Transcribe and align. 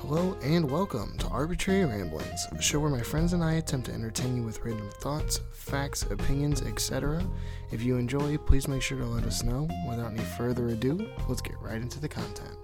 Hello 0.00 0.36
and 0.42 0.70
welcome 0.70 1.16
to 1.18 1.26
Arbitrary 1.28 1.84
Ramblings, 1.84 2.46
a 2.52 2.60
show 2.60 2.78
where 2.78 2.90
my 2.90 3.00
friends 3.00 3.32
and 3.32 3.42
I 3.42 3.54
attempt 3.54 3.86
to 3.86 3.94
entertain 3.94 4.36
you 4.36 4.42
with 4.42 4.62
random 4.62 4.90
thoughts, 5.00 5.40
facts, 5.54 6.02
opinions, 6.02 6.60
etc. 6.60 7.24
If 7.72 7.82
you 7.82 7.96
enjoy, 7.96 8.36
please 8.36 8.68
make 8.68 8.82
sure 8.82 8.98
to 8.98 9.06
let 9.06 9.24
us 9.24 9.42
know. 9.42 9.66
Without 9.88 10.12
any 10.12 10.22
further 10.22 10.68
ado, 10.68 11.08
let's 11.28 11.40
get 11.40 11.58
right 11.60 11.80
into 11.80 11.98
the 11.98 12.08
content. 12.08 12.56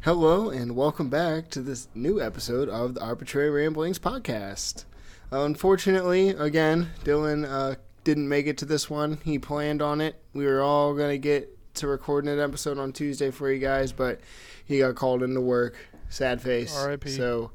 Hello 0.00 0.50
and 0.50 0.76
welcome 0.76 1.08
back 1.08 1.50
to 1.50 1.62
this 1.62 1.88
new 1.94 2.20
episode 2.20 2.68
of 2.68 2.94
the 2.94 3.00
Arbitrary 3.00 3.50
Ramblings 3.50 4.00
podcast. 4.00 4.84
Uh, 5.32 5.44
unfortunately, 5.44 6.30
again, 6.30 6.90
Dylan 7.04 7.48
uh, 7.48 7.76
didn't 8.04 8.28
make 8.28 8.46
it 8.46 8.58
to 8.58 8.64
this 8.64 8.88
one. 8.88 9.18
He 9.24 9.38
planned 9.38 9.82
on 9.82 10.00
it. 10.00 10.22
We 10.32 10.46
were 10.46 10.62
all 10.62 10.94
going 10.94 11.10
to 11.10 11.18
get 11.18 11.50
to 11.76 11.88
recording 11.88 12.30
an 12.30 12.38
episode 12.38 12.78
on 12.78 12.92
Tuesday 12.92 13.30
for 13.30 13.50
you 13.50 13.58
guys, 13.58 13.92
but 13.92 14.20
he 14.64 14.78
got 14.78 14.94
called 14.94 15.22
into 15.22 15.40
work. 15.40 15.76
Sad 16.08 16.40
face. 16.40 16.76
R.I.P.. 16.76 17.10
So, 17.10 17.50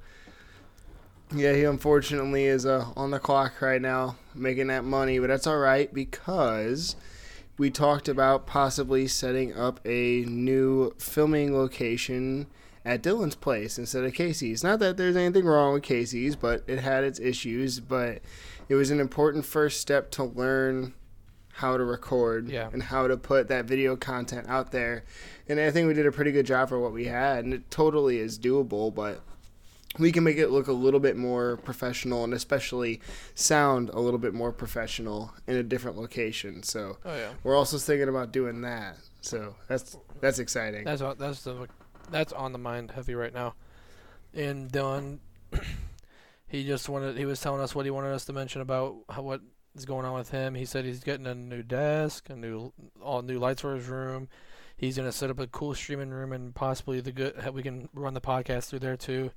yeah, 1.34 1.53
he 1.53 1.63
unfortunately 1.63 2.45
is 2.45 2.66
uh, 2.66 2.88
on 2.98 3.12
the 3.12 3.20
clock 3.20 3.62
right 3.62 3.81
now 3.81 4.17
making 4.35 4.67
that 4.67 4.84
money, 4.84 5.20
but 5.20 5.27
that's 5.27 5.48
all 5.48 5.59
right 5.59 5.94
because 5.94 6.95
we 7.58 7.70
talked 7.70 8.09
about 8.09 8.47
possibly 8.47 9.08
setting 9.08 9.53
up 9.53 9.80
a 9.86 10.25
new 10.27 10.94
filming 10.97 11.55
location 11.55 12.47
at 12.86 13.03
Dylan's 13.03 13.36
place 13.36 13.77
instead 13.77 14.03
of 14.03 14.13
Casey's. 14.13 14.63
Not 14.63 14.80
that 14.80 14.97
there's 14.97 15.16
anything 15.16 15.45
wrong 15.45 15.73
with 15.73 15.84
Casey's, 15.84 16.36
but 16.36 16.63
it 16.67 16.80
had 16.80 17.03
its 17.03 17.20
issues. 17.20 17.80
But 17.80 18.22
it 18.70 18.76
was 18.76 18.91
an 18.91 19.00
important 19.02 19.44
first 19.46 19.82
step 19.82 20.09
to 20.12 20.23
learn 20.23 20.94
how 21.54 21.76
to 21.76 21.84
record 21.84 22.48
Yeah. 22.48 22.70
and 22.72 22.82
how 22.82 23.08
to 23.08 23.18
put 23.18 23.50
that 23.50 23.66
video 23.66 23.98
content 23.98 24.48
out 24.48 24.72
there. 24.72 25.04
And 25.50 25.59
I 25.59 25.72
think 25.72 25.88
we 25.88 25.94
did 25.94 26.05
a 26.05 26.12
pretty 26.12 26.32
good 26.32 26.45
job 26.45 26.70
for 26.70 26.80
what 26.80 26.94
we 26.94 27.05
had, 27.05 27.44
and 27.44 27.53
it 27.53 27.70
totally 27.70 28.20
is 28.20 28.39
doable, 28.39 28.94
but 28.95 29.22
we 29.98 30.11
can 30.11 30.23
make 30.23 30.38
it 30.38 30.50
look 30.50 30.67
a 30.67 30.72
little 30.72 31.00
bit 31.00 31.17
more 31.17 31.58
professional 31.58 32.23
and 32.23 32.34
especially 32.34 33.02
sound 33.36 33.89
a 33.89 34.00
little 34.00 34.20
bit 34.20 34.34
more 34.34 34.53
professional 34.53 35.33
in 35.48 35.56
a 35.58 35.64
different 35.64 35.98
location. 35.98 36.61
So 36.64 36.98
Oh 37.04 37.16
yeah, 37.17 37.31
we're 37.44 37.56
also 37.58 37.78
thinking 37.80 38.08
about 38.08 38.31
doing 38.31 38.61
that. 38.61 38.98
So 39.22 39.56
that's 39.67 39.98
that's 40.22 40.38
exciting. 40.39 40.86
that's 40.86 41.02
on, 41.02 41.17
that's 41.17 41.42
the 41.44 41.67
that's 42.11 42.31
on 42.31 42.54
the 42.54 42.59
mind 42.59 42.92
heavy 42.92 43.16
right 43.16 43.33
now. 43.33 43.56
And 44.33 44.72
Dylan, 44.72 45.17
he 46.50 46.66
just 46.66 46.89
wanted 46.89 47.17
he 47.17 47.25
was 47.25 47.39
telling 47.39 47.61
us 47.61 47.73
what 47.73 47.86
he 47.86 47.92
wanted 47.92 48.11
us 48.11 48.25
to 48.25 48.33
mention 48.33 48.61
about 48.61 48.95
how, 49.09 49.22
what 49.22 49.42
is 49.75 49.86
going 49.86 50.05
on 50.05 50.16
with 50.16 50.31
him. 50.31 50.55
He 50.55 50.66
said 50.66 50.83
he's 50.83 51.03
getting 51.03 51.28
a 51.28 51.36
new 51.36 51.64
desk, 51.64 52.30
a 52.30 52.36
new 52.36 52.73
all 53.02 53.22
new 53.22 53.38
lights 53.38 53.61
for 53.61 53.75
his 53.75 53.88
room. 53.88 54.28
He's 54.75 54.97
gonna 54.97 55.11
set 55.11 55.30
up 55.30 55.39
a 55.39 55.47
cool 55.47 55.75
streaming 55.75 56.09
room 56.09 56.33
and 56.33 56.53
possibly 56.53 57.02
the 57.02 57.11
good 57.11 57.53
we 57.53 57.64
can 57.64 57.88
run 57.94 58.16
the 58.16 58.22
podcast 58.22 58.70
through 58.70 58.80
there 58.80 58.97
too. 58.97 59.31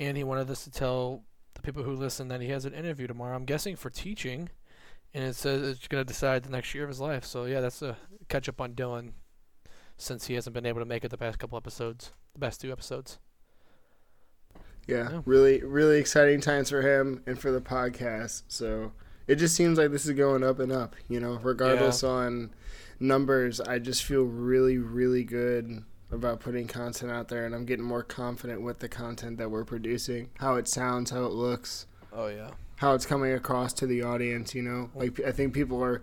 And 0.00 0.16
he 0.16 0.24
wanted 0.24 0.50
us 0.50 0.64
to 0.64 0.70
tell 0.70 1.22
the 1.52 1.62
people 1.62 1.82
who 1.82 1.94
listen 1.94 2.28
that 2.28 2.40
he 2.40 2.48
has 2.48 2.64
an 2.64 2.74
interview 2.74 3.06
tomorrow. 3.06 3.36
I'm 3.36 3.44
guessing 3.44 3.76
for 3.76 3.90
teaching, 3.90 4.48
and 5.12 5.24
it 5.24 5.36
says 5.36 5.62
it's 5.68 5.86
gonna 5.86 6.04
decide 6.04 6.44
the 6.44 6.50
next 6.50 6.74
year 6.74 6.84
of 6.84 6.90
his 6.90 7.00
life. 7.00 7.26
So 7.26 7.44
yeah, 7.44 7.60
that's 7.60 7.82
a 7.82 7.98
catch 8.28 8.48
up 8.48 8.60
on 8.60 8.72
Dylan 8.72 9.12
since 9.98 10.26
he 10.26 10.34
hasn't 10.34 10.54
been 10.54 10.66
able 10.66 10.80
to 10.80 10.86
make 10.86 11.04
it 11.04 11.10
the 11.10 11.18
past 11.18 11.38
couple 11.38 11.58
episodes, 11.58 12.12
the 12.32 12.40
past 12.40 12.62
two 12.62 12.72
episodes. 12.72 13.18
Yeah, 14.86 15.10
Yeah. 15.10 15.20
really, 15.24 15.62
really 15.62 15.98
exciting 15.98 16.40
times 16.40 16.70
for 16.70 16.82
him 16.82 17.22
and 17.26 17.38
for 17.38 17.50
the 17.50 17.60
podcast. 17.60 18.42
So 18.48 18.92
it 19.26 19.36
just 19.36 19.54
seems 19.56 19.78
like 19.78 19.90
this 19.90 20.04
is 20.06 20.12
going 20.12 20.42
up 20.44 20.58
and 20.58 20.70
up. 20.72 20.94
You 21.08 21.20
know, 21.20 21.38
regardless 21.42 22.02
on 22.04 22.50
numbers, 23.00 23.60
I 23.60 23.78
just 23.78 24.02
feel 24.04 24.22
really, 24.22 24.78
really 24.78 25.24
good 25.24 25.84
about 26.10 26.38
putting 26.40 26.66
content 26.68 27.10
out 27.10 27.28
there, 27.28 27.44
and 27.44 27.54
I'm 27.54 27.64
getting 27.64 27.84
more 27.84 28.02
confident 28.04 28.60
with 28.62 28.78
the 28.78 28.88
content 28.88 29.38
that 29.38 29.50
we're 29.50 29.64
producing, 29.64 30.30
how 30.38 30.54
it 30.56 30.68
sounds, 30.68 31.10
how 31.10 31.24
it 31.24 31.32
looks, 31.32 31.86
Oh 32.12 32.28
yeah, 32.28 32.50
how 32.76 32.94
it's 32.94 33.04
coming 33.06 33.32
across 33.32 33.72
to 33.74 33.86
the 33.86 34.02
audience. 34.02 34.54
You 34.54 34.62
know, 34.62 34.90
like 34.94 35.18
I 35.26 35.32
think 35.32 35.54
people 35.54 35.82
are 35.82 36.02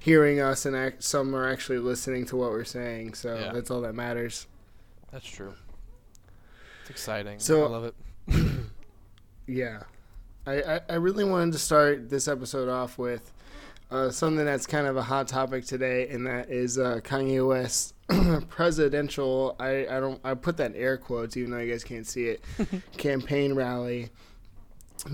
hearing 0.00 0.40
us, 0.40 0.66
and 0.66 0.74
act, 0.74 1.04
some 1.04 1.34
are 1.36 1.48
actually 1.48 1.78
listening 1.78 2.24
to 2.26 2.36
what 2.36 2.50
we're 2.50 2.64
saying. 2.64 3.14
So 3.14 3.36
Yeah. 3.36 3.52
that's 3.52 3.70
all 3.70 3.80
that 3.82 3.94
matters. 3.94 4.46
that's 5.12 5.26
true. 5.26 5.54
It's 6.82 6.90
exciting. 6.90 7.38
So- 7.38 7.64
I 7.64 7.68
love 7.68 7.84
it. 7.84 7.94
Yeah. 9.46 9.82
I, 10.46 10.62
I, 10.62 10.80
I 10.90 10.94
really 10.94 11.24
wanted 11.24 11.52
to 11.52 11.58
start 11.58 12.10
this 12.10 12.28
episode 12.28 12.68
off 12.68 12.98
with 12.98 13.32
uh, 13.90 14.10
something 14.10 14.44
that's 14.44 14.66
kind 14.66 14.86
of 14.86 14.96
a 14.96 15.02
hot 15.02 15.28
topic 15.28 15.64
today, 15.64 16.08
and 16.08 16.26
that 16.26 16.50
is 16.50 16.78
uh, 16.78 17.00
Kanye 17.02 17.46
West 17.46 17.94
presidential. 18.48 19.56
I, 19.58 19.86
I 19.86 20.00
don't 20.00 20.20
I 20.24 20.34
put 20.34 20.56
that 20.58 20.74
in 20.74 20.76
air 20.76 20.96
quotes, 20.96 21.36
even 21.36 21.50
though 21.50 21.58
you 21.58 21.70
guys 21.70 21.84
can't 21.84 22.06
see 22.06 22.26
it. 22.26 22.44
campaign 22.96 23.54
rally, 23.54 24.10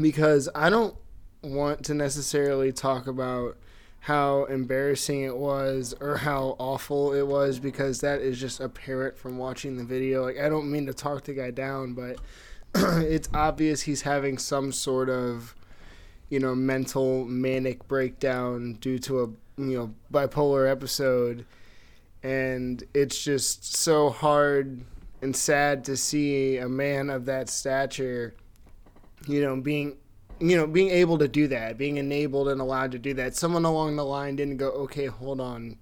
because 0.00 0.48
I 0.54 0.70
don't 0.70 0.96
want 1.42 1.84
to 1.86 1.94
necessarily 1.94 2.72
talk 2.72 3.06
about 3.06 3.56
how 4.00 4.44
embarrassing 4.44 5.22
it 5.22 5.36
was 5.36 5.94
or 6.00 6.16
how 6.16 6.56
awful 6.58 7.12
it 7.12 7.26
was 7.26 7.58
because 7.58 8.00
that 8.00 8.22
is 8.22 8.40
just 8.40 8.60
apparent 8.60 9.18
from 9.18 9.36
watching 9.36 9.76
the 9.76 9.84
video. 9.84 10.24
Like 10.24 10.38
I 10.38 10.48
don't 10.48 10.70
mean 10.70 10.86
to 10.86 10.94
talk 10.94 11.24
the 11.24 11.34
guy 11.34 11.50
down, 11.50 11.92
but 11.92 12.18
it's 12.74 13.28
obvious 13.34 13.82
he's 13.82 14.02
having 14.02 14.38
some 14.38 14.72
sort 14.72 15.10
of 15.10 15.54
you 16.28 16.38
know 16.38 16.54
mental 16.54 17.24
manic 17.24 17.86
breakdown 17.88 18.74
due 18.80 18.98
to 18.98 19.22
a 19.22 19.26
you 19.60 19.78
know 19.78 19.94
bipolar 20.12 20.70
episode. 20.70 21.44
And 22.22 22.82
it's 22.92 23.22
just 23.22 23.76
so 23.76 24.10
hard 24.10 24.82
and 25.22 25.34
sad 25.34 25.84
to 25.84 25.96
see 25.96 26.58
a 26.58 26.68
man 26.68 27.10
of 27.10 27.24
that 27.26 27.48
stature 27.48 28.34
you 29.26 29.40
know 29.42 29.56
being 29.56 29.96
you 30.38 30.56
know 30.56 30.66
being 30.66 30.90
able 30.90 31.18
to 31.18 31.28
do 31.28 31.46
that 31.48 31.76
being 31.76 31.98
enabled 31.98 32.48
and 32.48 32.60
allowed 32.60 32.92
to 32.92 32.98
do 32.98 33.14
that. 33.14 33.36
Someone 33.36 33.64
along 33.64 33.96
the 33.96 34.04
line 34.04 34.36
didn't 34.36 34.58
go 34.58 34.70
okay 34.70 35.06
hold 35.06 35.40
on. 35.40 35.76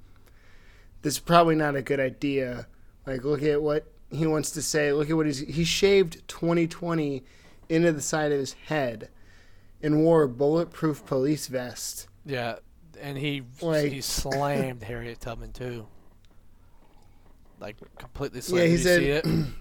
This 1.03 1.15
is 1.15 1.21
probably 1.21 1.55
not 1.55 1.77
a 1.77 1.83
good 1.83 2.01
idea. 2.01 2.67
Like 3.07 3.25
look 3.25 3.43
at 3.43 3.63
what 3.63 3.87
he 4.11 4.27
wants 4.27 4.51
to 4.53 4.63
say 4.63 4.93
look 4.93 5.11
at 5.11 5.17
what 5.17 5.27
he's 5.27 5.41
he 5.41 5.65
shaved 5.65 6.27
2020 6.29 7.23
into 7.69 7.93
the 7.93 8.01
side 8.01 8.33
of 8.33 8.39
his 8.39 8.55
head 8.67 9.09
and 9.83 10.03
wore 10.03 10.23
a 10.23 10.29
bulletproof 10.29 11.05
police 11.07 11.47
vest 11.47 12.09
Yeah, 12.25 12.57
and 13.01 13.19
he 13.19 13.43
Like- 13.61 13.93
he 13.93 14.01
slammed 14.01 14.83
Harriet 14.83 15.21
Tubman 15.21 15.53
too. 15.53 15.87
Like 17.61 17.77
completely 17.99 18.41
slammed. 18.41 18.65
Yeah, 18.65 18.71
he 18.71 18.77
Did 18.77 18.83
said- 18.83 19.03
you 19.03 19.21
see 19.23 19.31
it? 19.41 19.47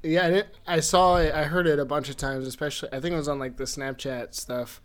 Yeah, 0.00 0.26
I, 0.26 0.30
didn't, 0.30 0.48
I 0.64 0.78
saw 0.78 1.16
it. 1.16 1.34
I 1.34 1.42
heard 1.42 1.66
it 1.66 1.80
a 1.80 1.84
bunch 1.84 2.08
of 2.08 2.16
times, 2.16 2.46
especially 2.46 2.88
I 2.92 3.00
think 3.00 3.14
it 3.14 3.16
was 3.16 3.26
on 3.26 3.40
like 3.40 3.56
the 3.56 3.64
Snapchat 3.64 4.32
stuff, 4.32 4.80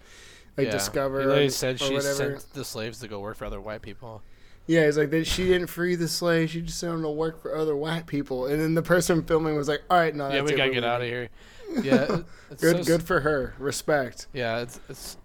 like 0.58 0.66
yeah. 0.66 0.72
Discover 0.72 1.20
He 1.20 1.26
literally 1.28 1.46
or 1.46 1.50
said 1.52 1.80
she 1.80 1.94
whatever. 1.94 2.16
sent 2.40 2.54
the 2.54 2.66
slaves 2.66 3.00
to 3.02 3.08
go 3.08 3.20
work 3.20 3.38
for 3.38 3.46
other 3.46 3.62
white 3.62 3.84
people. 3.84 4.24
Yeah, 4.66 4.86
he's 4.86 4.98
like 4.98 5.10
that. 5.12 5.28
She 5.28 5.46
didn't 5.48 5.68
free 5.68 5.96
the 5.96 6.08
slaves. 6.08 6.52
She 6.52 6.62
just 6.62 6.80
sent 6.80 6.94
them 6.94 7.02
to 7.04 7.10
work 7.10 7.42
for 7.42 7.56
other 7.56 7.76
white 7.76 8.08
people. 8.08 8.46
And 8.48 8.62
then 8.62 8.76
the 8.76 8.82
person 8.82 9.22
filming 9.24 9.56
was 9.58 9.68
like, 9.68 9.82
"All 9.90 9.98
right, 9.98 10.16
no, 10.16 10.28
yeah, 10.30 10.36
that's 10.40 10.52
we 10.52 10.58
gotta 10.58 10.72
get 10.72 10.84
out 10.84 11.02
of 11.02 11.08
here. 11.08 11.30
Yeah, 11.82 12.04
it- 12.04 12.26
Good, 12.62 12.78
so- 12.78 12.84
good 12.84 13.04
for 13.04 13.20
her. 13.22 13.56
Respect. 13.58 14.28
Yeah, 14.32 14.60
it's 14.60 14.80
it's 14.90 15.18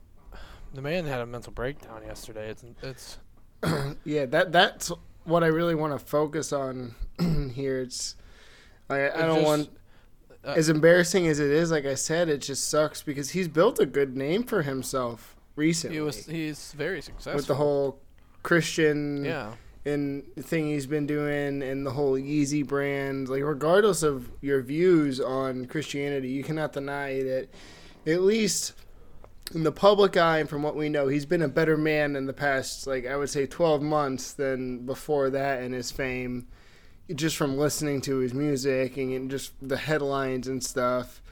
the 0.74 0.80
man 0.82 1.04
had 1.04 1.20
a 1.20 1.26
mental 1.26 1.52
breakdown 1.52 2.02
yesterday. 2.06 2.48
It's 2.50 2.64
it's 2.82 3.18
yeah, 4.04 4.24
that 4.26 4.50
that's 4.50 4.90
what 5.24 5.44
I 5.44 5.48
really 5.48 5.74
want 5.74 5.92
to 5.98 6.04
focus 6.04 6.52
on 6.52 6.94
here. 7.54 7.80
It's 7.80 8.16
I, 8.88 9.10
I 9.10 9.22
don't 9.26 9.34
just- 9.36 9.46
want 9.46 9.70
uh, 10.44 10.54
as 10.56 10.68
embarrassing 10.70 11.26
as 11.28 11.38
it 11.38 11.50
is. 11.50 11.70
Like 11.70 11.84
I 11.84 11.94
said, 11.96 12.28
it 12.30 12.38
just 12.38 12.68
sucks 12.70 13.02
because 13.02 13.30
he's 13.30 13.46
built 13.48 13.78
a 13.78 13.86
good 13.86 14.16
name 14.16 14.42
for 14.42 14.62
himself 14.62 15.36
recently. 15.54 15.96
he 15.96 16.00
was 16.00 16.24
he's 16.26 16.72
very 16.72 17.02
successful 17.02 17.34
with 17.36 17.46
the 17.46 17.56
whole 17.56 18.00
Christian 18.42 19.24
yeah. 19.24 19.52
and 19.84 20.24
thing 20.36 20.68
he's 20.68 20.86
been 20.86 21.06
doing 21.06 21.62
and 21.62 21.84
the 21.84 21.90
whole 21.90 22.14
Yeezy 22.14 22.66
brand. 22.66 23.28
Like 23.28 23.42
regardless 23.42 24.02
of 24.02 24.30
your 24.40 24.62
views 24.62 25.20
on 25.20 25.66
Christianity, 25.66 26.28
you 26.28 26.44
cannot 26.44 26.72
deny 26.72 27.22
that 27.22 27.48
at 28.06 28.22
least 28.22 28.74
in 29.54 29.62
the 29.62 29.72
public 29.72 30.16
eye 30.16 30.38
and 30.38 30.48
from 30.48 30.62
what 30.62 30.76
we 30.76 30.88
know, 30.88 31.08
he's 31.08 31.26
been 31.26 31.42
a 31.42 31.48
better 31.48 31.76
man 31.76 32.16
in 32.16 32.26
the 32.26 32.32
past 32.32 32.86
like 32.86 33.06
I 33.06 33.16
would 33.16 33.30
say 33.30 33.46
12 33.46 33.82
months 33.82 34.32
than 34.32 34.84
before 34.84 35.30
that 35.30 35.62
in 35.62 35.72
his 35.72 35.90
fame. 35.90 36.48
Just 37.14 37.36
from 37.36 37.56
listening 37.56 38.02
to 38.02 38.18
his 38.18 38.34
music 38.34 38.98
and 38.98 39.30
just 39.30 39.52
the 39.66 39.78
headlines 39.78 40.46
and 40.46 40.62
stuff. 40.62 41.22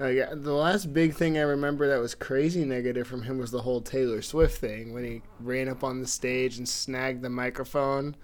Like 0.00 0.42
the 0.42 0.52
last 0.54 0.92
big 0.94 1.14
thing 1.14 1.36
I 1.36 1.42
remember 1.42 1.86
that 1.88 2.00
was 2.00 2.14
crazy 2.14 2.64
negative 2.64 3.06
from 3.06 3.22
him 3.22 3.36
was 3.38 3.50
the 3.50 3.60
whole 3.62 3.82
Taylor 3.82 4.22
Swift 4.22 4.58
thing 4.58 4.94
when 4.94 5.04
he 5.04 5.22
ran 5.40 5.68
up 5.68 5.84
on 5.84 6.00
the 6.00 6.06
stage 6.06 6.56
and 6.56 6.66
snagged 6.68 7.20
the 7.22 7.28
microphone. 7.28 8.16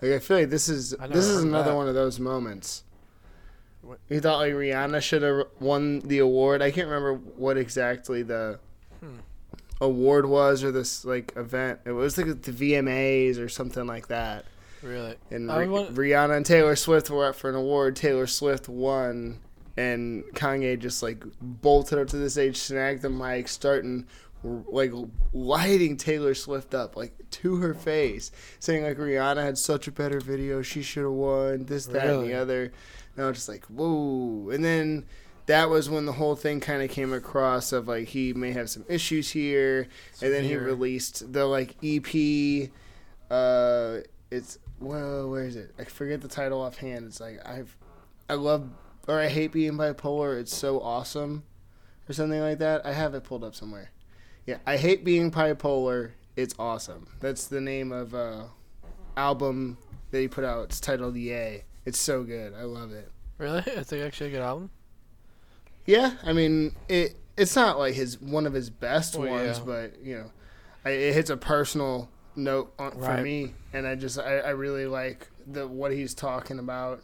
Like 0.00 0.12
I 0.12 0.18
feel 0.18 0.38
like 0.38 0.50
this 0.50 0.68
is 0.68 0.90
this 1.10 1.26
is 1.26 1.44
another 1.44 1.70
that. 1.70 1.76
one 1.76 1.86
of 1.88 1.94
those 1.94 2.18
moments. 2.18 2.82
What- 3.82 4.00
He 4.08 4.18
thought 4.18 4.38
like 4.38 4.52
Rihanna 4.52 5.00
should 5.00 5.22
have 5.22 5.46
won 5.60 6.00
the 6.00 6.18
award. 6.18 6.60
I 6.60 6.72
can't 6.72 6.88
remember 6.88 7.14
what 7.14 7.56
exactly 7.56 8.22
the 8.22 8.58
Hmm. 9.00 9.18
award 9.80 10.26
was 10.26 10.64
or 10.64 10.72
this 10.72 11.04
like 11.04 11.32
event. 11.36 11.80
It 11.84 11.92
was 11.92 12.18
like 12.18 12.42
the 12.42 12.50
VMAs 12.52 13.38
or 13.38 13.48
something 13.48 13.86
like 13.86 14.08
that. 14.08 14.44
Really? 14.82 15.14
And 15.30 15.46
want- 15.46 15.94
Rihanna 15.94 16.36
and 16.36 16.44
Taylor 16.46 16.74
Swift 16.74 17.08
were 17.10 17.26
up 17.26 17.36
for 17.36 17.48
an 17.48 17.54
award. 17.54 17.94
Taylor 17.94 18.26
Swift 18.26 18.68
won, 18.68 19.38
and 19.76 20.24
Kanye 20.34 20.78
just 20.78 21.02
like 21.02 21.24
bolted 21.40 21.98
up 21.98 22.08
to 22.08 22.16
the 22.16 22.30
stage, 22.30 22.56
snagged 22.56 23.02
the 23.02 23.10
mic, 23.10 23.48
starting 23.48 24.06
like 24.44 24.92
lighting 25.32 25.96
Taylor 25.96 26.34
Swift 26.34 26.74
up 26.74 26.96
like 26.96 27.12
to 27.30 27.56
her 27.56 27.74
face, 27.74 28.30
saying 28.58 28.82
like 28.82 28.96
Rihanna 28.96 29.42
had 29.42 29.58
such 29.58 29.86
a 29.88 29.92
better 29.92 30.20
video, 30.20 30.62
she 30.62 30.82
should 30.82 31.04
have 31.04 31.12
won 31.12 31.66
this, 31.66 31.86
that, 31.86 32.06
and 32.06 32.24
the 32.24 32.34
other. 32.34 32.72
And 33.14 33.24
I 33.24 33.28
was 33.28 33.36
just 33.36 33.48
like, 33.48 33.64
whoa. 33.66 34.50
And 34.50 34.64
then 34.64 35.06
that 35.46 35.68
was 35.68 35.90
when 35.90 36.06
the 36.06 36.12
whole 36.12 36.36
thing 36.36 36.60
kind 36.60 36.82
of 36.82 36.90
came 36.90 37.12
across 37.12 37.72
of 37.72 37.88
like 37.88 38.08
he 38.08 38.32
may 38.32 38.52
have 38.52 38.70
some 38.70 38.84
issues 38.88 39.30
here, 39.30 39.88
and 40.20 40.32
then 40.32 40.44
he 40.44 40.56
released 40.56 41.32
the 41.32 41.46
like 41.46 41.76
EP. 41.82 42.70
Uh, 43.30 43.98
it's 44.30 44.58
well, 44.80 45.30
where 45.30 45.44
is 45.44 45.56
it? 45.56 45.72
I 45.78 45.84
forget 45.84 46.20
the 46.20 46.28
title 46.28 46.60
offhand. 46.60 47.06
It's 47.06 47.20
like 47.20 47.46
I've, 47.46 47.76
I 48.28 48.34
love 48.34 48.68
or 49.08 49.18
I 49.18 49.28
hate 49.28 49.52
being 49.52 49.74
bipolar. 49.74 50.38
It's 50.40 50.54
so 50.54 50.80
awesome, 50.80 51.44
or 52.08 52.12
something 52.12 52.40
like 52.40 52.58
that. 52.58 52.84
I 52.86 52.92
have 52.92 53.14
it 53.14 53.24
pulled 53.24 53.44
up 53.44 53.54
somewhere. 53.54 53.90
Yeah, 54.46 54.58
I 54.66 54.76
hate 54.76 55.04
being 55.04 55.30
bipolar. 55.30 56.12
It's 56.36 56.54
awesome. 56.58 57.06
That's 57.20 57.46
the 57.46 57.60
name 57.60 57.92
of 57.92 58.14
uh 58.14 58.44
album 59.16 59.78
that 60.10 60.20
he 60.20 60.28
put 60.28 60.44
out. 60.44 60.64
It's 60.64 60.80
titled 60.80 61.16
Yay. 61.16 61.64
It's 61.84 61.98
so 61.98 62.22
good. 62.22 62.54
I 62.54 62.62
love 62.62 62.92
it. 62.92 63.10
Really? 63.38 63.62
It's 63.66 63.92
like 63.92 64.00
actually 64.02 64.28
a 64.28 64.32
good 64.32 64.42
album. 64.42 64.70
Yeah, 65.86 66.12
I 66.24 66.32
mean 66.32 66.74
it. 66.88 67.16
It's 67.36 67.56
not 67.56 67.78
like 67.78 67.94
his 67.94 68.20
one 68.20 68.46
of 68.46 68.52
his 68.52 68.70
best 68.70 69.16
Well, 69.16 69.30
ones, 69.30 69.58
yeah. 69.58 69.64
but 69.64 70.02
you 70.02 70.16
know, 70.16 70.30
I, 70.84 70.90
it 70.90 71.14
hits 71.14 71.30
a 71.30 71.36
personal 71.36 72.08
note 72.36 72.72
on, 72.78 72.92
for 72.92 73.18
me, 73.22 73.54
and 73.72 73.86
I 73.86 73.94
just 73.94 74.18
I, 74.18 74.38
I 74.38 74.50
really 74.50 74.86
like 74.86 75.28
the 75.46 75.66
what 75.66 75.92
he's 75.92 76.14
talking 76.14 76.58
about, 76.58 77.02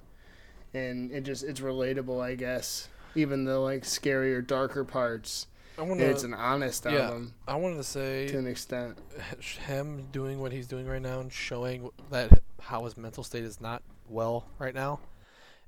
and 0.75 1.11
it 1.13 1.25
just 1.25 1.45
it's 1.45 1.61
relatable, 1.61 2.23
I 2.23 2.35
guess. 2.35 2.89
Even 3.15 3.45
the 3.45 3.59
like 3.59 3.83
scarier, 3.83 4.47
darker 4.47 4.85
parts, 4.85 5.47
I 5.79 5.83
want 5.83 6.01
it's 6.01 6.25
an 6.25 6.35
honest 6.35 6.85
yeah. 6.85 7.03
album 7.03 7.35
I 7.47 7.55
wanted 7.55 7.77
to 7.77 7.85
say 7.85 8.27
to 8.29 8.39
an 8.39 8.49
extent. 8.49 8.99
him 9.67 10.09
doing 10.11 10.41
what 10.41 10.51
he's 10.51 10.67
doing 10.67 10.87
right 10.87 11.01
now 11.01 11.21
and 11.21 11.33
showing 11.33 11.91
that 12.11 12.43
how 12.61 12.85
his 12.85 12.97
mental 12.97 13.23
state 13.23 13.45
is 13.45 13.61
not 13.61 13.83
well 14.09 14.47
right 14.59 14.75
now. 14.75 14.99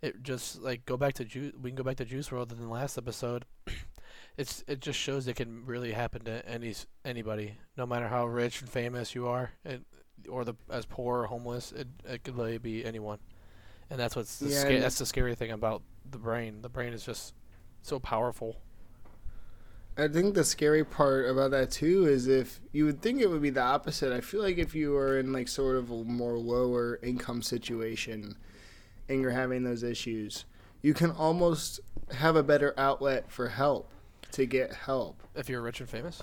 It 0.03 0.23
just 0.23 0.61
like 0.63 0.85
go 0.85 0.97
back 0.97 1.15
to 1.15 1.25
Ju- 1.25 1.53
we 1.63 1.71
can 1.71 1.77
go 1.77 1.85
back 1.85 1.97
to 1.97 2.05
Juice 2.05 2.29
WRLD 2.29 2.53
in 2.53 2.61
the 2.61 2.69
last 2.69 2.99
episode. 2.99 3.45
it's 4.37 4.65
it 4.67 4.81
just 4.81 4.99
shows 4.99 5.29
it 5.29 5.37
can 5.37 5.65
really 5.65 5.93
happen 5.93 6.25
to 6.25 6.47
any 6.49 6.75
anybody, 7.05 7.59
no 7.77 7.87
matter 7.87 8.09
how 8.09 8.27
rich 8.27 8.63
and 8.63 8.71
famous 8.71 9.15
you 9.15 9.29
are, 9.29 9.53
it, 9.65 9.83
or 10.29 10.45
the 10.45 10.55
as 10.69 10.87
poor 10.87 11.21
or 11.21 11.27
homeless. 11.27 11.71
It 11.71 11.87
it 12.05 12.25
could 12.25 12.37
really 12.37 12.59
be 12.59 12.85
anyone, 12.85 13.19
and 13.91 13.99
that's 13.99 14.17
what's 14.17 14.39
the 14.39 14.49
Yeah, 14.49 14.61
sca- 14.61 14.81
that's 14.81 14.99
the 14.99 15.07
scary 15.07 15.35
thing 15.35 15.51
about 15.51 15.83
the 16.11 16.19
brain. 16.19 16.63
The 16.63 16.69
brain 16.69 16.93
is 16.93 17.05
just 17.05 17.35
so 17.83 17.99
powerful. 17.99 18.57
I 19.97 20.09
think 20.09 20.35
the 20.35 20.45
scary 20.45 20.85
part 20.85 21.29
about 21.29 21.51
that 21.51 21.71
too 21.71 22.07
is 22.07 22.27
if 22.27 22.61
you 22.73 22.87
would 22.87 23.03
think 23.03 23.21
it 23.21 23.27
would 23.29 23.43
be 23.43 23.51
the 23.51 23.61
opposite. 23.61 24.13
I 24.13 24.21
feel 24.21 24.41
like 24.41 24.57
if 24.57 24.75
you 24.75 24.97
are 24.97 25.19
in 25.19 25.33
like 25.33 25.49
sort 25.49 25.77
of 25.77 25.91
a 25.91 26.05
more 26.05 26.39
lower 26.39 26.99
income 27.03 27.43
situation 27.43 28.37
and 29.09 29.21
you're 29.21 29.33
having 29.33 29.63
those 29.65 29.83
issues, 29.83 30.45
you 30.81 30.95
can 30.95 31.11
almost 31.11 31.81
have 32.13 32.37
a 32.37 32.43
better 32.43 32.73
outlet 32.79 33.31
for 33.31 33.49
help 33.49 33.91
to 34.33 34.47
get 34.47 34.73
help. 34.73 35.23
If 35.35 35.49
you're 35.49 35.61
rich 35.61 35.81
and 35.81 35.89
famous, 35.89 36.23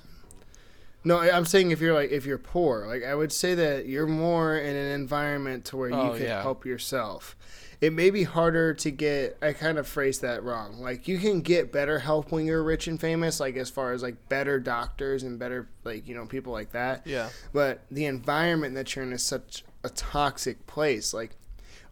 No, 1.08 1.18
I- 1.18 1.36
I'm 1.36 1.46
saying 1.46 1.72
if 1.72 1.80
you're 1.82 1.94
like 1.94 2.12
if 2.12 2.26
you're 2.26 2.38
poor, 2.38 2.86
like 2.88 3.04
I 3.04 3.16
would 3.16 3.32
say 3.32 3.56
that 3.56 3.86
you're 3.88 4.08
more 4.08 4.58
in 4.58 4.76
an 4.76 4.92
environment 4.92 5.66
to 5.66 5.78
where 5.78 5.90
you 5.90 5.96
Oh, 5.96 6.14
can 6.14 6.24
yeah. 6.24 6.42
help 6.42 6.66
yourself. 6.66 7.36
It 7.80 7.94
may 7.94 8.10
be 8.10 8.24
harder 8.24 8.74
to 8.74 8.90
get. 8.92 9.38
I 9.42 9.54
kind 9.54 9.78
of 9.78 9.88
phrased 9.88 10.22
that 10.24 10.44
wrong. 10.44 10.80
Like 10.82 11.08
you 11.08 11.20
can 11.20 11.42
get 11.42 11.72
better 11.72 12.00
help 12.00 12.32
when 12.32 12.46
you're 12.48 12.64
rich 12.64 12.88
and 12.88 13.00
famous, 13.00 13.40
like 13.40 13.56
as 13.56 13.70
far 13.70 13.92
as 13.94 14.02
like 14.02 14.30
better 14.30 14.60
doctors 14.60 15.22
and 15.24 15.38
better 15.38 15.68
like 15.84 16.08
you 16.08 16.16
know 16.16 16.26
people 16.26 16.52
like 16.54 16.72
that. 16.72 17.06
yeah, 17.06 17.30
But 17.54 17.82
the 17.92 18.06
environment 18.06 18.74
that 18.76 18.96
you're 18.96 19.06
in 19.06 19.14
is 19.14 19.24
such 19.24 19.64
a 19.84 19.90
toxic 19.90 20.66
place. 20.66 21.14
Like 21.14 21.38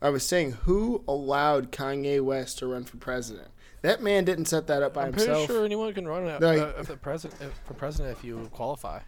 I 0.01 0.09
was 0.09 0.25
saying, 0.25 0.53
who 0.63 1.03
allowed 1.07 1.71
Kanye 1.71 2.19
West 2.21 2.59
to 2.59 2.67
run 2.67 2.83
for 2.83 2.97
president? 2.97 3.47
That 3.85 4.01
man 4.01 4.25
didn't 4.25 4.45
set 4.45 4.67
that 4.67 4.81
up 4.83 4.93
by 4.93 5.03
I'm 5.07 5.13
himself. 5.13 5.45
pretty 5.47 5.53
sure 5.53 5.65
anyone 5.65 5.93
can 5.93 6.07
run 6.07 6.27
uh, 6.27 6.39
Like- 6.41 6.59
uh, 6.59 6.83
for 6.83 6.95
president 6.97 7.41
if, 7.41 7.51
for 7.65 7.73
president 7.75 8.17
if 8.17 8.23
you 8.23 8.49
qualify. 8.51 8.99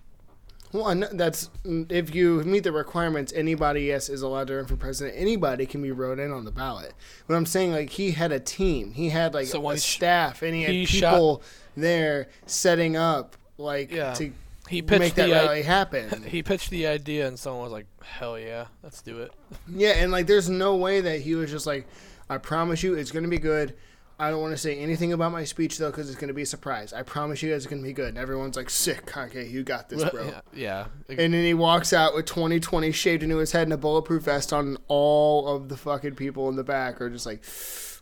Well, 0.73 0.93
that's 1.13 1.49
if 1.63 2.13
you 2.13 2.43
meet 2.43 2.63
the 2.63 2.73
requirements. 2.73 3.31
Anybody, 3.33 3.83
yes, 3.83 4.09
is 4.09 4.21
allowed 4.21 4.47
to 4.47 4.57
run 4.57 4.65
for 4.65 4.75
president. 4.75 5.17
Anybody 5.17 5.65
can 5.65 5.81
be 5.81 5.91
wrote 5.91 6.19
in 6.19 6.31
on 6.31 6.43
the 6.43 6.51
ballot. 6.51 6.93
But 7.25 7.35
I'm 7.35 7.45
saying, 7.45 7.71
like, 7.71 7.89
he 7.89 8.11
had 8.11 8.33
a 8.33 8.39
team. 8.39 8.91
He 8.91 9.07
had 9.09 9.33
like 9.33 9.47
So 9.47 9.67
a 9.69 9.77
staff, 9.77 10.41
and 10.41 10.53
he 10.53 10.63
had 10.63 10.71
he 10.73 10.85
shot- 10.85 11.13
people 11.13 11.41
there 11.77 12.27
setting 12.47 12.97
up, 12.97 13.37
like, 13.57 13.91
Yeah. 13.91 14.13
to 14.15 14.31
He 14.67 14.81
make 14.81 15.13
that 15.15 15.27
the 15.27 15.31
rally 15.31 15.61
happen. 15.61 16.21
he 16.27 16.43
pitched 16.43 16.69
the 16.69 16.85
idea 16.87 17.27
and 17.29 17.39
someone 17.39 17.63
was 17.63 17.71
like, 17.71 17.85
"Hell 18.03 18.37
yeah, 18.37 18.65
let's 18.83 19.01
do 19.01 19.19
it." 19.21 19.31
yeah, 19.69 19.91
and 19.91 20.11
like, 20.11 20.27
there's 20.27 20.49
no 20.49 20.75
way 20.75 20.99
that 20.99 21.21
he 21.21 21.35
was 21.35 21.49
just 21.49 21.65
like, 21.65 21.87
"I 22.29 22.37
promise 22.39 22.83
you, 22.83 22.93
it's 22.95 23.11
gonna 23.11 23.29
be 23.29 23.37
good." 23.39 23.73
I 24.19 24.31
don't 24.31 24.41
want 24.41 24.53
to 24.53 24.57
say 24.57 24.77
anything 24.79 25.13
about 25.13 25.31
my 25.31 25.43
speech 25.43 25.77
though, 25.77 25.91
because 25.91 26.09
it's 26.09 26.19
gonna 26.19 26.33
be 26.33 26.41
a 26.41 26.45
surprise. 26.47 26.91
I 26.91 27.03
promise 27.03 27.43
you, 27.43 27.51
guys 27.51 27.57
it's 27.57 27.67
gonna 27.67 27.83
be 27.83 27.93
good. 27.93 28.09
And 28.09 28.17
everyone's 28.17 28.55
like, 28.57 28.69
"Sick, 28.69 29.05
Kanye, 29.05 29.49
you 29.49 29.63
got 29.63 29.89
this, 29.89 30.03
bro." 30.09 30.25
yeah, 30.25 30.41
yeah. 30.53 30.85
And 31.07 31.33
then 31.33 31.43
he 31.45 31.53
walks 31.53 31.93
out 31.93 32.15
with 32.15 32.25
2020 32.25 32.91
shaved 32.91 33.21
into 33.21 33.37
his 33.37 33.51
head 33.51 33.63
and 33.63 33.73
a 33.73 33.77
bulletproof 33.77 34.23
vest 34.23 34.51
on. 34.53 34.67
and 34.69 34.77
All 34.87 35.47
of 35.47 35.69
the 35.69 35.77
fucking 35.77 36.15
people 36.15 36.49
in 36.49 36.55
the 36.55 36.63
back 36.63 36.99
are 36.99 37.09
just 37.11 37.25
like, 37.27 37.43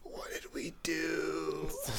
"What 0.03 0.31
did 0.31 0.53
we 0.53 0.73
do? 0.83 1.24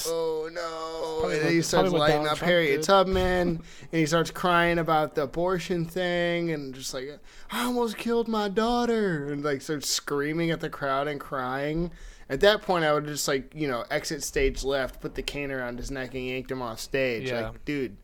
Oh 0.06 0.48
no!" 0.52 1.20
probably 1.20 1.36
And 1.36 1.46
then 1.46 1.52
he 1.52 1.62
starts 1.62 1.92
lighting 1.92 2.26
up 2.26 2.38
Trump 2.38 2.50
Harriet 2.50 2.80
did. 2.80 2.86
Tubman, 2.86 3.48
and 3.48 3.62
he 3.90 4.06
starts 4.06 4.30
crying 4.30 4.78
about 4.78 5.14
the 5.14 5.22
abortion 5.22 5.84
thing, 5.84 6.50
and 6.50 6.74
just 6.74 6.92
like, 6.92 7.18
"I 7.50 7.64
almost 7.64 7.96
killed 7.96 8.28
my 8.28 8.48
daughter," 8.48 9.32
and 9.32 9.44
like 9.44 9.62
starts 9.62 9.88
screaming 9.88 10.50
at 10.50 10.60
the 10.60 10.70
crowd 10.70 11.08
and 11.08 11.20
crying. 11.20 11.90
At 12.28 12.40
that 12.40 12.62
point, 12.62 12.84
I 12.84 12.92
would 12.92 13.06
just 13.06 13.28
like 13.28 13.54
you 13.54 13.68
know 13.68 13.84
exit 13.90 14.22
stage 14.22 14.64
left, 14.64 15.00
put 15.00 15.14
the 15.14 15.22
cane 15.22 15.50
around 15.50 15.78
his 15.78 15.90
neck, 15.90 16.14
and 16.14 16.26
yanked 16.26 16.50
him 16.50 16.62
off 16.62 16.80
stage. 16.80 17.28
Yeah. 17.28 17.48
Like, 17.48 17.64
dude, 17.64 17.96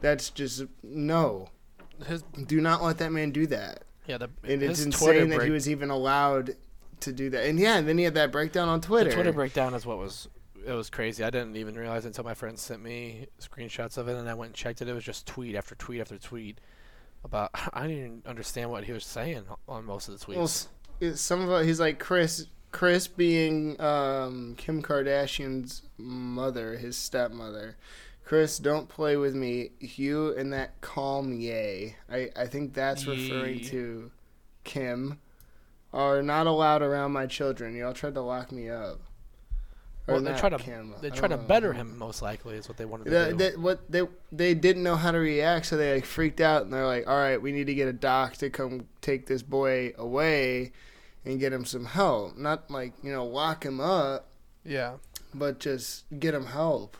that's 0.00 0.30
just 0.30 0.64
no. 0.82 1.48
His 2.06 2.22
Do 2.22 2.60
not 2.60 2.82
let 2.82 2.98
that 2.98 3.12
man 3.12 3.30
do 3.30 3.46
that. 3.46 3.84
yeah, 4.06 4.18
the 4.18 4.28
And 4.42 4.62
it's 4.62 4.84
insane 4.84 5.28
that 5.28 5.36
break, 5.36 5.46
he 5.46 5.52
was 5.52 5.68
even 5.68 5.90
allowed 5.90 6.56
to 7.00 7.12
do 7.12 7.30
that. 7.30 7.44
And 7.46 7.58
yeah, 7.58 7.78
and 7.78 7.86
then 7.86 7.98
he 7.98 8.04
had 8.04 8.14
that 8.14 8.32
breakdown 8.32 8.68
on 8.68 8.80
the 8.80 8.86
Twitter. 8.86 9.12
Twitter 9.12 9.32
breakdown 9.32 9.74
is 9.74 9.86
what 9.86 9.98
was 9.98 10.28
it 10.66 10.72
was 10.72 10.90
crazy. 10.90 11.24
I 11.24 11.30
didn't 11.30 11.56
even 11.56 11.74
realize 11.74 12.04
until 12.04 12.24
my 12.24 12.34
friend 12.34 12.58
sent 12.58 12.82
me 12.82 13.26
screenshots 13.40 13.98
of 13.98 14.08
it, 14.08 14.16
and 14.16 14.28
I 14.28 14.34
went 14.34 14.50
and 14.50 14.56
checked 14.56 14.82
it. 14.82 14.88
It 14.88 14.94
was 14.94 15.04
just 15.04 15.26
tweet 15.26 15.54
after 15.54 15.74
tweet 15.74 16.00
after 16.00 16.18
tweet 16.18 16.58
about. 17.24 17.50
I 17.72 17.82
didn't 17.82 17.98
even 17.98 18.22
understand 18.26 18.70
what 18.70 18.84
he 18.84 18.92
was 18.92 19.04
saying 19.04 19.44
on 19.68 19.84
most 19.84 20.08
of 20.08 20.18
the 20.18 20.24
tweets. 20.24 20.68
Well, 21.00 21.16
some 21.16 21.48
of 21.48 21.60
it, 21.60 21.66
he's 21.66 21.80
like 21.80 21.98
Kris. 21.98 22.46
Kris 22.70 23.06
being 23.06 23.78
um, 23.80 24.54
Kim 24.56 24.82
Kardashian's 24.82 25.82
mother, 25.98 26.76
his 26.78 26.96
stepmother. 26.96 27.76
Kris, 28.24 28.58
don't 28.58 28.88
play 28.88 29.16
with 29.16 29.34
me. 29.34 29.72
You 29.78 30.34
and 30.36 30.52
that 30.54 30.80
calm 30.80 31.34
yay. 31.34 31.96
I, 32.10 32.30
I 32.34 32.46
think 32.46 32.72
that's 32.72 33.06
referring 33.06 33.58
Yee. 33.58 33.64
to 33.64 34.10
Kim. 34.64 35.20
Are 35.92 36.22
not 36.22 36.46
allowed 36.46 36.80
around 36.80 37.12
my 37.12 37.26
children. 37.26 37.76
Y'all 37.76 37.92
tried 37.92 38.14
to 38.14 38.22
lock 38.22 38.50
me 38.50 38.70
up. 38.70 39.00
Or 40.08 40.14
well, 40.14 40.22
they 40.24 40.30
not 40.32 40.40
try 40.40 40.48
to 40.48 40.58
Kim. 40.58 40.94
they 41.00 41.08
I 41.08 41.10
try 41.10 41.28
to 41.28 41.36
better 41.36 41.72
him. 41.72 41.96
Most 41.96 42.22
likely 42.22 42.56
is 42.56 42.68
what 42.68 42.76
they 42.76 42.84
wanted 42.84 43.04
to 43.04 43.10
The, 43.10 43.26
do. 43.30 43.36
the, 43.36 43.60
what 43.60 43.90
they 43.90 44.02
they 44.32 44.52
didn't 44.54 44.82
know 44.82 44.96
how 44.96 45.12
to 45.12 45.18
react, 45.18 45.66
so 45.66 45.76
they 45.76 45.94
like 45.94 46.04
freaked 46.04 46.40
out, 46.40 46.62
and 46.62 46.72
they're 46.72 46.86
like, 46.86 47.06
"All 47.06 47.16
right, 47.16 47.40
we 47.40 47.52
need 47.52 47.68
to 47.68 47.74
get 47.74 47.86
a 47.86 47.92
doc 47.92 48.34
to 48.38 48.50
come 48.50 48.88
take 49.00 49.26
this 49.26 49.42
boy 49.42 49.92
away, 49.96 50.72
and 51.24 51.38
get 51.38 51.52
him 51.52 51.64
some 51.64 51.84
help. 51.84 52.36
Not 52.36 52.68
like 52.68 52.94
you 53.02 53.12
know 53.12 53.24
lock 53.24 53.64
him 53.64 53.80
up, 53.80 54.26
yeah. 54.64 54.94
but 55.32 55.60
just 55.60 56.04
get 56.18 56.34
him 56.34 56.46
help." 56.46 56.96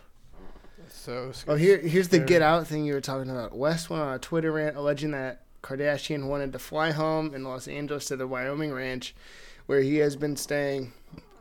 So 0.89 1.33
Oh, 1.49 1.55
here 1.57 1.79
here's 1.79 2.09
the 2.09 2.19
get 2.21 2.43
out 2.43 2.67
thing 2.69 2.85
you 2.85 2.95
were 2.95 3.01
talking 3.01 3.31
about. 3.31 3.57
West 3.57 3.91
went 3.91 4.03
on 4.03 4.15
a 4.15 4.19
Twitter 4.19 4.53
rant 4.53 4.77
alleging 4.77 5.11
that 5.13 5.43
Kardashian 5.63 6.29
wanted 6.29 6.53
to 6.53 6.59
fly 6.59 6.93
home 6.93 7.35
in 7.35 7.43
Los 7.45 7.67
Angeles 7.67 8.05
to 8.07 8.17
the 8.17 8.27
Wyoming 8.29 8.73
ranch, 8.73 9.15
where 9.67 9.81
he 9.81 9.97
has 9.99 10.15
been 10.17 10.37
staying. 10.37 10.93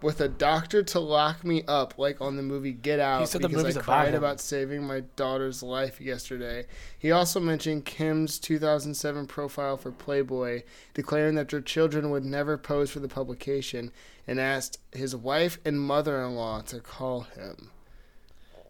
With 0.01 0.19
a 0.19 0.27
doctor 0.27 0.81
to 0.81 0.99
lock 0.99 1.43
me 1.43 1.63
up, 1.67 1.97
like 1.97 2.21
on 2.21 2.35
the 2.35 2.41
movie 2.41 2.71
Get 2.73 2.99
Out, 2.99 3.29
said 3.29 3.41
the 3.41 3.47
because 3.47 3.63
movie's 3.63 3.77
I 3.77 3.81
about 3.81 3.85
cried 3.85 4.07
him. 4.09 4.15
about 4.15 4.39
saving 4.39 4.83
my 4.83 5.01
daughter's 5.15 5.61
life 5.61 6.01
yesterday. 6.01 6.65
He 6.97 7.11
also 7.11 7.39
mentioned 7.39 7.85
Kim's 7.85 8.39
2007 8.39 9.27
profile 9.27 9.77
for 9.77 9.91
Playboy, 9.91 10.63
declaring 10.95 11.35
that 11.35 11.49
their 11.49 11.61
children 11.61 12.09
would 12.09 12.25
never 12.25 12.57
pose 12.57 12.89
for 12.89 12.99
the 12.99 13.07
publication, 13.07 13.91
and 14.27 14.39
asked 14.39 14.79
his 14.91 15.15
wife 15.15 15.59
and 15.63 15.79
mother-in-law 15.79 16.61
to 16.61 16.79
call 16.79 17.21
him. 17.21 17.69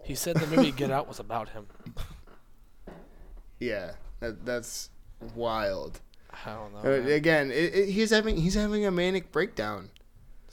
He 0.04 0.16
said 0.16 0.36
the 0.36 0.48
movie 0.48 0.72
Get 0.72 0.92
Out 0.92 1.08
was 1.08 1.20
about 1.20 1.50
him. 1.50 1.68
Yeah, 3.60 3.92
that, 4.22 4.44
that's 4.44 4.90
wild. 5.36 6.02
I 6.46 6.54
don't 6.54 6.74
know. 6.74 6.90
Uh, 6.92 7.14
again, 7.14 7.52
it, 7.52 7.76
it, 7.76 7.90
he's 7.90 8.10
having 8.10 8.38
he's 8.38 8.56
having 8.56 8.86
a 8.86 8.92
manic 8.92 9.32
breakdown. 9.32 9.92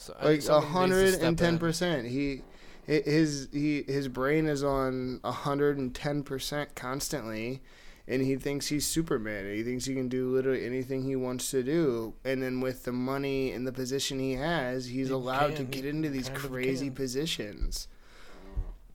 So, 0.01 0.15
like 0.23 0.39
a 0.39 0.43
somebody 0.43 0.43
needs 0.43 0.47
to 0.47 0.61
hundred 0.61 1.15
and 1.23 1.37
ten 1.39 1.59
percent. 1.59 2.07
He 2.07 2.43
his 2.87 3.49
he 3.53 3.83
his 3.83 4.09
brain 4.09 4.47
is 4.47 4.63
on 4.63 5.21
a 5.25 5.33
hundred 5.33 5.77
and 5.77 5.93
ten 5.95 6.23
percent 6.23 6.75
constantly, 6.77 7.61
and 8.07 8.23
he 8.23 8.37
thinks 8.37 8.69
he's 8.69 8.87
Superman. 8.87 9.53
He 9.53 9.65
thinks 9.65 9.85
he 9.87 9.95
can 9.95 10.09
do 10.09 10.29
literally 10.31 10.65
anything 10.65 11.03
he 11.03 11.17
wants 11.17 11.51
to 11.51 11.65
do. 11.65 12.15
And 12.25 12.41
then 12.41 12.61
with 12.61 12.85
the 12.85 12.93
money 12.93 13.51
and 13.51 13.67
the 13.67 13.73
position 13.73 14.21
he 14.21 14.35
has, 14.35 14.87
he's 14.87 15.09
He 15.09 15.13
allowed 15.13 15.57
to 15.57 15.65
can, 15.65 15.67
get 15.67 15.83
he 15.83 15.91
into 15.91 16.09
these 16.11 16.29
kind 16.29 16.41
crazy 16.41 16.91
positions 16.91 17.89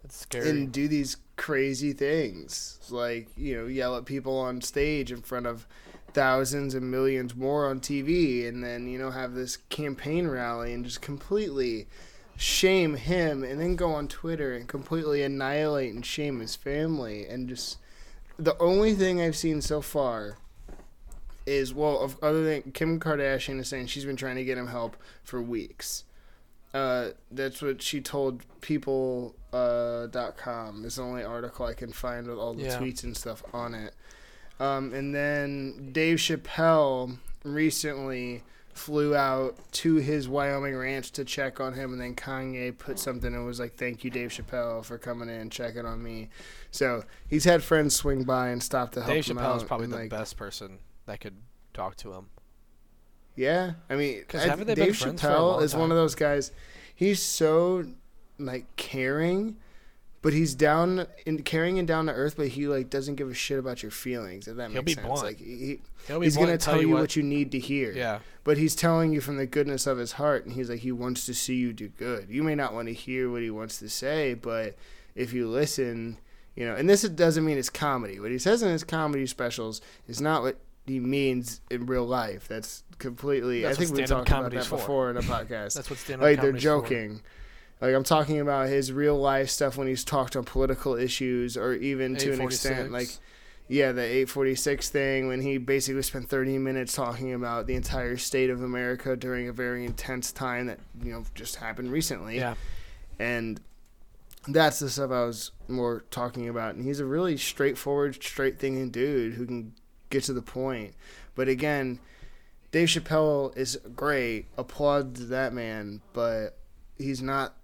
It's 0.05 0.17
scary. 0.17 0.50
and 0.50 0.72
do 0.72 0.88
these 0.88 1.17
crazy 1.36 1.91
things, 1.91 2.79
like 2.89 3.27
you 3.36 3.57
know, 3.57 3.67
yell 3.67 3.98
at 3.98 4.05
people 4.05 4.38
on 4.38 4.62
stage 4.62 5.12
in 5.12 5.22
front 5.22 5.48
of 5.48 5.67
thousands 6.13 6.74
and 6.75 6.89
millions 6.91 7.36
more 7.36 7.65
on 7.67 7.79
TV, 7.79 8.48
and 8.48 8.63
then 8.63 8.88
you 8.88 8.98
know 8.98 9.12
have 9.12 9.34
this 9.34 9.58
campaign 9.70 10.27
rally 10.27 10.74
and 10.74 10.86
just 10.86 11.01
completely 11.01 11.88
shame 12.36 12.96
him, 12.96 13.43
and 13.43 13.60
then 13.60 13.75
go 13.75 13.91
on 13.91 14.08
Twitter 14.08 14.53
and 14.55 14.67
completely 14.67 15.22
annihilate 15.24 15.93
and 15.93 16.05
shame 16.05 16.39
his 16.39 16.55
family, 16.55 17.27
and 17.27 17.50
just 17.50 17.77
the 18.38 18.58
only 18.60 18.93
thing 18.96 19.22
I've 19.22 19.36
seen 19.36 19.62
so 19.62 19.82
far 19.82 20.38
is 21.46 21.74
well, 21.74 22.00
of, 22.00 22.17
other 22.24 22.43
than 22.43 22.72
Kim 22.72 23.00
Kardashian 23.00 23.60
is 23.60 23.67
saying 23.67 23.88
she's 23.88 24.05
been 24.05 24.15
trying 24.15 24.38
to 24.38 24.46
get 24.46 24.58
him 24.58 24.67
help 24.67 24.96
for 25.24 25.41
weeks. 25.41 26.05
Uh, 26.74 27.10
that's 27.29 27.62
what 27.62 27.82
she 27.82 28.01
told 28.01 28.41
people 28.62 29.36
uh, 29.51 30.08
dot 30.08 30.38
com 30.38 30.86
is 30.86 30.96
the 30.96 31.03
only 31.03 31.24
article 31.24 31.67
I 31.67 31.74
can 31.74 31.91
find 31.91 32.25
with 32.25 32.39
all 32.39 32.55
the 32.55 32.63
Yeah. 32.63 32.79
tweets 32.79 33.03
and 33.03 33.15
stuff 33.15 33.43
on 33.53 33.75
it. 33.75 33.93
Um, 34.60 34.93
and 34.93 35.13
then 35.13 35.89
Dave 35.91 36.17
Chappelle 36.19 37.17
recently 37.43 38.43
flew 38.74 39.15
out 39.15 39.55
to 39.72 39.95
his 39.95 40.27
Wyoming 40.27 40.75
ranch 40.75 41.12
to 41.12 41.24
check 41.25 41.60
on 41.60 41.74
him, 41.74 41.91
and 41.93 42.01
then 42.01 42.15
Kanye 42.15 42.75
put 42.77 42.98
something 42.98 43.33
and 43.33 43.45
was 43.45 43.60
like, 43.60 43.75
"Thank 43.75 44.03
you, 44.03 44.10
Dave 44.10 44.29
Chappelle, 44.29 44.83
for 44.83 44.98
coming 44.98 45.29
in 45.29 45.36
and 45.36 45.51
checking 45.51 45.86
on 45.86 46.01
me." 46.01 46.29
So 46.72 47.03
he's 47.27 47.43
had 47.43 47.63
friends 47.63 47.95
swing 47.95 48.24
by 48.24 48.50
and 48.50 48.62
stop 48.63 48.91
to 48.93 49.01
help 49.01 49.13
Dave 49.13 49.27
him 49.27 49.38
Chappelle 49.38 49.57
is 49.57 49.63
probably 49.63 49.86
and, 49.86 49.93
the 49.93 49.98
like, 49.98 50.10
best 50.10 50.38
person 50.38 50.79
that 51.05 51.19
could 51.19 51.36
talk 51.74 51.95
to 51.98 52.13
him. 52.13 52.29
Yeah, 53.36 53.74
I 53.89 53.95
mean, 53.95 54.24
I- 54.33 54.38
haven't 54.38 54.67
they 54.67 54.75
been 54.75 54.86
Dave 54.86 54.98
friends 54.98 55.22
for 55.22 55.27
a 55.27 55.31
Chappelle 55.31 55.62
is 55.62 55.75
one 55.75 55.91
of 55.91 55.98
those 55.98 56.15
guys. 56.15 56.51
He's 56.95 57.22
so 57.22 57.86
like 58.39 58.75
caring, 58.75 59.57
but 60.24 60.34
he's 60.34 60.56
down 60.56 61.06
in 61.25 61.44
caring 61.44 61.77
and 61.77 61.88
down 61.88 62.08
to 62.08 62.13
earth. 62.13 62.36
But 62.38 62.48
he 62.48 62.68
like 62.68 62.89
doesn't 62.89 63.15
give 63.15 63.30
a 63.30 63.34
shit 63.36 63.60
about 63.60 63.84
your 63.84 63.92
feelings. 63.92 64.48
If 64.48 64.56
that 64.56 64.72
He'll 64.72 64.82
makes 64.82 64.86
be 64.86 64.94
sense. 64.96 65.06
blunt. 65.06 65.24
Like 65.24 65.38
he, 65.38 65.82
He'll 66.08 66.20
be 66.20 66.25
he's 66.25 66.38
gonna 66.38 66.58
tell 66.58 66.82
you 66.82 66.89
what, 66.89 67.15
you 67.15 67.22
need 67.22 67.51
to 67.51 67.60
hear. 67.60 67.92
Yeah, 67.92 68.20
But 68.44 68.58
he's 68.58 68.74
telling 68.75 69.13
you 69.13 69.22
from 69.22 69.38
the 69.38 69.46
goodness 69.46 69.86
of 69.86 69.98
his 70.00 70.13
heart, 70.13 70.46
and 70.46 70.56
he's 70.56 70.70
like 70.70 70.80
he 70.80 70.92
wants 70.92 71.25
to 71.27 71.34
see 71.34 71.56
you 71.56 71.74
do 71.74 71.89
good. 71.89 72.27
You 72.30 72.42
may 72.42 72.56
not 72.56 72.74
want 72.74 72.88
to 72.88 72.94
hear 72.94 73.30
what 73.30 73.42
he 73.44 73.51
wants 73.51 73.77
to 73.80 73.89
say, 73.89 74.34
but 74.34 74.75
if 75.13 75.34
you 75.34 75.48
listen, 75.48 76.18
you 76.56 76.65
know. 76.65 76.75
And 76.75 76.89
this 76.89 77.03
doesn't 77.03 77.46
mean 77.46 77.58
it's 77.58 77.70
comedy. 77.70 78.20
What 78.20 78.32
he 78.32 78.39
says 78.39 78.63
in 78.63 78.70
his 78.72 78.84
comedy 78.84 79.27
specials 79.27 79.82
is 80.08 80.20
not 80.22 80.42
what 80.42 80.58
he 80.86 81.00
means 81.00 81.62
in 81.70 81.86
real 81.86 82.06
life. 82.06 82.48
That's 82.48 82.84
completely. 82.98 83.62
That's 83.62 83.77
I 83.77 83.84
think 83.84 83.96
we 83.96 84.03
talked 84.03 84.30
about 84.30 84.51
that 84.51 84.65
for. 84.65 84.77
before 84.77 85.10
in 85.10 85.18
a 85.18 85.22
podcast. 85.22 85.74
that's 85.75 85.89
what 85.89 86.00
stand-up 86.00 86.25
like 86.25 86.42
they're 86.42 86.53
joking. 86.53 87.18
for. 87.18 87.24
Like 87.82 87.94
I'm 87.94 88.03
talking 88.03 88.39
about 88.39 88.70
his 88.70 88.92
real 88.92 89.18
life 89.18 89.50
stuff 89.50 89.77
when 89.77 89.88
he's 89.88 90.03
talked 90.03 90.36
on 90.36 90.44
political 90.44 90.96
issues, 90.96 91.58
or 91.58 91.74
even 91.74 92.15
to 92.18 92.34
an 92.34 92.42
extent 92.42 92.92
like 92.92 93.10
yeah, 93.68 93.92
the 93.92 94.01
846 94.01 94.89
thing 94.89 95.27
when 95.27 95.42
he 95.42 95.58
basically 95.58 96.01
spent 96.01 96.30
30 96.30 96.58
minutes 96.58 96.94
talking 96.94 97.34
about 97.34 97.65
the 97.65 97.75
entire 97.75 98.18
state 98.18 98.50
of 98.50 98.62
America 98.62 99.15
during 99.15 99.48
a 99.48 99.53
very 99.53 99.86
intense 99.86 100.32
time 100.32 100.68
that, 100.68 100.80
you 101.01 101.12
know, 101.12 101.24
just 101.34 101.56
happened 101.56 101.92
recently. 101.92 102.38
Yeah, 102.38 102.56
And 103.20 103.62
that's 104.48 104.80
the 104.80 104.89
stuff 104.89 105.12
I 105.12 105.24
was 105.24 105.51
more 105.70 106.03
talking 106.12 106.50
about. 106.50 106.75
And 106.75 106.84
he's 106.84 107.00
a 107.00 107.06
really 107.06 107.38
straightforward, 107.38 108.22
straight 108.22 108.60
thinking 108.60 108.89
dude 108.89 109.36
who 109.36 109.46
can 109.46 109.74
get 110.10 110.24
to 110.25 110.34
the 110.34 110.42
point. 110.42 110.94
But 111.34 111.48
again, 111.48 112.00
Dave 112.72 112.89
Chappelle 112.89 113.56
is 113.58 113.80
great. 113.96 114.48
Applaud 114.58 115.15
that 115.15 115.53
man, 115.53 116.01
but 116.12 116.58
he's 116.98 117.22
not 117.22 117.56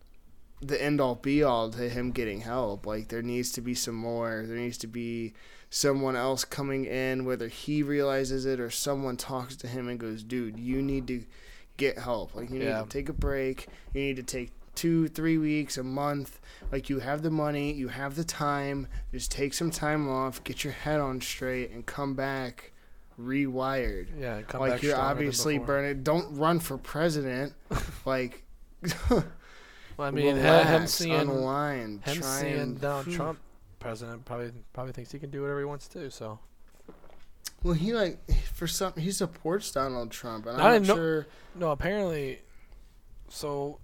the 0.62 0.82
end 0.82 1.00
all 1.00 1.16
be 1.16 1.42
all 1.44 1.70
to 1.72 1.90
him 1.90 2.12
getting 2.12 2.42
help. 2.42 2.86
Like 2.86 3.08
there 3.10 3.22
needs 3.22 3.52
to 3.54 3.62
be 3.62 3.74
some 3.74 3.96
more. 3.96 4.44
There 4.46 4.58
needs 4.58 4.78
to 4.80 4.88
be 4.88 5.34
someone 5.70 6.16
else 6.16 6.44
coming 6.46 6.86
in, 6.86 7.26
whether 7.26 7.48
he 7.48 7.84
realizes 7.84 8.46
it 8.46 8.60
or 8.60 8.70
someone 8.70 9.16
talks 9.18 9.56
to 9.58 9.68
him 9.68 9.88
and 9.88 10.00
goes, 10.00 10.24
"Dude, 10.24 10.58
you 10.60 10.82
need 10.82 11.08
to 11.08 11.24
get 11.78 11.98
help. 11.98 12.36
Like 12.36 12.50
you 12.50 12.60
Yeah. 12.62 12.80
need 12.80 12.84
to 12.84 12.90
take 12.90 13.10
a 13.10 13.14
break. 13.14 13.68
You 13.94 14.02
need 14.02 14.16
to 14.18 14.24
take 14.24 14.52
two, 14.76 15.08
three 15.10 15.38
weeks, 15.38 15.78
a 15.78 15.84
month. 15.84 16.40
Like 16.72 16.90
you 16.90 17.00
have 17.00 17.22
the 17.22 17.30
money, 17.32 17.72
you 17.74 17.88
have 17.90 18.16
the 18.16 18.24
time. 18.24 18.88
Just 19.14 19.32
take 19.32 19.54
some 19.54 19.72
time 19.72 20.10
off, 20.10 20.44
get 20.44 20.64
your 20.64 20.74
head 20.74 21.00
on 21.00 21.22
straight, 21.22 21.72
and 21.72 21.86
come 21.86 22.16
back 22.16 22.72
rewired. 23.20 24.08
yeah. 24.18 24.42
Come 24.42 24.62
like 24.62 24.82
you're 24.82 24.96
obviously 24.98 25.58
burning. 25.58 26.04
Don't 26.04 26.38
run 26.38 26.60
for 26.60 26.78
president. 26.78 27.54
like, 28.06 28.44
Well, 30.00 30.08
I 30.08 30.12
mean, 30.12 30.38
relax, 30.38 30.70
him 30.70 30.88
seeing 30.88 31.20
unwind, 31.20 32.04
seeing 32.08 32.58
and, 32.58 32.80
Donald 32.82 33.06
Hmm. 33.08 33.12
Trump 33.16 33.40
president 33.80 34.24
probably 34.24 34.52
probably 34.72 34.94
thinks 34.94 35.12
he 35.12 35.20
can 35.20 35.30
do 35.30 35.42
whatever 35.42 35.60
he 35.60 35.66
wants 35.66 35.88
to. 35.90 36.10
So 36.10 36.40
Well, 37.64 37.74
he 37.74 37.94
like 37.94 38.18
for 38.54 38.66
some 38.66 38.94
he 38.96 39.12
supports 39.12 39.72
Donald 39.74 40.12
Trump, 40.12 40.46
and 40.46 40.62
I'm 40.62 40.84
not 40.84 40.96
sure. 40.96 41.28
no, 41.54 41.72
apparently, 41.72 42.40
so 43.28 43.80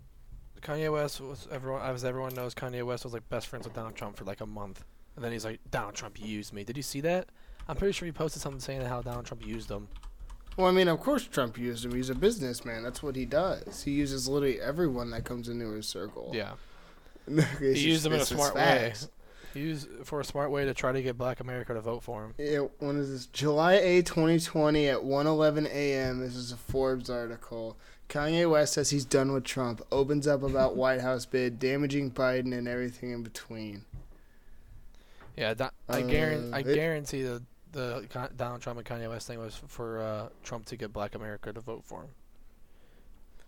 Kanye 0.62 0.89
West 0.91 1.19
was 1.19 1.48
everyone 1.51 1.81
as 1.81 2.05
everyone 2.05 2.34
knows 2.34 2.55
Kanye 2.55 2.84
West 2.86 3.03
was 3.03 3.13
like 3.13 3.27
best 3.27 3.48
friends 3.48 3.65
with 3.65 3.75
Donald 3.75 3.95
Trump 3.95 4.15
for 4.15 4.24
like 4.24 4.39
a 4.39 4.45
month, 4.45 4.86
and 5.17 5.24
then 5.25 5.34
he's 5.34 5.43
like 5.43 5.60
Donald 5.69 5.95
Trump 5.95 6.17
used 6.19 6.53
me. 6.53 6.63
Did 6.63 6.77
you 6.77 6.84
see 6.84 7.01
that? 7.01 7.27
I'm 7.67 7.75
pretty 7.75 7.91
sure 7.91 8.05
he 8.05 8.12
posted 8.13 8.41
something 8.41 8.62
saying 8.62 8.81
how 8.81 9.01
Donald 9.01 9.25
Trump 9.25 9.45
used 9.45 9.69
him. 9.69 9.89
Well, 10.57 10.67
I 10.67 10.71
mean, 10.71 10.88
of 10.88 11.00
course 11.01 11.25
Trump 11.25 11.57
used 11.57 11.83
him. 11.85 11.93
He's 11.93 12.09
a 12.09 12.15
businessman. 12.15 12.83
That's 12.83 13.03
what 13.03 13.15
he 13.15 13.25
does. 13.25 13.83
He 13.83 13.91
uses 13.91 14.27
literally 14.27 14.59
everyone 14.62 15.12
that 15.12 15.25
comes 15.25 15.50
into 15.50 15.69
his 15.71 15.88
circle. 15.88 16.31
Yeah, 16.33 16.53
he 17.59 17.79
used 17.79 18.03
them 18.03 18.13
in 18.13 18.21
a 18.21 18.25
smart 18.25 18.55
way. 18.55 18.93
He 19.53 19.62
used 19.62 19.88
for 20.03 20.19
a 20.19 20.25
smart 20.25 20.51
way 20.51 20.65
to 20.65 20.74
try 20.74 20.91
to 20.91 21.01
get 21.01 21.17
Black 21.17 21.39
America 21.39 21.74
to 21.74 21.79
vote 21.81 22.03
for 22.03 22.25
him. 22.25 22.33
Yeah, 22.38 22.67
when 22.79 22.97
is 22.97 23.09
this? 23.09 23.25
July 23.27 23.75
8, 23.75 24.05
2020 24.05 24.88
at 24.89 25.00
1:11 25.00 25.65
a.m. 25.67 26.19
This 26.19 26.35
is 26.35 26.51
a 26.51 26.57
Forbes 26.57 27.09
article. 27.09 27.77
Kanye 28.09 28.50
West 28.50 28.74
says 28.74 28.89
he's 28.91 29.05
done 29.05 29.31
with 29.33 29.43
Trump. 29.45 29.81
Opens 29.91 30.27
up 30.27 30.43
about 30.43 30.75
White 30.77 31.01
House 31.01 31.25
bid, 31.25 31.57
damaging 31.59 32.12
Biden, 32.12 32.53
and 32.55 32.67
everything 32.67 33.12
in 33.12 33.24
between. 33.24 33.85
Yeah, 35.38 35.53
Don- 35.53 35.71
I 35.89 36.01
Uh, 36.01 36.07
guarantee. 36.07 36.53
I 36.53 36.59
it- 36.59 36.75
guarantee 36.75 37.24
the 37.24 37.41
the 37.75 38.29
Donald 38.36 38.62
Trump 38.62 38.79
and 38.79 38.88
Kanye 38.88 39.10
West 39.10 39.27
thing 39.27 39.38
was 39.38 39.55
for 39.67 40.01
uh, 40.01 40.29
Trump 40.44 40.65
to 40.67 40.77
get 40.77 40.94
Black 40.94 41.13
America 41.15 41.51
to 41.53 41.60
vote 41.60 41.84
for 41.86 42.01
him. 42.03 42.10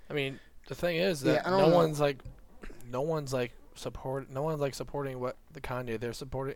I 0.09 0.13
mean, 0.13 0.39
the 0.67 0.75
thing 0.75 0.97
is 0.97 1.21
that 1.21 1.43
Yeah, 1.45 1.49
no 1.49 1.69
know. 1.69 1.75
one's 1.75 1.99
like, 1.99 2.19
no 2.91 3.01
one's 3.01 3.33
like 3.33 3.53
support. 3.75 4.29
No 4.29 4.43
one's 4.43 4.61
like 4.61 4.73
supporting 4.75 5.19
what 5.19 5.37
the 5.53 5.61
Kanye. 5.61 5.99
They're 5.99 6.13
supporting. 6.13 6.55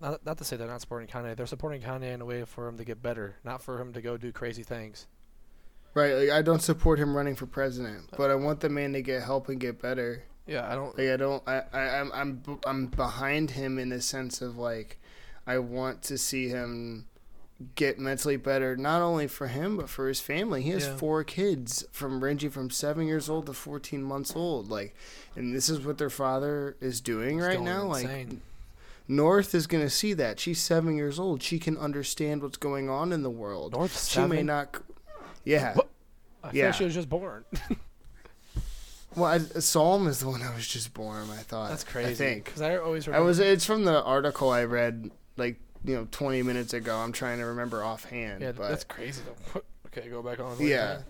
Not 0.00 0.24
not 0.24 0.38
to 0.38 0.44
say 0.44 0.56
they're 0.56 0.66
not 0.68 0.80
supporting 0.80 1.08
Kanye. 1.08 1.36
They're 1.36 1.46
supporting 1.46 1.82
Kanye 1.82 2.12
in 2.14 2.20
a 2.20 2.24
way 2.24 2.44
for 2.44 2.66
him 2.68 2.76
to 2.78 2.84
get 2.84 3.02
better, 3.02 3.36
not 3.44 3.62
for 3.62 3.80
him 3.80 3.92
to 3.92 4.00
go 4.00 4.16
do 4.16 4.32
crazy 4.32 4.62
things. 4.62 5.06
Right. 5.94 6.14
Like, 6.14 6.30
I 6.30 6.42
don't 6.42 6.62
support 6.62 6.98
him 6.98 7.16
running 7.16 7.36
for 7.36 7.46
president, 7.46 8.10
but 8.16 8.30
I 8.30 8.34
want 8.34 8.60
the 8.60 8.68
man 8.68 8.92
to 8.94 9.02
get 9.02 9.22
help 9.22 9.48
and 9.48 9.60
get 9.60 9.80
better. 9.80 10.24
Yeah, 10.46 10.70
I 10.70 10.74
don't. 10.74 10.96
Like 10.98 11.08
I 11.10 11.16
don't. 11.16 11.42
I. 11.48 11.62
I 11.72 12.00
I'm. 12.00 12.12
I'm. 12.12 12.60
I'm 12.66 12.86
behind 12.88 13.52
him 13.52 13.78
in 13.78 13.88
the 13.90 14.00
sense 14.00 14.42
of 14.42 14.58
like, 14.58 14.98
I 15.46 15.58
want 15.58 16.02
to 16.04 16.18
see 16.18 16.48
him 16.48 17.06
get 17.76 17.98
mentally 17.98 18.36
better, 18.36 18.76
not 18.76 19.00
only 19.00 19.26
for 19.28 19.46
him 19.46 19.76
but 19.76 19.88
for 19.88 20.08
his 20.08 20.20
family. 20.20 20.62
He 20.62 20.70
has 20.70 20.86
Yeah. 20.86 20.96
four 20.96 21.22
kids 21.24 21.84
from 21.92 22.22
ranging 22.22 22.50
from 22.50 22.70
seven 22.70 23.06
years 23.06 23.28
old 23.28 23.46
to 23.46 23.52
fourteen 23.52 24.02
months 24.02 24.34
old. 24.34 24.70
Like, 24.70 24.94
and 25.36 25.54
this 25.54 25.68
is 25.68 25.80
what 25.80 25.98
their 25.98 26.10
father 26.10 26.76
is 26.80 27.00
doing 27.00 27.38
It's 27.38 27.46
right 27.46 27.54
going 27.54 27.64
now. 27.64 27.84
Like. 27.84 28.28
North 29.06 29.54
is 29.54 29.66
gonna 29.66 29.90
see 29.90 30.14
that. 30.14 30.40
She's 30.40 30.60
seven 30.62 30.96
years 30.96 31.18
old. 31.18 31.42
She 31.42 31.58
can 31.58 31.76
understand 31.76 32.42
what's 32.42 32.56
going 32.56 32.88
on 32.88 33.12
in 33.12 33.22
the 33.22 33.28
world. 33.30 33.72
North 33.72 33.92
she 33.92 34.14
seven. 34.14 34.30
may 34.30 34.42
not. 34.42 34.76
Yeah. 35.44 35.74
What? 35.74 35.88
I 36.42 36.50
Yeah. 36.52 36.70
she 36.72 36.84
was 36.84 36.94
just 36.94 37.08
born. 37.10 37.44
Well, 39.16 39.26
I, 39.26 39.38
Psalm 39.38 40.08
is 40.08 40.18
the 40.18 40.26
one 40.28 40.42
I 40.42 40.52
was 40.56 40.66
just 40.66 40.92
born. 40.92 41.28
I 41.30 41.36
thought. 41.36 41.68
That's 41.68 41.84
crazy. 41.84 42.10
I 42.10 42.14
think. 42.14 42.44
because 42.46 42.60
I 42.60 42.76
always 42.78 43.06
I 43.06 43.12
remember. 43.12 43.26
was. 43.26 43.38
It's 43.38 43.64
from 43.64 43.84
the 43.84 44.02
article 44.02 44.50
I 44.50 44.64
read 44.64 45.10
like 45.36 45.58
you 45.84 45.94
know 45.94 46.08
20 46.10 46.42
minutes 46.42 46.72
ago. 46.72 46.96
I'm 46.96 47.12
trying 47.12 47.38
to 47.38 47.44
remember 47.46 47.82
offhand. 47.82 48.42
yeah, 48.42 48.52
but 48.52 48.68
that's 48.68 48.84
crazy. 48.84 49.22
Though. 49.54 49.62
Okay, 49.96 50.08
go 50.08 50.22
back 50.22 50.40
on. 50.40 50.56
Yeah. 50.58 51.02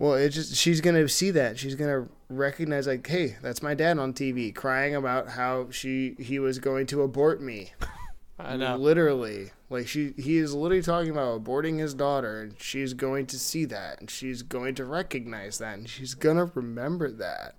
well, 0.00 0.14
it 0.14 0.30
just 0.30 0.56
she's 0.56 0.80
gonna 0.80 1.06
see 1.08 1.30
that. 1.30 1.56
She's 1.56 1.76
gonna 1.76 2.08
recognize 2.28 2.88
like, 2.88 3.06
hey, 3.06 3.36
that's 3.42 3.62
my 3.62 3.74
dad 3.74 3.96
on 3.96 4.12
TV 4.12 4.52
crying 4.52 4.96
about 4.96 5.28
how 5.28 5.70
she 5.70 6.16
he 6.18 6.40
was 6.40 6.58
going 6.58 6.86
to 6.88 7.02
abort 7.02 7.40
me. 7.40 7.72
I 8.40 8.56
know. 8.56 8.74
Literally, 8.76 9.50
like 9.68 9.86
she, 9.86 10.14
he 10.16 10.38
is 10.38 10.52
literally 10.52 10.82
talking 10.82 11.10
about 11.10 11.44
aborting 11.44 11.78
his 11.78 11.94
daughter, 11.94 12.42
and 12.42 12.54
she's 12.58 12.92
going 12.92 13.26
to 13.26 13.38
see 13.38 13.66
that, 13.66 14.00
and 14.00 14.10
she's 14.10 14.42
going 14.42 14.74
to 14.76 14.84
recognize 14.84 15.58
that, 15.58 15.78
and 15.78 15.88
she's 15.88 16.14
gonna 16.14 16.46
remember 16.54 17.08
that, 17.12 17.54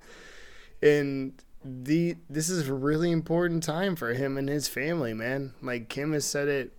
and 0.81 1.33
the 1.63 2.15
this 2.29 2.49
is 2.49 2.67
a 2.67 2.73
really 2.73 3.11
important 3.11 3.63
time 3.63 3.95
for 3.95 4.13
him 4.13 4.37
and 4.37 4.49
his 4.49 4.67
family, 4.67 5.13
man. 5.13 5.53
Like 5.61 5.89
Kim 5.89 6.13
has 6.13 6.25
said 6.25 6.47
it, 6.47 6.77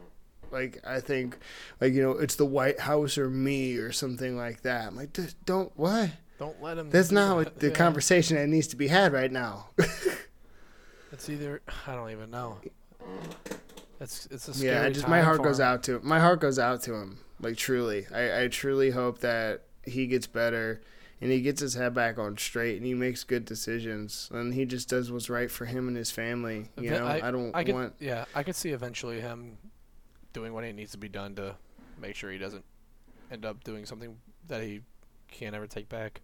like 0.50 0.78
I 0.86 1.00
think, 1.00 1.38
like 1.80 1.92
you 1.92 2.02
know, 2.02 2.12
it's 2.12 2.34
the 2.36 2.46
White 2.46 2.80
House 2.80 3.16
or 3.18 3.30
me 3.30 3.76
or 3.76 3.92
something 3.92 4.36
like 4.36 4.62
that. 4.62 4.88
I'm 4.88 4.96
like, 4.96 5.12
"Just 5.12 5.42
don't 5.44 5.70
what? 5.76 6.10
Don't 6.38 6.60
let 6.62 6.78
him. 6.78 6.90
That's 6.90 7.12
not 7.12 7.28
that. 7.28 7.34
what 7.36 7.58
the 7.60 7.68
Yeah. 7.68 7.74
conversation 7.74 8.36
that 8.36 8.48
needs 8.48 8.66
to 8.68 8.76
be 8.76 8.88
had 8.88 9.12
right 9.12 9.30
now. 9.32 9.68
It's 11.12 11.28
either 11.28 11.60
I 11.86 11.94
don't 11.94 12.10
even 12.10 12.30
know. 12.30 12.56
It's 14.00 14.26
it's 14.30 14.48
a 14.48 14.54
scary 14.54 14.72
yeah, 14.86 14.88
just 14.88 15.06
my 15.06 15.20
heart 15.20 15.42
goes 15.42 15.60
him. 15.60 15.66
out 15.66 15.82
to 15.84 16.00
my 16.02 16.18
heart 16.18 16.40
goes 16.40 16.58
out 16.58 16.82
to 16.84 16.94
him. 16.94 17.18
Like 17.38 17.56
truly, 17.56 18.06
I 18.12 18.44
I 18.44 18.48
truly 18.48 18.90
hope 18.90 19.18
that 19.20 19.62
he 19.84 20.06
gets 20.06 20.26
better 20.26 20.80
and 21.22 21.30
he 21.30 21.40
gets 21.40 21.60
his 21.60 21.74
head 21.74 21.94
back 21.94 22.18
on 22.18 22.36
straight 22.36 22.76
and 22.76 22.84
he 22.84 22.94
makes 22.94 23.22
good 23.22 23.44
decisions 23.44 24.28
and 24.32 24.52
he 24.52 24.64
just 24.66 24.88
does 24.88 25.10
what's 25.12 25.30
right 25.30 25.50
for 25.50 25.64
him 25.64 25.86
and 25.86 25.96
his 25.96 26.10
family. 26.10 26.68
You 26.76 26.90
know, 26.90 27.06
I, 27.06 27.30
don't 27.30 27.54
I 27.54 27.62
could, 27.62 27.74
want. 27.74 27.94
yeah, 28.00 28.24
I 28.34 28.42
could 28.42 28.56
see 28.56 28.70
eventually 28.70 29.20
him 29.20 29.56
doing 30.32 30.52
what 30.52 30.64
he 30.64 30.72
needs 30.72 30.90
to 30.92 30.98
be 30.98 31.08
done 31.08 31.36
to 31.36 31.54
make 32.00 32.16
sure 32.16 32.32
he 32.32 32.38
doesn't 32.38 32.64
end 33.30 33.46
up 33.46 33.62
doing 33.62 33.86
something 33.86 34.18
that 34.48 34.62
he 34.62 34.80
can't 35.30 35.54
ever 35.54 35.68
take 35.68 35.88
back. 35.88 36.22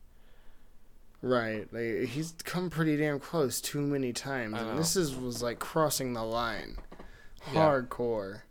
Right, 1.22 1.66
like 1.72 2.08
he's 2.08 2.34
come 2.44 2.68
pretty 2.68 2.96
damn 2.96 3.18
close 3.20 3.60
too 3.60 3.80
many 3.80 4.12
times, 4.12 4.54
I 4.54 4.60
and 4.60 4.78
this 4.78 4.94
is 4.96 5.16
was 5.16 5.42
like 5.42 5.58
crossing 5.58 6.12
the 6.12 6.22
line, 6.24 6.76
Yeah. 7.52 7.60
hardcore. 7.70 8.42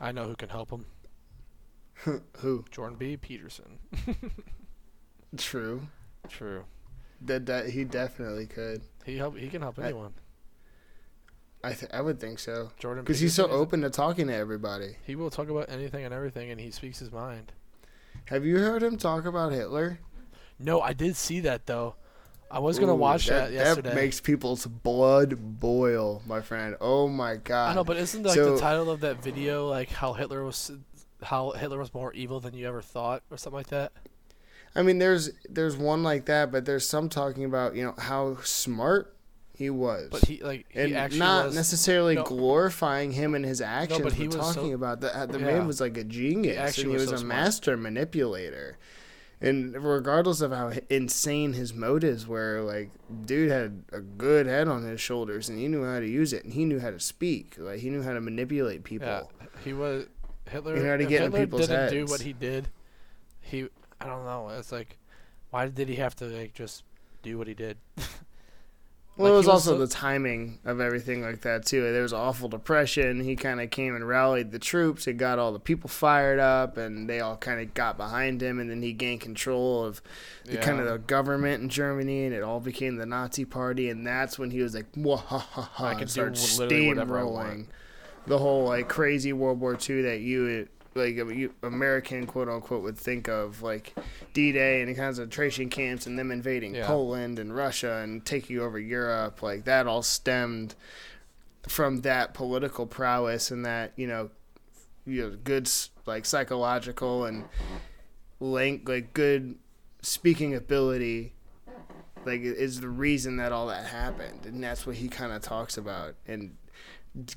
I 0.00 0.12
know 0.12 0.24
who 0.24 0.36
can 0.36 0.48
help 0.50 0.70
him. 0.70 0.86
Who? 2.38 2.64
Jordan 2.70 2.96
B. 2.98 3.16
Peterson. 3.16 3.78
True. 5.36 5.88
True. 6.28 6.64
That 7.22 7.46
that 7.46 7.70
he 7.70 7.84
definitely 7.84 8.46
could. 8.46 8.82
He 9.04 9.16
help. 9.16 9.36
He 9.36 9.48
can 9.48 9.62
help 9.62 9.78
anyone. 9.78 10.12
I 11.62 11.72
th- 11.72 11.90
I 11.94 12.02
would 12.02 12.20
think 12.20 12.38
so 12.38 12.70
Jordan. 12.78 13.04
because 13.04 13.20
he's 13.20 13.34
so 13.34 13.48
open 13.48 13.80
to 13.82 13.90
talking 13.90 14.26
to 14.26 14.34
everybody. 14.34 14.96
He 15.06 15.16
will 15.16 15.30
talk 15.30 15.48
about 15.48 15.70
anything 15.70 16.04
and 16.04 16.12
everything, 16.12 16.50
and 16.50 16.60
he 16.60 16.70
speaks 16.70 16.98
his 16.98 17.10
mind. 17.10 17.52
Have 18.26 18.44
you 18.44 18.58
heard 18.58 18.82
him 18.82 18.98
talk 18.98 19.24
about 19.24 19.52
Hitler? 19.52 19.98
No, 20.58 20.80
I 20.82 20.92
did 20.92 21.16
see 21.16 21.40
that 21.40 21.66
though. 21.66 21.94
I 22.50 22.58
was 22.58 22.78
gonna 22.78 22.94
watch 22.94 23.26
that, 23.28 23.50
yesterday. 23.50 23.88
That 23.88 23.94
makes 23.96 24.20
people's 24.20 24.66
blood 24.66 25.58
boil, 25.58 26.22
my 26.26 26.40
friend. 26.42 26.76
Oh 26.80 27.08
my 27.08 27.36
god. 27.36 27.70
I 27.70 27.74
know, 27.74 27.84
but 27.84 27.96
isn't 27.96 28.22
like 28.22 28.34
So- 28.34 28.54
the 28.54 28.60
title 28.60 28.90
of 28.90 29.00
that 29.00 29.22
video 29.22 29.66
like 29.68 29.88
how 29.88 30.12
Hitler 30.12 30.44
was, 30.44 30.70
how 31.22 31.52
Hitler 31.52 31.78
was 31.78 31.92
more 31.94 32.12
evil 32.12 32.40
than 32.40 32.52
you 32.54 32.68
ever 32.68 32.82
thought, 32.82 33.22
or 33.30 33.38
something 33.38 33.56
like 33.56 33.68
that? 33.68 33.92
I 34.76 34.82
mean, 34.82 34.98
there's 34.98 35.30
there's 35.48 35.76
one 35.76 36.02
like 36.02 36.26
that, 36.26 36.50
but 36.50 36.64
there's 36.64 36.86
some 36.86 37.08
talking 37.08 37.44
about 37.44 37.74
you 37.76 37.84
know 37.84 37.94
how 37.98 38.38
smart 38.42 39.14
he 39.56 39.70
was. 39.70 40.08
But 40.10 40.24
he 40.26 40.42
like 40.42 40.66
he 40.70 40.80
and 40.80 40.94
actually 40.96 41.20
not 41.20 41.46
was. 41.46 41.54
necessary 41.54 42.16
no. 42.16 42.24
glorifying 42.24 43.12
him 43.12 43.34
and 43.34 43.44
his 43.44 43.60
actions, 43.60 44.00
but 44.00 44.10
but, 44.10 44.12
he 44.14 44.26
was 44.26 44.36
talking 44.36 44.70
so- 44.70 44.74
about 44.74 45.00
the 45.00 45.08
the 45.30 45.38
Yeah. 45.38 45.44
man 45.46 45.66
was 45.66 45.80
like 45.80 45.96
a 45.96 46.04
genius, 46.04 46.56
actually 46.58 46.84
and 46.84 46.90
he 46.90 46.94
was 46.94 47.02
was 47.02 47.10
so 47.10 47.14
a 47.16 47.18
smart. 47.18 47.28
master 47.40 47.76
manipulator. 47.76 48.78
And 49.40 49.74
regardless 49.84 50.40
of 50.40 50.52
how 50.52 50.72
insane 50.88 51.52
his 51.52 51.74
motives 51.74 52.26
were, 52.26 52.62
like 52.62 52.90
dude 53.26 53.50
had 53.50 53.84
a 53.92 54.00
good 54.00 54.46
head 54.46 54.68
on 54.68 54.84
his 54.84 55.00
shoulders, 55.00 55.48
and 55.48 55.58
he 55.58 55.68
knew 55.68 55.84
how 55.84 56.00
to 56.00 56.08
use 56.08 56.32
it, 56.32 56.44
and 56.44 56.52
he 56.54 56.64
knew 56.64 56.80
how 56.80 56.90
to 56.90 56.98
speak, 57.00 57.56
like 57.58 57.80
he 57.80 57.90
knew 57.90 58.02
how 58.02 58.14
to 58.14 58.20
manipulate 58.20 58.84
people. 58.84 59.06
Yeah, 59.06 59.46
he 59.62 59.72
was 59.72 60.06
Hitler. 60.50 60.76
You 60.76 60.82
know 60.82 60.90
how 60.90 60.96
to 60.96 61.04
get 61.04 61.22
in 61.22 61.32
Hitler 61.32 61.40
people's 61.40 61.68
didn't 61.68 61.90
do 61.90 62.06
what 62.06 62.22
he 62.22 62.32
did. 62.32 62.68
He, 63.40 63.68
I 64.04 64.08
don't 64.08 64.24
know. 64.24 64.50
It's 64.50 64.70
like, 64.70 64.98
why 65.50 65.66
did 65.68 65.88
he 65.88 65.96
have 65.96 66.14
to 66.16 66.26
like 66.26 66.52
just 66.54 66.84
do 67.22 67.38
what 67.38 67.48
he 67.48 67.54
did? 67.54 67.78
Well, 69.16 69.26
Like, 69.28 69.34
it 69.34 69.36
was 69.36 69.46
was 69.46 69.52
also 69.52 69.70
so- 69.74 69.78
the 69.78 69.86
timing 69.86 70.58
of 70.64 70.80
everything 70.80 71.22
like 71.22 71.42
that 71.42 71.64
too. 71.64 71.82
There 71.92 72.02
was 72.02 72.12
awful 72.12 72.48
depression. 72.48 73.20
He 73.20 73.36
kind 73.36 73.60
of 73.60 73.70
came 73.70 73.94
and 73.94 74.08
rallied 74.08 74.50
the 74.50 74.58
troops. 74.58 75.06
It 75.06 75.18
got 75.18 75.38
all 75.38 75.52
the 75.52 75.60
people 75.60 75.88
fired 75.88 76.40
up, 76.40 76.76
and 76.76 77.08
they 77.08 77.20
all 77.20 77.36
kind 77.36 77.60
of 77.60 77.74
got 77.74 77.96
behind 77.96 78.42
him. 78.42 78.58
And 78.58 78.68
then 78.68 78.82
he 78.82 78.92
gained 78.92 79.20
control 79.20 79.84
of 79.84 80.02
the 80.46 80.56
kind 80.56 80.80
of 80.80 80.86
the 80.86 80.98
government 80.98 81.62
in 81.62 81.68
Germany, 81.68 82.24
and 82.24 82.34
it 82.34 82.42
all 82.42 82.58
became 82.58 82.96
the 82.96 83.06
Nazi 83.06 83.44
Party. 83.44 83.88
And 83.88 84.04
that's 84.04 84.36
when 84.36 84.50
he 84.50 84.60
was 84.62 84.74
like, 84.74 84.90
"Wahaha!" 84.94 85.68
I 85.80 85.94
can 85.94 86.08
literally 86.08 86.34
steamrolling 86.34 87.66
the 88.26 88.38
whole 88.38 88.64
like 88.64 88.88
crazy 88.88 89.32
World 89.32 89.60
War 89.60 89.78
II 89.88 90.02
that 90.02 90.22
you 90.22 90.66
like 90.94 91.18
American 91.62 92.26
quote 92.26 92.48
unquote 92.48 92.82
would 92.82 92.98
think 92.98 93.28
of 93.28 93.62
like 93.62 93.94
D-Day 94.32 94.80
and 94.80 94.88
the 94.88 94.94
concentration 94.94 95.68
camps 95.68 96.06
and 96.06 96.18
them 96.18 96.30
invading 96.30 96.74
Yeah. 96.74 96.86
Poland 96.86 97.38
and 97.38 97.54
Russia 97.54 98.00
and 98.02 98.24
taking 98.24 98.58
over 98.58 98.78
Europe. 98.78 99.42
Like 99.42 99.64
that 99.64 99.86
all 99.86 100.02
stemmed 100.02 100.74
from 101.68 102.02
that 102.02 102.34
political 102.34 102.86
prowess 102.86 103.50
and 103.50 103.64
that 103.64 103.92
you 103.96 104.06
know 104.06 104.30
you 105.06 105.22
know 105.22 105.36
good 105.42 105.68
like 106.06 106.26
psychological 106.26 107.24
and 107.24 107.44
link 108.40 108.88
like 108.88 109.14
good 109.14 109.56
speaking 110.02 110.54
ability 110.54 111.32
like 112.26 112.40
is 112.42 112.80
the 112.80 112.88
reason 112.88 113.36
that 113.36 113.52
all 113.52 113.66
that 113.66 113.86
happened. 113.86 114.46
And 114.46 114.62
that's 114.62 114.86
what 114.86 114.96
he 114.96 115.08
kind 115.08 115.32
of 115.32 115.42
talks 115.42 115.76
about. 115.76 116.14
And 116.26 116.56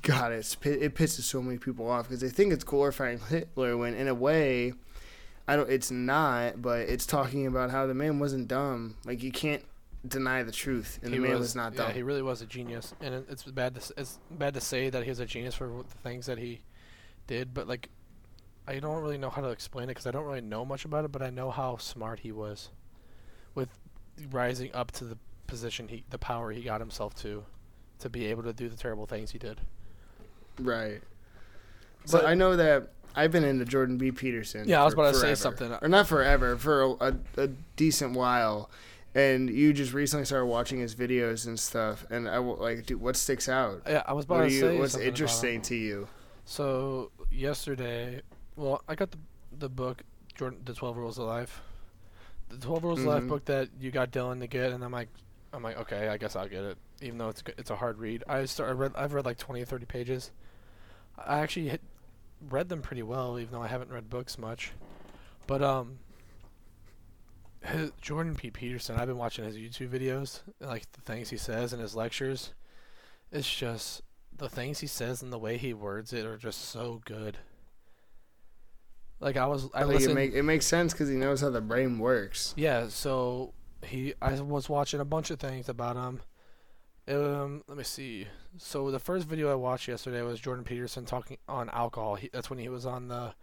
God, 0.02 0.32
it's, 0.32 0.56
it 0.64 0.94
pisses 0.94 1.22
so 1.22 1.40
many 1.40 1.58
people 1.58 1.88
off 1.88 2.08
because 2.08 2.20
they 2.20 2.28
think 2.28 2.52
it's 2.52 2.64
glorifying 2.64 3.20
Hitler 3.20 3.76
when, 3.76 3.94
in 3.94 4.08
a 4.08 4.14
way, 4.14 4.72
I 5.46 5.56
don't. 5.56 5.70
It's 5.70 5.90
not, 5.90 6.60
but 6.60 6.80
it's 6.80 7.06
talking 7.06 7.46
about 7.46 7.70
how 7.70 7.86
the 7.86 7.94
man 7.94 8.18
wasn't 8.18 8.48
dumb. 8.48 8.96
Like 9.06 9.22
you 9.22 9.32
can't 9.32 9.64
deny 10.06 10.42
the 10.42 10.52
truth, 10.52 10.98
and 11.02 11.12
he 11.12 11.18
the 11.18 11.26
man 11.26 11.38
was, 11.38 11.54
not 11.54 11.74
Yeah, 11.74 11.92
he 11.92 12.02
really 12.02 12.22
was 12.22 12.42
a 12.42 12.46
genius, 12.46 12.92
and 13.00 13.14
it, 13.14 13.26
it's 13.30 13.44
bad 13.44 13.74
to 13.76 13.94
it's 13.96 14.18
bad 14.30 14.54
to 14.54 14.60
say 14.60 14.90
that 14.90 15.04
he 15.04 15.08
was 15.08 15.20
a 15.20 15.26
genius 15.26 15.54
for 15.54 15.68
the 15.88 15.98
things 16.02 16.26
that 16.26 16.38
he 16.38 16.60
did, 17.26 17.54
but 17.54 17.66
like, 17.66 17.88
I 18.66 18.78
don't 18.78 19.00
really 19.00 19.16
know 19.16 19.30
how 19.30 19.40
to 19.40 19.48
explain 19.48 19.84
it 19.84 19.88
because 19.88 20.06
I 20.06 20.10
don't 20.10 20.26
really 20.26 20.40
know 20.40 20.64
much 20.64 20.84
about 20.84 21.04
it, 21.04 21.12
but 21.12 21.22
I 21.22 21.30
know 21.30 21.50
how 21.50 21.76
smart 21.76 22.20
he 22.20 22.32
was, 22.32 22.70
with 23.54 23.70
rising 24.30 24.74
up 24.74 24.92
to 24.92 25.04
the 25.04 25.16
position 25.46 25.88
he, 25.88 26.04
the 26.10 26.18
power 26.18 26.50
he 26.50 26.62
got 26.62 26.80
himself 26.80 27.14
to, 27.22 27.44
to 28.00 28.08
be 28.10 28.26
able 28.26 28.42
to 28.44 28.52
do 28.52 28.68
the 28.68 28.76
terrible 28.76 29.06
things 29.06 29.30
he 29.32 29.38
did. 29.38 29.60
right. 30.60 31.00
But- 32.10 32.12
But 32.22 32.26
I 32.26 32.34
know 32.34 32.56
that 32.56 32.88
I've 33.14 33.32
been 33.32 33.44
into 33.44 33.64
Jordan 33.64 33.98
B. 33.98 34.12
Peterson. 34.12 34.68
Yeah, 34.68 34.80
I 34.80 34.84
was 34.84 34.94
about 34.94 35.12
to 35.14 35.18
say 35.20 35.34
something. 35.34 35.72
or 35.82 35.88
not 35.88 36.06
forever, 36.06 36.56
for 36.56 36.82
a, 36.82 36.90
a, 37.00 37.14
a 37.36 37.46
decent 37.76 38.14
while. 38.14 38.70
And 39.14 39.50
you 39.50 39.72
just 39.72 39.92
recently 39.92 40.24
started 40.26 40.46
watching 40.46 40.78
his 40.78 40.94
videos 40.94 41.46
and 41.46 41.58
stuff, 41.58 42.06
and 42.10 42.28
I 42.28 42.38
like, 42.38 42.86
dude, 42.86 43.00
what 43.00 43.16
sticks 43.16 43.48
out? 43.48 43.82
Yeah, 43.86 44.02
I 44.06 44.12
was 44.12 44.26
about 44.26 44.40
What 44.40 44.48
to 44.48 44.54
you, 44.54 44.60
say 44.60 44.78
what's 44.78 44.92
something 44.92 45.08
about 45.08 45.18
him. 45.18 45.24
interesting 45.24 45.62
to 45.62 45.74
you? 45.74 46.08
So 46.44 47.10
yesterday, 47.30 48.22
well, 48.56 48.82
I 48.88 48.94
got 48.94 49.10
the 49.10 49.18
the 49.58 49.68
book 49.68 50.02
Jordan, 50.36 50.60
the 50.64 50.74
Twelve 50.74 50.96
Rules 50.96 51.18
of 51.18 51.24
Life, 51.24 51.62
the 52.50 52.58
Twelve 52.58 52.84
Rules 52.84 53.00
of 53.00 53.06
Life 53.06 53.22
Mhm. 53.24 53.28
book 53.28 53.44
that 53.46 53.70
you 53.80 53.90
got 53.90 54.12
Dylan 54.12 54.40
to 54.40 54.46
get, 54.46 54.72
and 54.72 54.84
I'm 54.84 54.92
like, 54.92 55.08
I'm 55.52 55.62
like, 55.62 55.78
okay, 55.78 56.08
I 56.08 56.18
guess 56.18 56.36
I'll 56.36 56.48
get 56.48 56.64
it, 56.64 56.78
even 57.00 57.18
though 57.18 57.28
it's 57.28 57.42
it's 57.56 57.70
a 57.70 57.76
hard 57.76 57.98
read. 57.98 58.22
I 58.28 58.44
start, 58.44 58.70
I 58.70 58.72
read, 58.72 58.92
I've 58.94 59.14
read 59.14 59.24
like 59.24 59.38
20 59.38 59.62
or 59.62 59.64
30 59.64 59.86
pages. 59.86 60.30
I 61.16 61.38
actually 61.40 61.68
hit, 61.68 61.80
read 62.48 62.68
them 62.68 62.82
pretty 62.82 63.02
well, 63.02 63.38
even 63.38 63.52
though 63.52 63.62
I 63.62 63.68
haven't 63.68 63.90
read 63.90 64.10
books 64.10 64.38
much. 64.38 64.72
But 65.46 65.62
um, 65.62 65.98
his, 67.62 67.92
Jordan 68.00 68.36
B. 68.40 68.50
Peterson, 68.50 68.96
I've 68.96 69.08
been 69.08 69.16
watching 69.16 69.44
his 69.44 69.56
YouTube 69.56 69.88
videos, 69.88 70.40
like 70.60 70.90
the 70.92 71.00
things 71.00 71.30
he 71.30 71.36
says 71.36 71.72
in 71.72 71.80
his 71.80 71.96
lectures. 71.96 72.52
It's 73.32 73.52
just 73.52 74.02
the 74.36 74.48
things 74.48 74.80
he 74.80 74.86
says 74.86 75.22
and 75.22 75.32
the 75.32 75.38
way 75.38 75.56
he 75.56 75.74
words 75.74 76.12
it 76.12 76.24
are 76.24 76.36
just 76.36 76.66
so 76.66 77.00
good. 77.04 77.38
Like 79.20 79.36
I 79.36 79.46
was, 79.46 79.68
I 79.74 79.82
Like, 79.82 80.02
it, 80.02 80.14
make, 80.14 80.32
it 80.34 80.44
makes 80.44 80.66
sense 80.66 80.92
because 80.92 81.08
he 81.08 81.16
knows 81.16 81.40
how 81.40 81.50
the 81.50 81.60
brain 81.60 81.98
works. 81.98 82.54
yeah, 82.56 82.86
so 82.88 83.52
he, 83.82 84.14
I 84.20 84.40
was 84.40 84.68
watching 84.68 85.00
a 85.00 85.04
bunch 85.04 85.30
of 85.30 85.38
things 85.38 85.68
about 85.68 85.96
him. 85.96 86.20
Um, 87.08 87.62
let 87.68 87.78
me 87.78 87.84
see. 87.84 88.26
So 88.58 88.90
the 88.90 88.98
first 88.98 89.26
video 89.26 89.50
I 89.50 89.54
watched 89.54 89.88
yesterday 89.88 90.20
was 90.22 90.40
Jordan 90.40 90.64
Peterson 90.64 91.04
talking 91.06 91.38
on 91.48 91.70
alcohol. 91.70 92.16
He, 92.16 92.28
that's 92.32 92.50
when 92.50 92.58
he 92.58 92.68
was 92.68 92.84
on 92.84 93.08
the 93.08 93.34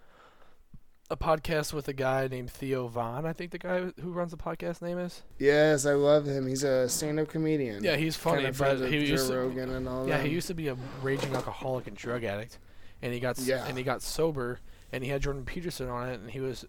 a 1.12 1.15
podcast 1.17 1.71
with 1.71 1.88
a 1.88 1.93
guy 1.93 2.28
named 2.28 2.50
Theo 2.50 2.88
Von. 2.88 3.26
I 3.28 3.34
think 3.34 3.52
the 3.52 3.60
guy 3.60 3.91
who 4.02 4.12
runs 4.12 4.32
the 4.32 4.38
podcast 4.38 4.82
name 4.82 4.98
is. 4.98 5.21
Yes, 5.38 5.86
I 5.86 5.93
love 5.93 6.26
him. 6.26 6.48
He's 6.48 6.63
a 6.63 6.89
stand-up 6.89 7.28
comedian. 7.28 7.84
Yeah, 7.84 7.95
he's 7.95 8.15
funny, 8.15 8.41
Kinda 8.41 8.54
friends 8.54 8.82
but 8.82 8.91
he 8.91 9.06
Joe 9.06 9.12
used 9.12 9.28
to, 9.28 9.38
Rogan 9.38 9.69
and 9.69 9.88
all 9.88 10.08
Yeah, 10.08 10.17
that. 10.17 10.24
Yeah, 10.24 10.28
he 10.30 10.34
used 10.34 10.48
to 10.48 10.56
be 10.56 10.67
a 10.67 10.76
raging 11.04 11.36
alcoholic 11.36 11.86
and 11.86 11.95
drug 11.95 12.24
addict, 12.24 12.58
and 13.04 13.13
he 13.13 13.19
got 13.19 13.38
Yeah. 13.39 13.65
and 13.67 13.78
he 13.78 13.84
got 13.84 14.02
sober, 14.02 14.60
and 14.91 15.04
he 15.04 15.12
had 15.12 15.21
Jordan 15.21 15.45
Peterson 15.45 15.89
on 15.89 16.10
it, 16.10 16.19
and 16.19 16.32
he 16.32 16.39
was 16.39 16.65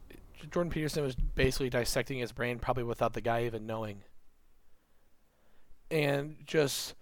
Jordan 0.50 0.70
Peterson 0.70 1.02
was 1.02 1.14
basically 1.14 1.70
dissecting 1.70 2.18
his 2.18 2.32
brain, 2.32 2.58
probably 2.58 2.84
without 2.84 3.12
the 3.14 3.20
guy 3.20 3.44
even 3.44 3.66
knowing, 3.66 4.02
and 5.90 6.36
just 6.44 6.94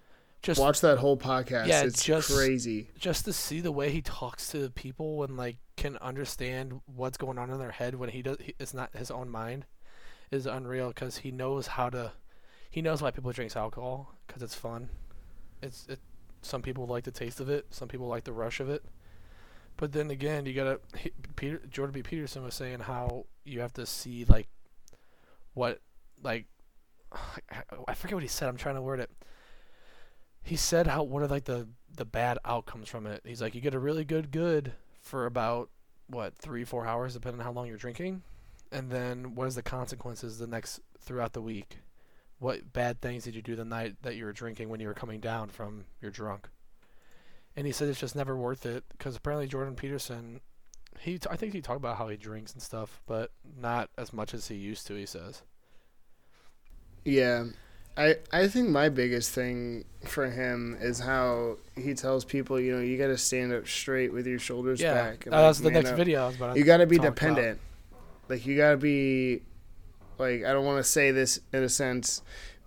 just 0.42 0.60
Watch 0.60 0.80
that 0.82 0.98
whole 0.98 1.16
podcast. 1.16 1.66
Yeah, 1.68 1.84
it's 1.84 2.04
just- 2.04 2.30
crazy. 2.30 2.90
just 2.98 3.24
to 3.24 3.32
see 3.32 3.60
the 3.60 3.72
way 3.72 3.90
he 3.90 4.02
talks 4.02 4.50
to 4.52 4.68
people 4.70 5.24
and 5.24 5.36
like 5.38 5.56
can 5.76 5.96
understand 5.98 6.80
what's 6.84 7.16
going 7.16 7.38
on 7.38 7.50
in 7.50 7.58
their 7.58 7.70
head 7.70 7.94
when 7.94 8.10
he 8.10 8.20
does 8.22 8.36
he, 8.40 8.54
it's 8.60 8.74
not 8.74 8.94
his 8.94 9.10
own 9.10 9.28
mind 9.30 9.64
is 10.30 10.46
unreal 10.46 10.88
because 10.88 11.18
he 11.18 11.30
knows 11.30 11.66
how 11.66 11.88
to 11.88 12.12
he 12.70 12.82
knows 12.82 13.00
why 13.02 13.10
people 13.10 13.32
drink 13.32 13.56
alcohol 13.56 14.14
because 14.26 14.42
it's 14.42 14.54
fun 14.54 14.88
it's 15.62 15.86
it 15.88 15.98
some 16.42 16.60
people 16.62 16.86
like 16.86 17.04
the 17.04 17.10
taste 17.10 17.40
of 17.40 17.48
it 17.48 17.66
some 17.70 17.88
people 17.88 18.06
like 18.06 18.24
the 18.24 18.32
rush 18.32 18.60
of 18.60 18.68
it 18.68 18.84
but 19.76 19.92
then 19.92 20.10
again 20.10 20.46
you 20.46 20.52
gotta 20.52 20.80
peter 21.36 21.60
jordan 21.70 21.92
b 21.92 22.02
peterson 22.02 22.42
was 22.44 22.54
saying 22.54 22.80
how 22.80 23.24
you 23.44 23.60
have 23.60 23.72
to 23.72 23.86
see 23.86 24.24
like 24.26 24.48
what 25.54 25.80
like 26.22 26.46
i 27.88 27.94
forget 27.94 28.14
what 28.14 28.22
he 28.22 28.28
said 28.28 28.48
i'm 28.48 28.56
trying 28.56 28.74
to 28.74 28.82
word 28.82 29.00
it 29.00 29.10
he 30.44 30.56
said 30.56 30.86
how 30.86 31.02
what 31.02 31.22
are 31.22 31.26
like 31.26 31.44
the 31.44 31.66
the 31.96 32.04
bad 32.04 32.38
outcomes 32.44 32.88
from 32.88 33.06
it. 33.06 33.22
He's 33.24 33.40
like 33.40 33.54
you 33.54 33.60
get 33.60 33.74
a 33.74 33.78
really 33.78 34.04
good 34.04 34.30
good 34.30 34.72
for 35.00 35.26
about 35.26 35.70
what 36.06 36.36
three 36.36 36.64
four 36.64 36.86
hours 36.86 37.14
depending 37.14 37.40
on 37.40 37.46
how 37.46 37.52
long 37.52 37.66
you're 37.66 37.76
drinking, 37.76 38.22
and 38.70 38.90
then 38.90 39.34
what 39.34 39.48
is 39.48 39.54
the 39.54 39.62
consequences 39.62 40.38
the 40.38 40.46
next 40.46 40.80
throughout 41.00 41.32
the 41.32 41.42
week? 41.42 41.78
What 42.38 42.72
bad 42.72 43.00
things 43.00 43.24
did 43.24 43.34
you 43.34 43.42
do 43.42 43.56
the 43.56 43.64
night 43.64 43.96
that 44.02 44.16
you 44.16 44.24
were 44.24 44.32
drinking 44.32 44.68
when 44.68 44.80
you 44.80 44.88
were 44.88 44.94
coming 44.94 45.20
down 45.20 45.48
from 45.48 45.86
your 46.02 46.10
drunk? 46.10 46.48
And 47.56 47.66
he 47.66 47.72
said 47.72 47.88
it's 47.88 48.00
just 48.00 48.16
never 48.16 48.36
worth 48.36 48.66
it 48.66 48.84
because 48.90 49.14
apparently 49.16 49.46
Jordan 49.46 49.76
Peterson, 49.76 50.40
he 50.98 51.18
t- 51.18 51.28
I 51.30 51.36
think 51.36 51.52
he 51.52 51.60
talked 51.60 51.76
about 51.78 51.98
how 51.98 52.08
he 52.08 52.16
drinks 52.16 52.52
and 52.52 52.60
stuff, 52.62 53.00
but 53.06 53.30
not 53.60 53.90
as 53.96 54.12
much 54.12 54.34
as 54.34 54.48
he 54.48 54.56
used 54.56 54.86
to. 54.88 54.94
He 54.94 55.06
says. 55.06 55.42
Yeah. 57.04 57.44
I, 57.96 58.16
I 58.32 58.48
think 58.48 58.70
my 58.70 58.88
biggest 58.88 59.30
thing 59.30 59.84
for 60.04 60.28
him 60.28 60.76
is 60.80 60.98
how 60.98 61.58
he 61.76 61.94
tells 61.94 62.24
people, 62.24 62.58
you 62.58 62.74
know, 62.74 62.82
you 62.82 62.98
got 62.98 63.06
to 63.06 63.16
stand 63.18 63.52
up 63.52 63.68
straight 63.68 64.12
with 64.12 64.26
your 64.26 64.40
shoulders 64.40 64.80
Yeah, 64.80 64.94
back. 64.94 65.26
and, 65.26 65.34
uh, 65.34 65.42
that's 65.42 65.60
like, 65.60 65.72
the 65.74 65.78
next 65.80 65.90
up. 65.90 65.96
video 65.96 66.24
I 66.24 66.26
was 66.26 66.36
about 66.36 66.56
You 66.56 66.64
got 66.64 66.78
to 66.78 66.86
be 66.86 66.96
talk 66.96 67.06
about. 67.06 67.14
dependent. 67.14 67.60
Like 68.28 68.46
you 68.46 68.56
got 68.56 68.70
to 68.72 68.76
be 68.78 69.42
like 70.18 70.44
I 70.44 70.52
don't 70.52 70.64
want 70.64 70.78
to 70.84 70.90
say 70.90 71.10
this 71.12 71.38
in 71.52 71.62
a 71.62 71.68
sense 71.68 72.22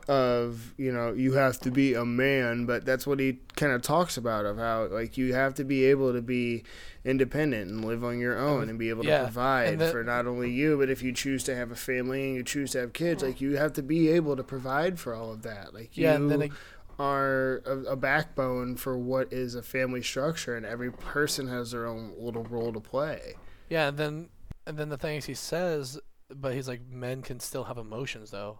of, 0.08 0.74
you 0.78 0.92
know, 0.92 1.14
you 1.14 1.34
have 1.34 1.60
to 1.62 1.72
be 1.72 1.94
a 1.94 2.06
man, 2.06 2.66
but 2.66 2.86
that's 2.86 3.06
what 3.06 3.20
he 3.20 3.40
kind 3.56 3.72
of 3.74 3.82
talks 3.82 4.18
about 4.18 4.46
of 4.46 4.58
how 4.58 4.88
like 4.88 5.18
you 5.18 5.34
have 5.34 5.54
to 5.56 5.64
be 5.64 5.86
able 5.86 6.14
to 6.14 6.22
be 6.22 6.64
independent 7.04 7.70
and 7.72 7.86
live 7.86 8.04
on 8.04 8.20
your 8.20 8.38
own 8.38 8.70
and 8.70 8.78
be 8.80 8.90
able 8.90 9.06
yeah, 9.06 9.20
to 9.20 9.24
provide 9.26 9.84
for 9.92 10.04
not 10.04 10.28
only 10.28 10.52
you, 10.52 10.78
but 10.78 10.90
if 10.90 11.02
you 11.02 11.12
choose 11.14 11.44
to 11.46 11.56
have 11.56 11.72
a 11.72 11.76
family 11.76 12.28
and 12.28 12.36
you 12.36 12.44
choose 12.44 12.72
to 12.72 12.80
have 12.80 12.94
kids, 12.94 13.24
like 13.24 13.42
you 13.42 13.58
have 13.58 13.74
to 13.74 13.84
be 13.84 14.10
able 14.10 14.36
to 14.36 14.44
provide 14.44 15.00
for 15.00 15.14
all 15.14 15.32
of 15.32 15.42
that. 15.44 15.74
Like 15.74 15.98
you 15.98 16.04
Yeah, 16.04 16.18
then 16.18 16.42
it, 16.44 16.52
are 17.00 17.62
a, 17.66 17.78
a 17.92 17.96
backbone 17.96 18.76
for 18.76 18.98
what 18.98 19.32
is 19.32 19.56
a 19.56 19.62
family 19.62 20.02
structure, 20.02 20.56
and 20.56 20.66
every 20.66 20.92
person 20.92 21.48
has 21.48 21.72
their 21.72 21.86
own 21.86 22.14
little 22.18 22.44
role 22.44 22.74
to 22.74 22.80
play. 22.80 23.36
Yeah, 23.70 23.90
and 23.90 23.98
then 23.98 24.30
and 24.66 24.78
then 24.78 24.90
the 24.90 24.98
things 24.98 25.26
he 25.26 25.34
says, 25.34 26.00
but 26.30 26.54
he's 26.54 26.68
like, 26.68 26.82
men 26.90 27.22
can 27.22 27.40
still 27.40 27.66
have 27.66 27.78
emotions 27.78 28.32
though, 28.32 28.60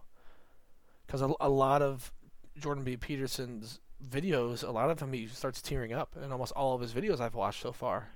because 1.08 1.22
a, 1.22 1.32
a 1.40 1.48
lot 1.48 1.82
of 1.82 2.12
Jordan 2.56 2.84
B. 2.84 2.96
Peterson's 2.96 3.80
videos, 4.06 4.62
a 4.62 4.70
lot 4.70 4.90
of 4.90 4.98
them 4.98 5.12
he 5.12 5.26
starts 5.26 5.60
tearing 5.60 5.92
up, 5.92 6.14
and 6.14 6.32
almost 6.32 6.52
all 6.52 6.74
of 6.74 6.80
his 6.80 6.92
videos 6.92 7.18
I've 7.18 7.34
watched 7.34 7.62
so 7.62 7.72
far. 7.72 8.10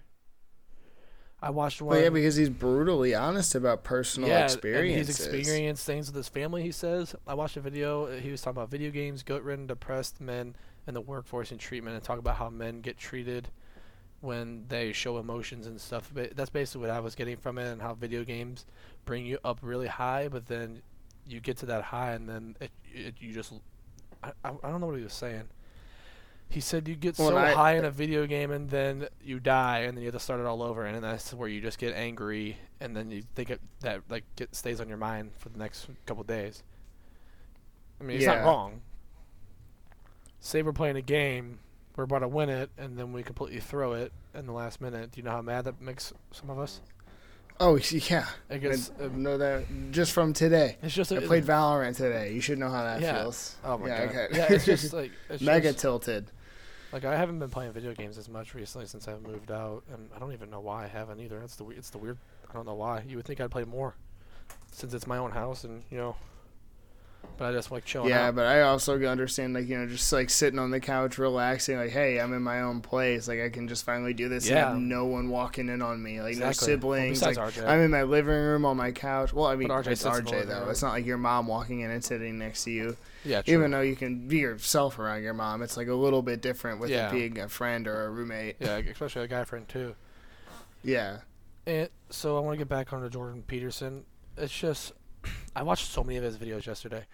I 1.40 1.50
watched 1.50 1.82
one. 1.82 1.96
Well, 1.96 2.04
yeah, 2.04 2.10
because 2.10 2.36
he's 2.36 2.50
brutally 2.50 3.16
honest 3.16 3.56
about 3.56 3.82
personal 3.82 4.28
yeah, 4.28 4.44
experiences. 4.44 5.18
And 5.18 5.26
he's 5.26 5.38
experienced 5.40 5.84
things 5.84 6.06
with 6.06 6.14
his 6.14 6.28
family. 6.28 6.62
He 6.62 6.70
says. 6.70 7.16
I 7.26 7.34
watched 7.34 7.56
a 7.56 7.60
video. 7.60 8.06
uh, 8.06 8.20
He 8.20 8.30
was 8.30 8.40
talking 8.40 8.58
about 8.58 8.70
video 8.70 8.92
games, 8.92 9.24
guilt-ridden, 9.24 9.66
depressed 9.66 10.20
men, 10.20 10.54
and 10.86 10.94
the 10.94 11.00
workforce 11.00 11.50
and 11.50 11.58
treatment, 11.58 11.96
and 11.96 12.04
talk 12.04 12.20
about 12.20 12.36
how 12.36 12.48
men 12.48 12.80
get 12.80 12.96
treated 12.96 13.48
when 14.20 14.66
they 14.68 14.92
show 14.92 15.18
emotions 15.18 15.66
and 15.66 15.80
stuff. 15.80 16.12
But 16.14 16.36
that's 16.36 16.50
basically 16.50 16.82
what 16.82 16.90
I 16.90 17.00
was 17.00 17.16
getting 17.16 17.38
from 17.38 17.58
it, 17.58 17.72
and 17.72 17.82
how 17.82 17.94
video 17.94 18.22
games 18.22 18.64
bring 19.04 19.26
you 19.26 19.38
up 19.44 19.58
really 19.62 19.88
high, 19.88 20.28
but 20.28 20.46
then 20.46 20.82
you 21.32 21.40
get 21.40 21.56
to 21.58 21.66
that 21.66 21.84
high, 21.84 22.12
and 22.12 22.28
then 22.28 22.56
it, 22.60 22.70
it 22.92 23.14
you 23.18 23.32
just 23.32 23.52
I, 24.22 24.32
I 24.44 24.70
don't 24.70 24.80
know 24.80 24.86
what 24.86 24.98
he 24.98 25.04
was 25.04 25.12
saying. 25.12 25.44
He 26.48 26.60
said 26.60 26.86
you 26.86 26.96
get 26.96 27.18
Well, 27.18 27.30
so 27.30 27.36
I- 27.38 27.52
high 27.52 27.76
in 27.76 27.84
a 27.86 27.90
video 27.90 28.26
game 28.26 28.50
and 28.50 28.68
then 28.68 29.08
you 29.24 29.40
die 29.40 29.80
and 29.80 29.96
then 29.96 30.02
you 30.02 30.08
have 30.08 30.14
to 30.14 30.20
start 30.20 30.38
it 30.38 30.44
all 30.44 30.62
over 30.62 30.84
and 30.84 31.02
that's 31.02 31.32
where 31.32 31.48
you 31.48 31.62
just 31.62 31.78
get 31.78 31.94
angry 31.94 32.58
and 32.78 32.94
then 32.94 33.10
you 33.10 33.22
think 33.34 33.48
it, 33.48 33.60
that 33.80 34.02
like 34.10 34.24
get, 34.36 34.54
stays 34.54 34.78
on 34.78 34.86
your 34.86 34.98
mind 34.98 35.30
for 35.38 35.48
the 35.48 35.58
next 35.58 35.86
couple 36.04 36.22
days. 36.24 36.62
I 37.98 38.04
mean, 38.04 38.18
it's 38.18 38.26
not 38.26 38.44
wrong. 38.44 38.82
Say 40.40 40.60
we're 40.62 40.72
playing 40.72 40.96
a 40.96 41.02
game, 41.02 41.58
we're 41.96 42.04
about 42.04 42.18
to 42.18 42.28
win 42.28 42.50
it, 42.50 42.68
and 42.76 42.98
then 42.98 43.12
we 43.14 43.22
completely 43.22 43.60
throw 43.60 43.92
it 43.94 44.12
in 44.34 44.44
the 44.46 44.52
last 44.52 44.80
minute. 44.80 45.12
Do 45.12 45.20
you 45.20 45.24
know 45.24 45.30
how 45.30 45.42
mad 45.42 45.64
that 45.64 45.80
makes 45.80 46.12
some 46.32 46.50
of 46.50 46.58
us? 46.58 46.80
Oh 47.64 47.76
yeah, 47.92 48.26
I 48.50 48.54
I 48.54 48.58
guess 48.58 48.90
uh, 49.00 49.08
know 49.12 49.38
that 49.38 49.64
just 49.92 50.10
from 50.12 50.32
today. 50.32 50.78
it's 50.82 50.94
just 50.94 51.12
I 51.12 51.20
played 51.20 51.44
Valorant 51.44 51.96
today. 51.96 52.32
You 52.32 52.40
should 52.40 52.58
know 52.58 52.68
how 52.68 52.82
that 52.82 53.00
Yeah. 53.00 53.20
feels. 53.22 53.54
Oh 53.64 53.78
my 53.78 53.86
yeah, 53.86 54.06
god! 54.06 54.14
okay. 54.16 54.28
Yeah, 54.36 54.46
it's 54.52 54.64
just 54.64 54.92
like 54.92 55.12
it's 55.30 55.42
mega 55.42 55.68
just- 55.70 55.78
tilted. 55.80 56.26
Like 56.92 57.04
I 57.04 57.16
haven't 57.16 57.38
been 57.38 57.50
playing 57.50 57.72
video 57.72 57.94
games 57.94 58.18
as 58.18 58.28
much 58.28 58.52
recently 58.54 58.86
since 58.88 59.06
I've 59.06 59.22
moved 59.22 59.50
out, 59.52 59.84
and 59.92 60.10
I 60.14 60.18
don't 60.18 60.32
even 60.32 60.50
know 60.50 60.60
why 60.60 60.84
I 60.84 60.88
haven't 60.88 61.20
either. 61.20 61.38
That's 61.38 61.54
the 61.56 61.66
it's 61.70 61.90
the 61.90 61.98
weird. 61.98 62.18
I 62.50 62.52
don't 62.52 62.66
know 62.66 62.74
why. 62.74 63.02
You 63.08 63.16
would 63.16 63.24
think 63.26 63.40
I'd 63.40 63.50
play 63.52 63.64
more, 63.64 63.94
since 64.72 64.92
it's 64.92 65.06
my 65.06 65.18
own 65.18 65.30
house, 65.30 65.62
and 65.64 65.84
you 65.90 65.98
know. 65.98 66.16
But 67.38 67.46
I 67.46 67.52
just 67.52 67.70
like 67.72 67.84
chilling 67.84 68.10
Yeah, 68.10 68.28
out. 68.28 68.36
but 68.36 68.46
I 68.46 68.60
also 68.62 69.02
understand 69.04 69.54
like 69.54 69.66
you 69.66 69.76
know 69.76 69.86
just 69.86 70.12
like 70.12 70.30
sitting 70.30 70.58
on 70.58 70.70
the 70.70 70.78
couch 70.80 71.18
relaxing 71.18 71.76
like 71.76 71.90
hey 71.90 72.20
I'm 72.20 72.32
in 72.34 72.42
my 72.42 72.60
own 72.60 72.80
place 72.80 73.26
like 73.26 73.40
I 73.40 73.48
can 73.48 73.66
just 73.68 73.84
finally 73.84 74.14
do 74.14 74.28
this 74.28 74.46
and 74.46 74.56
Yeah. 74.56 74.68
have 74.68 74.78
no 74.78 75.06
one 75.06 75.28
walking 75.28 75.68
in 75.68 75.82
on 75.82 76.00
me 76.02 76.20
like 76.20 76.32
Exactly. 76.32 76.68
no 76.68 76.74
siblings 76.74 77.18
besides 77.20 77.38
like 77.38 77.48
RJ. 77.54 77.66
I'm 77.66 77.80
in 77.80 77.90
my 77.90 78.02
living 78.04 78.34
room 78.34 78.64
on 78.64 78.76
my 78.76 78.92
couch 78.92 79.32
well 79.32 79.46
I 79.46 79.56
mean 79.56 79.68
But 79.68 79.84
RJ 79.84 79.92
it's 79.92 80.02
sits 80.02 80.18
in 80.18 80.24
the 80.26 80.30
RJ 80.30 80.46
though 80.46 80.60
room. 80.60 80.70
it's 80.70 80.82
not 80.82 80.92
like 80.92 81.06
your 81.06 81.18
mom 81.18 81.46
walking 81.48 81.80
in 81.80 81.90
and 81.90 82.04
sitting 82.04 82.38
next 82.38 82.64
to 82.64 82.70
you 82.70 82.96
yeah, 83.24 83.42
true. 83.42 83.54
even 83.54 83.70
though 83.72 83.80
you 83.80 83.96
can 83.96 84.28
be 84.28 84.38
yourself 84.38 84.98
around 84.98 85.22
your 85.22 85.34
mom 85.34 85.62
it's 85.62 85.76
like 85.76 85.88
a 85.88 85.94
little 85.94 86.22
bit 86.22 86.42
different 86.42 86.80
with 86.80 86.90
Yeah. 86.90 87.08
it 87.08 87.12
being 87.12 87.38
a 87.40 87.48
friend 87.48 87.88
or 87.88 88.04
a 88.04 88.10
roommate 88.10 88.56
yeah, 88.60 88.76
especially 88.76 89.22
a 89.24 89.28
guy 89.28 89.42
friend 89.44 89.68
too. 89.68 89.94
yeah 90.84 91.18
And 91.66 91.88
so 92.10 92.36
I 92.36 92.40
want 92.40 92.54
to 92.54 92.58
get 92.58 92.68
back 92.68 92.92
onto 92.92 93.08
Jordan 93.08 93.42
Peterson. 93.46 94.04
It's 94.36 94.56
just 94.56 94.92
I 95.54 95.62
watched 95.62 95.90
so 95.90 96.02
many 96.02 96.16
of 96.18 96.24
his 96.24 96.36
videos 96.36 96.66
yesterday. 96.66 97.04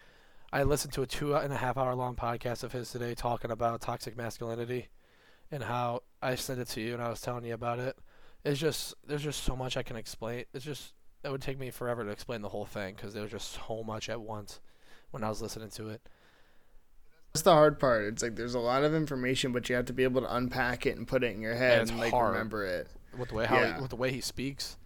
I 0.52 0.62
listened 0.62 0.92
to 0.94 1.02
a 1.02 1.06
two 1.06 1.34
and 1.34 1.52
a 1.52 1.56
half 1.56 1.76
hour 1.76 1.94
long 1.94 2.14
podcast 2.16 2.62
of 2.62 2.72
his 2.72 2.90
today 2.90 3.14
talking 3.14 3.50
about 3.50 3.80
toxic 3.80 4.16
masculinity 4.16 4.88
and 5.50 5.62
how 5.62 6.02
I 6.22 6.34
sent 6.36 6.60
it 6.60 6.68
to 6.68 6.80
you 6.80 6.94
and 6.94 7.02
I 7.02 7.08
was 7.10 7.20
telling 7.20 7.44
you 7.44 7.54
about 7.54 7.78
it. 7.78 7.96
It's 8.44 8.58
just 8.60 8.94
there's 9.06 9.22
just 9.24 9.42
so 9.44 9.54
much 9.56 9.76
I 9.76 9.82
can 9.82 9.96
explain. 9.96 10.44
It's 10.54 10.64
just 10.64 10.94
it 11.24 11.30
would 11.30 11.42
take 11.42 11.58
me 11.58 11.70
forever 11.70 12.04
to 12.04 12.10
explain 12.10 12.40
the 12.42 12.48
whole 12.48 12.64
thing 12.64 12.94
because 12.94 13.12
there 13.12 13.22
was 13.22 13.32
just 13.32 13.58
so 13.66 13.82
much 13.84 14.08
at 14.08 14.20
once 14.20 14.60
when 15.10 15.24
I 15.24 15.28
was 15.28 15.42
listening 15.42 15.70
to 15.70 15.88
it. 15.90 16.00
that's 17.32 17.42
the 17.42 17.52
hard 17.52 17.78
part 17.78 18.04
it's 18.04 18.22
like 18.22 18.36
there's 18.36 18.54
a 18.54 18.58
lot 18.60 18.84
of 18.84 18.94
information 18.94 19.52
but 19.52 19.68
you 19.68 19.74
have 19.74 19.86
to 19.86 19.92
be 19.92 20.04
able 20.04 20.20
to 20.20 20.34
unpack 20.34 20.86
it 20.86 20.96
and 20.96 21.06
put 21.08 21.24
it 21.24 21.34
in 21.34 21.40
your 21.42 21.54
head 21.54 21.82
it's 21.82 21.90
and, 21.90 21.98
like 21.98 22.12
hard. 22.12 22.32
remember 22.32 22.64
it 22.64 22.88
With 23.18 23.30
the 23.30 23.34
way 23.34 23.46
how 23.46 23.56
Yeah. 23.56 23.74
he, 23.76 23.80
with 23.80 23.90
the 23.90 23.96
way 23.96 24.12
he 24.12 24.20
speaks 24.20 24.76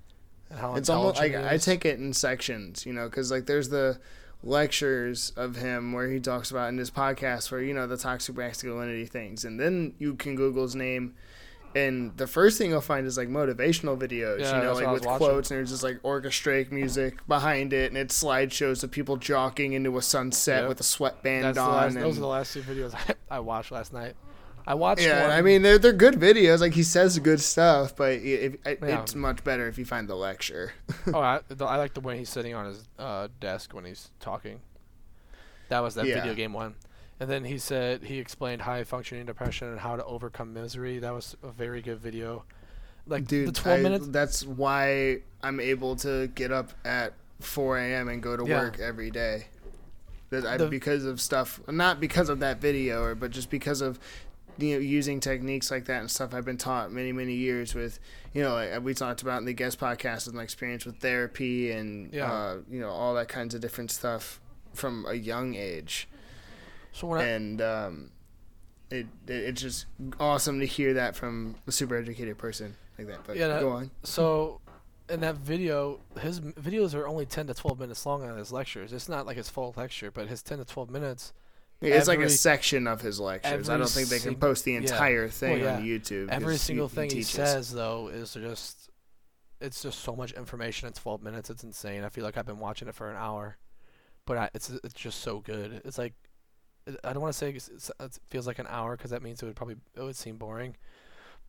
and 0.53 0.61
how 0.61 0.75
it's 0.77 0.89
almost 0.89 1.19
like 1.19 1.35
I 1.35 1.57
take 1.57 1.85
it 1.85 1.99
in 1.99 2.13
sections, 2.13 2.87
you 2.87 2.93
know, 2.93 3.09
because 3.09 3.31
like 3.33 3.47
there's 3.47 3.69
the 3.71 3.99
lectures 4.45 5.33
of 5.37 5.57
him 5.57 5.93
where 5.93 6.09
he 6.09 6.21
talks 6.21 6.51
about 6.51 6.69
in 6.69 6.79
his 6.79 6.91
podcast 6.91 7.51
where 7.51 7.63
you 7.63 7.73
know 7.75 7.87
the 7.87 7.97
toxic 7.97 8.37
masculinity 8.37 9.07
things, 9.07 9.45
and 9.45 9.59
then 9.59 9.95
you 9.99 10.15
can 10.15 10.35
Google 10.37 10.65
his 10.65 10.75
name, 10.75 11.15
and 11.75 12.17
the 12.17 12.27
first 12.27 12.59
thing 12.59 12.71
you'll 12.71 12.81
find 12.81 13.07
is 13.07 13.17
like 13.17 13.29
motivational 13.29 13.97
videos, 13.99 14.41
Yeah, 14.41 14.59
you 14.59 14.65
know, 14.65 14.75
like 14.75 14.89
with 14.93 15.07
watching. 15.07 15.27
quotes, 15.27 15.51
and 15.51 15.59
there's 15.59 15.71
just 15.71 15.83
like 15.83 16.03
orchestrate 16.03 16.71
music 16.71 17.27
behind 17.27 17.73
it, 17.73 17.91
and 17.91 17.97
it's 17.99 18.23
slideshows 18.23 18.83
of 18.85 18.91
people 18.91 19.17
jogging 19.17 19.73
into 19.73 19.97
a 19.97 20.03
sunset 20.03 20.63
Yep. 20.63 20.69
with 20.69 20.81
a 20.81 20.85
sweatband 20.85 21.45
That's 21.45 21.59
on. 21.59 21.71
last, 21.73 21.95
and, 21.95 22.05
those 22.05 22.19
are 22.19 22.21
the 22.21 22.27
last 22.27 22.53
two 22.53 22.63
videos 22.63 22.95
I, 22.95 23.15
I 23.37 23.41
watched 23.41 23.71
last 23.73 23.93
night. 23.93 24.15
I 24.67 24.75
watched 24.75 25.03
yeah, 25.03 25.23
one. 25.23 25.31
I 25.31 25.43
mean 25.43 25.63
they're 25.63 25.79
they're 25.79 25.93
good 25.93 26.15
videos. 26.15 26.61
Like 26.61 26.73
he 26.75 26.83
says 26.83 27.19
good 27.19 27.41
stuff, 27.41 27.97
but 27.97 28.13
it, 28.13 28.61
it, 28.65 28.79
Yeah. 28.83 29.03
it's 29.03 29.15
much 29.15 29.43
better 29.43 29.67
if 29.69 29.79
you 29.79 29.85
find 29.85 30.09
the 30.09 30.15
lecture. 30.15 30.73
oh, 31.13 31.19
I, 31.21 31.41
I 31.61 31.77
like 31.77 31.95
the 31.95 32.01
way 32.01 32.17
he's 32.19 32.29
sitting 32.29 32.55
on 32.55 32.67
his 32.67 32.89
uh, 32.99 33.29
desk 33.41 33.75
when 33.75 33.85
he's 33.85 34.11
talking. 34.21 34.61
That 35.69 35.81
was 35.81 35.95
that 35.97 36.07
Yeah. 36.07 36.15
video 36.17 36.35
game 36.35 36.53
one. 36.53 36.75
And 37.21 37.31
then 37.31 37.45
he 37.45 37.59
said 37.59 38.03
he 38.05 38.19
explained 38.19 38.63
high 38.63 38.85
functioning 38.85 39.27
depression 39.27 39.69
and 39.69 39.79
how 39.81 39.97
to 39.97 40.05
overcome 40.05 40.53
misery. 40.53 40.99
That 40.99 41.13
was 41.15 41.37
a 41.43 41.51
very 41.51 41.81
good 41.83 41.99
video. 42.01 42.45
Like 43.07 43.27
Dude, 43.27 43.49
the 43.49 43.53
12 43.53 43.79
I- 43.79 43.83
minutes. 43.83 44.07
That's 44.09 44.45
why 44.45 45.19
I'm 45.43 45.61
able 45.61 45.97
to 45.97 46.29
get 46.29 46.53
up 46.53 46.71
at 46.85 47.15
4 47.41 47.79
a.m. 47.79 48.09
and 48.09 48.23
go 48.23 48.37
to 48.37 48.45
Yeah. 48.45 48.61
work 48.61 48.79
every 48.81 49.11
day. 49.11 49.47
That 50.31 50.47
I, 50.47 50.57
The- 50.57 50.67
because 50.69 51.05
of 51.05 51.21
stuff, 51.21 51.61
not 51.69 52.01
because 52.01 52.29
of 52.29 52.41
that 52.41 52.61
video, 52.61 53.03
or 53.03 53.15
but 53.15 53.31
just 53.33 53.51
because 53.51 53.81
of 53.83 53.99
you 54.59 54.75
know 54.75 54.81
using 54.81 55.19
techniques 55.21 55.71
like 55.71 55.87
that 55.87 56.01
and 56.01 56.11
stuff 56.11 56.35
I've 56.35 56.45
been 56.45 56.59
taught 56.59 56.93
many 56.93 57.13
many 57.13 57.35
years 57.35 57.75
with 57.75 57.99
you 58.35 58.43
know 58.43 58.55
like 58.55 58.83
we 58.83 58.95
talked 58.95 59.23
about 59.23 59.39
in 59.39 59.45
the 59.47 59.53
guest 59.55 59.79
podcast 59.81 60.27
with 60.27 60.35
my 60.35 60.43
experience 60.43 60.85
with 60.85 60.99
therapy 60.99 61.71
and 61.73 62.13
Yeah. 62.13 62.31
uh, 62.33 62.57
you 62.71 62.81
know 62.81 62.91
all 62.91 63.15
that 63.15 63.29
kinds 63.29 63.55
of 63.55 63.61
different 63.61 63.91
stuff 63.91 64.41
from 64.75 65.07
a 65.09 65.15
young 65.15 65.55
age 65.55 66.09
So 66.93 67.07
when 67.07 67.21
I, 67.21 67.25
and 67.25 67.63
um, 67.63 68.11
it, 68.91 69.07
it 69.27 69.33
it's 69.33 69.63
just 69.63 69.87
awesome 70.21 70.61
to 70.61 70.67
hear 70.67 70.95
that 70.95 71.17
from 71.17 71.57
a 71.67 71.73
super 71.73 71.97
educated 71.97 72.37
person 72.39 72.77
like 72.99 73.07
that. 73.09 73.21
But 73.27 73.37
Yeah, 73.37 73.49
that- 73.49 73.61
go 73.61 73.71
on. 73.71 73.91
So, 74.03 74.61
in 75.09 75.21
that 75.21 75.37
video, 75.37 76.01
his 76.21 76.41
videos 76.41 76.95
are 76.95 77.07
only 77.09 77.25
10 77.27 77.47
to 77.49 77.55
12 77.55 77.79
minutes 77.81 78.05
long 78.07 78.23
on 78.23 78.37
his 78.37 78.53
lectures. 78.53 78.93
It's 78.93 79.09
not 79.09 79.25
like 79.27 79.37
his 79.39 79.49
full 79.49 79.73
lecture, 79.77 80.11
but 80.11 80.29
his 80.29 80.43
10 80.43 80.59
to 80.59 80.65
12 80.67 80.91
minutes, 80.91 81.33
It's 81.83 82.09
like 82.09 82.21
a 82.21 82.31
section 82.31 82.87
of 82.87 83.01
his 83.01 83.21
lectures. 83.21 83.69
I 83.69 83.77
don't 83.77 83.89
think 83.89 84.09
they 84.09 84.19
can 84.19 84.37
post 84.37 84.65
the 84.65 84.73
yeah. 84.73 84.79
entire 84.79 85.29
thing 85.29 85.63
Well, 85.63 85.77
on 85.77 85.85
YouTube. 85.85 86.29
Every 86.29 86.57
single 86.57 86.89
thing 86.89 87.11
he 87.11 87.17
teaches. 87.17 87.31
says, 87.31 87.73
though, 87.73 88.09
is 88.09 88.35
just. 88.35 88.91
It's 89.61 89.81
just 89.81 90.01
so 90.01 90.17
much 90.17 90.33
information 90.33 90.89
in 90.89 90.93
12 90.93 91.23
minutes. 91.23 91.49
It's 91.49 91.63
insane. 91.63 92.03
I 92.03 92.09
feel 92.09 92.25
like 92.25 92.37
I've 92.37 92.47
been 92.47 92.59
watching 92.59 92.89
it 92.89 92.97
for 92.97 93.09
an 93.09 93.17
hour, 93.17 93.59
but 94.27 94.37
I, 94.37 94.51
it's 94.55 94.71
it's 94.71 94.95
just 94.95 95.21
so 95.21 95.39
good. 95.39 95.83
It's 95.85 95.99
like 95.99 96.15
I 97.05 97.13
don't 97.13 97.23
want 97.23 97.33
to 97.33 97.39
say 97.39 97.51
it's, 97.51 97.69
it's, 97.69 97.91
it 98.01 98.19
feels 98.29 98.47
like 98.47 98.59
an 98.59 98.67
hour 98.69 98.97
because 98.97 99.13
that 99.13 99.23
means 99.23 99.43
it 99.43 99.47
would 99.47 99.57
probably 99.57 99.77
it 99.95 100.03
would 100.03 100.17
seem 100.17 100.37
boring, 100.37 100.77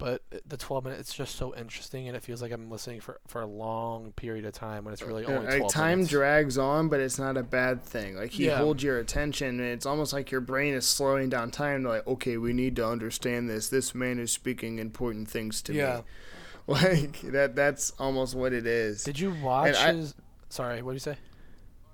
but 0.04 0.22
the 0.46 0.58
12 0.58 0.84
minutes 0.84 1.00
it's 1.00 1.13
just 1.13 1.36
so 1.36 1.56
interesting 1.56 2.10
and 2.10 2.18
it 2.18 2.22
feels 2.24 2.42
like 2.42 2.52
I'm 2.52 2.70
listening 2.70 3.00
for 3.00 3.22
for 3.26 3.42
a 3.42 3.46
long 3.46 4.12
period 4.12 4.44
of 4.44 4.52
time 4.52 4.84
when 4.84 4.94
it's 4.94 5.02
really 5.02 5.24
only 5.24 5.46
12 5.46 5.62
like 5.62 5.70
time 5.72 6.00
minutes. 6.00 6.10
drags 6.12 6.58
on, 6.58 6.89
but 6.89 7.00
it's 7.00 7.18
not 7.18 7.38
a 7.38 7.44
bad 7.44 7.82
thing. 7.84 8.18
Like 8.18 8.32
he 8.32 8.48
Yeah. 8.48 8.58
holds 8.58 8.84
your 8.84 9.00
attention, 9.00 9.48
and 9.62 9.70
it's 9.70 9.86
almost 9.86 10.12
like 10.12 10.30
your 10.30 10.42
brain 10.42 10.74
is 10.74 10.86
slowing 10.86 11.30
down 11.30 11.52
time. 11.52 11.84
To 11.84 11.89
like, 11.89 12.06
okay, 12.08 12.36
we 12.36 12.52
need 12.52 12.76
to 12.76 12.86
understand 12.86 13.50
this. 13.50 13.70
This 13.70 13.96
man 13.96 14.20
is 14.20 14.32
speaking 14.34 14.78
important 14.80 15.30
things 15.30 15.62
to 15.63 15.74
Yeah. 15.74 15.98
me. 15.98 16.04
Like 16.68 17.22
that. 17.32 17.56
That's 17.56 17.92
almost 18.00 18.36
what 18.36 18.52
it 18.54 18.66
is. 18.68 19.04
Did 19.06 19.20
you 19.20 19.32
watch 19.42 19.78
his? 19.78 20.16
Sorry, 20.50 20.82
what 20.82 20.92
did 20.92 20.96
you 20.96 21.13
say? 21.13 21.18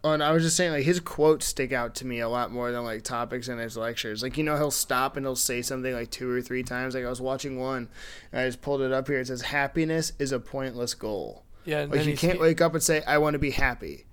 And 0.03 0.23
I 0.23 0.31
was 0.31 0.43
just 0.43 0.55
saying, 0.55 0.71
like 0.71 0.85
his 0.85 0.99
quotes 1.01 1.45
stick 1.45 1.73
out 1.73 1.95
to 1.95 2.05
me 2.05 2.19
a 2.19 2.29
lot 2.29 2.51
more 2.51 2.71
than 2.71 2.85
like 2.85 3.03
topics 3.03 3.49
in 3.49 3.57
his 3.57 3.75
lectures. 3.75 4.23
Like 4.23 4.37
you 4.37 4.43
know, 4.43 4.55
he'll 4.55 4.71
stop 4.71 5.17
and 5.17 5.25
he'll 5.25 5.35
say 5.35 5.61
something 5.61 5.93
like 5.93 6.09
two 6.09 6.29
or 6.31 6.41
three 6.41 6.63
times. 6.63 6.95
Like 6.95 7.03
I 7.03 7.09
was 7.09 7.19
watching 7.19 7.59
one, 7.59 7.89
and 8.31 8.41
I 8.41 8.45
just 8.47 8.61
pulled 8.61 8.81
it 8.81 8.93
up 8.93 9.07
here. 9.07 9.19
It 9.19 9.27
says, 9.27 9.41
"Happiness 9.41 10.13
is 10.17 10.31
a 10.31 10.39
pointless 10.39 10.93
goal." 10.93 11.43
Yeah, 11.65 11.85
Like 11.89 12.05
you 12.05 12.15
can't 12.15 12.39
wake 12.39 12.61
up 12.61 12.73
and 12.73 12.81
say, 12.81 13.03
"I 13.03 13.17
want 13.17 13.33
to 13.33 13.39
be 13.39 13.51
happy." 13.51 14.05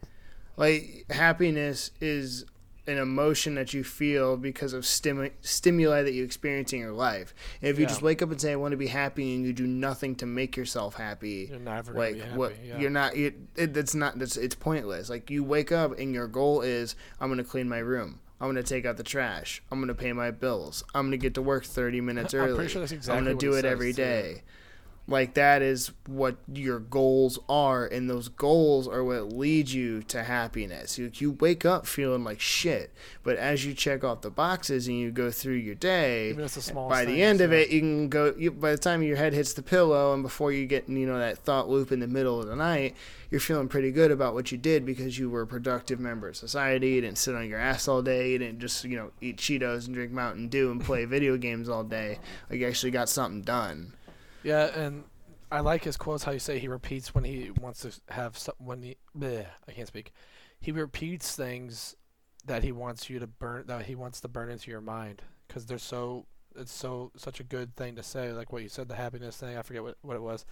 Like 0.57 1.05
happiness 1.11 1.93
is 2.01 2.45
an 2.87 2.99
emotion 2.99 3.55
that 3.57 3.75
you 3.75 3.83
feel 3.83 4.37
because 4.37 4.73
of 4.73 4.85
stimu- 4.85 5.33
stimuli 5.41 6.03
that 6.03 6.13
you 6.13 6.23
experience 6.25 6.73
in 6.73 6.79
your 6.79 6.93
life. 6.93 7.35
And 7.61 7.69
if 7.71 7.79
you 7.79 7.83
Yeah. 7.83 7.89
just 7.89 8.03
wake 8.03 8.23
up 8.23 8.31
and 8.31 8.41
say, 8.41 8.53
"I 8.53 8.57
want 8.57 8.73
to 8.73 8.77
be 8.77 8.87
happy," 8.87 9.35
and 9.35 9.45
you 9.45 9.53
do 9.53 9.67
nothing 9.67 10.15
to 10.17 10.27
make 10.27 10.57
yourself 10.57 10.95
happy, 10.95 11.49
You're 11.51 11.59
never 11.59 11.93
gonna 11.93 12.05
like 12.05 12.21
happy. 12.21 12.37
what 12.37 12.53
yeah. 12.65 12.79
you're 12.79 12.91
not 12.91 13.17
it, 13.17 13.35
that's 13.75 13.95
not 13.95 14.19
that's 14.19 14.37
it's 14.37 14.55
pointless 14.55 15.11
like 15.11 15.31
you 15.31 15.43
wake 15.43 15.73
up 15.73 15.99
and 15.99 16.15
your 16.15 16.27
goal 16.29 16.61
is 16.63 16.95
i'm 17.21 17.29
going 17.29 17.39
to 17.39 17.45
clean 17.45 17.69
my 17.69 17.79
room 17.79 18.21
i'm 18.41 18.47
going 18.53 18.57
to 18.57 18.63
take 18.63 18.85
out 18.87 18.97
the 18.97 19.03
trash 19.03 19.63
i'm 19.71 19.79
going 19.79 19.89
to 19.89 19.95
pay 19.95 20.13
my 20.13 20.31
bills 20.31 20.85
i'm 20.95 21.07
going 21.07 21.13
to 21.13 21.17
get 21.19 21.35
to 21.35 21.43
work 21.43 21.65
30 21.65 22.01
minutes 22.11 22.35
I'm 22.35 22.41
early 22.41 22.55
pretty 22.57 22.71
sure 22.73 22.81
that's 22.81 22.93
exactly 22.93 23.19
i'm 23.19 23.25
gonna 23.25 23.37
do 23.39 23.53
it 23.53 23.63
says, 23.63 23.73
every 23.73 23.93
day 23.93 24.43
like 25.09 25.35
that 25.35 25.63
is 25.63 25.93
what 26.07 26.37
your 26.53 26.79
goals 26.79 27.39
are 27.49 27.87
and 27.87 28.11
those 28.11 28.29
goals 28.29 28.89
are 28.89 29.05
what 29.05 29.33
lead 29.33 29.69
you 29.69 30.03
to 30.03 30.25
happiness 30.25 30.99
you, 30.99 31.11
you 31.15 31.33
wake 31.33 31.65
up 31.65 31.87
feeling 31.87 32.25
like 32.25 32.41
shit 32.41 32.93
but 33.23 33.37
as 33.37 33.65
you 33.65 33.73
check 33.73 34.03
off 34.03 34.23
the 34.23 34.31
boxes 34.31 34.89
and 34.89 34.99
you 34.99 35.11
go 35.11 35.31
through 35.31 35.55
your 35.55 35.75
day 35.75 36.31
Even 36.31 36.41
if 36.41 36.47
it's 36.47 36.55
the 36.57 36.63
smallest 36.63 36.91
by 36.91 37.05
the 37.05 37.23
end 37.23 37.41
of 37.41 37.53
it, 37.53 37.71
you 37.71 37.81
can 37.81 38.09
go. 38.09 38.35
You, 38.37 38.51
by 38.51 38.73
the 38.73 38.79
time 38.79 39.03
your 39.03 39.17
head 39.17 39.33
hits 39.33 39.53
the 39.53 39.63
pillow, 39.63 40.15
and 40.15 40.23
before 40.23 40.53
you 40.53 40.67
get 40.67 40.89
you 40.89 41.07
know 41.07 41.19
that 41.19 41.39
thought 41.39 41.69
loop 41.69 41.93
in 41.93 42.01
the 42.01 42.07
middle 42.07 42.41
of 42.41 42.47
the 42.47 42.57
night, 42.57 42.95
you're 43.31 43.41
feeling 43.41 43.69
pretty 43.69 43.91
good 43.91 44.11
about 44.11 44.35
what 44.35 44.53
you 44.53 44.59
did 44.59 44.85
because 44.85 45.19
you 45.19 45.29
were 45.31 45.43
a 45.43 45.47
productive 45.47 46.01
member 46.01 46.29
of 46.29 46.37
society. 46.37 46.91
You 46.91 47.01
didn't 47.03 47.19
sit 47.19 47.35
on 47.35 47.49
your 47.49 47.59
ass 47.59 47.89
all 47.89 48.03
day. 48.03 48.33
You 48.33 48.39
didn't 48.39 48.61
just 48.61 48.85
you 48.85 48.97
know 48.97 49.11
eat 49.21 49.37
Cheetos 49.37 49.87
and 49.87 49.95
drink 49.95 50.13
Mountain 50.13 50.49
Dew 50.49 50.71
and 50.71 50.83
play 50.83 51.05
video 51.17 51.37
games 51.37 51.69
all 51.69 51.85
day. 51.85 52.19
Like 52.51 52.61
you 52.61 52.67
actually 52.67 52.93
got 52.93 53.09
something 53.09 53.43
done. 53.43 53.95
Yeah, 54.47 54.67
and 54.79 55.03
I 55.51 55.59
like 55.59 55.83
his 55.83 55.97
quotes. 55.97 56.23
How 56.23 56.31
you 56.31 56.39
say 56.39 56.61
he 56.61 56.69
repeats 56.69 57.13
when 57.13 57.25
he 57.25 57.51
wants 57.61 57.81
to 57.81 58.15
have 58.15 58.39
some, 58.39 58.55
when 58.59 58.81
he. 58.81 58.97
Bleh, 59.19 59.45
I 59.67 59.73
can't 59.73 59.89
speak. 59.89 60.13
He 60.61 60.71
repeats 60.71 61.35
things 61.35 61.97
that 62.45 62.63
he 62.63 62.71
wants 62.71 63.11
you 63.11 63.19
to 63.19 63.27
burn. 63.27 63.67
That 63.67 63.87
he 63.87 63.97
wants 63.97 64.21
to 64.21 64.29
burn 64.29 64.49
into 64.49 64.71
your 64.71 64.81
mind 64.81 65.23
because 65.49 65.67
they're 65.67 65.79
so. 65.79 66.27
It's 66.55 66.73
so 66.73 67.11
such 67.17 67.41
a 67.41 67.43
good 67.43 67.75
thing 67.75 67.97
to 67.97 68.05
say, 68.05 68.33
like 68.33 68.53
what 68.53 68.63
you 68.63 68.69
said, 68.69 68.89
the 68.89 68.95
happiness 68.95 69.37
thing. 69.37 69.57
I 69.57 69.63
forget 69.63 69.83
what, 69.83 69.97
what 70.03 70.15
it 70.15 70.23
was, 70.23 70.47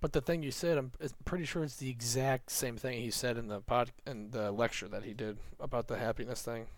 but 0.00 0.14
the 0.14 0.22
thing 0.22 0.42
you 0.42 0.50
said, 0.50 0.78
I'm 0.78 0.92
pretty 1.26 1.44
sure 1.44 1.62
it's 1.62 1.76
the 1.76 1.90
exact 1.90 2.50
same 2.50 2.78
thing 2.78 3.02
he 3.02 3.10
said 3.10 3.36
in 3.36 3.48
the 3.48 3.60
pod 3.60 3.92
in 4.06 4.30
the 4.30 4.50
lecture 4.50 4.88
that 4.88 5.04
he 5.04 5.12
did 5.12 5.36
about 5.60 5.88
the 5.88 5.98
happiness 5.98 6.40
thing. 6.40 6.68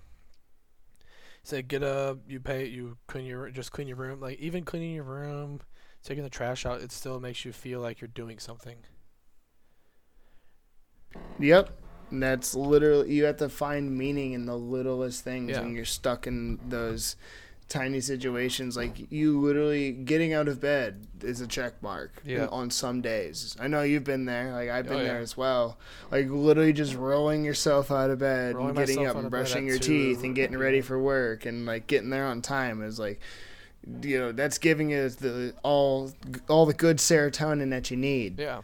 He 1.41 1.45
said, 1.45 1.69
"Get 1.69 1.85
up, 1.85 2.19
you 2.27 2.41
pay, 2.41 2.67
you 2.67 2.99
clean 3.07 3.27
your 3.27 3.49
just 3.51 3.71
clean 3.71 3.87
your 3.87 3.97
room. 3.97 4.19
Like 4.19 4.41
even 4.41 4.65
cleaning 4.65 4.97
your 4.97 5.05
room, 5.05 5.61
taking 6.09 6.25
the 6.25 6.31
trash 6.31 6.65
out, 6.65 6.81
it 6.81 6.91
still 6.91 7.21
makes 7.21 7.45
you 7.45 7.53
feel 7.53 7.81
like 7.81 8.01
you're 8.01 8.09
doing 8.09 8.39
something. 8.39 8.77
Yep. 11.39 11.71
And 12.11 12.23
that's 12.23 12.55
literally 12.55 13.13
you 13.13 13.25
have 13.25 13.37
to 13.37 13.49
find 13.51 13.97
meaning 13.97 14.33
in 14.33 14.47
the 14.47 14.57
littlest 14.57 15.23
things 15.23 15.51
Yeah. 15.51 15.61
when 15.61 15.75
you're 15.75 15.85
stuck 15.85 16.27
in 16.27 16.59
those 16.67 17.17
tiny 17.69 18.01
situations 18.01 18.79
like 18.79 19.13
you 19.13 19.39
literally 19.39 19.93
getting 19.93 20.33
out 20.33 20.49
of 20.49 20.59
bed 20.59 21.07
is 21.21 21.43
a 21.43 21.47
check 21.47 21.75
mark 21.83 22.23
Yeah. 22.25 22.47
on 22.47 22.71
some 22.71 23.03
days 23.03 23.55
i 23.61 23.67
know 23.69 23.83
you've 23.83 24.05
been 24.05 24.25
there 24.25 24.53
like 24.55 24.71
i've 24.71 24.87
Oh, 24.87 24.89
been 24.89 24.99
yeah. 25.01 25.05
there 25.13 25.19
as 25.19 25.37
well 25.37 25.77
like 26.11 26.31
literally 26.31 26.73
just 26.73 26.95
rolling 26.95 27.45
yourself 27.45 27.91
out 27.91 28.09
of 28.09 28.21
bed 28.21 28.55
Rolling 28.55 28.71
and 28.71 28.79
getting 28.87 29.07
up 29.07 29.17
and 29.17 29.29
brushing 29.31 29.67
your 29.67 29.79
teeth 29.79 30.25
and 30.25 30.35
getting 30.35 30.57
ready 30.57 30.81
for 30.81 30.99
work 30.99 31.45
and 31.45 31.67
like 31.67 31.87
getting 31.87 32.09
there 32.09 32.25
on 32.25 32.41
time 32.41 32.83
is 32.83 32.99
like 32.99 33.21
you 34.03 34.19
know 34.19 34.33
that's 34.33 34.59
giving 34.59 34.91
you 34.91 35.09
the 35.09 35.55
all 35.63 36.13
all 36.49 36.67
the 36.67 36.75
good 36.75 36.99
serotonin 36.99 37.71
that 37.71 37.91
you 37.91 37.97
need 37.97 38.39
Yeah, 38.39 38.61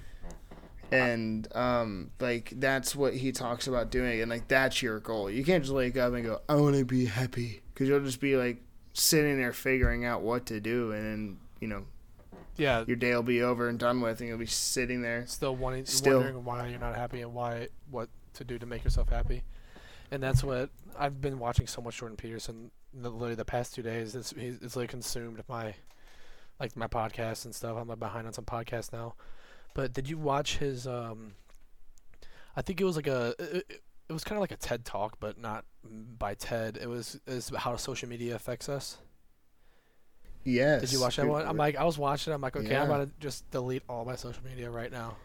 and 0.91 1.49
um 1.57 2.11
like 2.21 2.53
that's 2.57 2.95
what 2.95 3.15
he 3.15 3.33
talks 3.33 3.67
about 3.67 3.91
doing 3.91 4.21
and 4.21 4.31
like 4.31 4.49
that's 4.49 4.83
your 4.83 5.01
goal 5.01 5.31
you 5.31 5.45
can't 5.45 5.65
just 5.65 5.75
wake 5.75 5.97
up 5.97 6.13
and 6.13 6.25
go 6.25 6.41
i 6.49 6.55
want 6.55 6.77
to 6.77 6.85
be 6.85 7.07
happy 7.07 7.63
because 7.73 7.89
you'll 7.89 8.05
just 8.05 8.21
be 8.21 8.37
like 8.37 8.63
sitting 8.93 9.37
there 9.37 9.53
figuring 9.53 10.05
out 10.05 10.23
what 10.23 10.47
to 10.47 10.61
do 10.61 10.93
and 10.93 11.05
then 11.05 11.39
you 11.61 11.69
know 11.69 11.85
yeah. 12.57 12.85
your 12.87 12.97
day 12.97 13.15
will 13.15 13.23
be 13.23 13.43
over 13.43 13.69
and 13.69 13.79
done 13.79 14.01
with 14.01 14.21
and 14.21 14.29
you'll 14.29 14.39
be 14.39 14.47
sitting 14.47 15.03
there 15.03 15.27
Still 15.27 15.57
wanting, 15.57 15.87
Still. 15.87 16.19
wondering 16.19 16.45
why 16.45 16.69
you're 16.69 16.79
not 16.79 16.95
happy 16.95 17.23
and 17.23 17.35
why 17.35 17.69
what 17.91 18.09
to 18.35 18.45
do 18.45 18.59
to 18.59 18.67
make 18.67 18.85
yourself 18.85 19.09
happy, 19.09 19.43
and 20.11 20.23
that's 20.23 20.45
what 20.45 20.71
I've 20.99 21.21
been 21.21 21.39
watching 21.39 21.67
so 21.67 21.81
much 21.83 21.99
Jordan 21.99 22.17
Peterson. 22.17 22.71
The- 22.95 23.11
Literally 23.11 23.35
the 23.35 23.45
past 23.45 23.75
two 23.75 23.83
days, 23.83 24.15
it's 24.15 24.33
it's 24.37 24.77
like 24.77 24.91
consumed 24.91 25.43
my 25.49 25.75
like 26.61 26.77
my 26.77 26.87
podcast 26.87 27.45
and 27.45 27.55
stuff. 27.55 27.77
I'm 27.77 27.89
like 27.89 27.99
behind 27.99 28.27
on 28.27 28.33
some 28.33 28.45
podcasts 28.45 28.93
now. 28.93 29.15
But 29.75 29.93
did 29.93 30.09
you 30.09 30.17
watch 30.19 30.59
his? 30.59 30.87
um 30.87 31.35
I 32.57 32.63
think 32.63 32.81
it 32.81 32.85
was 32.85 32.97
like 32.97 33.07
a. 33.09 33.35
It, 33.39 33.65
it- 33.69 33.81
was 34.13 34.23
kind 34.23 34.37
of 34.37 34.41
like 34.43 34.53
a 34.53 34.57
TED 34.57 34.85
talk, 34.85 35.17
but 35.19 35.39
not 35.39 35.65
by 35.83 36.35
TED. 36.35 36.79
It 36.81 36.87
was 36.89 37.19
is 37.27 37.51
how 37.57 37.75
social 37.77 38.09
media 38.09 38.35
affects 38.37 38.69
us. 38.69 38.99
yes 40.45 40.83
Did 40.83 40.93
you 40.93 41.01
watch 41.01 41.17
that 41.17 41.27
one? 41.27 41.47
I'm 41.47 41.57
like, 41.57 41.75
I 41.77 41.85
was 41.85 41.97
watching. 41.99 42.31
it, 42.33 42.35
I'm 42.35 42.43
like, 42.43 42.55
okay, 42.55 42.67
I'm 42.77 42.89
Yeah. 42.89 42.95
about 42.95 42.99
to 43.07 43.11
just 43.19 43.51
delete 43.51 43.83
all 43.89 44.05
my 44.05 44.15
social 44.15 44.45
media 44.45 44.71
right 44.71 44.93
now. 44.93 45.17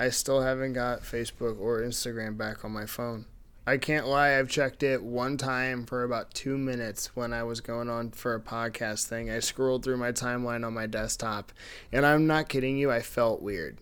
i 0.00 0.08
still 0.10 0.40
haven't 0.42 0.72
got 0.74 1.00
facebook 1.02 1.58
or 1.60 1.80
instagram 1.82 2.36
back 2.36 2.64
on 2.64 2.70
my 2.72 2.86
phone 2.86 3.24
i 3.68 3.76
can't 3.76 4.06
lie 4.06 4.38
i've 4.38 4.48
checked 4.48 4.82
it 4.82 5.02
one 5.02 5.36
time 5.36 5.84
for 5.84 6.02
about 6.04 6.32
two 6.34 6.56
minutes 6.56 7.14
when 7.14 7.32
i 7.32 7.42
was 7.42 7.60
going 7.60 7.88
on 7.88 8.10
for 8.10 8.34
a 8.34 8.40
podcast 8.40 9.06
thing 9.06 9.30
i 9.30 9.38
scrolled 9.38 9.84
through 9.84 9.96
my 9.96 10.12
timeline 10.12 10.66
on 10.66 10.72
my 10.74 10.86
desktop 10.86 11.52
and 11.92 12.04
i'm 12.06 12.26
not 12.26 12.48
kidding 12.48 12.76
you 12.78 12.90
i 12.90 13.00
felt 13.00 13.42
weird 13.42 13.78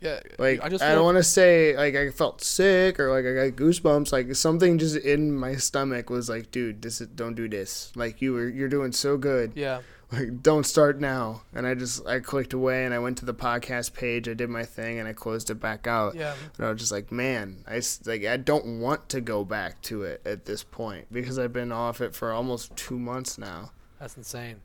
Yeah, 0.00 0.20
Like 0.38 0.60
I 0.62 0.68
just 0.68 0.82
I 0.82 0.94
don't 0.94 1.04
want 1.04 1.18
to 1.18 1.22
say 1.22 1.76
like 1.76 1.94
I 1.94 2.10
felt 2.10 2.42
sick 2.42 2.98
or 2.98 3.10
like 3.12 3.24
I 3.24 3.50
got 3.50 3.56
goosebumps. 3.56 4.10
Like 4.12 4.34
something 4.34 4.78
just 4.78 4.96
in 4.96 5.32
my 5.32 5.54
stomach 5.54 6.10
was 6.10 6.28
like, 6.28 6.50
dude, 6.50 6.82
this 6.82 7.00
is, 7.00 7.06
don't 7.06 7.36
do 7.36 7.46
this. 7.48 7.92
Like 7.94 8.20
you 8.20 8.32
were 8.32 8.48
you're 8.48 8.68
doing 8.68 8.90
so 8.90 9.16
good. 9.16 9.52
Yeah, 9.54 9.82
Like 10.12 10.42
don't 10.42 10.64
start 10.66 11.00
now. 11.00 11.42
And 11.54 11.66
I 11.66 11.74
just 11.74 12.06
I 12.06 12.20
clicked 12.20 12.52
away 12.52 12.84
and 12.84 12.92
I 12.92 12.98
went 12.98 13.16
to 13.18 13.24
the 13.24 13.32
podcast 13.32 13.94
page. 13.94 14.28
I 14.28 14.34
did 14.34 14.50
my 14.50 14.64
thing 14.64 14.98
and 14.98 15.08
I 15.08 15.14
closed 15.14 15.48
it 15.48 15.54
back 15.54 15.86
out. 15.86 16.14
yeah. 16.14 16.34
And 16.58 16.66
I 16.66 16.70
was 16.70 16.78
just 16.80 16.92
like, 16.92 17.10
man, 17.10 17.64
i 17.66 17.80
like 18.04 18.26
I 18.26 18.36
don't 18.36 18.80
want 18.80 19.08
to 19.08 19.22
go 19.22 19.42
back 19.42 19.80
to 19.82 20.02
it 20.02 20.20
at 20.26 20.44
this 20.44 20.62
point 20.64 21.06
because 21.10 21.38
I've 21.38 21.52
been 21.54 21.72
off 21.72 22.02
it 22.02 22.14
for 22.14 22.30
almost 22.30 22.76
two 22.76 22.98
months 22.98 23.38
now. 23.38 23.72
That's 23.98 24.16
insane. 24.16 24.60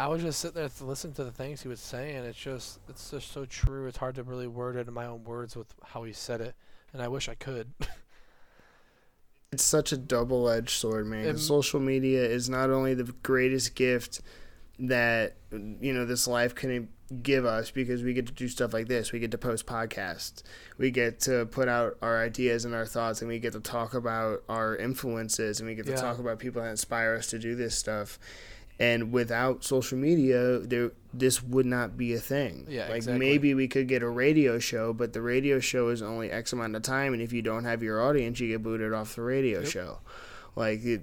I 0.00 0.08
was 0.08 0.22
just 0.22 0.40
sitting 0.40 0.54
there 0.56 0.68
to 0.68 0.84
listen 0.84 1.12
to 1.12 1.24
the 1.24 1.30
things 1.30 1.60
he 1.62 1.68
was 1.68 1.78
saying. 1.78 2.16
It's 2.24 2.38
just, 2.38 2.80
it's 2.88 3.10
just 3.10 3.30
so 3.32 3.44
true. 3.44 3.86
It's 3.86 3.98
hard 3.98 4.14
to 4.14 4.22
really 4.22 4.46
word 4.46 4.76
it 4.76 4.88
in 4.88 4.94
my 4.94 5.04
own 5.04 5.22
words 5.24 5.54
with 5.54 5.74
how 5.84 6.04
he 6.04 6.14
said 6.14 6.40
it, 6.40 6.54
and 6.94 7.02
I 7.02 7.08
wish 7.08 7.28
I 7.28 7.34
could. 7.34 7.68
it's 9.52 9.62
such 9.62 9.92
a 9.92 9.98
double-edged 9.98 10.70
sword 10.70 11.06
man 11.06 11.26
It- 11.26 11.38
social 11.38 11.80
media 11.80 12.24
is 12.24 12.48
not 12.48 12.70
only 12.70 12.94
the 12.94 13.12
greatest 13.22 13.74
gift 13.74 14.22
that 14.88 15.36
you 15.52 15.92
know 15.92 16.04
this 16.04 16.26
life 16.26 16.54
can 16.54 16.88
give 17.22 17.44
us 17.44 17.70
because 17.70 18.02
we 18.04 18.14
get 18.14 18.26
to 18.26 18.32
do 18.32 18.46
stuff 18.46 18.72
like 18.72 18.86
this 18.86 19.10
we 19.12 19.18
get 19.18 19.32
to 19.32 19.36
post 19.38 19.66
podcasts 19.66 20.42
we 20.78 20.90
get 20.92 21.18
to 21.18 21.44
put 21.46 21.66
out 21.68 21.96
our 22.02 22.22
ideas 22.22 22.64
and 22.64 22.72
our 22.74 22.86
thoughts 22.86 23.20
and 23.20 23.28
we 23.28 23.38
get 23.40 23.52
to 23.52 23.58
talk 23.60 23.94
about 23.94 24.42
our 24.48 24.76
influences 24.76 25.58
and 25.58 25.68
we 25.68 25.74
get 25.74 25.84
to 25.86 25.90
Yeah. 25.92 26.00
talk 26.00 26.18
about 26.20 26.38
people 26.38 26.62
that 26.62 26.70
inspire 26.70 27.14
us 27.16 27.26
to 27.28 27.38
do 27.38 27.54
this 27.56 27.74
stuff 27.76 28.18
And 28.78 29.12
without 29.12 29.62
social 29.62 29.98
media, 29.98 30.58
there 30.60 30.92
this 31.12 31.42
would 31.42 31.66
not 31.66 31.98
be 31.98 32.14
a 32.14 32.18
thing. 32.18 32.64
Yeah, 32.66 32.86
like 32.86 32.96
exactly. 32.98 33.18
maybe 33.18 33.52
we 33.52 33.68
could 33.68 33.88
get 33.88 34.02
a 34.02 34.08
radio 34.08 34.58
show, 34.58 34.94
but 34.94 35.12
the 35.12 35.20
radio 35.20 35.58
show 35.60 35.90
is 35.90 36.00
only 36.00 36.30
X 36.30 36.54
amount 36.54 36.74
of 36.76 36.80
time, 36.82 37.12
and 37.12 37.20
if 37.20 37.30
you 37.30 37.42
don't 37.42 37.64
have 37.64 37.82
your 37.82 38.00
audience, 38.00 38.40
you 38.40 38.48
get 38.48 38.62
booted 38.62 38.94
off 38.94 39.16
the 39.16 39.20
radio 39.20 39.60
Yep. 39.60 39.68
show. 39.68 39.98
Like 40.56 40.82
it, 40.82 41.02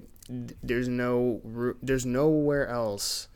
there's 0.63 0.87
no 0.87 1.39
there's 1.83 2.03
nowhere 2.05 2.67
else 2.67 3.27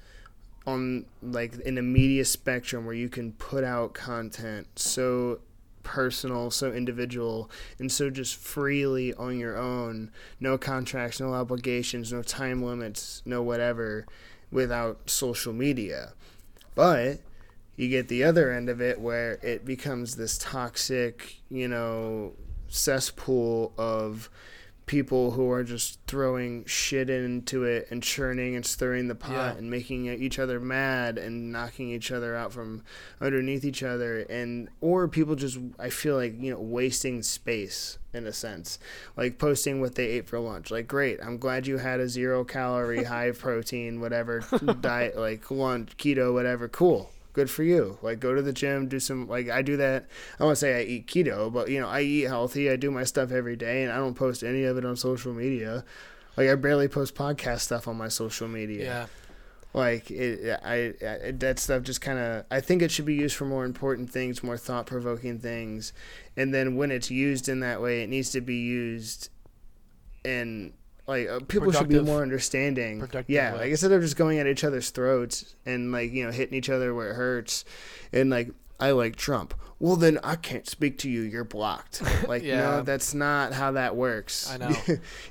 on 0.66 1.06
like 1.22 1.60
in 1.62 1.76
the 1.76 1.82
media 1.82 2.26
spectrum 2.26 2.86
where 2.86 2.96
you 2.96 3.10
can 3.10 3.34
put 3.34 3.64
out 3.64 3.94
content 3.94 4.68
so 4.76 5.40
personal, 5.84 6.52
so 6.52 6.72
individual, 6.72 7.50
and 7.80 7.92
so 7.92 8.10
just 8.10 8.36
freely 8.36 9.14
on 9.16 9.40
your 9.40 9.58
own. 9.58 10.12
No 10.40 10.58
contracts, 10.58 11.20
no 11.20 11.34
obligations, 11.34 12.14
no 12.14 12.22
time 12.22 12.64
limits, 12.64 13.22
no 13.26 13.42
whatever 13.42 14.06
without 14.52 15.10
social 15.10 15.54
media. 15.54 16.14
But 16.76 17.20
you 17.76 17.90
get 17.90 18.08
the 18.08 18.24
other 18.24 18.52
end 18.52 18.70
of 18.70 18.82
it 18.82 19.00
where 19.00 19.40
it 19.42 19.66
becomes 19.66 20.16
this 20.16 20.38
toxic, 20.38 21.42
you 21.50 21.68
know, 21.68 22.34
cesspool 22.68 23.74
of 23.78 24.30
people 24.92 25.32
who 25.32 25.50
are 25.50 25.64
just 25.64 25.98
throwing 26.06 26.66
shit 26.66 27.10
into 27.10 27.64
it 27.64 27.88
and 27.92 28.04
churning 28.04 28.58
and 28.58 28.66
stirring 28.66 29.08
the 29.08 29.16
pot 29.16 29.32
Yeah. 29.54 29.58
and 29.58 29.72
making 29.72 30.08
each 30.08 30.38
other 30.38 30.60
mad 30.60 31.18
and 31.18 31.50
knocking 31.50 31.90
each 31.92 32.12
other 32.12 32.36
out 32.36 32.52
from 32.52 32.84
underneath 33.22 33.64
each 33.64 33.84
other 33.84 34.20
and 34.30 34.68
or 34.82 35.08
people 35.08 35.36
just 35.36 35.58
I 35.80 35.90
feel 35.90 36.18
like 36.18 36.36
you 36.42 36.52
know 36.52 36.60
wasting 36.60 37.24
space 37.24 38.00
in 38.14 38.28
a 38.28 38.34
sense. 38.34 38.80
Like 39.16 39.38
posting 39.38 39.80
what 39.80 39.96
they 39.96 40.08
ate 40.08 40.28
for 40.28 40.38
lunch. 40.40 40.72
Like 40.72 40.90
great 40.90 41.20
I'm 41.24 41.38
glad 41.38 41.68
you 41.68 41.78
had 41.78 42.02
a 42.02 42.10
zero 42.10 42.44
calorie 42.44 43.06
high 43.06 43.32
protein 43.44 44.02
whatever 44.02 44.44
diet 44.82 45.18
like 45.18 45.50
lunch 45.50 45.96
keto 45.96 46.34
whatever 46.34 46.68
cool 46.68 47.12
good 47.34 47.50
for 47.50 47.64
you. 47.64 47.98
Like 48.02 48.20
go 48.20 48.34
to 48.36 48.42
the 48.42 48.54
gym 48.54 48.88
do 48.88 49.00
some 49.00 49.28
like 49.28 49.50
I 49.50 49.62
do 49.62 49.78
that. 49.78 50.08
I 50.40 50.44
won't 50.44 50.58
say 50.58 50.80
I 50.80 50.84
eat 50.84 51.08
keto 51.08 51.52
but 51.52 51.70
you 51.70 51.80
know 51.80 51.88
I 51.88 52.02
eat 52.02 52.24
healthy. 52.24 52.70
I 52.70 52.76
do 52.76 52.92
my 52.92 53.04
stuff 53.04 53.32
every 53.32 53.56
day 53.56 53.84
and 53.84 53.92
I 53.92 53.98
don't 53.98 54.16
post 54.16 54.44
any 54.44 54.64
of 54.64 54.78
it 54.78 54.86
on 54.86 54.96
social 54.96 55.34
media. 55.34 55.84
Like 56.38 56.50
I 56.50 56.56
barely 56.56 56.88
post 56.88 57.16
podcast 57.16 57.60
stuff 57.62 57.88
on 57.88 57.98
my 57.98 58.08
social 58.08 58.48
media. 58.48 58.86
Yeah. 58.86 59.06
like 59.74 60.12
it 60.12 60.60
I, 60.64 60.94
I 61.06 61.32
that 61.32 61.60
stuff 61.60 61.84
just 61.84 62.02
kind 62.02 62.20
of 62.20 62.44
i 62.52 62.60
think 62.60 62.82
it 62.82 62.92
should 62.92 63.06
be 63.06 63.16
used 63.16 63.36
for 63.38 63.46
more 63.46 63.64
important 63.64 64.10
things 64.10 64.44
more 64.44 64.58
thought-provoking 64.58 65.40
things. 65.40 65.94
And 66.36 66.54
then 66.54 66.76
when 66.76 66.92
it's 66.92 67.10
used 67.12 67.48
in 67.50 67.62
that 67.62 67.82
way 67.82 68.04
it 68.04 68.10
needs 68.10 68.32
to 68.32 68.42
be 68.42 68.56
used 68.56 69.30
in 70.24 70.74
like 71.12 71.28
uh, 71.30 71.40
people 71.48 71.72
should 71.72 71.88
be 71.90 72.00
more 72.00 72.22
understanding 72.22 73.00
yeah 73.28 73.52
way. 73.54 73.60
like 73.60 73.70
instead 73.72 73.92
of 73.92 74.02
just 74.02 74.16
going 74.18 74.40
at 74.40 74.48
each 74.48 74.64
other's 74.64 74.90
throats 74.90 75.56
and 75.66 75.92
like 75.92 76.12
you 76.12 76.26
know 76.26 76.32
hitting 76.32 76.58
each 76.58 76.70
other 76.70 76.94
where 76.96 77.12
it 77.12 77.16
hurts 77.16 77.66
and 78.14 78.30
like 78.30 78.50
i 78.80 78.92
like 78.92 79.16
trump 79.16 79.54
well 79.80 79.96
then 79.96 80.18
i 80.24 80.36
can't 80.36 80.68
speak 80.68 80.98
to 80.98 81.10
you 81.10 81.22
you're 81.22 81.44
blocked 81.44 82.02
like 82.28 82.44
Yeah. 82.44 82.62
no 82.62 82.82
that's 82.82 83.14
not 83.14 83.52
how 83.54 83.72
that 83.74 83.96
works 83.96 84.50
I 84.52 84.58
know. 84.62 84.76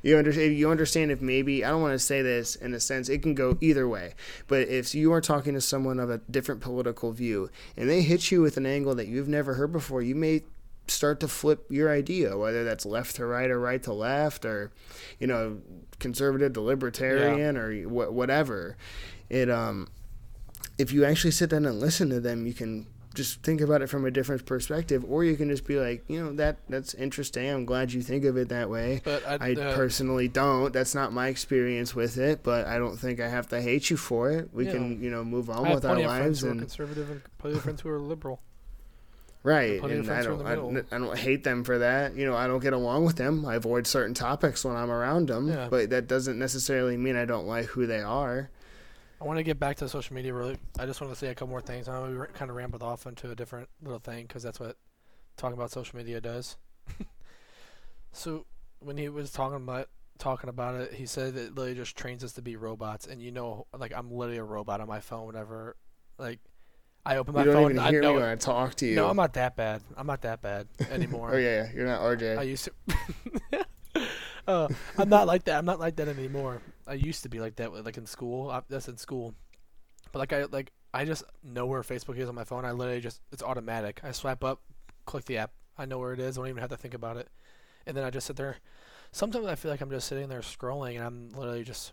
you 0.02 0.16
understand 0.18 0.56
you 0.56 0.70
understand 0.70 1.10
if 1.10 1.20
maybe 1.20 1.64
I 1.64 1.70
don't 1.70 1.82
want 1.82 1.94
to 1.94 1.98
say 1.98 2.20
this 2.22 2.54
in 2.56 2.74
a 2.74 2.80
sense 2.80 3.08
it 3.08 3.22
can 3.22 3.34
go 3.34 3.56
either 3.60 3.88
way 3.88 4.14
but 4.48 4.68
if 4.68 4.94
you 4.94 5.12
are 5.12 5.20
talking 5.20 5.54
to 5.54 5.60
someone 5.60 5.98
of 6.00 6.10
a 6.10 6.18
different 6.30 6.60
political 6.60 7.10
view 7.12 7.48
and 7.76 7.88
they 7.88 8.02
hit 8.02 8.30
you 8.30 8.40
with 8.42 8.56
an 8.56 8.66
angle 8.66 8.94
that 8.96 9.06
you've 9.08 9.28
never 9.28 9.54
heard 9.54 9.72
before 9.72 10.02
you 10.02 10.14
may 10.14 10.42
start 10.90 11.20
to 11.20 11.28
flip 11.28 11.64
your 11.70 11.90
idea 11.90 12.36
whether 12.36 12.64
that's 12.64 12.84
left 12.84 13.16
to 13.16 13.24
right 13.24 13.50
or 13.50 13.58
right 13.60 13.82
to 13.82 13.92
left 13.92 14.44
or 14.44 14.70
you 15.18 15.26
know 15.26 15.58
conservative 15.98 16.52
to 16.52 16.60
libertarian 16.60 17.56
or 17.56 17.72
wh- 17.84 18.12
whatever 18.12 18.76
it 19.28 19.48
um 19.50 19.86
if 20.78 20.92
you 20.92 21.04
actually 21.04 21.30
sit 21.30 21.50
down 21.50 21.64
and 21.66 21.78
listen 21.80 22.08
to 22.10 22.20
them 22.20 22.46
you 22.46 22.54
can 22.54 22.86
just 23.12 23.42
think 23.42 23.60
about 23.60 23.82
it 23.82 23.88
from 23.88 24.04
a 24.04 24.10
different 24.10 24.46
perspective 24.46 25.04
or 25.08 25.24
you 25.24 25.36
can 25.36 25.48
just 25.48 25.66
be 25.66 25.80
like 25.80 26.04
you 26.06 26.22
know 26.22 26.32
that 26.32 26.58
that's 26.68 26.94
interesting 26.94 27.50
i'm 27.50 27.64
glad 27.64 27.92
you 27.92 28.02
think 28.02 28.24
of 28.24 28.36
it 28.36 28.48
that 28.50 28.70
way 28.70 29.00
But 29.04 29.26
I, 29.26 29.50
I 29.50 29.52
uh, 29.54 29.74
personally 29.74 30.28
don't. 30.28 30.72
That's 30.72 30.94
not 30.94 31.12
my 31.12 31.26
experience 31.26 31.92
with 31.92 32.18
it, 32.18 32.44
but 32.44 32.66
I 32.68 32.78
don't 32.78 32.96
think 32.96 33.18
I 33.18 33.26
have 33.28 33.48
to 33.48 33.60
hate 33.60 33.90
you 33.90 33.96
for 33.96 34.30
it. 34.30 34.50
We 34.52 34.66
Yeah. 34.66 34.72
can, 34.72 35.02
you 35.02 35.10
know, 35.10 35.24
move 35.24 35.50
on 35.50 35.68
with 35.74 35.84
our 35.84 35.90
plenty 35.96 36.04
of 36.04 36.10
friends 36.16 36.24
lives 36.26 36.40
who 36.42 36.46
are 36.46 36.50
and 36.52 36.60
conservative 36.60 37.10
and 37.10 37.20
plenty 37.38 37.56
of 37.56 37.62
friends 37.64 37.80
who 37.80 37.88
are 37.88 37.98
liberal. 37.98 38.40
Right. 39.42 39.82
And 39.82 39.84
I 39.92 40.02
friends 40.02 40.26
who 40.26 40.32
are 40.32 40.34
in 40.34 40.38
don't, 40.38 40.46
I, 40.46 40.54
don't- 40.54 40.92
I 40.92 40.98
don't 40.98 41.18
hate 41.18 41.44
them 41.44 41.64
for 41.64 41.78
that. 41.78 42.14
You 42.16 42.26
know, 42.26 42.36
I 42.36 42.46
don't 42.46 42.60
get 42.60 42.72
along 42.72 43.04
with 43.04 43.16
them. 43.16 43.44
I 43.46 43.54
avoid 43.56 43.86
certain 43.86 44.14
topics 44.14 44.64
when 44.64 44.76
I'm 44.76 44.90
around 44.90 45.28
them, 45.28 45.48
Yeah. 45.48 45.68
but 45.70 45.90
that 45.90 46.06
doesn't 46.08 46.38
necessarily 46.38 46.96
mean 46.96 47.16
I 47.16 47.24
don't 47.24 47.46
like 47.46 47.66
who 47.66 47.86
they 47.86 48.00
are. 48.00 48.50
I 49.20 49.24
want 49.26 49.36
to 49.38 49.42
get 49.42 49.58
back 49.60 49.76
to 49.78 49.88
social 49.88 50.14
media 50.14 50.32
really. 50.32 50.56
I 50.78 50.86
just 50.86 51.00
want 51.00 51.12
to 51.12 51.18
say 51.18 51.28
a 51.28 51.34
couple 51.34 51.48
more 51.48 51.60
things. 51.60 51.88
I 51.88 51.92
know 51.94 52.10
we 52.20 52.26
kind 52.32 52.50
of 52.50 52.56
rambled 52.56 52.82
off 52.82 53.06
into 53.06 53.30
a 53.30 53.34
different 53.34 53.68
little 53.82 53.98
thing 53.98 54.26
because 54.26 54.42
that's 54.42 54.58
what 54.58 54.76
talking 55.36 55.56
about 55.58 55.70
social 55.70 55.98
media 55.98 56.20
does. 56.22 56.56
so 58.12 58.46
when 58.80 58.96
he 58.96 59.08
was 59.08 59.30
talking 59.30 59.56
about 59.56 59.88
talking 60.18 60.48
about 60.50 60.74
it, 60.74 60.94
he 60.94 61.06
said 61.06 61.34
it 61.36 61.54
literally 61.54 61.74
just 61.74 61.96
trains 61.96 62.24
us 62.24 62.32
to 62.32 62.42
be 62.42 62.56
robots. 62.56 63.06
And 63.06 63.22
you 63.22 63.30
know, 63.30 63.66
like 63.76 63.92
I'm 63.94 64.10
literally 64.10 64.38
a 64.38 64.44
robot 64.44 64.80
on 64.80 64.88
my 64.88 65.00
phone. 65.00 65.26
Whenever, 65.26 65.76
like, 66.18 66.38
I 67.04 67.16
open 67.16 67.34
my 67.34 67.40
you 67.40 67.46
don't 67.46 67.54
phone, 67.54 67.70
even 67.72 67.78
I 67.78 67.90
hear 67.90 68.02
know. 68.02 68.14
me 68.14 68.20
when 68.20 68.28
I 68.28 68.34
talk 68.36 68.74
to 68.76 68.86
you. 68.86 68.96
no, 68.96 69.08
I'm 69.08 69.16
not 69.16 69.32
that 69.34 69.56
bad. 69.56 69.82
I'm 69.96 70.06
not 70.06 70.22
that 70.22 70.42
bad 70.42 70.68
anymore. 70.90 71.30
oh 71.34 71.38
yeah, 71.38 71.64
yeah, 71.64 71.68
you're 71.74 71.86
not 71.86 72.00
RJ. 72.00 72.38
I 72.38 72.42
used 72.42 72.68
to. 72.68 73.66
uh, 74.46 74.68
I'm 74.98 75.08
not 75.08 75.26
like 75.26 75.44
that. 75.44 75.56
I'm 75.58 75.64
not 75.64 75.80
like 75.80 75.96
that 75.96 76.08
anymore. 76.08 76.60
I 76.86 76.94
used 76.94 77.22
to 77.22 77.28
be 77.28 77.40
like 77.40 77.56
that, 77.56 77.72
like 77.84 77.96
in 77.96 78.06
school. 78.06 78.50
I, 78.50 78.60
that's 78.68 78.88
in 78.88 78.98
school. 78.98 79.34
But 80.12 80.18
like 80.18 80.32
I 80.32 80.44
like 80.44 80.72
I 80.92 81.04
just 81.04 81.24
know 81.42 81.66
where 81.66 81.82
Facebook 81.82 82.18
is 82.18 82.28
on 82.28 82.34
my 82.34 82.44
phone. 82.44 82.64
I 82.64 82.72
literally 82.72 83.00
just 83.00 83.20
it's 83.32 83.42
automatic. 83.42 84.00
I 84.02 84.12
swipe 84.12 84.44
up, 84.44 84.60
click 85.06 85.24
the 85.24 85.38
app. 85.38 85.52
I 85.78 85.86
know 85.86 85.98
where 85.98 86.12
it 86.12 86.20
is. 86.20 86.36
I 86.36 86.42
don't 86.42 86.48
even 86.48 86.60
have 86.60 86.70
to 86.70 86.76
think 86.76 86.94
about 86.94 87.16
it. 87.16 87.28
And 87.86 87.96
then 87.96 88.04
I 88.04 88.10
just 88.10 88.26
sit 88.26 88.36
there. 88.36 88.56
Sometimes 89.12 89.46
I 89.46 89.54
feel 89.54 89.70
like 89.70 89.80
I'm 89.80 89.90
just 89.90 90.06
sitting 90.06 90.28
there 90.28 90.40
scrolling, 90.40 90.96
and 90.96 91.04
I'm 91.04 91.30
literally 91.30 91.64
just 91.64 91.92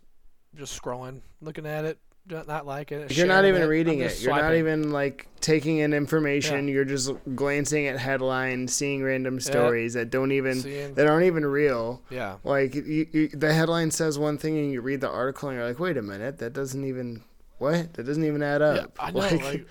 just 0.55 0.79
scrolling, 0.79 1.21
looking 1.41 1.65
at 1.65 1.85
it, 1.85 1.99
not 2.29 2.65
liking 2.65 2.99
it. 3.01 3.15
You're 3.15 3.27
not 3.27 3.45
even 3.45 3.61
I'm 3.61 3.69
reading 3.69 3.99
it. 3.99 4.21
You're 4.21 4.35
not 4.35 4.55
even 4.55 4.91
like 4.91 5.27
taking 5.41 5.77
in 5.77 5.93
information. 5.93 6.67
You're 6.67 6.85
just 6.85 7.11
glancing 7.35 7.87
at 7.87 7.97
headlines, 7.97 8.73
seeing 8.73 9.03
random 9.03 9.39
stories 9.39 9.93
that 9.93 10.09
don't 10.09 10.31
even 10.31 10.61
seeing. 10.61 10.93
that 10.95 11.07
aren't 11.07 11.25
even 11.25 11.45
real. 11.45 12.01
Yeah. 12.09 12.37
Like 12.43 12.75
you, 12.75 13.07
you, 13.11 13.27
the 13.29 13.53
headline 13.53 13.91
says 13.91 14.19
one 14.19 14.37
thing, 14.37 14.57
and 14.57 14.71
you 14.71 14.81
read 14.81 15.01
the 15.01 15.09
article, 15.09 15.49
and 15.49 15.57
you're 15.57 15.67
like, 15.67 15.79
"Wait 15.79 15.97
a 15.97 16.01
minute, 16.01 16.39
that 16.39 16.53
doesn't 16.53 16.83
even 16.83 17.23
what? 17.57 17.93
That 17.93 18.03
doesn't 18.05 18.23
even 18.23 18.43
add 18.43 18.61
up." 18.61 18.93
Yeah, 18.97 19.05
I 19.05 19.11
know. 19.11 19.19
Like, 19.19 19.67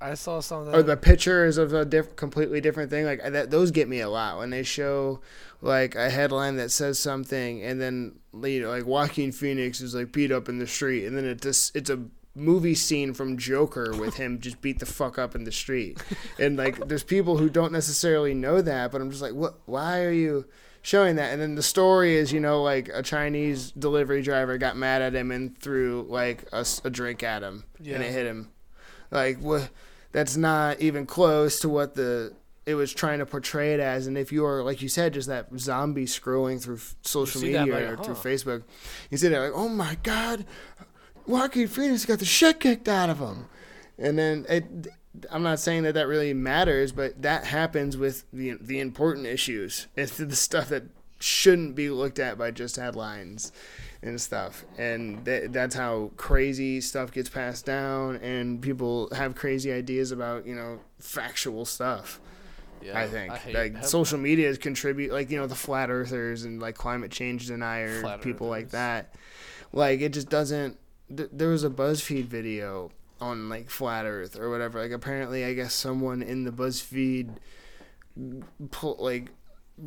I 0.00 0.14
saw 0.14 0.40
something. 0.40 0.74
or 0.74 0.82
the 0.82 0.96
picture 0.96 1.44
is 1.44 1.58
of 1.58 1.72
a 1.72 1.84
diff- 1.84 2.14
completely 2.16 2.60
different 2.60 2.90
thing. 2.90 3.04
Like 3.04 3.22
that, 3.24 3.50
those 3.50 3.70
get 3.70 3.88
me 3.88 4.00
a 4.00 4.08
lot 4.08 4.38
when 4.38 4.50
they 4.50 4.62
show 4.62 5.20
like 5.60 5.94
a 5.94 6.10
headline 6.10 6.56
that 6.56 6.70
says 6.70 6.98
something, 6.98 7.62
and 7.62 7.80
then 7.80 8.18
you 8.44 8.60
know, 8.62 8.70
like 8.70 8.86
Joaquin 8.86 9.32
Phoenix 9.32 9.80
is 9.80 9.94
like 9.94 10.12
beat 10.12 10.30
up 10.32 10.48
in 10.48 10.58
the 10.58 10.66
street, 10.66 11.06
and 11.06 11.16
then 11.16 11.24
it 11.24 11.42
just 11.42 11.74
it's 11.74 11.90
a 11.90 12.04
movie 12.34 12.74
scene 12.74 13.12
from 13.14 13.36
Joker 13.36 13.92
with 13.96 14.14
him 14.14 14.38
just 14.38 14.60
beat 14.60 14.78
the 14.78 14.86
fuck 14.86 15.18
up 15.18 15.34
in 15.34 15.44
the 15.44 15.52
street, 15.52 15.98
and 16.38 16.56
like 16.56 16.86
there's 16.88 17.02
people 17.04 17.36
who 17.38 17.48
don't 17.50 17.72
necessarily 17.72 18.34
know 18.34 18.62
that, 18.62 18.92
but 18.92 19.00
I'm 19.00 19.10
just 19.10 19.22
like, 19.22 19.34
what? 19.34 19.58
Why 19.66 20.02
are 20.04 20.12
you? 20.12 20.46
showing 20.80 21.16
that 21.16 21.32
and 21.32 21.42
then 21.42 21.56
the 21.56 21.62
story 21.62 22.14
is 22.14 22.32
you 22.32 22.38
know 22.38 22.62
like 22.62 22.88
a 22.94 23.02
chinese 23.02 23.72
delivery 23.72 24.22
driver 24.22 24.56
got 24.56 24.76
mad 24.76 25.02
at 25.02 25.12
him 25.12 25.32
and 25.32 25.58
threw 25.58 26.06
like 26.08 26.44
a 26.52 26.64
drink 26.88 27.22
at 27.24 27.42
him 27.42 27.64
Yeah. 27.80 27.96
and 27.96 28.04
it 28.04 28.12
hit 28.12 28.24
him 28.24 28.48
like 29.10 29.38
what 29.40 29.68
that's 30.12 30.36
not 30.36 30.80
even 30.80 31.04
close 31.04 31.58
to 31.60 31.68
what 31.68 31.94
the 31.96 32.32
it 32.68 32.74
was 32.74 32.92
trying 32.92 33.18
to 33.18 33.26
portray 33.26 33.72
it 33.72 33.80
as 33.80 34.06
and 34.06 34.18
if 34.18 34.30
you 34.30 34.44
are 34.44 34.62
like 34.62 34.82
you 34.82 34.88
said 34.88 35.14
just 35.14 35.28
that 35.28 35.46
zombie 35.58 36.04
scrolling 36.04 36.62
through 36.62 36.78
social 37.02 37.40
media 37.40 37.64
like, 37.64 37.84
or 37.84 37.96
through 37.96 38.14
facebook 38.14 38.62
you 39.10 39.16
see 39.16 39.28
that 39.28 39.40
like 39.40 39.52
oh 39.54 39.68
my 39.68 39.96
god 40.02 40.44
Joaquin 41.26 41.68
Phoenix 41.68 42.06
got 42.06 42.20
the 42.20 42.24
shit 42.24 42.60
kicked 42.60 42.88
out 42.88 43.10
of 43.10 43.18
him 43.18 43.46
and 43.98 44.18
then 44.18 44.46
it 44.48 44.88
I'm 45.30 45.42
not 45.42 45.58
saying 45.58 45.82
that 45.82 45.94
that 45.94 46.06
really 46.06 46.34
matters, 46.34 46.92
but 46.92 47.22
that 47.22 47.44
happens 47.44 47.96
with 47.96 48.24
the 48.32 48.56
the 48.60 48.80
important 48.80 49.26
issues. 49.26 49.86
It's 49.96 50.16
the 50.16 50.34
stuff 50.36 50.68
that 50.68 50.84
shouldn't 51.18 51.74
be 51.74 51.90
looked 51.90 52.18
at 52.18 52.38
by 52.38 52.50
just 52.50 52.76
headlines 52.76 53.52
and 54.02 54.20
stuff. 54.20 54.64
And 54.76 55.24
that, 55.24 55.52
that's 55.52 55.74
how 55.74 56.12
crazy 56.16 56.80
stuff 56.80 57.10
gets 57.10 57.28
passed 57.28 57.66
down, 57.66 58.16
and 58.16 58.62
people 58.62 59.08
have 59.12 59.34
crazy 59.34 59.72
ideas 59.72 60.12
about 60.12 60.46
you 60.46 60.54
know 60.54 60.80
factual 60.98 61.64
stuff. 61.64 62.20
Yeah, 62.82 62.98
I 62.98 63.06
think 63.08 63.32
hate 63.32 63.54
like 63.54 63.74
head- 63.76 63.86
social 63.86 64.18
media 64.18 64.48
is 64.48 64.58
contribute, 64.58 65.12
like 65.12 65.30
you 65.30 65.38
know 65.38 65.46
the 65.46 65.54
flat 65.54 65.90
earthers 65.90 66.44
and 66.44 66.60
like 66.60 66.74
climate 66.74 67.10
change 67.10 67.46
denier 67.48 68.00
Flat 68.00 68.22
people 68.22 68.48
like 68.48 68.70
that. 68.70 69.14
Like 69.72 70.00
it 70.00 70.12
just 70.12 70.28
doesn't. 70.28 70.78
Th- 71.14 71.28
there 71.32 71.48
was 71.48 71.64
a 71.64 71.70
BuzzFeed 71.70 72.24
video 72.24 72.90
on 73.20 73.48
like 73.48 73.70
flat 73.70 74.04
Earth 74.06 74.38
or 74.38 74.50
whatever. 74.50 74.80
Like 74.80 74.92
apparently, 74.92 75.44
I 75.44 75.54
guess 75.54 75.74
someone 75.74 76.22
in 76.22 76.44
the 76.44 76.50
BuzzFeed 76.52 77.36
mm, 78.18 78.42
pu- 78.70 78.96
like 78.98 79.30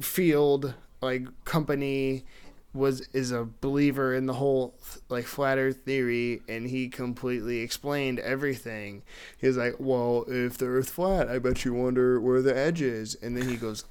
field 0.01 0.73
like 1.01 1.27
company 1.45 2.25
was 2.74 3.01
is 3.13 3.32
a 3.32 3.47
believer 3.59 4.13
in 4.15 4.26
the 4.28 4.34
whole 4.34 4.74
like 5.09 5.26
flat 5.26 5.57
earth 5.57 5.82
theory 5.86 6.41
and 6.47 6.67
he 6.69 6.88
completely 6.88 7.59
explained 7.59 8.19
everything. 8.19 9.03
He 9.38 9.47
was 9.47 9.57
like 9.57 9.76
well 9.80 10.26
if 10.28 10.57
the 10.57 10.67
earth's 10.67 10.89
flat 10.89 11.28
i 11.28 11.38
bet 11.39 11.65
you 11.65 11.74
wonder 11.74 12.19
where 12.19 12.41
the 12.41 12.57
edge 12.57 12.82
is. 12.82 13.15
And 13.22 13.36
then 13.36 13.49
he 13.49 13.57
goes 13.57 13.86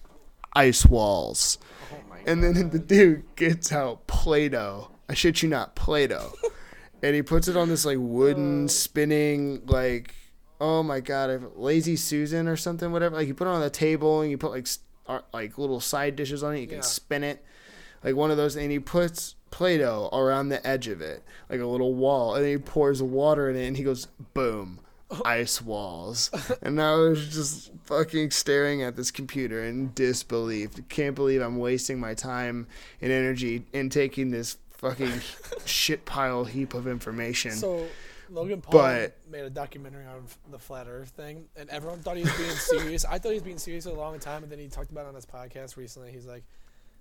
ice 0.54 0.86
walls. 0.86 1.58
Oh 1.92 1.96
and 2.26 2.42
then 2.42 2.70
the 2.70 2.78
dude 2.78 3.24
gets 3.36 3.72
out 3.72 4.06
play-doh. 4.06 4.90
I 5.08 5.14
shit 5.14 5.42
you 5.42 5.48
not 5.48 5.74
play-doh. 5.74 6.32
And 7.02 7.14
he 7.14 7.22
puts 7.22 7.48
it 7.48 7.56
on 7.56 7.70
this 7.70 7.86
like 7.86 7.96
wooden 7.98 8.64
oh. 8.64 8.66
spinning 8.66 9.62
like 9.64 10.14
oh 10.60 10.82
my 10.82 11.00
god 11.00 11.56
lazy 11.56 11.96
susan 11.96 12.46
or 12.46 12.56
something 12.56 12.92
whatever. 12.92 13.16
Like 13.16 13.26
you 13.26 13.34
put 13.34 13.46
it 13.46 13.50
on 13.50 13.60
the 13.62 13.70
table 13.70 14.20
and 14.20 14.30
you 14.30 14.36
put 14.36 14.50
like 14.50 14.68
like 15.32 15.56
little 15.56 15.80
side 15.80 16.14
dishes 16.14 16.42
on 16.42 16.54
it 16.54 16.60
you 16.60 16.66
can 16.66 16.76
Yeah. 16.76 16.82
spin 16.82 17.24
it 17.24 17.42
like 18.04 18.14
one 18.14 18.30
of 18.30 18.36
those 18.36 18.56
and 18.56 18.70
he 18.70 18.78
puts 18.78 19.34
play-doh 19.50 20.08
around 20.12 20.48
the 20.48 20.64
edge 20.66 20.86
of 20.88 21.00
it 21.00 21.22
like 21.48 21.60
a 21.60 21.66
little 21.66 21.94
wall 21.94 22.34
and 22.34 22.46
he 22.46 22.56
pours 22.56 23.02
water 23.02 23.50
in 23.50 23.56
it 23.56 23.66
and 23.66 23.76
he 23.76 23.82
goes 23.82 24.06
boom 24.34 24.78
ice 25.24 25.60
walls 25.60 26.30
and 26.62 26.80
i 26.80 26.94
was 26.94 27.28
just 27.34 27.72
fucking 27.84 28.30
staring 28.30 28.82
at 28.82 28.94
this 28.96 29.10
computer 29.10 29.64
in 29.64 29.90
disbelief 29.94 30.70
can't 30.88 31.16
believe 31.16 31.40
i'm 31.40 31.58
wasting 31.58 31.98
my 31.98 32.14
time 32.14 32.66
and 33.00 33.10
energy 33.10 33.64
in 33.72 33.90
taking 33.90 34.30
this 34.30 34.56
fucking 34.70 35.20
shit 35.64 36.04
pile 36.04 36.44
heap 36.44 36.72
of 36.74 36.86
information 36.86 37.50
So 37.50 37.86
Logan 38.30 38.60
Paul 38.60 38.72
But- 38.80 39.16
made 39.28 39.42
a 39.44 39.50
documentary 39.50 40.06
on 40.06 40.24
the 40.52 40.58
flat 40.60 40.86
Earth 40.88 41.08
thing, 41.08 41.46
and 41.56 41.68
everyone 41.68 41.98
thought 41.98 42.16
he 42.16 42.22
was 42.22 42.32
being 42.36 42.50
serious. 42.80 43.04
I 43.04 43.18
thought 43.18 43.30
he 43.30 43.34
was 43.34 43.42
being 43.42 43.58
serious 43.58 43.84
for 43.86 43.90
a 43.90 43.94
long 43.94 44.20
time, 44.20 44.44
and 44.44 44.52
then 44.52 44.60
he 44.60 44.68
talked 44.68 44.92
about 44.92 45.06
it 45.06 45.08
on 45.08 45.16
his 45.16 45.26
podcast 45.26 45.76
recently. 45.76 46.12
He's 46.12 46.26
like, 46.26 46.44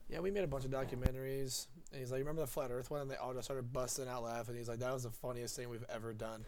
"Yeah, 0.09 0.19
we 0.19 0.31
made 0.31 0.43
a 0.43 0.47
bunch 0.47 0.65
of 0.65 0.71
documentaries." 0.71 1.67
And 1.91 1.99
he's 1.99 2.11
like, 2.11 2.19
"Remember 2.19 2.41
the 2.41 2.47
flat 2.47 2.71
Earth 2.71 2.89
one?" 2.91 3.01
And 3.01 3.09
they 3.11 3.15
all 3.15 3.33
just 3.33 3.45
started 3.45 3.71
busting 3.73 4.07
out 4.07 4.23
laughing. 4.23 4.55
He's 4.55 4.67
like, 4.69 4.79
"That 4.79 4.93
was 4.93 5.03
the 5.03 5.11
funniest 5.11 5.55
thing 5.55 5.69
we've 5.69 5.85
ever 5.93 6.13
done." 6.13 6.45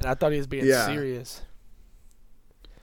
And 0.00 0.08
I 0.10 0.14
thought 0.14 0.32
he 0.32 0.38
was 0.38 0.46
being 0.46 0.66
Yeah. 0.66 0.86
serious. 0.86 1.42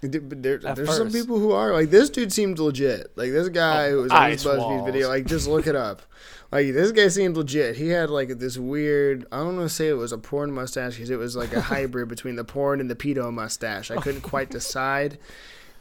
But 0.02 0.42
there, 0.42 0.58
there's 0.60 0.96
some 0.96 1.12
people 1.12 1.40
who 1.40 1.52
are 1.52 1.74
like 1.74 1.90
this 1.90 2.10
dude 2.10 2.32
seemed 2.32 2.58
legit. 2.58 3.12
Like 3.18 3.32
this 3.32 3.50
guy 3.50 3.88
Oh, 3.88 3.92
who 3.92 4.02
was 4.04 4.12
on 4.14 4.30
this 4.32 4.46
BuzzFeed 4.46 4.58
walls. 4.58 4.86
video, 4.86 5.10
like 5.10 5.26
just 5.26 5.46
look 5.46 5.68
it 5.68 5.76
up. 5.76 6.04
Like 6.54 6.68
this 6.72 6.94
guy 6.94 7.10
seemed 7.10 7.36
legit. 7.36 7.76
He 7.76 7.90
had 7.90 8.10
like 8.10 8.30
this 8.40 8.58
weird. 8.58 9.26
I 9.30 9.40
don't 9.40 9.58
want 9.58 9.68
to 9.70 9.76
say 9.76 9.90
it 9.90 9.94
was 9.98 10.14
a 10.14 10.18
porn 10.18 10.54
mustache 10.54 10.94
because 10.96 11.10
it 11.10 11.18
was 11.18 11.36
like 11.36 11.52
a 11.52 11.60
hybrid 11.60 12.08
between 12.08 12.38
the 12.38 12.46
porn 12.46 12.80
and 12.80 12.90
the 12.90 12.96
pedo 12.96 13.32
mustache. 13.34 13.92
I 13.92 13.98
couldn't 13.98 14.22
quite 14.22 14.50
decide 14.60 15.18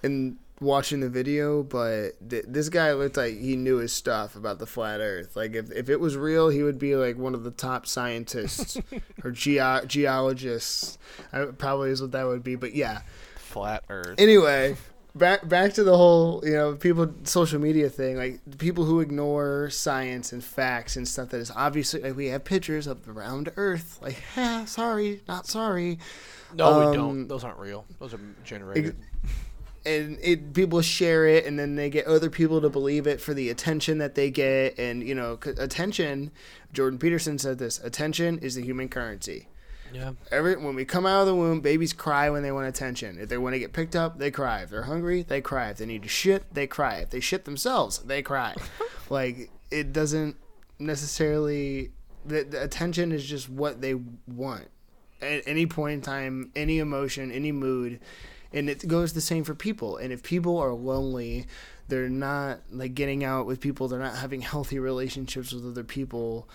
in 0.03 0.36
watching 0.61 1.01
the 1.01 1.09
video, 1.09 1.63
but 1.63 2.13
th- 2.29 2.45
this 2.49 2.69
guy 2.69 2.93
looked 2.93 3.17
like 3.17 3.39
he 3.39 3.57
knew 3.57 3.77
his 3.77 3.93
stuff 3.93 4.37
about 4.37 4.59
the 4.59 4.67
flat 4.67 5.01
Earth. 5.01 5.37
Like 5.37 5.55
if 5.55 5.71
if 5.71 5.89
it 5.89 6.01
was 6.01 6.17
real, 6.17 6.49
he 6.49 6.63
would 6.63 6.79
be 6.79 6.97
like 6.97 7.17
one 7.17 7.35
of 7.35 7.45
the 7.45 7.51
top 7.51 7.87
scientists 7.87 8.79
or 9.25 9.31
geo- 9.31 9.85
geologists. 9.85 10.99
I, 11.33 11.47
probably 11.47 11.91
is 11.91 12.03
what 12.03 12.13
that 12.13 12.27
would 12.27 12.43
be. 12.43 12.57
But 12.57 12.75
yeah 12.75 13.01
Flat 13.37 13.85
Earth. 13.89 14.17
anyway 14.19 14.77
back 15.15 15.49
back 15.49 15.73
to 15.73 15.83
the 15.83 15.97
whole 15.97 16.43
you 16.45 16.53
know 16.53 16.75
people 16.75 17.13
social 17.25 17.59
media 17.59 17.89
thing 17.89 18.17
like 18.17 18.41
people 18.59 18.85
who 18.85 19.01
ignore 19.01 19.71
science 19.71 20.33
and 20.33 20.45
facts 20.45 20.97
and 20.97 21.09
stuff 21.09 21.31
that 21.31 21.39
is 21.39 21.51
obviously 21.57 22.01
like 22.03 22.15
we 22.15 22.27
have 22.27 22.45
pictures 22.45 22.87
of 22.87 23.05
the 23.05 23.13
round 23.13 23.51
earth 23.57 23.99
like 24.03 24.23
ah, 24.37 24.65
sorry 24.67 25.23
not 25.27 25.47
sorry 25.47 25.99
no, 26.55 26.79
we 26.79 26.87
um, 26.87 26.93
don't. 26.95 27.29
Those 27.29 27.45
aren't 27.45 27.59
real. 27.59 27.85
Those 27.99 28.15
are 28.15 28.21
generated. 28.45 28.97
And 29.89 30.18
it 30.22 30.53
people 30.53 30.82
share 30.82 31.26
it 31.26 31.47
and 31.47 31.59
then 31.59 31.74
they 31.74 31.89
get 31.89 32.07
other 32.07 32.30
people 32.30 32.61
to 32.61 32.68
believe 32.68 33.07
it 33.07 33.20
for 33.20 33.34
the 33.34 33.49
attention 33.49 33.99
that 33.99 34.14
they 34.14 34.30
get 34.30 34.78
and 34.78 35.03
you 35.03 35.14
know 35.14 35.39
attention 35.57 36.30
jordan 36.72 36.99
peterson 36.99 37.39
said 37.39 37.59
this 37.59 37.78
attention 37.80 38.39
is 38.39 38.55
the 38.55 38.62
human 38.62 38.89
currency 38.89 39.49
yeah. 39.93 40.12
Every 40.30 40.55
when 40.57 40.74
we 40.74 40.84
come 40.84 41.07
out 41.07 41.22
of 41.22 41.26
the 41.26 41.34
womb, 41.34 41.62
babies 41.62 41.95
cry 41.95 42.28
when 42.28 42.43
they 42.43 42.53
want 42.53 42.68
attention. 42.68 43.18
If 43.18 43.30
they 43.30 43.39
want 43.39 43.55
to 43.55 43.59
get 43.59 43.72
picked 43.72 43.97
up, 43.97 44.18
they 44.18 44.30
cry. 44.30 44.61
If 44.61 44.68
they're 44.68 44.82
hungry, 44.82 45.22
they 45.22 45.41
cry. 45.41 45.70
If 45.70 45.78
they 45.78 45.86
need 45.86 46.03
to 46.03 46.09
shit, 46.11 46.45
they 46.53 46.66
cry. 46.66 46.97
If 46.97 47.09
they 47.09 47.20
shit 47.20 47.47
themselves, 47.47 48.01
they 48.01 48.20
cry. 48.20 48.55
like 49.09 49.51
it 49.70 49.95
doesn't 49.95 50.36
necessarily. 50.78 51.93
The, 52.26 52.43
the 52.43 52.62
attention 52.62 53.12
is 53.12 53.24
just 53.24 53.49
what 53.49 53.80
they 53.80 53.95
want 54.26 54.68
at 55.22 55.43
any 55.47 55.66
point 55.66 55.95
in 55.95 56.01
time, 56.03 56.51
any 56.55 56.78
emotion, 56.78 57.32
any 57.32 57.53
mood, 57.53 58.01
and 58.53 58.69
it 58.71 58.87
goes 58.89 59.13
the 59.13 59.21
same 59.21 59.45
for 59.45 59.55
people. 59.55 59.97
And 59.97 60.13
if 60.13 60.23
people 60.23 60.59
are 60.59 60.73
lonely, 60.73 61.47
they're 61.89 62.09
not 62.09 62.61
like 62.71 62.95
getting 62.95 63.25
out 63.25 63.47
with 63.47 63.61
people. 63.61 63.89
They're 63.89 63.99
not 63.99 64.17
having 64.17 64.41
healthy 64.43 64.79
relationships 64.79 65.53
with 65.53 65.67
other 65.67 65.85
people 65.85 66.49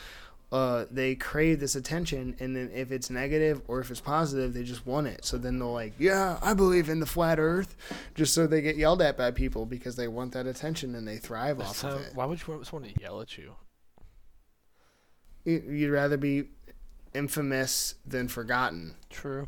uh, 0.51 0.85
they 0.91 1.15
crave 1.15 1.59
this 1.59 1.75
attention, 1.75 2.35
and 2.39 2.55
then 2.55 2.69
if 2.75 2.91
it's 2.91 3.09
negative 3.09 3.59
or 3.67 3.79
if 3.79 3.89
it's 3.89 3.99
positive, 3.99 4.53
they 4.53 4.61
just 4.61 4.85
want 4.85 5.07
it. 5.07 5.25
So 5.25 5.39
then 5.39 5.57
they'll 5.57 5.73
like, 5.73 5.93
yeah, 5.97 6.37
I 6.43 6.53
believe 6.53 6.89
in 6.89 6.99
the 6.99 7.07
flat 7.07 7.39
Earth, 7.39 7.75
just 8.13 8.35
so 8.35 8.45
they 8.45 8.61
get 8.61 8.77
yelled 8.77 9.01
at 9.01 9.17
by 9.17 9.31
people 9.31 9.65
because 9.65 9.95
they 9.95 10.07
want 10.07 10.33
that 10.33 10.45
attention 10.45 10.93
and 10.93 11.07
they 11.07 11.17
thrive 11.17 11.59
off 11.59 11.83
of 11.83 12.01
it. 12.01 12.11
why 12.13 12.25
would 12.25 12.39
you 12.45 12.53
want 12.53 12.67
someone 12.67 12.87
to 12.93 13.01
yell 13.01 13.19
at? 13.21 13.35
You- 13.35 13.55
You'd 15.45 15.91
rather 15.91 16.17
be 16.17 16.49
infamous 17.15 17.95
than 18.05 18.27
forgotten. 18.27 18.93
True. 19.09 19.47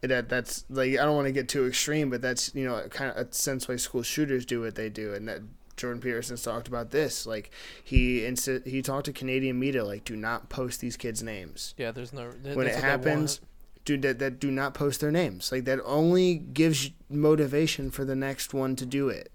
That 0.00 0.28
that's 0.28 0.64
like 0.68 0.92
I 0.92 1.04
don't 1.04 1.16
want 1.16 1.26
to 1.26 1.32
get 1.32 1.48
too 1.48 1.66
extreme, 1.66 2.10
but 2.10 2.22
that's 2.22 2.54
you 2.54 2.64
know 2.64 2.86
kind 2.88 3.10
of 3.10 3.16
a 3.16 3.32
sense 3.32 3.66
why 3.66 3.76
school 3.76 4.02
shooters 4.02 4.46
do 4.46 4.60
what 4.60 4.76
they 4.76 4.88
do, 4.88 5.12
and 5.12 5.28
that 5.28 5.40
Jordan 5.78 6.00
Peterson's 6.02 6.42
talked 6.42 6.68
about 6.68 6.90
this. 6.90 7.26
Like 7.26 7.50
he 7.82 8.20
insi- 8.20 8.66
he 8.66 8.82
talked 8.82 9.06
to 9.06 9.12
Canadian 9.12 9.58
media 9.58 9.84
like, 9.84 10.04
do 10.04 10.16
not 10.16 10.50
post 10.50 10.80
these 10.80 10.96
kids' 10.96 11.22
names. 11.22 11.74
Yeah, 11.78 11.92
there's 11.92 12.12
no. 12.12 12.30
th- 12.30 12.56
when 12.56 12.66
it 12.66 12.72
that's 12.72 12.82
what 12.82 12.82
they 12.82 12.88
happens, 12.88 13.40
do 13.84 13.96
that, 13.98 14.18
that 14.18 14.38
do 14.38 14.50
not 14.50 14.74
post 14.74 15.00
their 15.00 15.10
names. 15.10 15.50
Like 15.50 15.64
that 15.64 15.80
only 15.84 16.34
gives 16.36 16.90
motivation 17.08 17.90
for 17.90 18.04
the 18.04 18.16
next 18.16 18.52
one 18.52 18.76
to 18.76 18.84
do 18.84 19.08
it. 19.08 19.32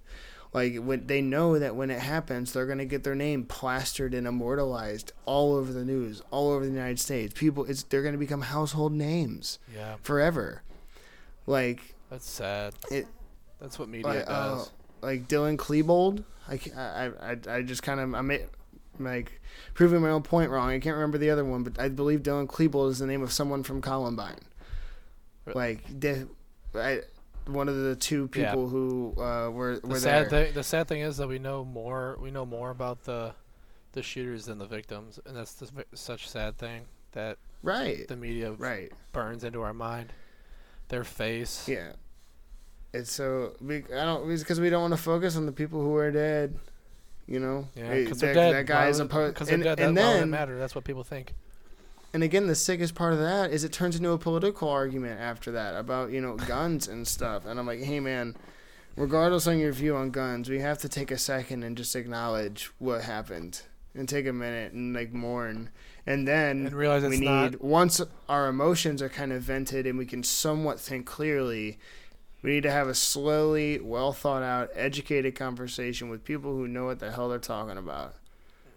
Like 0.53 0.75
when 0.77 1.07
they 1.07 1.21
know 1.21 1.57
that 1.57 1.75
when 1.75 1.89
it 1.89 1.99
happens, 1.99 2.53
they're 2.53 2.67
gonna 2.67 2.85
get 2.85 3.03
their 3.03 3.15
name 3.15 3.43
plastered 3.45 4.13
and 4.13 4.27
immortalized 4.27 5.11
all 5.25 5.55
over 5.55 5.73
the 5.73 5.83
news, 5.83 6.21
all 6.29 6.51
over 6.51 6.63
the 6.65 6.71
United 6.71 6.99
States. 6.99 7.33
People, 7.37 7.65
it's 7.65 7.83
they're 7.83 8.03
gonna 8.03 8.17
become 8.19 8.41
household 8.41 8.93
names. 8.93 9.57
Yeah, 9.75 9.95
forever. 10.03 10.61
Like 11.47 11.95
that's 12.09 12.29
sad. 12.29 12.73
It- 12.91 13.07
That's 13.59 13.79
what 13.79 13.87
media 13.89 14.07
like, 14.07 14.23
uh, 14.29 14.55
does. 14.55 14.71
like 15.01 15.27
Dylan 15.27 15.57
Klebold. 15.57 16.23
I, 16.49 16.59
I, 16.77 17.11
I, 17.31 17.57
I 17.57 17.61
just 17.61 17.81
kind 17.81 17.99
of 17.99 18.13
I'm 18.13 18.29
like 18.99 19.41
proving 19.73 20.01
my 20.01 20.09
own 20.09 20.21
point 20.23 20.51
wrong. 20.51 20.69
I 20.69 20.77
can't 20.79 20.95
remember 20.95 21.17
the 21.17 21.29
other 21.29 21.45
one, 21.45 21.63
but 21.63 21.79
I 21.79 21.87
believe 21.89 22.21
Dylan 22.21 22.45
Klebold 22.47 22.91
is 22.91 22.99
the 22.99 23.07
name 23.07 23.23
of 23.23 23.31
someone 23.31 23.63
from 23.63 23.81
Columbine. 23.81 24.39
Re- 25.45 25.53
Like 25.55 25.99
the, 25.99 26.27
I, 26.75 27.01
one 27.47 27.67
of 27.69 27.75
the 27.75 27.95
two 27.95 28.29
Yeah. 28.35 28.49
people 28.49 28.69
who 28.69 29.13
uh, 29.17 29.49
were 29.49 29.79
The 29.79 29.99
sad 29.99 30.29
there. 30.29 30.45
thing. 30.45 30.53
The 30.53 30.63
sad 30.63 30.87
thing 30.87 31.01
is 31.01 31.17
that 31.17 31.27
we 31.27 31.39
know 31.39 31.63
more. 31.65 32.17
We 32.21 32.31
know 32.31 32.45
more 32.45 32.69
about 32.71 33.03
the 33.03 33.33
the 33.93 34.01
shooters 34.01 34.45
than 34.45 34.57
the 34.57 34.65
victims, 34.65 35.19
and 35.25 35.35
that's 35.37 35.53
the, 35.53 35.85
such 35.93 36.25
a 36.25 36.29
sad 36.29 36.57
thing 36.57 36.85
that 37.11 37.37
Right. 37.61 38.07
the 38.07 38.15
media 38.15 38.51
Right. 38.53 38.91
burns 39.11 39.43
into 39.43 39.61
our 39.61 39.73
mind. 39.73 40.13
Their 40.87 41.03
face. 41.03 41.67
Yeah. 41.67 41.93
It's 42.93 43.11
so 43.11 43.55
we 43.61 43.77
I 43.77 44.03
don't 44.05 44.27
because 44.27 44.59
we 44.59 44.69
don't 44.69 44.81
want 44.81 44.93
to 44.93 45.01
focus 45.01 45.35
on 45.37 45.45
the 45.45 45.51
people 45.51 45.81
who 45.81 45.95
are 45.95 46.11
dead. 46.11 46.57
You 47.27 47.39
know. 47.39 47.69
Yeah, 47.75 47.93
because 47.95 48.19
they're 48.19 48.33
dead. 48.33 48.53
That 48.53 48.65
guy 48.65 48.87
is 48.89 48.99
a 48.99 49.05
po- 49.05 49.29
Because 49.29 49.47
they're 49.47 49.57
dead. 49.59 49.79
and 49.79 49.95
that, 49.97 50.15
it 50.15 50.19
then 50.19 50.29
matter? 50.29 50.57
That's 50.59 50.75
what 50.75 50.83
people 50.83 51.03
think. 51.03 51.33
And 52.13 52.21
again, 52.23 52.45
the 52.47 52.55
sickest 52.55 52.93
part 52.93 53.13
of 53.13 53.19
that 53.19 53.51
is 53.51 53.63
it 53.63 53.71
turns 53.73 53.95
into 53.95 54.11
a 54.11 54.17
political 54.19 54.69
argument 54.69 55.19
after 55.19 55.51
that 55.53 55.75
about, 55.75 56.11
you 56.11 56.21
know, 56.21 56.35
guns 56.35 56.87
and 56.87 57.07
stuff. 57.07 57.45
And 57.45 57.59
I'm 57.59 57.65
like, 57.65 57.81
hey, 57.81 57.99
man, 57.99 58.35
regardless 58.95 59.47
on 59.47 59.57
your 59.57 59.71
view 59.71 59.95
on 59.95 60.11
guns, 60.11 60.47
we 60.49 60.59
have 60.59 60.77
to 60.79 60.89
take 60.89 61.09
a 61.09 61.17
second 61.17 61.63
and 61.63 61.75
just 61.75 61.95
acknowledge 61.95 62.71
what 62.77 63.01
happened 63.01 63.63
and 63.95 64.07
take 64.07 64.27
a 64.27 64.33
minute 64.33 64.73
and, 64.73 64.93
like, 64.93 65.11
mourn. 65.11 65.69
And 66.05 66.27
then 66.27 66.67
And 66.67 66.75
realize 66.75 67.03
we 67.03 67.17
need, 67.17 67.25
not. 67.25 67.61
once 67.63 67.99
our 68.29 68.47
emotions 68.47 69.01
are 69.01 69.09
kind 69.09 69.31
of 69.33 69.41
vented 69.41 69.87
and 69.87 69.97
we 69.97 70.05
can 70.05 70.21
somewhat 70.21 70.79
think 70.79 71.07
clearly, 71.07 71.79
we 72.43 72.51
need 72.51 72.63
to 72.63 72.71
have 72.71 72.87
a 72.87 72.93
slowly, 72.93 73.79
well 73.79 74.13
thought 74.13 74.43
out, 74.43 74.69
educated 74.75 75.33
conversation 75.33 76.09
with 76.09 76.23
people 76.23 76.51
who 76.55 76.67
know 76.67 76.85
what 76.85 76.99
the 76.99 77.11
hell 77.11 77.29
they're 77.29 77.39
talking 77.39 77.77
about. 77.77 78.15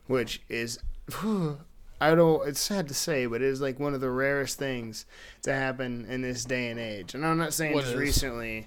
Which 0.06 0.40
is, 0.48 0.78
I 2.00 2.14
don't, 2.14 2.46
it's 2.46 2.60
sad 2.60 2.88
to 2.88 2.94
say, 2.94 3.26
but 3.26 3.42
it 3.42 3.48
is 3.48 3.60
like 3.60 3.80
one 3.80 3.94
of 3.94 4.00
the 4.00 4.10
rarest 4.10 4.58
things 4.58 5.06
to 5.42 5.52
happen 5.52 6.04
in 6.08 6.22
this 6.22 6.44
day 6.44 6.68
and 6.68 6.78
age. 6.78 7.14
And 7.14 7.24
I'm 7.24 7.38
not 7.38 7.54
saying 7.54 7.72
What 7.74 7.82
just 7.82 7.94
is? 7.94 8.00
recently, 8.00 8.66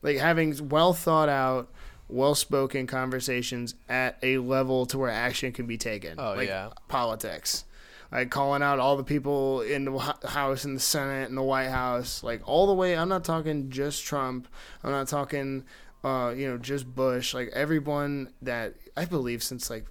like 0.00 0.16
having 0.16 0.68
well 0.68 0.92
thought 0.94 1.28
out, 1.28 1.70
well 2.08 2.34
spoken 2.34 2.86
conversations 2.86 3.74
at 3.88 4.18
a 4.22 4.38
level 4.38 4.86
to 4.86 4.98
where 4.98 5.10
action 5.10 5.52
can 5.52 5.66
be 5.66 5.76
taken. 5.78 6.18
Oh 6.18 6.34
like 6.34 6.48
yeah. 6.48 6.70
politics. 6.88 7.64
Like 8.10 8.30
calling 8.30 8.62
out 8.62 8.78
all 8.78 8.98
the 8.98 9.04
people 9.04 9.62
in 9.62 9.86
the 9.86 9.98
House 10.28 10.66
and 10.66 10.76
the 10.76 10.80
Senate 10.80 11.30
and 11.30 11.38
the 11.38 11.42
White 11.42 11.70
House, 11.70 12.22
like 12.22 12.42
all 12.46 12.66
the 12.66 12.74
way. 12.74 12.94
I'm 12.96 13.08
not 13.08 13.24
talking 13.24 13.70
just 13.70 14.04
Trump. 14.04 14.48
I'm 14.84 14.90
not 14.90 15.08
talking, 15.08 15.64
uh, 16.04 16.34
you 16.36 16.46
know, 16.46 16.58
just 16.58 16.86
Bush. 16.94 17.32
Like 17.32 17.48
everyone 17.54 18.34
that 18.42 18.74
I 18.98 19.06
believe 19.06 19.42
since 19.42 19.70
like, 19.70 19.86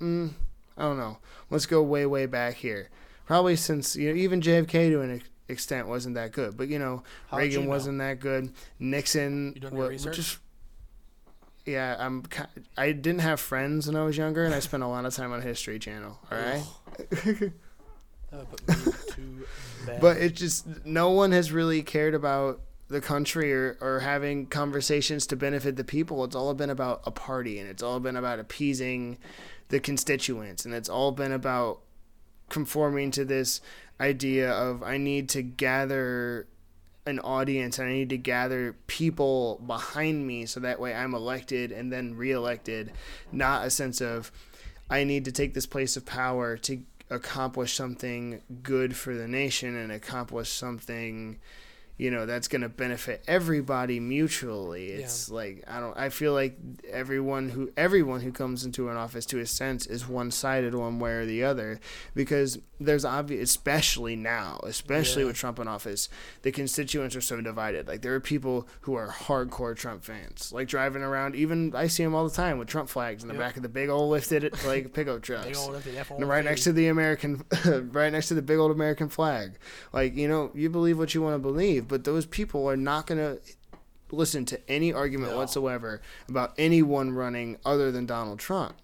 mm, 0.00 0.30
I 0.78 0.82
don't 0.82 0.96
know. 0.98 1.18
Let's 1.50 1.66
go 1.66 1.82
way 1.82 2.06
way 2.06 2.26
back 2.26 2.54
here. 2.54 2.88
Probably 3.26 3.56
since 3.56 3.96
you 3.96 4.08
know 4.10 4.14
even 4.16 4.40
JFK 4.40 4.90
to 4.90 5.00
an 5.02 5.22
extent 5.48 5.88
wasn't 5.88 6.14
that 6.14 6.32
good, 6.32 6.56
but 6.56 6.68
you 6.68 6.78
know 6.78 7.02
How'd 7.30 7.40
Reagan 7.40 7.60
you 7.60 7.64
know? 7.64 7.70
wasn't 7.70 7.98
that 7.98 8.20
good. 8.20 8.52
Nixon 8.78 9.52
You 9.56 9.62
your 9.62 9.70
wa- 9.72 9.86
research? 9.88 10.16
just 10.16 10.38
yeah, 11.66 11.96
I'm. 11.98 12.24
I 12.78 12.92
didn't 12.92 13.20
have 13.20 13.40
friends 13.40 13.86
when 13.86 13.96
I 13.96 14.02
was 14.04 14.16
younger, 14.16 14.44
and 14.46 14.54
I 14.54 14.60
spent 14.60 14.82
a 14.82 14.86
lot 14.86 15.04
of 15.04 15.14
time 15.14 15.32
on 15.32 15.42
History 15.42 15.78
Channel. 15.78 16.18
All 16.32 16.38
right. 16.38 16.62
That 18.30 18.40
would 18.40 18.50
put 18.66 18.68
me 18.86 18.92
to 19.12 19.46
bed. 19.86 20.00
But 20.02 20.18
it 20.18 20.34
just 20.34 20.84
no 20.84 21.10
one 21.10 21.32
has 21.32 21.50
really 21.50 21.82
cared 21.82 22.14
about 22.14 22.60
the 22.88 23.00
country 23.00 23.52
or, 23.54 23.78
or 23.80 24.00
having 24.00 24.44
conversations 24.46 25.26
to 25.28 25.36
benefit 25.36 25.76
the 25.76 25.84
people. 25.84 26.22
It's 26.24 26.36
all 26.36 26.52
been 26.54 26.68
about 26.70 27.00
a 27.06 27.10
party 27.10 27.58
and 27.58 27.68
it's 27.68 27.82
all 27.82 28.00
been 28.00 28.16
about 28.16 28.38
appeasing 28.38 29.16
the 29.68 29.80
constituents. 29.80 30.64
And 30.64 30.74
it's 30.74 30.88
all 30.88 31.12
been 31.12 31.32
about 31.32 31.80
conforming 32.48 33.10
to 33.12 33.24
this 33.24 33.60
idea 34.00 34.50
of 34.50 34.82
I 34.82 34.96
need 34.96 35.28
to 35.30 35.42
gather 35.42 36.46
an 37.06 37.18
audience 37.20 37.78
and 37.78 37.88
I 37.88 37.92
need 37.92 38.10
to 38.10 38.18
gather 38.18 38.76
people 38.86 39.62
behind 39.66 40.26
me 40.26 40.46
so 40.46 40.60
that 40.60 40.78
way 40.78 40.94
I'm 40.94 41.14
elected 41.14 41.72
and 41.72 41.92
then 41.92 42.16
reelected, 42.16 42.92
not 43.32 43.66
a 43.66 43.70
sense 43.70 44.00
of 44.00 44.30
I 44.90 45.04
need 45.04 45.24
to 45.24 45.32
take 45.32 45.54
this 45.54 45.66
place 45.66 45.96
of 45.96 46.06
power 46.06 46.56
to 46.58 46.80
accomplish 47.10 47.74
something 47.74 48.42
good 48.62 48.94
for 48.94 49.14
the 49.14 49.28
nation 49.28 49.76
and 49.76 49.90
accomplish 49.90 50.50
something 50.50 51.38
you 51.98 52.10
know 52.10 52.24
that's 52.26 52.46
going 52.48 52.62
to 52.62 52.68
benefit 52.68 53.22
everybody 53.26 53.98
mutually 54.00 54.86
it's 54.88 55.28
like 55.30 55.64
i 55.66 55.80
don't 55.80 55.96
i 55.98 56.08
feel 56.08 56.32
like 56.32 56.56
everyone 56.90 57.48
who 57.50 57.70
everyone 57.76 58.20
who 58.20 58.30
comes 58.32 58.64
into 58.64 58.88
an 58.88 58.96
office 58.96 59.26
to 59.26 59.38
a 59.40 59.46
sense 59.46 59.84
is 59.86 60.06
one-sided 60.08 60.74
one 60.74 60.98
way 61.00 61.10
or 61.12 61.26
the 61.26 61.42
other 61.42 61.80
because 62.14 62.58
there's 62.80 63.04
obvious 63.04 63.50
especially 63.50 64.14
now 64.14 64.60
especially 64.64 65.22
Yeah. 65.22 65.28
with 65.28 65.36
trump 65.36 65.58
in 65.58 65.66
office 65.66 66.08
the 66.42 66.52
constituents 66.52 67.16
are 67.16 67.20
so 67.20 67.40
divided 67.40 67.88
like 67.88 68.02
there 68.02 68.14
are 68.14 68.20
people 68.20 68.68
who 68.82 68.94
are 68.94 69.08
hardcore 69.08 69.74
trump 69.76 70.04
fans 70.04 70.52
like 70.52 70.68
driving 70.68 71.02
around 71.02 71.34
even 71.34 71.74
i 71.74 71.88
see 71.88 72.04
them 72.04 72.14
all 72.14 72.28
the 72.28 72.34
time 72.34 72.58
with 72.58 72.68
trump 72.68 72.88
flags 72.88 73.22
in 73.22 73.28
the 73.28 73.34
Yep. 73.34 73.42
back 73.42 73.56
of 73.56 73.62
the 73.64 73.68
big 73.68 73.88
old 73.88 74.10
lifted 74.10 74.54
like 74.64 74.92
pickup 74.92 75.22
trucks 75.28 75.46
Big 75.46 75.56
old 75.56 75.74
empty 75.74 75.96
and 75.96 76.28
right 76.28 76.44
next 76.44 76.62
to 76.64 76.72
the 76.72 76.86
American, 76.88 77.44
right 77.92 78.12
next 78.12 78.28
to 78.28 78.34
the 78.34 78.42
big 78.42 78.58
old 78.58 78.70
American 78.70 79.08
flag. 79.08 79.52
Like, 79.92 80.14
you 80.16 80.28
know, 80.28 80.50
you 80.54 80.70
believe 80.70 80.98
what 80.98 81.14
you 81.14 81.22
want 81.22 81.34
to 81.34 81.38
believe, 81.38 81.87
but 81.88 82.04
those 82.04 82.26
people 82.26 82.68
are 82.68 82.76
not 82.76 83.06
going 83.06 83.18
to 83.18 83.40
listen 84.10 84.44
to 84.46 84.60
any 84.70 84.92
argument 84.92 85.32
No. 85.32 85.38
whatsoever 85.38 86.00
about 86.28 86.54
anyone 86.58 87.10
running 87.12 87.58
other 87.64 87.90
than 87.90 88.06
Donald 88.06 88.38
Trump. 88.38 88.76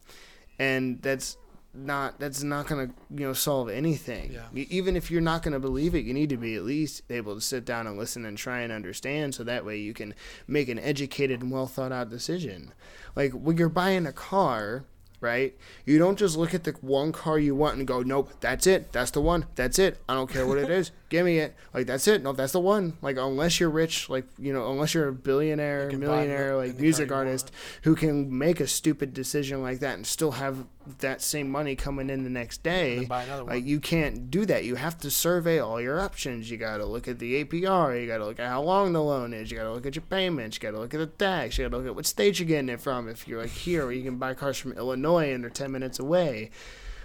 And 0.58 1.00
that's 1.02 1.36
not 1.76 2.20
that's 2.20 2.42
not 2.44 2.68
going 2.68 2.88
to, 2.88 2.94
you 3.10 3.26
know, 3.26 3.32
solve 3.32 3.68
anything. 3.68 4.32
Yeah. 4.32 4.64
Even 4.68 4.96
if 4.96 5.10
you're 5.10 5.20
not 5.20 5.42
going 5.42 5.54
to 5.54 5.58
believe 5.58 5.94
it, 5.94 6.04
you 6.04 6.14
need 6.14 6.28
to 6.28 6.36
be 6.36 6.54
at 6.54 6.62
least 6.62 7.02
able 7.10 7.34
to 7.34 7.40
sit 7.40 7.64
down 7.64 7.86
and 7.88 7.98
listen 7.98 8.24
and 8.24 8.38
try 8.38 8.60
and 8.60 8.72
understand 8.72 9.34
so 9.34 9.42
that 9.44 9.64
way 9.64 9.78
you 9.78 9.92
can 9.92 10.14
make 10.46 10.68
an 10.68 10.78
educated 10.78 11.42
and 11.42 11.50
well 11.50 11.66
thought 11.66 11.90
out 11.90 12.10
decision. 12.10 12.72
Like 13.16 13.32
when 13.32 13.56
you're 13.56 13.68
buying 13.68 14.06
a 14.06 14.12
car, 14.12 14.84
right? 15.20 15.56
You 15.84 15.98
don't 15.98 16.18
just 16.18 16.36
look 16.36 16.54
at 16.54 16.62
the 16.62 16.72
one 16.80 17.10
car 17.10 17.38
you 17.40 17.56
want 17.56 17.78
and 17.78 17.86
go, 17.88 18.02
nope, 18.02 18.30
that's 18.40 18.68
it. 18.68 18.92
That's 18.92 19.10
the 19.10 19.20
one. 19.22 19.46
That's 19.56 19.78
it. 19.80 20.00
I 20.08 20.14
don't 20.14 20.30
care 20.30 20.46
what 20.46 20.58
it 20.58 20.70
is. 20.70 20.92
Give 21.14 21.24
me 21.24 21.38
it. 21.38 21.54
Like, 21.72 21.86
that's 21.86 22.08
it. 22.08 22.24
No, 22.24 22.32
that's 22.32 22.54
the 22.54 22.58
one. 22.58 22.94
Like, 23.00 23.18
unless 23.18 23.60
you're 23.60 23.70
rich, 23.70 24.10
like, 24.10 24.26
you 24.36 24.52
know, 24.52 24.72
unless 24.72 24.94
you're 24.94 25.06
a 25.06 25.12
billionaire, 25.12 25.88
You 25.88 25.96
millionaire, 25.96 26.56
like, 26.56 26.76
music 26.76 27.12
artist 27.12 27.52
who 27.82 27.94
can 27.94 28.36
make 28.36 28.58
a 28.58 28.66
stupid 28.66 29.14
decision 29.14 29.62
like 29.62 29.78
that 29.78 29.94
and 29.94 30.04
still 30.04 30.32
have 30.32 30.66
that 30.98 31.22
same 31.22 31.48
money 31.48 31.76
coming 31.76 32.10
in 32.10 32.24
the 32.24 32.30
next 32.30 32.64
day. 32.64 33.04
buy 33.04 33.22
another 33.22 33.44
one. 33.44 33.54
Like, 33.54 33.64
you 33.64 33.78
can't 33.78 34.28
do 34.28 34.44
that. 34.46 34.64
You 34.64 34.74
have 34.74 34.98
to 34.98 35.10
survey 35.10 35.60
all 35.60 35.80
your 35.80 36.00
options. 36.00 36.50
You 36.50 36.56
got 36.56 36.78
to 36.78 36.84
look 36.84 37.06
at 37.06 37.20
the 37.20 37.44
APR. 37.44 38.00
You 38.00 38.08
got 38.08 38.18
to 38.18 38.26
look 38.26 38.40
at 38.40 38.48
how 38.48 38.62
long 38.62 38.92
the 38.92 39.00
loan 39.00 39.32
is. 39.32 39.52
You 39.52 39.56
got 39.56 39.64
to 39.64 39.72
look 39.72 39.86
at 39.86 39.94
your 39.94 40.02
payments. 40.02 40.56
You 40.56 40.62
got 40.62 40.72
to 40.72 40.80
look 40.80 40.94
at 40.94 40.98
the 40.98 41.06
tax. 41.06 41.56
You 41.56 41.64
got 41.66 41.70
to 41.70 41.76
look 41.76 41.86
at 41.86 41.94
what 41.94 42.06
state 42.06 42.40
you're 42.40 42.48
getting 42.48 42.70
it 42.70 42.80
from. 42.80 43.08
If 43.08 43.28
you're 43.28 43.42
like 43.42 43.50
here, 43.50 43.92
you 43.92 44.02
can 44.02 44.16
buy 44.16 44.34
cars 44.34 44.58
from 44.58 44.72
Illinois 44.72 45.32
and 45.32 45.44
they're 45.44 45.50
10 45.50 45.70
minutes 45.70 46.00
away. 46.00 46.50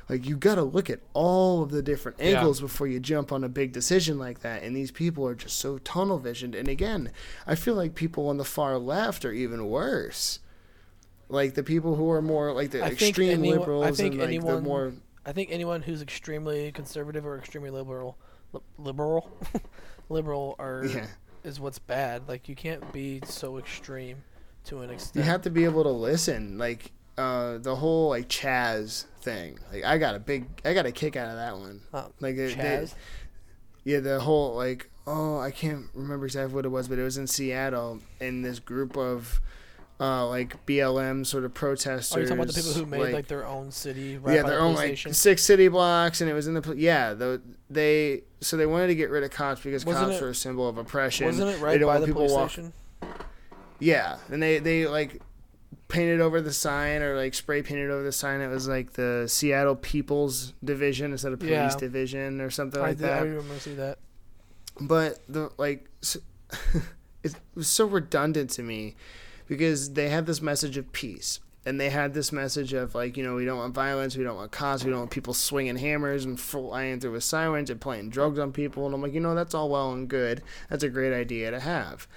Like, 0.09 0.25
you 0.25 0.35
got 0.37 0.55
to 0.55 0.63
look 0.63 0.89
at 0.89 0.99
all 1.13 1.61
of 1.61 1.69
the 1.69 1.83
different 1.83 2.17
Yeah. 2.19 2.37
angles 2.39 2.59
before 2.59 2.87
you 2.87 2.99
jump 2.99 3.31
on 3.31 3.43
a 3.43 3.49
big 3.49 3.71
decision 3.71 4.17
like 4.17 4.39
that. 4.41 4.63
And 4.63 4.75
these 4.75 4.89
people 4.91 5.25
are 5.27 5.35
just 5.35 5.57
so 5.59 5.77
tunnel 5.77 6.17
visioned. 6.17 6.55
And 6.55 6.67
again, 6.67 7.11
I 7.45 7.53
feel 7.55 7.75
like 7.75 7.93
people 7.93 8.27
on 8.27 8.37
the 8.37 8.43
far 8.43 8.77
left 8.79 9.23
are 9.23 9.31
even 9.31 9.67
worse. 9.69 10.39
Like 11.29 11.53
the 11.53 11.61
people 11.61 11.95
who 11.95 12.09
are 12.09 12.23
more 12.23 12.51
like 12.53 12.71
the 12.71 12.83
I 12.83 12.87
extreme 12.89 13.29
anyone- 13.29 13.57
I 13.57 13.59
liberals 13.59 13.97
think 13.97 14.13
and 14.13 14.21
like 14.21 14.29
the 14.29 14.35
anyone- 14.37 14.63
more 14.63 14.93
I 15.25 15.31
think 15.31 15.49
anyone 15.51 15.83
who's 15.83 16.01
extremely 16.01 16.71
conservative 16.71 17.23
or 17.23 17.37
extremely 17.37 17.69
liberal, 17.69 18.17
li- 18.51 18.61
liberal, 18.79 19.29
liberal 20.09 20.55
are 20.57 20.85
yeah. 20.85 21.05
is 21.43 21.59
what's 21.59 21.77
bad. 21.77 22.27
Like 22.27 22.49
you 22.49 22.55
can't 22.55 22.91
be 22.91 23.21
so 23.25 23.57
extreme 23.59 24.17
to 24.65 24.79
an 24.79 24.89
extent. 24.89 25.17
You 25.23 25.29
have 25.29 25.43
to 25.43 25.51
be 25.51 25.65
able 25.65 25.83
to 25.83 25.91
listen. 25.91 26.57
Like 26.57 26.91
uh, 27.19 27.57
the 27.59 27.75
whole 27.75 28.09
like 28.09 28.27
Chaz 28.29 29.05
thing. 29.21 29.59
Like 29.71 29.83
I 29.83 29.97
got 29.97 30.15
a 30.15 30.19
big, 30.19 30.47
I 30.65 30.73
got 30.73 30.85
a 30.85 30.91
kick 30.91 31.15
out 31.15 31.29
of 31.29 31.35
that 31.35 31.57
one. 31.57 31.81
Uh, 31.93 32.07
Like 32.19 32.35
it- 32.35 32.57
they- 32.57 32.63
Chaz? 32.63 32.93
yeah, 33.83 33.99
the 33.99 34.19
whole 34.21 34.55
like 34.55 34.89
oh 35.05 35.39
I 35.39 35.51
can't 35.51 35.85
remember 35.93 36.25
exactly 36.25 36.53
what 36.53 36.65
it 36.65 36.69
was, 36.69 36.87
but 36.87 36.97
it 36.99 37.03
was 37.03 37.17
in 37.17 37.27
Seattle, 37.27 37.99
and 38.21 38.45
this 38.45 38.59
group 38.59 38.95
of 38.97 39.41
uh, 39.99 40.25
like 40.27 40.65
BLM 40.65 41.25
sort 41.25 41.43
of 41.43 41.53
protesters. 41.53 42.15
Are 42.15 42.21
you 42.21 42.25
talking 42.27 42.41
about 42.43 42.53
the 42.53 42.61
people 42.61 42.71
who 42.73 42.85
made 42.85 43.13
like, 43.13 43.27
their 43.27 43.45
own 43.45 43.69
city 43.71 44.17
right 44.17 44.35
yeah, 44.35 44.43
their 44.43 44.55
the 44.55 44.61
own 44.61 44.75
like 44.75 44.97
six 44.97 45.41
city 45.43 45.67
blocks, 45.67 46.21
and 46.21 46.29
it 46.29 46.33
was 46.33 46.47
in 46.47 46.53
the 46.53 46.73
yeah. 46.77 47.13
The, 47.13 47.41
they 47.69 48.23
so 48.39 48.55
they 48.55 48.65
wanted 48.65 48.87
to 48.87 48.95
get 48.95 49.09
rid 49.09 49.23
of 49.23 49.31
cops 49.31 49.61
because 49.61 49.85
Wasn't 49.85 50.05
cops 50.07 50.21
it- 50.21 50.23
are 50.23 50.29
a 50.29 50.35
symbol 50.35 50.69
of 50.69 50.77
oppression. 50.77 51.25
Wasn't 51.25 51.49
it 51.49 51.59
right 51.59 51.79
by 51.81 51.85
want 51.85 52.05
the 52.05 52.13
police 52.13 52.31
walk- 52.31 52.51
station? 52.51 52.71
Yeah, 53.79 54.17
and 54.31 54.41
they 54.43 54.59
they 54.59 54.87
like 54.87 55.21
painted 55.89 56.21
over 56.21 56.39
the 56.39 56.53
sign 56.53 57.01
or 57.01 57.17
like 57.17 57.33
spray 57.33 57.61
painted 57.61 57.89
over 57.91 58.03
the 58.03 58.11
sign. 58.13 58.39
It 58.39 58.47
was 58.47 58.67
like 58.69 58.93
the 58.93 59.25
Seattle 59.27 59.75
People's 59.75 60.53
Division 60.63 61.11
instead 61.11 61.33
of 61.33 61.39
Police 61.39 61.51
Yeah. 61.51 61.75
Division 61.77 62.39
or 62.39 62.49
something 62.49 62.79
I, 62.79 62.87
like 62.89 62.97
did, 62.99 63.09
I 63.09 63.19
that. 63.19 63.25
remember 63.25 63.59
see 63.59 63.73
that. 63.73 63.97
But 64.79 65.19
the 65.27 65.51
like, 65.57 65.89
s 66.01 66.15
it 67.23 67.35
was 67.55 67.67
so 67.67 67.85
redundant 67.85 68.49
to 68.51 68.63
me 68.63 68.95
because 69.47 69.93
they 69.93 70.09
had 70.09 70.25
this 70.25 70.41
message 70.41 70.77
of 70.77 70.91
peace. 70.93 71.41
And 71.65 71.79
they 71.79 71.89
had 71.89 72.13
this 72.13 72.31
message 72.31 72.71
of 72.73 72.95
like, 72.95 73.17
you 73.17 73.23
know, 73.23 73.35
we 73.35 73.43
don't 73.45 73.57
want 73.57 73.75
violence, 73.75 74.15
we 74.15 74.23
don't 74.23 74.37
want 74.37 74.49
cops, 74.51 74.83
we 74.85 74.89
don't 74.91 74.99
want 75.01 75.11
people 75.11 75.33
swinging 75.33 75.75
hammers 75.75 76.23
and 76.23 76.39
flying 76.39 76.99
through 76.99 77.11
with 77.11 77.23
sirens 77.23 77.69
and 77.69 77.81
playing 77.81 78.09
drugs 78.09 78.39
on 78.39 78.53
people. 78.53 78.85
And 78.85 78.95
I'm 78.95 79.01
like, 79.01 79.13
you 79.13 79.19
know, 79.19 79.35
that's 79.35 79.53
all 79.53 79.69
well 79.69 79.91
and 79.91 80.07
good. 80.07 80.41
That's 80.69 80.83
a 80.83 80.89
great 80.89 81.13
idea 81.13 81.51
to 81.51 81.59
have. 81.59 82.07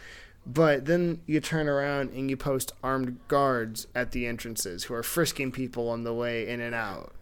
But 0.44 0.86
then 0.86 1.20
you 1.26 1.40
turn 1.40 1.68
around 1.68 2.10
and 2.10 2.28
you 2.28 2.36
post 2.36 2.72
armed 2.82 3.18
guards 3.28 3.86
at 3.94 4.10
the 4.10 4.26
entrances 4.26 4.84
who 4.84 4.94
are 4.94 5.02
frisking 5.02 5.52
people 5.52 5.88
on 5.88 6.02
the 6.02 6.12
way 6.12 6.48
in 6.48 6.60
and 6.60 6.74
out. 6.74 7.12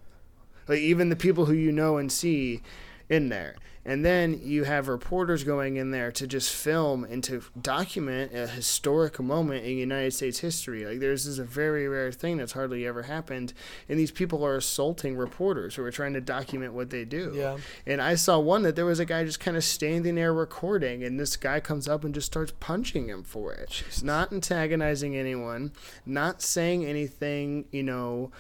Like 0.67 0.79
even 0.79 1.11
the 1.11 1.17
people 1.17 1.47
who 1.47 1.53
you 1.53 1.73
know 1.73 1.99
and 1.99 2.11
see 2.11 2.63
in 3.09 3.29
there. 3.29 3.57
And 3.85 4.05
then 4.05 4.41
you 4.43 4.65
have 4.65 4.89
reporters 4.89 5.43
going 5.43 5.77
in 5.77 5.91
there 5.91 6.13
to 6.13 6.27
just 6.27 6.53
film 6.55 7.05
and 7.05 7.25
to 7.25 7.43
document 7.61 8.35
a 8.35 8.47
historic 8.47 9.19
moment 9.19 9.65
in 9.65 9.77
United 9.77 10.13
States 10.13 10.41
history. 10.41 10.85
Like 10.85 11.01
there's 11.01 11.21
this 11.25 11.27
is 11.27 11.39
a 11.39 11.45
very 11.45 11.89
rare 11.89 12.13
thing 12.13 12.37
that's 12.39 12.53
hardly 12.53 12.87
ever 12.87 13.03
happened. 13.03 13.53
And 13.89 13.99
these 13.99 14.11
people 14.11 14.45
are 14.45 14.57
assaulting 14.57 15.17
reporters 15.17 15.75
who 15.75 15.85
are 15.85 15.91
trying 15.91 16.15
to 16.15 16.21
document 16.21 16.73
what 16.73 16.91
they 16.91 17.05
do. 17.05 17.33
Yeah. 17.35 17.59
And 17.87 18.01
I 18.01 18.15
saw 18.15 18.39
one 18.39 18.63
that 18.63 18.77
there 18.77 18.87
was 18.87 19.01
a 19.01 19.05
guy 19.05 19.25
just 19.25 19.41
kind 19.41 19.57
of 19.57 19.65
standing 19.65 20.15
there 20.15 20.33
recording, 20.33 21.03
and 21.05 21.19
this 21.19 21.37
guy 21.37 21.61
comes 21.61 21.89
up 21.89 22.05
and 22.05 22.15
just 22.15 22.27
starts 22.27 22.53
punching 22.61 23.09
him 23.09 23.23
for 23.23 23.53
it. 23.53 23.83
Not 24.03 24.33
antagonizing 24.33 25.17
anyone, 25.17 25.73
not 26.07 26.43
saying 26.43 26.85
anything, 26.85 27.67
you 27.71 27.83
know, 27.83 28.31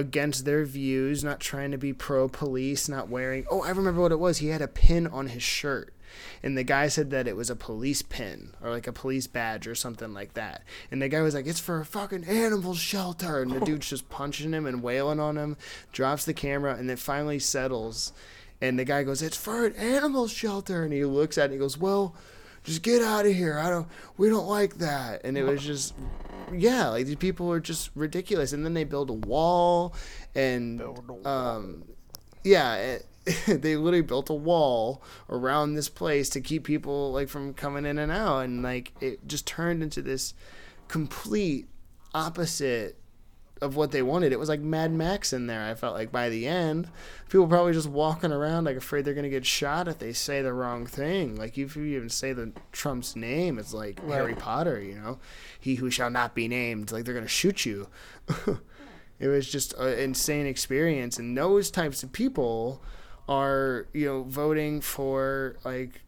against 0.00 0.44
their 0.44 0.64
views, 0.64 1.22
not 1.22 1.38
trying 1.38 1.70
to 1.70 1.78
be 1.78 1.92
pro 1.92 2.28
police, 2.28 2.88
not 2.88 3.08
wearing. 3.08 3.46
Oh, 3.50 3.62
I 3.62 3.70
remember 3.70 4.00
what 4.00 4.12
it 4.12 4.18
was. 4.18 4.38
He 4.38 4.48
had 4.48 4.62
a 4.62 4.68
pin 4.68 5.06
on 5.06 5.28
his 5.28 5.42
shirt. 5.42 5.94
And 6.42 6.58
the 6.58 6.64
guy 6.64 6.88
said 6.88 7.10
that 7.10 7.28
it 7.28 7.36
was 7.36 7.50
a 7.50 7.56
police 7.56 8.02
pin 8.02 8.54
or 8.60 8.70
like 8.70 8.88
a 8.88 8.92
police 8.92 9.28
badge 9.28 9.68
or 9.68 9.76
something 9.76 10.12
like 10.12 10.34
that. 10.34 10.64
And 10.90 11.00
the 11.00 11.08
guy 11.08 11.20
was 11.20 11.34
like, 11.34 11.46
it's 11.46 11.60
for 11.60 11.78
a 11.78 11.84
fucking 11.84 12.24
animal 12.24 12.74
shelter. 12.74 13.42
And 13.42 13.52
the 13.52 13.60
dude's 13.60 13.90
just 13.90 14.08
punching 14.08 14.52
him 14.52 14.66
and 14.66 14.82
wailing 14.82 15.20
on 15.20 15.36
him, 15.36 15.56
drops 15.92 16.24
the 16.24 16.34
camera, 16.34 16.74
and 16.74 16.90
then 16.90 16.96
finally 16.96 17.38
settles. 17.38 18.12
And 18.60 18.78
the 18.78 18.84
guy 18.84 19.04
goes, 19.04 19.22
"It's 19.22 19.36
for 19.36 19.64
an 19.64 19.74
animal 19.76 20.28
shelter." 20.28 20.82
And 20.82 20.92
he 20.92 21.04
looks 21.04 21.38
at 21.38 21.42
it 21.42 21.44
and 21.44 21.52
he 21.54 21.58
goes, 21.58 21.78
"Well, 21.78 22.14
just 22.64 22.82
get 22.82 23.02
out 23.02 23.26
of 23.26 23.32
here. 23.32 23.58
I 23.58 23.70
don't. 23.70 23.88
We 24.16 24.28
don't 24.28 24.46
like 24.46 24.78
that." 24.78 25.22
And 25.24 25.36
it 25.36 25.44
was 25.44 25.62
just, 25.62 25.94
yeah, 26.52 26.88
like 26.88 27.06
these 27.06 27.16
people 27.16 27.50
are 27.52 27.60
just 27.60 27.90
ridiculous. 27.94 28.52
And 28.52 28.64
then 28.64 28.74
they 28.74 28.84
build 28.84 29.10
a 29.10 29.14
wall, 29.14 29.94
and 30.34 30.82
um, 31.24 31.84
yeah. 32.44 32.74
It, 32.76 33.06
they 33.46 33.76
literally 33.76 34.00
built 34.00 34.30
a 34.30 34.34
wall 34.34 35.02
around 35.28 35.74
this 35.74 35.90
place 35.90 36.30
to 36.30 36.40
keep 36.40 36.64
people 36.64 37.12
like 37.12 37.28
from 37.28 37.52
coming 37.52 37.84
in 37.84 37.98
and 37.98 38.10
out 38.10 38.40
and 38.40 38.62
like 38.62 38.92
it 39.00 39.26
just 39.28 39.46
turned 39.46 39.82
into 39.82 40.00
this 40.00 40.32
complete 40.88 41.68
opposite 42.14 42.99
of 43.60 43.76
what 43.76 43.90
they 43.90 44.02
wanted. 44.02 44.32
It 44.32 44.38
was 44.38 44.48
like 44.48 44.60
Mad 44.60 44.92
Max 44.92 45.32
in 45.32 45.46
there. 45.46 45.62
I 45.62 45.74
felt 45.74 45.94
like 45.94 46.10
by 46.10 46.28
the 46.28 46.46
end, 46.46 46.88
people 47.28 47.46
probably 47.46 47.72
just 47.72 47.88
walking 47.88 48.32
around 48.32 48.64
like 48.64 48.76
afraid 48.76 49.04
they're 49.04 49.14
gonna 49.14 49.28
get 49.28 49.44
shot 49.44 49.88
if 49.88 49.98
they 49.98 50.12
say 50.12 50.42
the 50.42 50.52
wrong 50.52 50.86
thing. 50.86 51.36
Like 51.36 51.58
if 51.58 51.76
you 51.76 51.84
even 51.84 52.08
say 52.08 52.32
the 52.32 52.52
Trump's 52.72 53.14
name, 53.16 53.58
it's 53.58 53.74
like 53.74 54.00
Right. 54.02 54.16
Harry 54.16 54.34
Potter. 54.34 54.80
You 54.80 54.94
know, 54.94 55.18
he 55.58 55.74
who 55.76 55.90
shall 55.90 56.10
not 56.10 56.34
be 56.34 56.48
named. 56.48 56.90
Like 56.92 57.04
they're 57.04 57.14
gonna 57.14 57.28
shoot 57.28 57.66
you. 57.66 57.88
it 59.18 59.28
was 59.28 59.50
just 59.50 59.74
an 59.74 59.98
insane 59.98 60.46
experience, 60.46 61.18
and 61.18 61.36
those 61.36 61.70
types 61.70 62.02
of 62.02 62.12
people 62.12 62.82
are 63.28 63.86
you 63.92 64.06
know 64.06 64.22
voting 64.24 64.80
for 64.80 65.56
like 65.64 66.00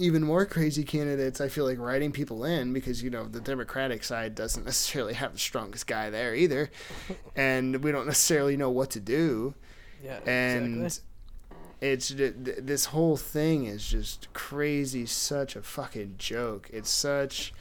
even 0.00 0.22
more 0.22 0.44
crazy 0.46 0.82
candidates, 0.84 1.40
I 1.40 1.48
feel 1.48 1.64
like 1.64 1.78
writing 1.78 2.10
people 2.12 2.44
in 2.44 2.72
because 2.72 3.02
you 3.02 3.10
know 3.10 3.24
the 3.26 3.40
Democratic 3.40 4.02
side 4.04 4.34
doesn't 4.34 4.64
necessarily 4.70 5.14
have 5.14 5.32
the 5.34 5.38
strongest 5.38 5.86
guy 5.86 6.10
there 6.10 6.34
either, 6.34 6.70
and 7.36 7.82
we 7.84 7.92
don't 7.92 8.06
necessarily 8.06 8.56
know 8.56 8.70
what 8.70 8.90
to 8.90 9.00
do, 9.00 9.54
Yeah. 10.02 10.18
and 10.26 10.84
exactly. 10.84 11.56
it's 11.80 12.08
th- 12.08 12.34
th- 12.44 12.58
this 12.62 12.86
whole 12.86 13.16
thing 13.16 13.66
is 13.66 13.86
just 13.86 14.32
crazy, 14.32 15.06
such 15.06 15.54
a 15.56 15.62
fucking 15.62 16.14
joke. 16.18 16.68
It's 16.72 16.90
such 16.90 17.52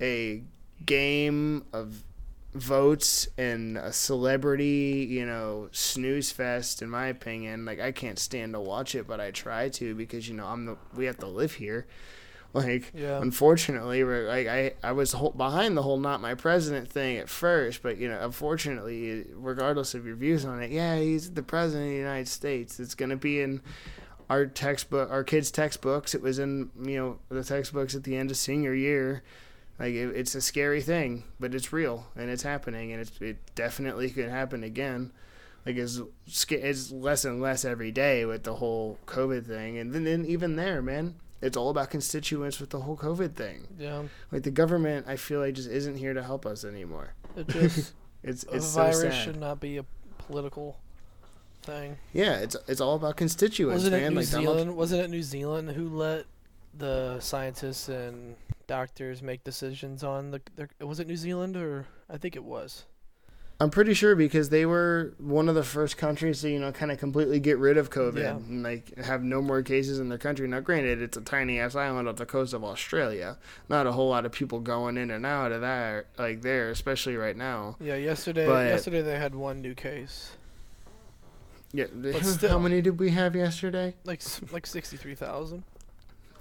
a 0.00 0.42
game 0.86 1.64
of 1.72 2.04
votes 2.54 3.28
and 3.38 3.78
a 3.78 3.92
celebrity, 3.92 5.06
you 5.08 5.24
know, 5.24 5.68
snooze 5.72 6.32
fest 6.32 6.82
in 6.82 6.90
my 6.90 7.06
opinion. 7.06 7.64
Like 7.64 7.80
I 7.80 7.92
can't 7.92 8.18
stand 8.18 8.54
to 8.54 8.60
watch 8.60 8.94
it, 8.94 9.06
but 9.06 9.20
I 9.20 9.30
try 9.30 9.68
to 9.70 9.94
because 9.94 10.28
you 10.28 10.34
know 10.34 10.46
I'm 10.46 10.64
the 10.66 10.76
we 10.94 11.04
have 11.06 11.18
to 11.18 11.26
live 11.26 11.54
here. 11.54 11.86
Like 12.52 12.90
Yeah. 12.96 13.20
unfortunately, 13.22 14.02
we're 14.02 14.26
like 14.26 14.48
I 14.48 14.72
I 14.82 14.90
was 14.90 15.12
whole, 15.12 15.30
behind 15.30 15.76
the 15.76 15.82
whole 15.82 15.98
not 16.00 16.20
my 16.20 16.34
president 16.34 16.90
thing 16.90 17.16
at 17.18 17.28
first, 17.28 17.80
but 17.80 17.96
you 17.96 18.08
know, 18.08 18.18
unfortunately, 18.20 19.24
regardless 19.34 19.94
of 19.94 20.04
your 20.04 20.16
views 20.16 20.44
on 20.44 20.60
it, 20.60 20.72
yeah, 20.72 20.96
he's 20.98 21.30
the 21.30 21.44
president 21.44 21.84
of 21.86 21.92
the 21.92 21.98
United 21.98 22.26
States. 22.26 22.80
It's 22.80 22.96
gonna 22.96 23.14
be 23.16 23.40
in 23.40 23.60
our 24.28 24.46
textbook, 24.46 25.08
our 25.12 25.22
kids' 25.22 25.52
textbooks. 25.52 26.12
It 26.12 26.22
was 26.22 26.40
in 26.40 26.70
you 26.82 26.96
know 26.96 27.18
the 27.28 27.44
textbooks 27.44 27.94
at 27.94 28.02
the 28.02 28.16
end 28.16 28.32
of 28.32 28.36
senior 28.36 28.74
year. 28.74 29.22
Like 29.80 29.94
it, 29.94 30.14
it's 30.14 30.34
a 30.36 30.40
scary 30.42 30.82
thing, 30.82 31.24
but 31.40 31.54
it's 31.54 31.72
real 31.72 32.06
and 32.14 32.28
it's 32.30 32.42
happening, 32.42 32.92
and 32.92 33.00
it's, 33.00 33.20
it 33.20 33.38
definitely 33.56 34.10
could 34.10 34.28
happen 34.28 34.62
again. 34.62 35.10
Like 35.66 35.76
it's 35.76 36.00
it's 36.26 36.90
less 36.92 37.24
and 37.24 37.40
less 37.40 37.64
every 37.64 37.90
day 37.90 38.24
with 38.26 38.44
the 38.44 38.54
whole 38.54 38.98
COVID 39.06 39.46
thing, 39.46 39.78
and 39.78 39.92
then, 39.92 40.04
then 40.04 40.24
even 40.26 40.56
there, 40.56 40.80
man, 40.82 41.16
it's 41.42 41.56
all 41.56 41.70
about 41.70 41.88
constituents 41.90 42.60
with 42.60 42.70
the 42.70 42.80
whole 42.80 42.96
COVID 42.96 43.34
thing. 43.34 43.66
Yeah. 43.78 44.02
Like 44.30 44.42
the 44.42 44.50
government, 44.50 45.06
I 45.08 45.16
feel 45.16 45.40
like 45.40 45.54
just 45.54 45.70
isn't 45.70 45.96
here 45.96 46.12
to 46.14 46.22
help 46.22 46.44
us 46.46 46.64
anymore. 46.64 47.14
It 47.36 47.48
just 47.48 47.94
It's 48.22 48.44
a 48.44 48.56
it's 48.56 48.66
so 48.66 48.82
virus 48.82 49.00
sad. 49.00 49.24
should 49.24 49.40
not 49.40 49.60
be 49.60 49.78
a 49.78 49.84
political 50.18 50.78
thing. 51.62 51.96
Yeah, 52.12 52.36
it's 52.40 52.56
it's 52.68 52.80
all 52.82 52.96
about 52.96 53.16
constituents, 53.16 53.84
Wasn't 53.84 53.94
it. 53.94 54.10
New 54.10 54.16
like 54.16 54.28
Donald- 54.30 54.56
Zealand? 54.58 54.76
Wasn't 54.76 55.00
it 55.02 55.08
New 55.08 55.22
Zealand 55.22 55.70
who 55.70 55.88
let 55.88 56.26
the 56.76 57.18
scientists 57.20 57.88
and 57.88 58.36
doctors 58.74 59.20
make 59.20 59.42
decisions 59.42 60.04
on 60.04 60.30
the? 60.30 60.40
Was 60.86 61.00
it 61.00 61.08
New 61.08 61.16
Zealand 61.16 61.56
or 61.56 61.86
I 62.08 62.16
think 62.18 62.36
it 62.36 62.44
was. 62.44 62.84
I'm 63.62 63.68
pretty 63.68 63.92
sure 63.92 64.14
because 64.14 64.48
they 64.48 64.64
were 64.64 65.12
one 65.18 65.46
of 65.48 65.54
the 65.54 65.62
first 65.64 65.98
countries 65.98 66.40
to 66.42 66.48
you 66.48 66.60
know 66.60 66.70
kind 66.72 66.90
of 66.92 66.98
completely 66.98 67.40
get 67.40 67.58
rid 67.58 67.76
of 67.76 67.90
COVID 67.90 68.20
Yeah. 68.22 68.36
and 68.36 68.62
like 68.62 68.96
have 68.96 69.22
no 69.24 69.42
more 69.42 69.60
cases 69.62 69.98
in 69.98 70.08
their 70.08 70.18
country. 70.18 70.46
Now, 70.48 70.60
granted, 70.60 71.02
it's 71.02 71.16
a 71.16 71.20
tiny 71.20 71.58
ass 71.58 71.74
island 71.74 72.08
off 72.08 72.14
the 72.16 72.24
coast 72.26 72.54
of 72.54 72.62
Australia. 72.64 73.36
Not 73.68 73.86
a 73.88 73.92
whole 73.92 74.08
lot 74.08 74.24
of 74.24 74.30
people 74.32 74.60
going 74.60 74.96
in 74.96 75.10
and 75.10 75.26
out 75.26 75.50
of 75.52 75.60
that 75.62 76.06
like 76.16 76.40
there, 76.42 76.70
especially 76.70 77.16
right 77.16 77.36
now. 77.36 77.76
Yeah, 77.80 77.96
yesterday. 77.96 78.46
But- 78.46 78.68
yesterday 78.68 79.02
they 79.02 79.18
had 79.18 79.34
one 79.34 79.60
new 79.60 79.74
case, 79.74 80.30
Yeah, 81.72 81.86
But 81.92 82.22
how 82.48 82.58
many 82.60 82.80
did 82.80 82.98
we 83.00 83.10
have 83.10 83.34
yesterday? 83.34 83.94
like 84.04 84.22
like 84.52 84.64
sixty 84.66 84.96
three 84.96 85.16
thousand. 85.16 85.64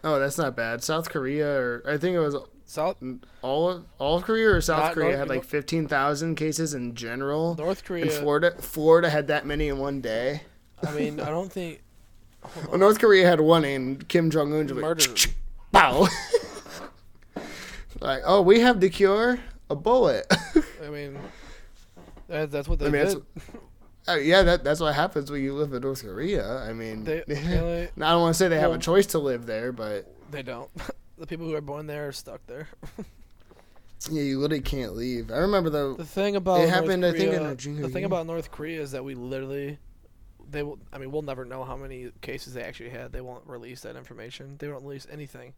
Oh, 0.03 0.19
that's 0.19 0.37
not 0.37 0.55
bad. 0.55 0.83
South 0.83 1.09
Korea, 1.09 1.59
or 1.59 1.83
I 1.87 1.97
think 1.97 2.15
it 2.15 2.19
was 2.19 2.35
South 2.65 2.97
all 3.41 3.69
of, 3.69 3.85
all 3.97 4.17
of 4.17 4.23
Korea 4.23 4.49
or 4.51 4.61
South 4.61 4.79
Not 4.79 4.93
Korea 4.93 5.07
North- 5.09 5.19
had 5.19 5.29
like 5.29 5.43
fifteen 5.43 5.87
thousand 5.87 6.35
cases 6.35 6.73
in 6.73 6.95
general. 6.95 7.55
North 7.55 7.79
And 7.79 7.85
Korea. 7.87 8.11
Florida, 8.11 8.51
Florida 8.59 9.09
had 9.09 9.27
that 9.27 9.45
many 9.45 9.67
in 9.69 9.79
one 9.79 10.01
day. 10.01 10.43
I 10.87 10.91
mean, 10.93 11.19
I 11.19 11.25
don't 11.29 11.51
think. 11.51 11.81
Well. 12.67 12.77
North 12.77 12.99
Korea 12.99 13.27
had 13.27 13.41
one, 13.41 13.65
and 13.65 14.07
Kim 14.07 14.29
Jong 14.29 14.53
Un 14.53 14.67
just 14.67 14.79
Murder. 14.79 15.03
like, 15.09 15.35
pow. 15.73 16.07
like, 17.99 18.21
oh, 18.25 18.41
we 18.41 18.59
have 18.61 18.79
the 18.79 18.89
cure, 18.89 19.39
a 19.69 19.75
bullet. 19.75 20.25
I 20.85 20.89
mean, 20.89 21.17
that, 22.27 22.51
that's 22.51 22.67
what 22.67 22.79
they 22.79 22.85
I 22.85 22.89
mean, 22.89 23.05
did. 23.05 23.21
Uh, 24.09 24.15
yeah, 24.15 24.43
that 24.43 24.63
that's 24.63 24.79
what 24.79 24.95
happens 24.95 25.29
when 25.31 25.41
you 25.43 25.53
live 25.53 25.73
in 25.73 25.81
North 25.81 26.01
Korea. 26.03 26.47
I 26.59 26.73
mean, 26.73 27.03
They 27.03 27.21
I 27.97 28.11
don't 28.11 28.21
want 28.21 28.33
to 28.35 28.37
say 28.37 28.47
they 28.47 28.59
have 28.59 28.71
a 28.73 28.77
choice 28.77 29.05
to 29.07 29.19
live 29.19 29.45
there, 29.45 29.71
but 29.71 30.11
they 30.31 30.41
don't. 30.43 30.69
the 31.17 31.27
people 31.27 31.45
who 31.45 31.53
are 31.55 31.61
born 31.61 31.87
there 31.87 32.07
are 32.07 32.11
stuck 32.11 32.45
there. 32.47 32.67
yeah, 34.09 34.21
you 34.21 34.39
literally 34.39 34.61
can't 34.63 34.95
leave. 34.95 35.31
I 35.31 35.37
remember 35.37 35.69
though. 35.69 35.93
The 35.95 36.05
thing 36.05 36.35
about 36.35 36.55
It 36.59 36.63
North 36.63 36.73
happened, 36.73 37.05
I 37.05 37.11
think, 37.11 37.33
in 37.33 37.39
Korea- 37.39 37.55
the 37.55 37.89
thing 37.89 37.97
year. 37.97 38.05
about 38.05 38.25
North 38.25 38.51
Korea 38.51 38.81
is 38.81 38.91
that 38.91 39.03
we 39.03 39.15
literally, 39.15 39.77
they 40.49 40.63
will. 40.63 40.79
I 40.93 40.97
mean, 40.97 41.11
we'll 41.11 41.21
never 41.21 41.45
know 41.45 41.63
how 41.63 41.75
many 41.75 42.11
cases 42.21 42.53
they 42.53 42.63
actually 42.63 42.89
had. 42.89 43.11
They 43.11 43.21
won't 43.21 43.45
release 43.47 43.81
that 43.81 43.95
information. 43.95 44.55
They 44.57 44.67
won't 44.69 44.83
release 44.83 45.07
anything. 45.11 45.53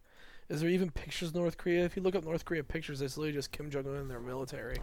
Is 0.50 0.60
there 0.60 0.70
even 0.70 0.90
pictures 0.92 1.30
of 1.30 1.36
North 1.36 1.58
Korea? 1.58 1.86
If 1.86 1.96
you 1.96 2.02
look 2.02 2.16
up 2.16 2.26
North 2.26 2.44
Korea 2.44 2.64
pictures, 2.64 3.02
it's 3.02 3.16
literally 3.16 3.34
just 3.38 3.52
Kim 3.54 3.70
Jong 3.70 3.88
Un 3.88 3.96
and 3.96 4.10
their 4.12 4.20
military. 4.20 4.78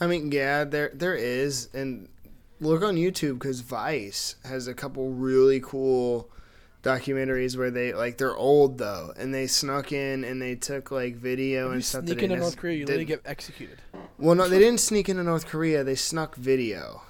I 0.00 0.06
mean, 0.06 0.32
yeah, 0.32 0.64
there 0.64 0.90
there 0.94 1.14
is, 1.14 1.68
and 1.74 2.08
look 2.60 2.82
on 2.82 2.96
YouTube 2.96 3.34
because 3.34 3.60
Vice 3.60 4.36
has 4.44 4.66
a 4.68 4.74
couple 4.74 5.10
really 5.10 5.60
cool 5.60 6.30
documentaries 6.82 7.56
where 7.56 7.70
they 7.70 7.92
like 7.92 8.18
they're 8.18 8.36
old 8.36 8.78
though, 8.78 9.12
and 9.16 9.34
they 9.34 9.46
snuck 9.46 9.92
in 9.92 10.24
and 10.24 10.40
they 10.40 10.54
took 10.54 10.90
like 10.90 11.16
video 11.16 11.66
If 11.66 11.68
you 11.68 11.72
and 11.72 11.84
stuff. 11.84 12.04
sneak 12.04 12.22
into 12.22 12.36
North 12.36 12.56
Korea, 12.56 12.76
you 12.76 12.86
literally 12.86 13.04
get 13.04 13.22
executed. 13.24 13.82
Well, 14.18 14.34
no, 14.34 14.48
they 14.48 14.58
didn't 14.60 14.80
sneak 14.80 15.08
into 15.08 15.22
North 15.22 15.46
Korea. 15.46 15.84
They 15.84 15.94
snuck 15.94 16.36
video. 16.36 17.02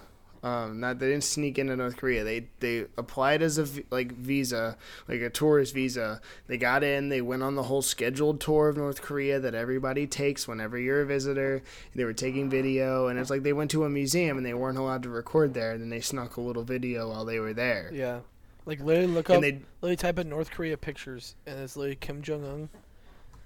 Um, 0.43 0.81
not 0.81 0.99
they 0.99 1.09
didn't 1.11 1.25
sneak 1.25 1.59
into 1.59 1.77
North 1.77 1.97
Korea. 1.99 2.25
They 2.25 2.47
they 2.61 2.87
applied 2.97 3.43
as 3.43 3.59
a 3.59 3.67
like 3.91 4.13
visa, 4.13 4.79
like 5.07 5.21
a 5.21 5.29
tourist 5.29 5.75
visa. 5.75 6.21
They 6.47 6.57
got 6.57 6.83
in. 6.83 7.11
They 7.11 7.21
went 7.21 7.43
on 7.43 7.57
the 7.57 7.65
whole 7.65 7.83
scheduled 7.83 8.41
tour 8.41 8.69
of 8.71 8.77
North 8.79 9.03
Korea 9.03 9.39
that 9.39 9.55
everybody 9.55 10.07
takes 10.07 10.49
whenever 10.49 10.79
you're 10.79 11.03
a 11.03 11.07
visitor. 11.07 11.63
They 11.95 12.05
were 12.05 12.15
taking 12.15 12.49
video, 12.49 13.09
and 13.09 13.19
it's 13.19 13.29
like 13.29 13.43
they 13.43 13.53
went 13.53 13.71
to 13.73 13.85
a 13.85 13.91
museum 13.91 14.39
and 14.39 14.47
they 14.47 14.55
weren't 14.55 14.79
allowed 14.79 15.03
to 15.03 15.11
record 15.11 15.53
there. 15.53 15.73
And 15.73 15.83
then 15.83 15.91
they 15.91 16.01
snuck 16.01 16.39
a 16.39 16.41
little 16.41 16.65
video 16.65 17.11
while 17.11 17.27
they 17.27 17.39
were 17.39 17.53
there. 17.53 17.91
Yeah, 17.93 18.21
like 18.65 18.81
literally 18.81 19.13
look 19.13 19.29
up, 19.29 19.35
And 19.35 19.45
they 19.45 19.61
literally 19.83 19.97
type 19.97 20.19
in 20.19 20.31
North 20.31 20.51
Korea 20.51 20.79
pictures, 20.79 21.35
and 21.47 21.59
it's 21.61 21.77
literally 21.77 21.97
Kim 21.97 22.23
Jong 22.23 22.45
Un 22.47 22.69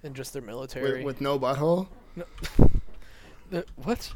and 0.04 0.14
just 0.14 0.32
their 0.32 0.42
military. 0.42 1.02
with 1.02 1.20
no 1.20 1.38
butthole. 1.40 1.88
The- 3.50 3.66
what? 3.76 4.10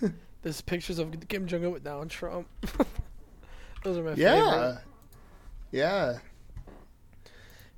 There's 0.42 0.60
pictures 0.60 0.98
of 0.98 1.14
Kim 1.28 1.46
Jong 1.46 1.64
Un 1.64 1.70
with 1.72 1.84
Donald 1.84 2.10
Trump. 2.10 2.48
Those 3.84 3.98
are 3.98 4.02
my 4.02 4.14
favorite. 4.14 4.18
Yeah, 4.18 4.78
yeah. 5.70 6.18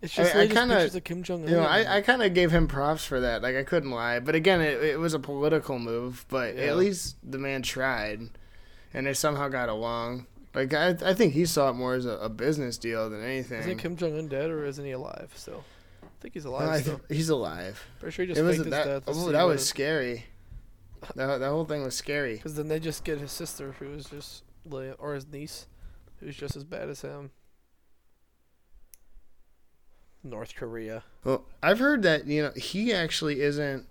It's 0.02 0.12
just, 0.14 0.34
I 0.36 0.46
kinda- 0.46 0.74
pictures 0.74 0.94
of 0.94 1.04
Kim 1.04 1.22
Jong 1.22 1.42
Un. 1.44 1.48
You 1.48 1.56
know, 1.56 1.62
I, 1.62 1.96
I 1.96 2.00
kind 2.02 2.22
of 2.22 2.34
gave 2.34 2.50
him 2.50 2.68
props 2.68 3.04
for 3.06 3.20
that. 3.20 3.42
Like, 3.42 3.56
I 3.56 3.62
couldn't 3.62 3.90
lie. 3.90 4.18
But 4.20 4.34
again, 4.34 4.60
it, 4.60 4.82
it 4.82 4.98
was 4.98 5.14
a 5.14 5.18
political 5.18 5.78
move. 5.78 6.26
But 6.28 6.56
Yeah. 6.56 6.64
at 6.64 6.76
least 6.76 7.16
the 7.22 7.38
man 7.38 7.62
tried. 7.62 8.20
And 8.92 9.06
they 9.06 9.14
somehow 9.14 9.48
got 9.48 9.68
along. 9.70 10.26
Like, 10.54 10.72
I, 10.74 10.90
I 11.04 11.14
think 11.14 11.32
he 11.32 11.46
saw 11.46 11.70
it 11.70 11.72
more 11.72 11.94
as 11.94 12.04
a, 12.06 12.10
a 12.18 12.28
business 12.28 12.76
deal 12.78 13.08
than 13.10 13.22
anything. 13.24 13.60
Isn't 13.60 13.78
Kim 13.78 13.96
Jong 13.96 14.18
Un 14.18 14.28
dead 14.28 14.50
or 14.50 14.64
isn't 14.66 14.84
he 14.84 14.90
alive 14.92 15.32
still? 15.34 15.64
I 16.02 16.06
think 16.20 16.34
he's 16.34 16.44
No, 16.44 16.50
alive 16.52 16.68
I 16.68 16.80
still. 16.80 17.00
he's 17.08 17.28
alive. 17.30 17.82
Pretty 17.98 18.14
sure 18.14 18.24
he 18.26 18.28
just 18.32 18.40
It 18.40 18.44
was 18.44 18.58
that. 18.64 18.84
death. 18.84 19.02
Oh, 19.06 19.32
that 19.32 19.42
was 19.44 19.62
it- 19.62 19.64
scary. 19.64 20.26
That, 21.14 21.38
that 21.38 21.48
whole 21.48 21.64
thing 21.64 21.82
was 21.82 21.94
scary. 21.94 22.34
Because 22.36 22.54
then 22.54 22.68
they 22.68 22.80
just 22.80 23.04
get 23.04 23.18
his 23.18 23.32
sister, 23.32 23.74
who 23.78 23.92
is 23.92 24.06
just, 24.06 24.44
or 24.98 25.14
his 25.14 25.26
niece, 25.26 25.66
who's 26.20 26.36
just 26.36 26.56
as 26.56 26.64
bad 26.64 26.88
as 26.88 27.02
him. 27.02 27.30
North 30.24 30.56
Korea. 30.56 31.04
Well, 31.22 31.44
I've 31.62 31.78
heard 31.78 32.02
that 32.02 32.26
you 32.26 32.42
know 32.42 32.52
he 32.56 32.92
actually 32.94 33.40
isn't 33.42 33.86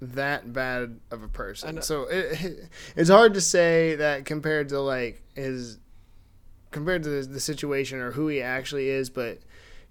that 0.00 0.52
bad 0.52 0.98
of 1.10 1.22
a 1.22 1.28
person. 1.28 1.78
Uh, 1.78 1.80
so 1.80 2.02
it, 2.04 2.68
it's 2.96 3.08
hard 3.08 3.34
to 3.34 3.40
say 3.40 3.94
that 3.94 4.24
compared 4.24 4.68
to 4.70 4.80
like 4.80 5.22
his 5.34 5.78
compared 6.70 7.02
to 7.04 7.08
the, 7.08 7.26
the 7.26 7.40
situation 7.40 8.00
or 8.00 8.10
who 8.12 8.28
he 8.28 8.42
actually 8.42 8.88
is, 8.88 9.08
but 9.08 9.38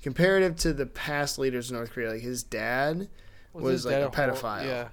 comparative 0.01 0.55
to 0.57 0.73
the 0.73 0.85
past 0.85 1.39
leaders 1.39 1.71
of 1.71 1.77
North 1.77 1.91
Korea, 1.91 2.11
like 2.11 2.21
his 2.21 2.43
dad, 2.43 3.07
Was 3.53 3.71
his 3.71 3.85
like 3.85 3.95
dad 3.95 4.03
a 4.03 4.09
pedophile. 4.09 4.65
Yeah. 4.65 4.89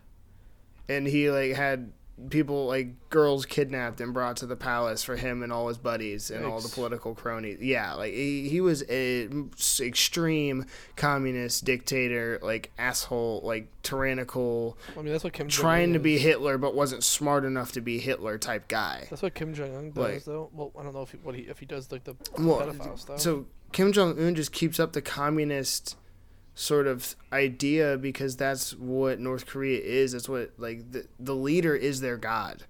And 0.89 1.07
he 1.07 1.30
like 1.30 1.53
had 1.55 1.93
people 2.30 2.66
like 2.66 2.89
girls 3.11 3.45
kidnapped 3.47 4.01
and 4.01 4.12
brought 4.14 4.37
to 4.37 4.47
the 4.47 4.55
palace 4.55 5.03
for 5.03 5.16
him 5.16 5.43
and 5.43 5.53
all 5.53 5.66
his 5.66 5.78
buddies 5.78 6.30
and 6.30 6.45
all 6.45 6.61
the 6.61 6.68
political 6.68 7.14
cronies. 7.14 7.59
Yeah, 7.61 7.95
like 7.95 8.12
he, 8.12 8.49
he 8.49 8.61
was 8.61 8.85
a 8.89 9.28
extreme 9.80 10.66
communist 10.95 11.64
dictator, 11.64 12.39
like 12.43 12.70
asshole, 12.78 13.41
like 13.43 13.68
tyrannical, 13.83 14.76
I 14.97 15.03
mean, 15.03 15.12
that's 15.12 15.24
what 15.24 15.33
Kim. 15.33 15.49
trying 15.49 15.89
to 15.95 15.99
Jong-un 15.99 16.03
be 16.03 16.14
is. 16.16 16.22
Hitler 16.22 16.59
but 16.59 16.74
wasn't 16.74 17.03
smart 17.03 17.45
enough 17.45 17.72
to 17.72 17.80
be 17.80 17.99
Hitler 17.99 18.39
type 18.39 18.68
guy. 18.68 19.07
That's 19.11 19.22
what 19.22 19.35
Kim 19.35 19.55
Jong 19.55 19.74
Un 19.74 19.91
does, 19.93 19.97
Like- 19.97 20.24
though. 20.24 20.51
Well, 20.53 20.70
I 20.78 20.83
don't 20.83 20.93
know 20.95 21.03
if 21.03 21.11
he, 21.12 21.18
what 21.18 21.35
he 21.35 21.43
if 21.43 21.59
he 21.59 21.66
does 21.66 21.91
like 21.91 22.05
the 22.05 22.14
Well, 22.39 22.61
pedophile 22.61 22.99
stuff. 22.99 23.20
So 23.20 23.47
Kim 23.72 23.91
Jong 23.93 24.18
Un 24.18 24.35
just 24.35 24.53
keeps 24.53 24.78
up 24.78 24.93
the 24.93 25.03
communist 25.03 25.97
sort 26.55 26.86
of 26.86 27.16
idea 27.32 27.96
because 27.96 28.36
that's 28.36 28.74
what 28.74 29.18
North 29.18 29.46
Korea 29.46 29.80
is. 29.80 30.12
That's 30.12 30.28
what 30.28 30.53
like 30.59 30.92
the 30.92 31.07
the 31.18 31.34
leader 31.34 31.74
is 31.74 32.00
their 32.00 32.16
god. 32.16 32.64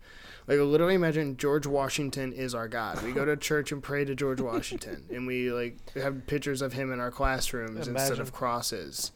Like 0.47 0.59
literally 0.59 0.95
imagine 0.95 1.37
George 1.37 1.67
Washington 1.67 2.33
is 2.33 2.55
our 2.55 2.69
god. 2.69 3.03
We 3.03 3.13
go 3.13 3.25
to 3.25 3.37
church 3.49 3.73
and 3.73 3.83
pray 3.83 4.05
to 4.05 4.15
George 4.15 4.41
Washington 4.41 5.05
and 5.11 5.27
we 5.27 5.51
like 5.53 5.77
have 5.95 6.27
pictures 6.27 6.63
of 6.63 6.73
him 6.73 6.93
in 6.93 7.01
our 7.01 7.11
classrooms 7.11 7.89
instead 7.89 8.19
of 8.19 8.33
crosses. 8.33 9.13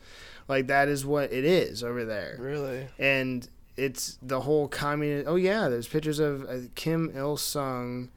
Like 0.49 0.69
that 0.69 0.89
is 0.89 1.05
what 1.05 1.33
it 1.33 1.45
is 1.45 1.83
over 1.83 2.05
there 2.05 2.37
really, 2.39 2.87
and 2.99 3.49
it's 3.77 4.19
the 4.23 4.41
whole 4.41 4.69
communist. 4.69 5.29
Oh 5.29 5.37
yeah, 5.37 5.69
there's 5.69 5.89
pictures 5.89 6.19
of 6.19 6.45
uh, 6.45 6.69
Kim 6.75 7.13
Il 7.15 7.37
Sung, 7.37 8.11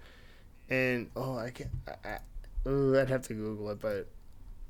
and 0.69 1.09
oh 1.15 1.37
I 1.37 1.49
can't. 1.49 1.69
I, 1.87 2.09
I, 2.09 2.69
ooh, 2.69 2.97
I'd 2.97 3.09
have 3.09 3.23
to 3.23 3.33
Google 3.33 3.71
it, 3.71 3.81
but 3.81 4.07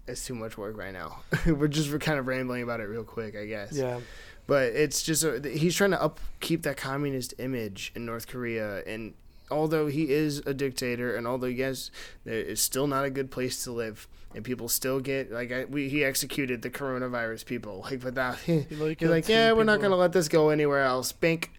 it's 0.10 0.26
too 0.26 0.36
much 0.36 0.57
work 0.57 0.78
right 0.78 0.93
now. 0.93 1.22
we're 1.45 1.68
just 1.68 1.91
we're 1.91 1.99
kind 1.99 2.20
of 2.20 2.28
rambling 2.28 2.64
about 2.64 2.80
it 2.80 2.86
real 2.86 3.03
quick, 3.03 3.36
I 3.36 3.45
guess. 3.45 3.72
yeah. 3.72 3.99
But 4.47 4.74
it's 4.74 5.03
just 5.03 5.24
uh, 5.24 5.34
a, 5.34 5.47
he's 5.49 5.76
trying 5.76 5.91
to 5.91 6.01
upkeep 6.01 6.64
that 6.64 6.76
communist 6.76 7.36
image 7.38 7.91
in 7.95 8.05
North 8.05 8.28
Korea, 8.28 8.84
and 8.86 9.14
although 9.51 9.88
he 9.88 10.10
is 10.12 10.39
a 10.39 10.53
dictator, 10.53 11.16
and 11.16 11.28
although 11.28 11.47
yes, 11.47 11.91
it's 12.26 12.62
still 12.62 12.88
not 12.88 13.05
a 13.05 13.10
good 13.10 13.32
place 13.32 13.64
to 13.66 13.72
live, 13.72 14.07
and 14.34 14.43
people 14.43 14.68
still 14.68 14.99
get 14.99 15.32
like 15.32 15.51
I, 15.51 15.66
we, 15.66 15.89
he 15.89 16.03
executed 16.03 16.62
the 16.62 16.70
coronavirus 16.70 17.45
people 17.45 17.82
like 17.82 18.03
without. 18.03 18.39
He 18.39 18.66
like, 18.72 19.01
You're 19.01 19.12
uh, 19.12 19.14
like, 19.14 19.30
yeah, 19.30 19.51
we're 19.51 19.64
not 19.64 19.82
gonna 19.82 19.95
let 19.95 20.14
this 20.14 20.28
go 20.28 20.49
anywhere 20.49 20.84
else. 20.84 21.12
Bink, 21.12 21.51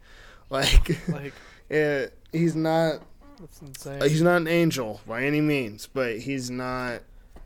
like, 0.48 1.08
Like 1.08 1.32
yeah, 1.68 2.06
he's 2.32 2.56
not. 2.56 3.02
that's 3.38 3.62
insane. 3.62 4.02
He's 4.02 4.22
not 4.22 4.38
an 4.38 4.48
angel 4.48 5.00
by 5.06 5.22
any 5.22 5.40
means, 5.40 5.86
but 5.86 6.18
he's 6.18 6.50
not 6.50 7.02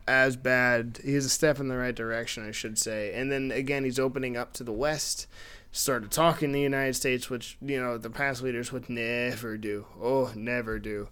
as 0.07 0.35
bad. 0.35 0.99
He's 1.03 1.25
a 1.25 1.29
step 1.29 1.59
in 1.59 1.67
the 1.67 1.77
right 1.77 1.95
direction, 1.95 2.47
I 2.47 2.51
should 2.51 2.77
say. 2.77 3.13
And 3.13 3.31
then 3.31 3.51
again, 3.51 3.83
he's 3.83 3.99
opening 3.99 4.37
up 4.37 4.53
to 4.53 4.63
the 4.63 4.71
West. 4.71 5.27
Started 5.71 6.11
talking 6.11 6.51
the 6.51 6.61
United 6.61 6.95
States, 6.95 7.29
which 7.29 7.57
you 7.61 7.81
know 7.81 7.97
the 7.97 8.09
past 8.09 8.41
leaders 8.41 8.71
would 8.71 8.89
never 8.89 9.57
do. 9.57 9.85
Oh, 10.01 10.31
never 10.33 10.79
do. 10.79 11.09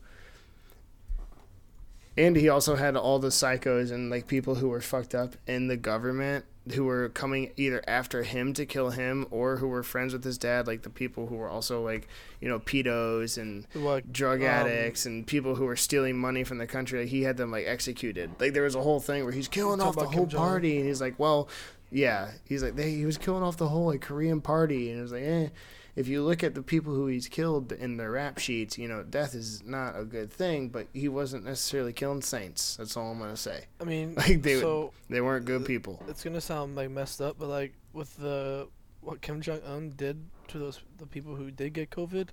And 2.16 2.36
he 2.36 2.48
also 2.48 2.76
had 2.76 2.96
all 2.96 3.20
the 3.20 3.30
psychos 3.30 3.92
and 3.92 4.10
like 4.10 4.28
people 4.28 4.56
who 4.56 4.70
were 4.70 4.82
fucked 4.82 5.16
up 5.16 5.36
in 5.48 5.68
the 5.68 5.76
government 5.76 6.46
who 6.72 6.86
were 6.86 7.10
coming 7.10 7.52
either 7.58 7.84
after 7.88 8.24
him 8.24 8.54
to 8.54 8.66
kill 8.66 8.92
him 8.92 9.26
or 9.32 9.58
who 9.58 9.68
were 9.68 9.84
friends 9.84 10.14
with 10.14 10.24
his 10.24 10.38
dad, 10.38 10.66
like 10.66 10.84
the 10.84 10.90
people 10.90 11.28
who 11.28 11.36
were 11.36 11.50
also 11.50 11.84
like, 11.84 12.08
you 12.40 12.48
know, 12.48 12.60
pedos 12.60 13.38
and 13.38 13.68
like 13.76 14.12
drug 14.14 14.42
Um, 14.42 14.48
addicts 14.48 15.06
and 15.06 15.28
people 15.28 15.56
who 15.56 15.66
were 15.66 15.76
stealing 15.76 16.18
money 16.18 16.46
from 16.46 16.60
the 16.60 16.68
country. 16.68 17.02
Like, 17.02 17.10
he 17.10 17.24
had 17.24 17.36
them 17.36 17.52
like 17.52 17.66
executed. 17.68 18.32
Like 18.40 18.54
there 18.54 18.64
was 18.64 18.76
a 18.76 18.82
whole 18.82 19.02
thing 19.02 19.24
where 19.24 19.34
he's 19.34 19.50
killing 19.50 19.82
off 19.82 19.96
the 19.96 20.06
whole 20.06 20.26
party, 20.28 20.78
and 20.78 20.88
he's 20.88 21.02
like, 21.02 21.20
well, 21.20 21.50
yeah, 21.92 22.32
he's 22.46 22.64
like 22.64 22.76
they, 22.78 22.92
he 22.92 23.06
was 23.06 23.18
killing 23.18 23.44
off 23.44 23.58
the 23.58 23.68
whole 23.68 23.88
like 23.88 24.02
Korean 24.02 24.40
party, 24.40 24.90
and 24.90 25.00
it 25.00 25.02
was 25.02 25.12
like, 25.12 25.24
eh. 25.24 25.50
If 25.96 26.08
you 26.08 26.24
look 26.24 26.44
at 26.44 26.56
the 26.56 26.64
people 26.64 26.94
who 26.94 27.06
he's 27.08 27.28
killed 27.28 27.72
in 27.72 27.98
their 27.98 28.12
rap 28.12 28.40
sheets, 28.40 28.78
you 28.80 28.88
know, 28.88 29.04
death 29.04 29.36
is 29.36 29.64
not 29.64 29.98
a 29.98 30.04
good 30.04 30.32
thing, 30.32 30.70
but 30.70 30.88
he 30.92 31.08
wasn't 31.08 31.46
necessarily 31.46 31.94
killing 31.94 32.22
saints. 32.24 32.78
That's 32.78 32.98
all 32.98 33.12
I'm 33.12 33.20
gonna 33.20 33.38
say. 33.38 33.66
I 33.80 33.84
mean, 33.84 34.16
Like 34.18 34.42
they 34.42 34.60
so 34.60 34.92
they 35.10 35.22
weren't 35.22 35.46
good 35.46 35.62
uh, 35.62 35.66
people. 35.66 36.02
it's 36.08 36.24
gonna 36.24 36.42
sound 36.42 36.76
like 36.76 36.90
messed 36.90 37.22
up, 37.22 37.38
but 37.38 37.48
like 37.48 37.74
with 37.94 38.16
the 38.18 38.68
what 39.02 39.22
Kim 39.22 39.42
Jong 39.42 39.62
Un 39.68 39.94
did 39.96 40.24
to 40.48 40.58
those 40.58 40.80
the 40.98 41.06
people 41.06 41.36
who 41.36 41.52
did 41.52 41.74
get 41.74 41.92
COVID, 41.92 42.30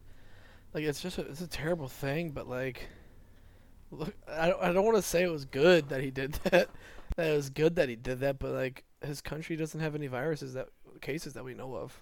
like 0.72 0.84
it's 0.84 1.00
just 1.00 1.18
a, 1.18 1.22
it's 1.22 1.42
a 1.42 1.48
terrible 1.48 1.88
thing. 1.88 2.30
But 2.30 2.48
like, 2.48 2.88
look, 3.90 4.14
I 4.26 4.48
don't, 4.48 4.62
I 4.62 4.72
don't 4.72 4.84
want 4.84 4.96
to 4.96 5.02
say 5.02 5.22
it 5.22 5.30
was 5.30 5.44
good 5.44 5.90
that 5.90 6.00
he 6.02 6.10
did 6.10 6.32
that. 6.44 6.70
That 7.16 7.26
it 7.26 7.36
was 7.36 7.50
good 7.50 7.76
that 7.76 7.88
he 7.90 7.96
did 7.96 8.20
that, 8.20 8.38
but 8.38 8.52
like 8.52 8.84
his 9.04 9.20
country 9.20 9.56
doesn't 9.56 9.80
have 9.80 9.94
any 9.94 10.06
viruses 10.06 10.54
that 10.54 10.68
cases 11.02 11.34
that 11.34 11.44
we 11.44 11.54
know 11.54 11.74
of 11.74 12.00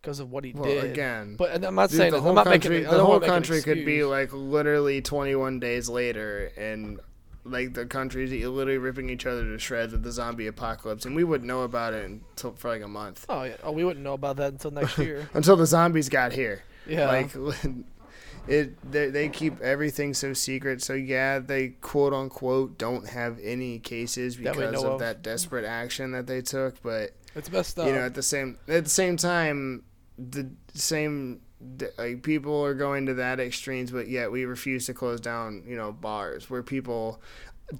because 0.00 0.20
of 0.20 0.30
what 0.30 0.44
he 0.44 0.52
Well, 0.52 0.64
did. 0.64 0.84
again, 0.84 1.36
But 1.36 1.50
and 1.52 1.64
I'm 1.64 1.74
not 1.74 1.90
Dude, 1.90 1.98
saying 1.98 2.12
the 2.12 2.20
whole 2.20 2.30
I'm 2.30 2.34
not 2.36 2.46
country, 2.46 2.70
making 2.80 2.90
the 2.90 2.98
whole 3.00 3.08
wanna 3.08 3.20
make 3.20 3.28
an 3.28 3.34
country 3.34 3.62
could 3.62 3.84
be 3.84 4.04
like 4.04 4.32
literally 4.32 5.02
21 5.02 5.60
days 5.60 5.88
later, 5.88 6.50
and 6.56 7.00
like 7.44 7.74
the 7.74 7.86
country's 7.86 8.30
literally 8.30 8.78
ripping 8.78 9.08
each 9.10 9.24
other 9.26 9.44
to 9.44 9.58
shreds 9.58 9.92
with 9.92 10.02
the 10.02 10.12
zombie 10.12 10.46
apocalypse, 10.46 11.04
and 11.06 11.14
we 11.16 11.24
wouldn't 11.24 11.48
know 11.48 11.62
about 11.62 11.92
it 11.94 12.04
until 12.04 12.52
for 12.52 12.68
like 12.68 12.82
a 12.82 12.88
month 12.88 13.24
Oh 13.28 13.42
yeah. 13.44 13.56
Oh, 13.62 13.72
we 13.72 13.84
wouldn't 13.84 14.04
know 14.04 14.12
about 14.14 14.36
that 14.36 14.52
until 14.52 14.70
next 14.70 14.98
year. 14.98 15.28
until 15.34 15.56
the 15.56 15.66
zombies 15.66 16.08
got 16.08 16.32
here. 16.32 16.62
Yeah. 16.86 17.06
Like 17.08 17.30
it, 18.48 18.90
they, 18.90 19.10
they 19.10 19.28
keep 19.28 19.60
everything 19.60 20.14
so 20.14 20.32
secret. 20.32 20.82
So 20.82 20.94
yeah, 20.94 21.38
they 21.38 21.68
quote 21.68 22.12
unquote 22.12 22.78
don't 22.78 23.08
have 23.08 23.38
any 23.42 23.78
cases 23.78 24.36
because 24.36 24.82
of, 24.82 24.92
of. 24.92 24.98
that 25.00 25.22
desperate 25.22 25.64
action 25.64 26.12
that 26.12 26.26
they 26.26 26.40
took, 26.42 26.82
but 26.82 27.10
it's 27.34 27.50
messed 27.50 27.78
up. 27.78 27.86
you 27.86 27.92
know 27.92 28.00
at 28.00 28.14
the 28.14 28.22
same 28.22 28.58
at 28.68 28.84
the 28.84 28.90
same 28.90 29.16
time 29.16 29.82
the 30.30 30.50
same 30.74 31.40
like 31.98 32.22
people 32.22 32.64
are 32.64 32.74
going 32.74 33.06
to 33.06 33.14
that 33.14 33.38
extremes 33.40 33.90
but 33.90 34.08
yet 34.08 34.30
we 34.32 34.44
refuse 34.44 34.86
to 34.86 34.94
close 34.94 35.20
down 35.20 35.62
you 35.66 35.76
know 35.76 35.92
bars 35.92 36.48
where 36.48 36.62
people 36.62 37.20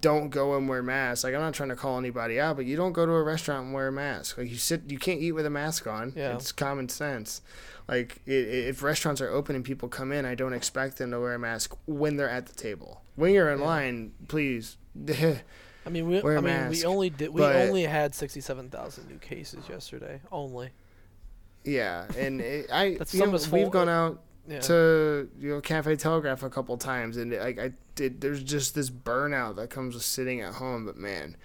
don't 0.01 0.29
go 0.31 0.55
and 0.57 0.69
wear 0.69 0.83
masks 0.83 1.25
like 1.25 1.35
i'm 1.35 1.41
not 1.41 1.55
trying 1.55 1.69
to 1.71 1.77
call 1.77 1.99
anybody 1.99 2.39
out 2.39 2.57
but 2.57 2.65
you 2.67 2.77
don't 2.77 2.93
go 2.93 3.05
to 3.07 3.13
a 3.13 3.23
restaurant 3.23 3.65
and 3.65 3.75
wear 3.75 3.89
a 3.89 3.93
mask 3.93 4.37
like 4.39 4.49
you 4.51 4.57
sit 4.57 4.83
you 4.89 4.99
can't 4.99 5.21
eat 5.21 5.33
with 5.33 5.47
a 5.47 5.51
mask 5.51 5.87
on 5.87 6.13
Yeah. 6.15 6.35
it's 6.35 6.53
common 6.53 6.89
sense 6.89 7.41
like 7.89 8.21
i- 8.29 8.31
i 8.31 8.35
if 8.35 8.83
restaurants 8.83 9.21
are 9.21 9.31
open 9.31 9.57
and 9.57 9.65
people 9.65 9.89
come 9.89 10.13
in 10.13 10.25
i 10.27 10.35
don't 10.35 10.53
expect 10.53 10.99
them 10.99 11.11
to 11.13 11.19
wear 11.21 11.35
a 11.35 11.39
mask 11.39 11.75
when 11.87 12.17
they're 12.17 12.29
at 12.31 12.47
the 12.47 12.55
table 12.55 13.03
when 13.17 13.33
you're 13.33 13.51
in 13.51 13.59
Yeah. 13.61 13.65
line 13.67 14.13
please 14.29 14.77
I 15.87 15.89
mean, 15.89 16.07
we, 16.09 16.21
I 16.21 16.23
mean, 16.35 16.45
mask, 16.45 16.73
we 16.73 16.85
only 16.85 17.09
did. 17.09 17.31
We 17.31 17.41
but- 17.41 17.57
only 17.57 17.85
had 17.85 18.15
sixty-seven 18.15 18.69
thousand 18.69 19.09
new 19.09 19.17
cases 19.17 19.67
yesterday. 19.67 20.21
Only. 20.31 20.71
Yeah 21.65 22.07
and 22.19 22.41
it, 22.41 22.67
i 22.73 22.95
That's 22.99 23.15
you 23.15 23.27
know, 23.27 23.39
we've 23.53 23.71
gone 23.71 23.89
out 23.89 24.23
Yeah. 24.49 24.61
to 24.61 25.29
you 25.39 25.51
know 25.51 25.61
Cafe 25.61 25.97
Telegraph 25.97 26.43
a 26.43 26.51
couple 26.51 26.77
times, 26.77 27.17
and 27.17 27.33
like 27.33 27.59
I 27.59 27.73
did, 27.95 28.21
there's 28.21 28.43
just 28.43 28.75
this 28.75 28.91
burnout 28.91 29.57
that 29.57 29.71
comes 29.71 29.95
with 29.95 30.03
sitting 30.03 30.41
at 30.41 30.55
home. 30.55 30.87
But 30.87 30.97
man, 30.97 31.37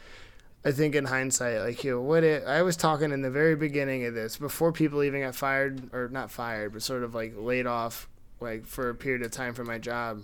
I 0.64 0.72
think 0.72 0.96
in 0.96 1.06
hindsight, 1.06 1.60
like 1.62 1.84
you 1.84 1.92
know, 1.92 2.02
what 2.02 2.24
it, 2.24 2.46
I 2.48 2.62
was 2.64 2.76
talking 2.78 3.12
in 3.12 3.22
the 3.22 3.30
very 3.30 3.56
beginning 3.56 4.06
of 4.06 4.14
this, 4.16 4.38
before 4.38 4.72
people 4.72 5.04
even 5.04 5.22
got 5.22 5.36
fired 5.36 5.94
or 5.94 6.08
not 6.10 6.32
fired, 6.32 6.74
but 6.74 6.82
sort 6.82 7.04
of 7.04 7.14
like 7.14 7.34
laid 7.38 7.68
off, 7.68 8.08
like 8.40 8.66
for 8.66 8.90
a 8.90 8.96
period 8.96 9.22
of 9.22 9.32
time 9.32 9.54
from 9.54 9.68
my 9.68 9.78
job. 9.78 10.24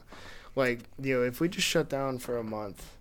Like 0.56 0.80
you 1.00 1.18
know, 1.20 1.24
if 1.24 1.40
we 1.42 1.50
just 1.50 1.68
shut 1.68 1.90
down 1.90 2.18
for 2.18 2.38
a 2.38 2.44
month, 2.44 2.98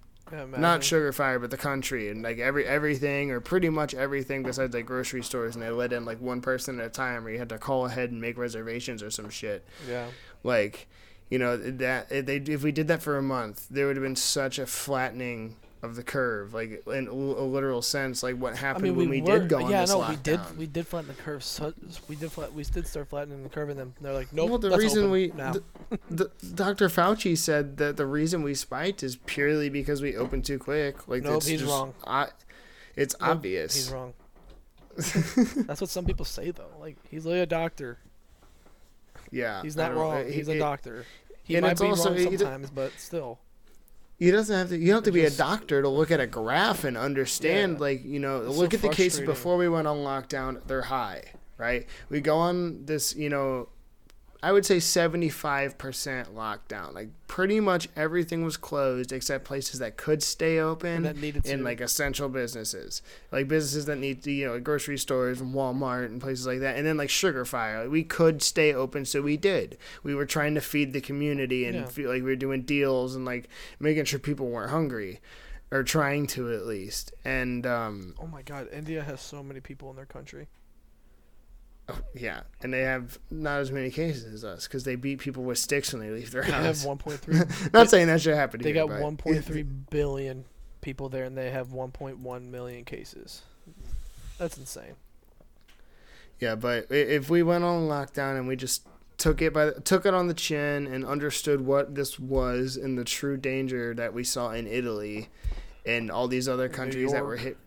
not. 0.60 0.84
Sugar 0.84 1.12
Fire, 1.12 1.38
but 1.38 1.50
the 1.50 1.56
country, 1.56 2.08
and 2.08 2.22
like 2.22 2.38
every 2.38 2.64
everything 2.66 3.30
or 3.30 3.40
pretty 3.40 3.68
much 3.68 3.94
everything 3.94 4.42
besides 4.42 4.74
like 4.74 4.86
grocery 4.86 5.22
stores, 5.22 5.54
and 5.56 5.62
they 5.64 5.70
let 5.70 5.92
in 5.92 6.04
like 6.04 6.20
one 6.20 6.40
person 6.40 6.78
at 6.80 6.86
a 6.86 6.90
time, 6.90 7.26
or 7.26 7.30
you 7.30 7.38
had 7.38 7.48
to 7.50 7.58
call 7.58 7.86
ahead 7.86 8.10
and 8.10 8.20
make 8.20 8.36
reservations 8.38 9.02
or 9.02 9.10
some 9.10 9.28
shit 9.30 9.64
Yeah. 9.88 10.06
like 10.42 10.88
you 11.30 11.38
know 11.38 11.56
that 11.56 12.10
if 12.10 12.26
they 12.26 12.36
if 12.36 12.62
we 12.62 12.72
did 12.72 12.88
that 12.88 13.02
for 13.02 13.16
a 13.16 13.22
month 13.22 13.66
there 13.70 13.86
would 13.86 13.96
have 13.96 14.02
been 14.02 14.16
such 14.16 14.58
a 14.58 14.66
flattening 14.66 15.56
of 15.82 15.96
the 15.96 16.02
curve 16.02 16.52
like 16.52 16.86
in 16.88 17.08
a 17.08 17.10
a 17.10 17.14
literal 17.46 17.80
sense 17.80 18.22
like 18.22 18.36
what 18.36 18.52
I 18.52 18.56
happened 18.56 18.84
mean, 18.84 18.96
when 18.96 19.08
we, 19.08 19.22
we, 19.22 19.32
were, 19.32 19.38
did 19.38 19.48
go 19.48 19.62
on 19.64 19.70
yeah, 19.70 19.80
this 19.80 19.90
no, 19.90 20.00
lockdown 20.00 20.08
we 20.10 20.16
did. 20.16 20.58
We 20.58 20.66
did 20.66 20.86
flatten 20.86 21.08
the 21.08 21.14
curve. 21.22 21.42
So 21.42 21.72
we 22.06 22.16
did. 22.16 22.30
Flat, 22.30 22.52
we 22.52 22.64
did 22.64 22.86
start 22.86 23.08
flattening 23.08 23.42
the 23.42 23.48
curve, 23.48 23.70
and 23.70 23.78
then 23.78 23.94
they're 24.00 24.12
like, 24.12 24.30
nope. 24.32 24.50
well 24.50 24.58
the 24.58 24.76
reason 24.76 25.10
we 25.10 25.32
now. 25.34 25.52
the, 25.52 25.62
the, 26.10 26.30
dr 26.54 26.88
fauci 26.90 27.36
said 27.36 27.78
that 27.78 27.96
the 27.96 28.04
reason 28.04 28.42
we 28.42 28.54
spiked 28.54 29.02
is 29.02 29.16
purely 29.24 29.70
because 29.70 30.02
we 30.02 30.16
opened 30.16 30.44
too 30.44 30.58
quick 30.58 31.08
like 31.08 31.22
Nope, 31.22 31.38
it's 31.38 31.46
he's 31.46 31.60
just, 31.60 31.70
wrong. 31.72 31.94
I, 32.06 32.28
it's 32.94 33.16
Nope, 33.20 33.30
obvious 33.30 33.74
He's 33.74 33.90
wrong. 33.90 34.12
That's 34.96 35.80
what 35.80 35.88
some 35.88 36.04
people 36.04 36.26
say 36.26 36.50
though. 36.50 36.72
Like 36.78 36.96
he's 37.08 37.24
literally 37.24 37.42
a 37.42 37.46
doctor. 37.46 37.98
yeah 39.30 39.62
He's 39.62 39.76
not 39.76 39.94
wrong. 39.94 40.16
it- 40.18 40.32
He's 40.32 40.48
a 40.48 40.56
it- 40.56 40.58
doctor. 40.58 41.06
He 41.42 41.58
might 41.60 41.80
be 41.80 41.86
also- 41.86 42.14
wrong 42.14 42.36
sometimes, 42.36 42.70
but 42.70 42.92
still. 42.98 43.38
You 44.20 44.30
doesn't 44.32 44.54
have 44.54 44.68
to. 44.68 44.76
You 44.78 44.88
don't 44.88 44.96
have 44.96 45.04
to 45.04 45.12
be 45.12 45.22
Just- 45.22 45.34
a 45.34 45.38
doctor 45.38 45.80
to 45.82 45.88
look 45.88 46.10
at 46.12 46.20
a 46.20 46.26
graph 46.26 46.84
and 46.84 46.96
understand. 46.96 47.74
Yeah. 47.74 47.80
Like 47.80 48.04
you 48.04 48.20
know, 48.20 48.42
It's 48.46 48.56
look 48.56 48.70
so 48.72 48.76
at 48.76 48.82
the 48.82 48.90
cases 48.90 49.20
before 49.26 49.56
we 49.56 49.68
went 49.68 49.88
on 49.88 49.96
lockdown. 49.98 50.60
They're 50.66 50.82
high, 50.82 51.24
right? 51.58 51.86
We 52.10 52.20
go 52.20 52.36
on 52.36 52.84
this, 52.84 53.16
you 53.16 53.30
know, 53.30 53.68
I 54.42 54.52
would 54.52 54.64
say 54.64 54.78
75% 54.78 55.74
lockdown. 56.34 56.94
Like 56.94 57.10
pretty 57.26 57.60
much 57.60 57.88
everything 57.96 58.44
was 58.44 58.56
closed 58.56 59.12
except 59.12 59.44
places 59.44 59.80
that 59.80 59.96
could 59.96 60.22
stay 60.22 60.58
open 60.58 60.96
And 60.96 61.04
that 61.04 61.16
needed 61.16 61.44
to. 61.44 61.52
and 61.52 61.64
like 61.64 61.80
essential 61.80 62.28
businesses, 62.28 63.02
like 63.32 63.48
businesses 63.48 63.86
that 63.86 63.96
need 63.96 64.22
to, 64.22 64.30
you 64.32 64.46
know, 64.46 64.58
grocery 64.60 64.98
stores 64.98 65.40
and 65.40 65.54
Walmart 65.54 66.06
and 66.06 66.20
places 66.20 66.46
like 66.46 66.60
that. 66.60 66.76
And 66.76 66.86
then 66.86 66.96
like 66.96 67.10
Sugar 67.10 67.44
Fire, 67.44 67.82
like, 67.82 67.90
we 67.92 68.02
could 68.02 68.42
stay 68.42 68.72
open, 68.72 69.04
so 69.04 69.22
we 69.22 69.36
did. 69.36 69.76
We 70.02 70.14
were 70.14 70.26
trying 70.26 70.54
to 70.54 70.60
feed 70.60 70.92
the 70.92 71.00
community 71.00 71.64
and 71.66 71.74
Yeah. 71.76 71.86
feel 71.86 72.08
like 72.10 72.22
we 72.22 72.30
were 72.30 72.36
doing 72.36 72.62
deals 72.62 73.14
and 73.14 73.24
like 73.24 73.48
making 73.78 74.04
sure 74.06 74.18
people 74.18 74.48
weren't 74.48 74.70
hungry, 74.70 75.20
or 75.70 75.82
trying 75.84 76.26
to 76.28 76.52
at 76.52 76.66
least. 76.66 77.12
And 77.24 77.64
um, 77.66 78.14
oh 78.18 78.26
my 78.26 78.42
God, 78.42 78.68
India 78.72 79.02
has 79.02 79.20
so 79.20 79.42
many 79.42 79.60
people 79.60 79.90
in 79.90 79.96
their 79.96 80.06
country. 80.06 80.48
Yeah, 82.14 82.40
and 82.62 82.72
they 82.72 82.82
have 82.82 83.18
not 83.30 83.60
as 83.60 83.70
many 83.70 83.90
cases 83.90 84.32
as 84.32 84.44
us 84.44 84.66
because 84.66 84.84
they 84.84 84.96
beat 84.96 85.18
people 85.18 85.42
with 85.42 85.58
sticks 85.58 85.92
when 85.92 86.02
they 86.02 86.10
leave 86.10 86.30
their 86.30 86.42
They 86.42 86.50
have 86.50 86.64
house. 86.64 86.84
1.3. 86.84 87.72
Not 87.72 87.90
saying 87.90 88.06
that 88.08 88.20
should 88.20 88.34
happen. 88.34 88.60
They 88.62 88.72
here, 88.72 88.86
got 88.86 89.00
1.3 89.00 89.66
billion 89.90 90.44
people 90.80 91.08
there, 91.08 91.24
and 91.24 91.36
they 91.36 91.50
have 91.50 91.68
1.1 91.68 92.50
million 92.50 92.84
cases. 92.84 93.42
That's 94.38 94.56
insane. 94.56 94.94
Yeah, 96.38 96.54
but 96.54 96.86
if 96.90 97.28
we 97.28 97.42
went 97.42 97.64
on 97.64 97.88
lockdown 97.88 98.38
and 98.38 98.48
we 98.48 98.56
just 98.56 98.86
took 99.18 99.42
it 99.42 99.52
by 99.52 99.70
took 99.84 100.06
it 100.06 100.14
on 100.14 100.28
the 100.28 100.34
chin 100.34 100.86
and 100.86 101.04
understood 101.04 101.60
what 101.60 101.94
this 101.94 102.18
was 102.18 102.76
and 102.78 102.96
the 102.96 103.04
true 103.04 103.36
danger 103.36 103.92
that 103.94 104.14
we 104.14 104.24
saw 104.24 104.50
in 104.50 104.66
Italy 104.66 105.28
and 105.84 106.10
all 106.10 106.26
these 106.26 106.48
other 106.48 106.70
countries 106.70 107.12
that 107.12 107.22
were 107.22 107.36
hit 107.36 107.58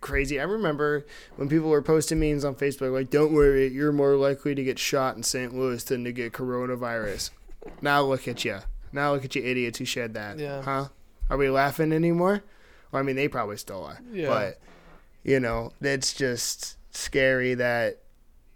crazy. 0.00 0.40
I 0.40 0.44
remember 0.44 1.06
when 1.36 1.48
people 1.48 1.70
were 1.70 1.82
posting 1.82 2.20
memes 2.20 2.44
on 2.44 2.54
Facebook 2.54 2.92
like, 2.92 3.10
"Don't 3.10 3.32
worry, 3.32 3.68
you're 3.68 3.92
more 3.92 4.16
likely 4.16 4.54
to 4.54 4.64
get 4.64 4.78
shot 4.78 5.16
in 5.16 5.22
St. 5.22 5.54
Louis 5.54 5.82
than 5.84 6.04
to 6.04 6.12
get 6.12 6.32
coronavirus." 6.32 7.30
now 7.82 8.02
look 8.02 8.26
at 8.26 8.44
you. 8.44 8.58
Now 8.92 9.12
look 9.12 9.24
at 9.24 9.34
you 9.34 9.42
idiots 9.42 9.78
who 9.78 9.84
shared 9.84 10.14
that. 10.14 10.38
Yeah. 10.38 10.62
Huh? 10.62 10.88
Are 11.30 11.36
we 11.36 11.50
laughing 11.50 11.92
anymore? 11.92 12.42
Well, 12.90 13.00
I 13.00 13.02
mean, 13.02 13.16
they 13.16 13.28
probably 13.28 13.56
still 13.56 13.84
are. 13.84 14.00
Yeah. 14.10 14.28
But 14.28 14.60
you 15.24 15.40
know, 15.40 15.72
it's 15.80 16.14
just 16.14 16.76
scary 16.90 17.54
that 17.54 17.98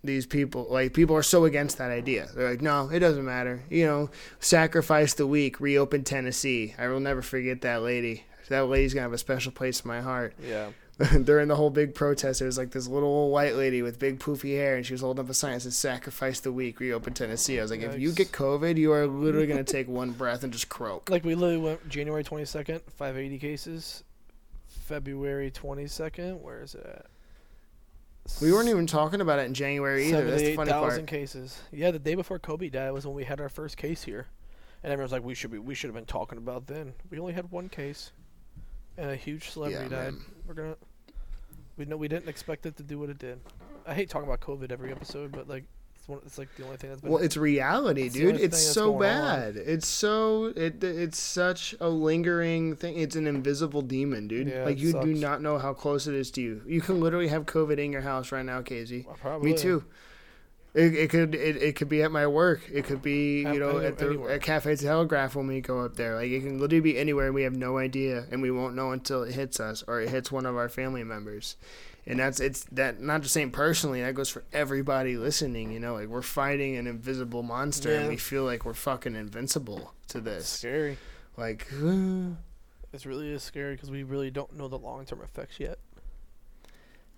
these 0.05 0.27
people 0.27 0.67
like 0.71 0.95
people 0.95 1.17
are 1.17 1.23
so 1.23 1.45
against 1.45 1.79
that 1.79 1.91
idea. 1.91 2.29
They're 2.35 2.51
like, 2.51 2.63
no, 2.63 2.89
it 2.89 3.01
doesn't 3.01 3.25
matter. 3.25 3.63
You 3.71 3.87
know, 3.87 4.11
sacrifice 4.41 5.15
the 5.15 5.27
weak, 5.27 5.61
reopen 5.61 6.05
Tennessee. 6.05 6.75
I 6.79 6.89
will 6.89 7.01
never 7.01 7.23
forget 7.23 7.61
that 7.63 7.83
lady. 7.83 8.25
That 8.49 8.67
lady's 8.67 8.93
gonna 8.93 9.03
have 9.03 9.13
a 9.13 9.19
special 9.19 9.53
place 9.53 9.81
in 9.81 9.89
my 9.89 10.01
heart. 10.01 10.35
Yeah. 10.43 10.71
During 11.25 11.49
the 11.49 11.57
whole 11.57 11.71
big 11.71 11.95
protest, 11.95 12.39
there 12.41 12.47
was 12.47 12.59
like 12.59 12.71
this 12.71 12.87
little 12.87 13.09
old 13.09 13.33
white 13.33 13.55
lady 13.57 13.83
with 13.83 13.99
big 13.99 14.19
poofy 14.19 14.55
hair, 14.57 14.77
and 14.77 14.85
she 14.87 14.93
was 14.93 15.01
holding 15.01 15.25
up 15.25 15.31
a 15.31 15.35
sign 15.35 15.55
that 15.55 15.61
said 15.61 15.73
"Sacrifice 15.73 16.41
the 16.41 16.53
weak, 16.53 16.79
reopen 16.81 17.15
Tennessee." 17.15 17.59
I 17.59 17.63
was 17.63 17.71
like, 17.71 17.81
if 17.81 17.99
you 17.99 18.13
get 18.13 18.33
COVID, 18.33 18.77
you 18.77 18.93
are 18.93 19.07
literally 19.07 19.47
gonna 19.47 19.65
take 19.79 19.89
one 19.89 20.13
breath 20.13 20.45
and 20.45 20.53
just 20.53 20.69
croak. 20.69 21.11
Like 21.11 21.25
we 21.25 21.35
literally 21.35 21.63
went 21.63 21.89
January 21.89 22.23
22nd, 22.25 22.83
580 22.97 23.39
cases. 23.39 24.05
February 24.69 25.51
22nd, 25.51 26.41
where 26.41 26.63
is 26.63 26.75
it 26.75 26.85
at? 26.85 27.07
We 28.41 28.53
weren't 28.53 28.69
even 28.69 28.87
talking 28.87 29.21
about 29.21 29.39
it 29.39 29.47
in 29.47 29.55
January 29.55 30.07
either. 30.09 30.25
That's 30.31 30.43
the 30.43 30.55
funny 30.55 30.71
78,000 30.71 30.99
part. 31.01 31.07
cases. 31.09 31.61
Yeah, 31.73 31.91
the 31.91 31.99
day 31.99 32.15
before 32.15 32.39
Kobe 32.39 32.69
died 32.69 32.91
was 32.93 33.07
when 33.07 33.15
we 33.17 33.25
had 33.25 33.41
our 33.41 33.49
first 33.49 33.77
case 33.77 34.03
here, 34.05 34.27
and 34.83 34.93
everyone's 34.93 35.13
like, 35.13 35.25
"We 35.25 35.35
should 35.35 35.51
be, 35.51 35.59
we 35.59 35.75
should 35.75 35.89
have 35.89 35.95
been 35.95 36.05
talking 36.05 36.39
about 36.39 36.67
then." 36.69 36.95
We 37.11 37.19
only 37.19 37.33
had 37.33 37.51
one 37.51 37.69
case, 37.69 38.13
and 38.97 39.11
a 39.11 39.17
huge 39.17 39.51
celebrity 39.51 39.85
Yeah, 39.91 40.03
died. 40.05 40.13
man. 40.15 40.25
We're 40.47 40.55
gonna, 40.55 40.77
we 41.77 41.85
know 41.85 41.97
we 41.97 42.09
didn't 42.09 42.29
expect 42.29 42.67
it 42.67 42.77
to 42.77 42.83
do 42.83 42.99
what 42.99 43.11
it 43.11 43.19
did. 43.19 43.41
I 43.87 43.95
hate 43.95 44.09
talking 44.11 44.29
about 44.29 44.41
COVID 44.41 44.71
every 44.71 44.93
episode, 44.93 45.33
but 45.33 45.49
like, 45.49 45.65
it's 45.97 46.09
one, 46.09 46.21
it's 46.27 46.37
like 46.39 46.49
the 46.57 46.65
only 46.65 46.77
thing 46.77 46.91
that's 46.91 47.03
been. 47.03 47.11
Well, 47.11 47.23
it's 47.23 47.37
reality, 47.37 48.03
It's 48.03 48.15
dude. 48.15 48.41
It's 48.41 48.61
so 48.61 48.93
going 48.93 49.11
on. 49.11 49.53
bad. 49.53 49.57
It's 49.57 49.87
so 49.87 50.53
it 50.57 50.83
it's 50.83 51.19
such 51.19 51.75
a 51.81 51.89
lingering 51.89 52.75
thing. 52.77 52.99
It's 52.99 53.17
an 53.17 53.27
invisible 53.27 53.83
demon, 53.83 54.29
dude. 54.29 54.49
Yeah, 54.49 54.65
like 54.65 54.79
you 54.79 54.93
do 55.01 55.15
not 55.15 55.43
know 55.43 55.59
how 55.59 55.73
close 55.73 56.07
it 56.07 56.15
is 56.15 56.31
to 56.33 56.41
you. 56.43 56.63
You 56.67 56.81
can 56.81 57.01
literally 57.01 57.29
have 57.29 57.47
COVID 57.47 57.79
in 57.79 57.93
your 57.93 58.01
house 58.03 58.33
right 58.33 58.45
now, 58.45 58.63
Casey. 58.63 59.05
Well, 59.07 59.17
probably. 59.21 59.53
Me 59.53 59.57
too. 59.57 59.85
It, 60.75 60.95
it 60.95 61.11
could 61.11 61.35
it, 61.35 61.57
it 61.57 61.77
could 61.77 61.89
be 61.91 62.03
at 62.03 62.11
my 62.11 62.27
work. 62.27 62.63
It 62.73 62.85
could 62.87 63.03
be 63.03 63.45
At- 63.45 63.55
you 63.55 63.61
know 63.61 63.79
at 63.79 63.99
the 63.99 64.07
anywhere. 64.09 64.31
at 64.31 64.43
Cafe 64.43 64.75
Telegraph 64.77 65.35
when 65.35 65.47
we 65.47 65.61
go 65.61 65.81
up 65.81 65.97
there. 65.97 66.15
Like 66.17 66.31
it 66.31 66.41
can 66.41 66.59
literally 66.59 66.81
be 66.81 66.97
anywhere. 66.99 67.27
and 67.27 67.35
We 67.35 67.43
have 67.43 67.55
no 67.55 67.77
idea, 67.77 68.25
and 68.31 68.41
we 68.41 68.51
won't 68.51 68.75
know 68.75 68.93
until 68.93 69.23
it 69.23 69.35
hits 69.35 69.61
us 69.61 69.85
or 69.87 70.01
it 70.01 70.09
hits 70.09 70.33
one 70.33 70.47
of 70.47 70.57
our 70.57 70.71
family 70.71 71.05
members. 71.05 71.57
And 72.07 72.19
that's 72.19 72.41
it's 72.41 72.65
that 72.73 73.01
not 73.01 73.21
just 73.21 73.35
saying 73.35 73.51
personally. 73.51 74.01
That 74.03 74.15
goes 74.15 74.29
for 74.31 74.45
everybody 74.53 75.17
listening. 75.17 75.71
You 75.73 75.79
know, 75.79 75.93
like 75.95 76.09
we're 76.09 76.23
fighting 76.23 76.77
an 76.77 76.87
invisible 76.87 77.43
monster, 77.43 77.95
and 77.95 78.09
we 78.09 78.17
feel 78.17 78.45
like 78.45 78.65
we're 78.65 78.73
fucking 78.75 79.15
invincible 79.15 79.93
to 80.09 80.19
It's 80.19 80.25
this. 80.25 80.47
scary. 80.49 80.97
Like, 81.37 81.67
It's 82.95 83.07
really 83.07 83.31
is 83.31 83.43
scary 83.43 83.75
because 83.75 83.91
we 83.91 84.03
really 84.03 84.31
don't 84.31 84.55
know 84.57 84.69
the 84.69 84.79
long 84.79 85.05
term 85.07 85.21
effects 85.23 85.61
yet. 85.61 85.79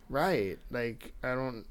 Right. 0.08 0.58
Like 0.70 1.12
I 1.22 1.34
don't. 1.34 1.64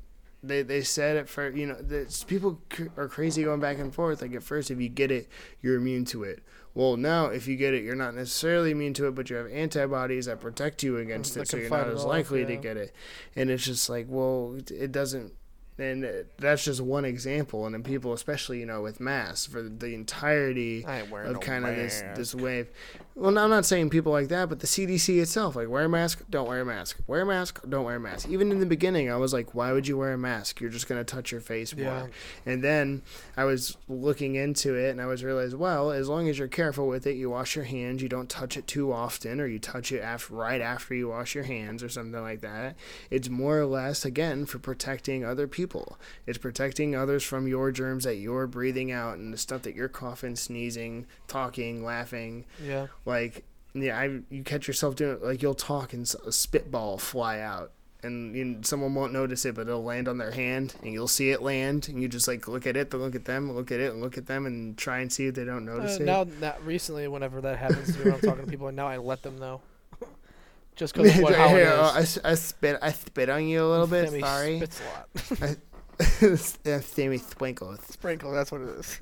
They 0.43 0.61
they 0.61 0.81
said 0.81 1.15
it 1.15 1.29
for 1.29 1.49
you 1.49 1.65
know 1.67 1.75
this, 1.81 2.23
people 2.23 2.61
are 2.97 3.07
crazy 3.07 3.43
going 3.43 3.61
back 3.61 3.79
and 3.79 3.93
forth. 3.93 4.21
Like 4.21 4.33
at 4.33 4.43
first, 4.43 4.69
if 4.69 4.79
you 4.81 4.89
get 4.89 5.09
it, 5.11 5.29
you're 5.61 5.77
immune 5.77 6.05
to 6.05 6.23
it. 6.23 6.43
Well, 6.75 6.97
now 6.97 7.27
if 7.27 7.47
you 7.47 7.55
get 7.55 7.73
it, 7.73 7.83
you're 7.83 7.95
not 7.95 8.15
necessarily 8.15 8.71
immune 8.71 8.93
to 8.95 9.07
it, 9.07 9.15
but 9.15 9.29
you 9.29 9.35
have 9.37 9.49
antibodies 9.51 10.25
that 10.25 10.41
protect 10.41 10.83
you 10.83 10.97
against 10.97 11.37
it, 11.37 11.47
so 11.47 11.57
you're 11.57 11.69
not 11.69 11.87
as 11.87 12.01
off, 12.01 12.07
likely 12.07 12.45
to 12.45 12.55
get 12.57 12.77
it. 12.77 12.93
And 13.35 13.49
it's 13.49 13.63
just 13.63 13.89
like, 13.89 14.07
well, 14.09 14.57
it- 14.69 14.91
doesn't. 14.91 15.33
And 15.79 16.25
that's 16.37 16.63
just 16.63 16.81
one 16.81 17.03
example. 17.03 17.65
And 17.65 17.73
then 17.73 17.81
people, 17.81 18.13
especially 18.13 18.59
you 18.59 18.65
know 18.67 18.81
with 18.83 18.99
masks 18.99 19.47
for 19.47 19.63
the 19.63 19.95
entirety 19.95 20.85
I 20.85 20.99
ain't 20.99 21.09
wearing 21.09 21.33
of 21.35 21.41
kind 21.41 21.65
of 21.65 21.75
this 21.75 22.03
this 22.15 22.35
wave. 22.35 22.69
Well, 23.15 23.37
I'm 23.37 23.51
not 23.51 23.65
saying 23.65 23.91
people 23.91 24.11
like 24.11 24.29
that, 24.29 24.49
but 24.49 24.59
the 24.59 24.65
CDC 24.65 25.21
itself, 25.21 25.55
like 25.55 25.69
wear 25.69 25.85
a 25.85 25.89
mask, 25.89 26.23
don't 26.31 26.47
wear 26.47 26.61
a 26.61 26.65
mask, 26.65 26.97
wear 27.05 27.21
a 27.21 27.25
mask, 27.25 27.61
don't 27.69 27.85
wear 27.85 27.97
a 27.97 27.99
mask. 27.99 28.27
Even 28.27 28.51
in 28.51 28.59
the 28.59 28.65
beginning, 28.65 29.11
I 29.11 29.17
was 29.17 29.33
like, 29.33 29.53
why 29.53 29.71
would 29.71 29.87
you 29.87 29.99
wear 29.99 30.13
a 30.13 30.17
mask? 30.17 30.59
You're 30.59 30.71
just 30.71 30.87
gonna 30.87 31.03
touch 31.03 31.31
your 31.31 31.39
face 31.39 31.75
more. 31.75 31.85
Yeah. 31.85 32.07
And 32.51 32.63
then 32.63 33.03
I 33.37 33.43
was 33.43 33.77
looking 33.87 34.33
into 34.33 34.73
it, 34.73 34.89
and 34.89 34.99
I 34.99 35.05
was 35.05 35.23
realized, 35.23 35.55
well, 35.55 35.91
as 35.91 36.09
long 36.09 36.27
as 36.27 36.39
you're 36.39 36.47
careful 36.47 36.87
with 36.87 37.05
it, 37.05 37.15
you 37.15 37.29
wash 37.29 37.55
your 37.55 37.65
hands, 37.65 38.01
you 38.01 38.09
don't 38.09 38.29
touch 38.29 38.57
it 38.57 38.65
too 38.65 38.91
often, 38.91 39.39
or 39.39 39.45
you 39.45 39.59
touch 39.59 39.91
it 39.91 40.01
after 40.01 40.33
right 40.33 40.61
after 40.61 40.95
you 40.95 41.09
wash 41.09 41.35
your 41.35 41.43
hands, 41.43 41.83
or 41.83 41.89
something 41.89 42.21
like 42.21 42.41
that. 42.41 42.75
It's 43.11 43.29
more 43.29 43.59
or 43.59 43.67
less 43.67 44.05
again 44.05 44.47
for 44.47 44.57
protecting 44.57 45.23
other 45.23 45.47
people. 45.47 45.99
It's 46.25 46.39
protecting 46.39 46.95
others 46.95 47.23
from 47.23 47.47
your 47.47 47.71
germs 47.71 48.05
that 48.05 48.15
you're 48.15 48.47
breathing 48.47 48.91
out 48.91 49.19
and 49.19 49.31
the 49.31 49.37
stuff 49.37 49.61
that 49.61 49.75
you're 49.75 49.87
coughing, 49.87 50.35
sneezing, 50.35 51.05
talking, 51.27 51.85
laughing. 51.85 52.45
Yeah. 52.59 52.87
Like, 53.05 53.43
yeah, 53.73 53.97
I 53.99 54.19
you 54.29 54.43
catch 54.43 54.67
yourself 54.67 54.95
doing 54.95 55.13
it, 55.17 55.23
like 55.23 55.41
you'll 55.41 55.53
talk 55.55 55.93
and 55.93 56.03
a 56.25 56.31
spitball 56.31 56.97
fly 56.97 57.39
out. 57.39 57.71
And 58.03 58.35
you 58.35 58.57
someone 58.63 58.93
won't 58.95 59.13
notice 59.13 59.45
it, 59.45 59.55
but 59.55 59.61
it'll 59.67 59.81
land 59.83 60.09
on 60.09 60.17
their 60.17 60.31
hand, 60.31 60.75
and 60.83 60.91
you'll 60.91 61.07
see 61.07 61.29
it 61.31 61.41
land, 61.41 61.87
and 61.87 62.01
you 62.01 62.09
just 62.09 62.27
like 62.27 62.49
look 62.49 62.67
at 62.67 62.75
it, 62.75 62.91
then 62.91 62.99
look 62.99 63.15
at 63.15 63.23
them, 63.23 63.53
look 63.53 63.71
at 63.71 63.79
it, 63.79 63.93
and 63.93 64.01
look 64.01 64.17
at 64.17 64.25
them, 64.25 64.45
and 64.45 64.77
try 64.77 64.99
and 64.99 65.11
see 65.11 65.27
if 65.27 65.35
they 65.35 65.45
don't 65.45 65.63
notice 65.63 65.97
Uh, 65.99 66.03
it. 66.03 66.05
now, 66.05 66.25
not 66.41 66.65
recently, 66.65 67.07
whenever 67.07 67.39
that 67.39 67.57
happens 67.57 67.95
to 67.95 68.03
me, 68.05 68.11
I'm 68.11 68.19
talking 68.19 68.43
to 68.43 68.51
people, 68.51 68.67
and 68.67 68.75
now 68.75 68.87
I 68.87 68.97
let 68.97 69.21
them 69.21 69.39
know. 69.39 69.61
Just 70.75 70.95
because 70.95 71.15
what, 71.21 71.33
how 71.37 71.45
it 71.45 71.49
Here, 71.51 71.67
is. 71.67 72.17
oh, 72.19 72.21
I, 72.25 72.31
I 72.31 72.35
spit, 72.35 72.77
I 72.81 72.91
spit 72.91 73.29
on 73.29 73.47
you 73.47 73.63
a 73.63 73.69
little 73.69 73.87
bit. 73.87 74.09
Sammy 74.09 74.19
Sorry, 74.21 74.57
spits 74.57 74.81
a 74.81 75.45
lot. 75.45 76.57
yeah, 76.65 76.79
Sammy 76.81 77.19
Sprinkles. 77.19 77.79
Sprinkle, 77.87 78.33
that's 78.33 78.51
what 78.51 78.61
it 78.61 78.69
is. 78.79 78.97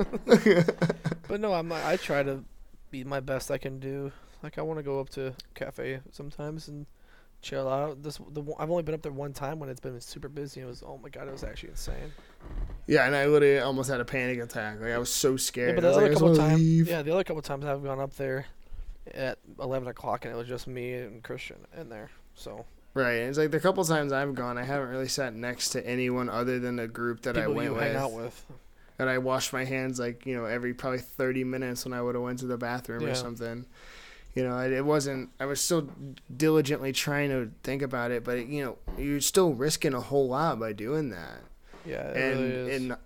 but 1.27 1.39
no, 1.41 1.53
I'm 1.53 1.71
I 1.71 1.97
try 1.97 2.21
to 2.21 2.43
be 2.91 3.03
my 3.03 3.19
best 3.19 3.49
I 3.49 3.57
can 3.57 3.79
do. 3.79 4.11
Like 4.43 4.57
I 4.57 4.61
want 4.61 4.79
to 4.79 4.83
go 4.83 4.99
up 4.99 5.09
to 5.11 5.33
cafe 5.55 5.99
sometimes 6.11 6.67
and 6.67 6.85
chill 7.41 7.67
out. 7.67 8.03
This 8.03 8.19
the 8.31 8.43
I've 8.59 8.69
only 8.69 8.83
been 8.83 8.95
up 8.95 9.01
there 9.01 9.11
one 9.11 9.33
time 9.33 9.59
when 9.59 9.69
it's 9.69 9.79
been 9.79 9.99
super 10.01 10.29
busy. 10.29 10.61
It 10.61 10.65
was 10.65 10.83
oh 10.85 10.99
my 11.01 11.09
god, 11.09 11.27
it 11.27 11.31
was 11.31 11.43
actually 11.43 11.69
insane. 11.69 12.11
Yeah, 12.87 13.05
and 13.05 13.15
I 13.15 13.25
literally 13.25 13.59
almost 13.59 13.89
had 13.89 13.99
a 13.99 14.05
panic 14.05 14.39
attack. 14.39 14.79
Like 14.81 14.91
I 14.91 14.97
was 14.97 15.09
so 15.09 15.37
scared. 15.37 15.69
Yeah, 15.69 15.75
but 15.75 15.81
the 15.81 15.89
other 15.91 16.01
like, 16.01 16.13
couple 16.13 16.35
times, 16.35 16.61
yeah, 16.61 17.01
the 17.01 17.11
other 17.11 17.23
couple 17.23 17.41
times 17.41 17.65
I've 17.65 17.83
gone 17.83 17.99
up 17.99 18.13
there 18.15 18.45
at 19.13 19.39
eleven 19.59 19.87
o'clock 19.87 20.25
and 20.25 20.33
it 20.33 20.37
was 20.37 20.47
just 20.47 20.67
me 20.67 20.93
and 20.93 21.23
Christian 21.23 21.65
in 21.77 21.89
there. 21.89 22.11
So 22.35 22.65
Right. 22.93 23.13
It's 23.13 23.37
like 23.37 23.51
the 23.51 23.59
couple 23.59 23.83
times 23.85 24.11
I've 24.11 24.35
gone, 24.35 24.57
I 24.57 24.63
haven't 24.63 24.89
really 24.89 25.07
sat 25.07 25.33
next 25.33 25.69
to 25.69 25.85
anyone 25.85 26.29
other 26.29 26.59
than 26.59 26.75
the 26.75 26.87
group 26.87 27.21
that 27.21 27.35
people 27.35 27.53
I 27.53 27.55
went 27.55 27.69
you 27.69 27.73
with. 27.75 27.83
hang 27.83 27.95
out 27.95 28.11
with. 28.11 28.45
And 29.01 29.09
I 29.09 29.17
washed 29.17 29.51
my 29.51 29.65
hands 29.65 29.99
like 29.99 30.25
you 30.25 30.35
know 30.37 30.45
every 30.45 30.73
probably 30.73 30.99
thirty 30.99 31.43
minutes 31.43 31.83
when 31.85 31.93
I 31.93 32.01
would 32.01 32.15
have 32.15 32.23
went 32.23 32.39
to 32.39 32.45
the 32.45 32.57
bathroom 32.57 33.01
Yeah. 33.01 33.09
or 33.09 33.15
something. 33.15 33.65
You 34.35 34.43
know, 34.47 34.57
it 34.59 34.71
it 34.71 34.85
wasn't. 34.85 35.29
I 35.39 35.45
was 35.45 35.59
still 35.59 35.89
diligently 36.37 36.91
trying 36.93 37.29
to 37.31 37.51
think 37.63 37.81
about 37.81 38.11
it, 38.11 38.23
but 38.23 38.37
it, 38.37 38.47
you 38.47 38.63
know, 38.63 38.77
you're 38.97 39.19
still 39.19 39.53
risking 39.53 39.93
a 39.93 39.99
whole 39.99 40.27
lot 40.29 40.59
by 40.59 40.71
doing 40.73 41.09
that. 41.09 41.39
Yeah, 41.85 42.07
it 42.11 42.15
and 42.33 42.39
really 42.39 42.71
is. 42.71 42.81
and 42.83 42.97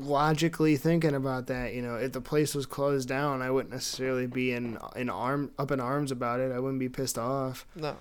logically 0.00 0.76
thinking 0.76 1.14
about 1.14 1.46
that, 1.46 1.74
you 1.74 1.82
know, 1.82 1.94
if 1.96 2.12
the 2.12 2.20
place 2.20 2.54
was 2.54 2.66
closed 2.66 3.08
down, 3.08 3.42
I 3.42 3.50
wouldn't 3.50 3.72
necessarily 3.72 4.26
be 4.26 4.52
in 4.52 4.78
in 4.96 5.08
arm 5.08 5.52
up 5.58 5.70
in 5.70 5.80
arms 5.80 6.10
about 6.10 6.40
it. 6.40 6.52
I 6.52 6.58
wouldn't 6.58 6.80
be 6.80 6.88
pissed 6.88 7.18
off. 7.18 7.66
no, 7.76 7.96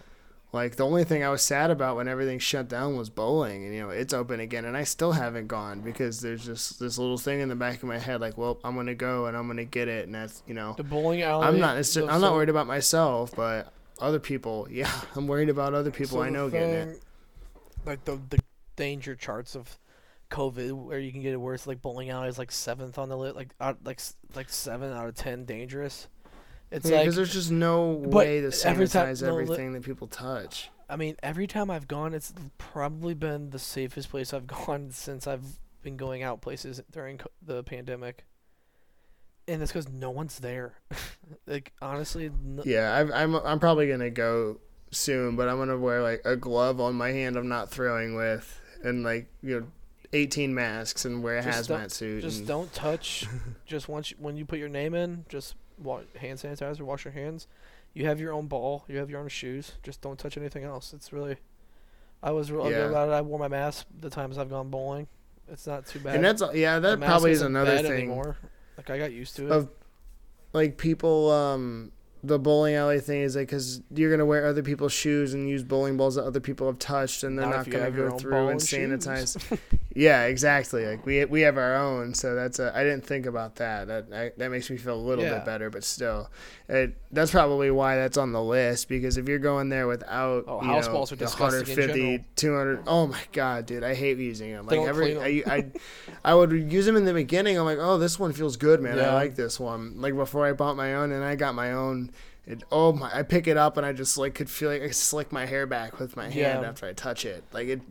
Like 0.53 0.75
the 0.75 0.85
only 0.85 1.03
thing 1.03 1.23
I 1.23 1.29
was 1.29 1.41
sad 1.41 1.71
about 1.71 1.95
when 1.95 2.07
everything 2.07 2.37
shut 2.37 2.67
down 2.69 2.95
was 2.95 3.09
bowling, 3.09 3.65
and 3.65 3.73
you 3.73 3.81
know 3.81 3.89
it's 3.89 4.13
open 4.13 4.39
again, 4.39 4.65
and 4.65 4.77
I 4.77 4.83
still 4.83 5.11
haven't 5.11 5.47
gone 5.47 5.81
because 5.81 6.21
there's 6.21 6.45
just 6.45 6.79
this 6.79 6.99
little 6.99 7.17
thing 7.17 7.39
in 7.39 7.49
the 7.49 7.55
back 7.55 7.77
of 7.77 7.89
my 7.89 7.97
head, 7.97 8.21
like, 8.21 8.37
well, 8.37 8.59
I'm 8.63 8.75
gonna 8.75 8.93
go 8.93 9.25
and 9.25 9.35
I'm 9.35 9.47
gonna 9.47 9.65
get 9.65 9.87
it, 9.87 10.05
and 10.05 10.13
that's 10.13 10.43
you 10.45 10.53
know, 10.53 10.75
The 10.77 10.83
bowling 10.83 11.23
alley. 11.23 11.47
I'm 11.47 11.59
not 11.59 11.77
it's 11.77 11.91
the- 11.95 12.05
I'm 12.05 12.21
not 12.21 12.33
worried 12.33 12.49
about 12.49 12.67
myself, 12.67 13.35
but 13.35 13.73
other 13.99 14.19
people, 14.19 14.67
yeah, 14.69 14.91
I'm 15.15 15.25
worried 15.27 15.49
about 15.49 15.73
other 15.73 15.89
people 15.91 16.17
so 16.17 16.21
I 16.21 16.27
the 16.27 16.31
know 16.31 16.49
getting 16.51 16.69
it. 16.69 17.03
Like 17.83 18.05
the 18.05 18.19
the 18.29 18.37
danger 18.75 19.15
charts 19.15 19.55
of 19.55 19.79
COVID, 20.29 20.71
where 20.73 20.99
you 20.99 21.11
can 21.11 21.23
get 21.23 21.33
it 21.33 21.37
worse. 21.37 21.65
Like 21.65 21.81
bowling 21.81 22.11
alley 22.11 22.27
is 22.27 22.37
like 22.37 22.51
seventh 22.51 22.99
on 22.99 23.09
the 23.09 23.17
list, 23.17 23.35
like 23.35 23.55
out, 23.59 23.79
like 23.83 23.99
like 24.35 24.49
seven 24.49 24.93
out 24.93 25.07
of 25.07 25.15
ten 25.15 25.45
dangerous. 25.45 26.07
It's 26.73 26.89
Yeah, 26.89 26.97
like 26.97 27.03
because 27.05 27.15
there's 27.15 27.33
just 27.33 27.51
no 27.51 27.91
way 27.91 28.41
to 28.41 28.47
every 28.65 28.87
time- 28.87 29.07
sanitize 29.07 29.21
no, 29.21 29.29
everything 29.29 29.73
that 29.73 29.83
people 29.83 30.07
touch. 30.07 30.69
I 30.89 30.95
mean, 30.95 31.15
every 31.23 31.47
time 31.47 31.69
I've 31.71 31.87
gone, 31.87 32.13
it's 32.13 32.33
probably 32.57 33.13
been 33.13 33.51
the 33.51 33.59
safest 33.59 34.09
place 34.09 34.33
I've 34.33 34.47
gone 34.67 34.89
since 34.91 35.27
I've 35.27 35.43
been 35.81 35.97
going 35.97 36.23
out 36.23 36.41
places 36.41 36.81
during 36.91 37.19
the 37.41 37.63
pandemic. 37.63 38.25
And 39.47 39.61
it's 39.61 39.71
because 39.71 39.89
no 39.89 40.09
one's 40.09 40.39
there. 40.39 40.73
like 41.47 41.73
honestly, 41.81 42.31
no, 42.43 42.63
Yeah, 42.65 42.95
I've, 42.97 43.11
I'm 43.11 43.35
I'm 43.35 43.59
probably 43.59 43.87
gonna 43.87 44.09
go 44.09 44.59
soon, 44.91 45.35
but 45.35 45.47
I'm 45.49 45.57
gonna 45.57 45.77
wear 45.77 46.01
like 46.01 46.21
a 46.25 46.35
glove 46.35 46.79
on 46.81 46.95
my 46.95 47.11
hand 47.11 47.35
I'm 47.37 47.49
not 47.49 47.69
throwing 47.69 48.15
with, 48.15 48.59
and 48.83 49.03
like 49.03 49.27
you 49.41 49.59
know, 49.59 49.67
18 50.13 50.53
masks 50.53 51.03
and 51.05 51.21
wear 51.21 51.37
a 51.39 51.43
Just 51.43 51.69
hazmat 51.69 51.91
suit. 51.91 52.21
just 52.21 52.39
and, 52.39 52.47
don't 52.47 52.73
touch. 52.73 53.25
just 53.65 53.89
once 53.89 54.11
you, 54.11 54.17
when 54.19 54.37
you 54.37 54.45
put 54.45 54.59
your 54.59 54.69
name 54.69 54.93
in, 54.93 55.25
just 55.27 55.55
wa- 55.83 56.01
hand 56.19 56.39
sanitizer, 56.39 56.81
wash 56.81 57.05
your 57.05 57.13
hands. 57.13 57.47
You 57.93 58.05
have 58.07 58.19
your 58.19 58.33
own 58.33 58.47
ball. 58.47 58.85
You 58.87 58.97
have 58.97 59.09
your 59.09 59.19
own 59.19 59.27
shoes. 59.27 59.73
Just 59.83 60.01
don't 60.01 60.17
touch 60.17 60.37
anything 60.37 60.63
else. 60.63 60.93
It's 60.93 61.13
really. 61.13 61.37
I 62.23 62.31
was 62.31 62.51
really 62.51 62.71
Yeah. 62.71 62.85
about 62.89 63.09
it. 63.09 63.11
I 63.11 63.21
wore 63.21 63.37
my 63.37 63.47
mask 63.49 63.85
the 63.99 64.09
times 64.09 64.37
I've 64.37 64.49
gone 64.49 64.69
bowling. 64.69 65.07
It's 65.51 65.67
not 65.67 65.85
too 65.85 65.99
bad. 65.99 66.15
and 66.15 66.23
that's 66.23 66.41
yeah, 66.53 66.79
that 66.79 66.99
probably 67.01 67.31
is 67.31 67.41
another 67.41 67.77
thing. 67.79 67.91
Anymore. 67.91 68.37
Like 68.77 68.89
I 68.89 68.97
got 68.97 69.11
used 69.11 69.35
to 69.35 69.45
it. 69.45 69.51
Of- 69.51 69.69
Like 70.53 70.77
people, 70.77 71.29
um, 71.31 71.91
the 72.25 72.39
bowling 72.39 72.75
alley 72.75 72.99
thing 73.01 73.21
is 73.21 73.35
like 73.35 73.47
because 73.47 73.81
you're 73.93 74.09
gonna 74.09 74.25
wear 74.25 74.45
other 74.47 74.63
people's 74.63 74.93
shoes 74.93 75.33
and 75.33 75.49
use 75.49 75.61
bowling 75.63 75.97
balls 75.97 76.15
that 76.15 76.23
other 76.23 76.39
people 76.39 76.67
have 76.67 76.79
touched, 76.79 77.23
and 77.23 77.37
they're 77.37 77.45
Not 77.45 77.67
not, 77.67 77.69
gonna 77.69 77.91
go 77.91 78.17
through 78.17 78.47
and 78.47 78.59
sanitize. 78.61 79.59
yeah, 79.93 80.23
exactly. 80.23 80.85
Like 80.85 81.05
we 81.05 81.25
we 81.25 81.41
have 81.41 81.57
our 81.57 81.75
own, 81.75 82.13
so 82.13 82.33
that's 82.33 82.59
a, 82.59 82.71
I 82.75 82.83
didn't 82.83 83.05
think 83.05 83.25
about 83.25 83.55
that. 83.57 83.87
That 83.87 84.05
I, 84.13 84.31
that 84.37 84.49
makes 84.51 84.69
me 84.69 84.77
feel 84.77 84.95
a 84.95 85.03
little 85.03 85.25
Yeah. 85.25 85.35
bit 85.35 85.45
better, 85.45 85.69
but 85.69 85.83
still, 85.83 86.29
it, 86.69 86.95
that's 87.11 87.31
probably 87.31 87.71
why 87.71 87.97
that's 87.97 88.17
on 88.17 88.31
the 88.31 88.41
list 88.41 88.87
because 88.87 89.17
if 89.17 89.27
you're 89.27 89.37
going 89.39 89.67
there 89.67 89.87
without 89.87 90.45
Oh, 90.47 90.61
you 90.61 90.67
house 90.67 90.87
know, 90.87 90.93
balls 90.93 91.11
are 91.11 91.17
disgusting 91.17 91.73
in 91.73 91.77
150, 91.77 91.99
general. 91.99 92.25
200 92.77 92.83
oh 92.87 93.07
my 93.07 93.21
god, 93.33 93.65
dude, 93.65 93.83
I 93.83 93.95
hate 93.95 94.17
using 94.17 94.51
them. 94.53 94.65
Like 94.65 94.77
don't 94.77 94.87
every 94.87 95.19
I, 95.19 95.43
I 95.45 95.71
I 96.23 96.33
would 96.33 96.51
use 96.53 96.85
them 96.85 96.95
in 96.95 97.03
the 97.03 97.13
beginning. 97.13 97.57
I'm 97.59 97.65
like, 97.65 97.79
oh, 97.81 97.97
this 97.97 98.17
one 98.17 98.31
feels 98.31 98.55
good, 98.55 98.79
man. 98.81 98.97
I 98.97 99.13
like 99.13 99.35
this 99.35 99.59
one. 99.59 99.99
Like 99.99 100.15
before 100.15 100.45
I 100.45 100.53
bought 100.53 100.77
my 100.77 100.95
own, 100.95 101.11
and 101.11 101.21
I 101.23 101.35
got 101.35 101.53
my 101.53 101.73
own. 101.73 102.11
It, 102.45 102.61
oh 102.73 102.91
my! 102.91 103.09
I 103.13 103.23
pick 103.23 103.47
it 103.47 103.55
up 103.55 103.77
and 103.77 103.85
I 103.85 103.93
just 103.93 104.17
like 104.17 104.33
could 104.35 104.49
feel 104.49 104.69
like 104.69 104.81
I 104.81 104.89
slick 104.89 105.31
my 105.31 105.45
hair 105.45 105.65
back 105.65 105.97
with 105.99 106.17
my 106.17 106.25
hand 106.25 106.61
Yeah. 106.63 106.69
after 106.69 106.85
I 106.85 106.91
touch 106.91 107.23
it. 107.25 107.41
Like 107.53 107.67
it. 107.69 107.81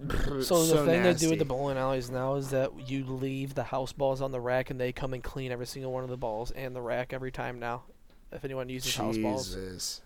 So 0.42 0.62
so 0.64 0.84
the 0.84 0.84
thing 0.84 1.02
they 1.02 1.14
do 1.14 1.30
with 1.30 1.38
the 1.38 1.46
bowling 1.46 1.78
alleys 1.78 2.10
now 2.10 2.34
is 2.34 2.50
that 2.50 2.70
you 2.90 3.06
leave 3.06 3.54
the 3.54 3.62
house 3.64 3.92
balls 3.92 4.20
on 4.20 4.30
the 4.30 4.40
rack 4.40 4.68
and 4.68 4.78
they 4.78 4.92
come 4.92 5.14
and 5.14 5.22
clean 5.24 5.52
every 5.52 5.66
single 5.66 5.90
one 5.90 6.04
of 6.04 6.10
the 6.10 6.18
balls 6.18 6.50
and 6.50 6.76
the 6.76 6.82
rack 6.82 7.14
every 7.14 7.32
time 7.32 7.58
now. 7.58 7.84
If 8.30 8.44
anyone 8.44 8.68
uses 8.68 8.94
house 8.94 9.16
balls, 9.16 9.54
Jesus. 9.54 10.02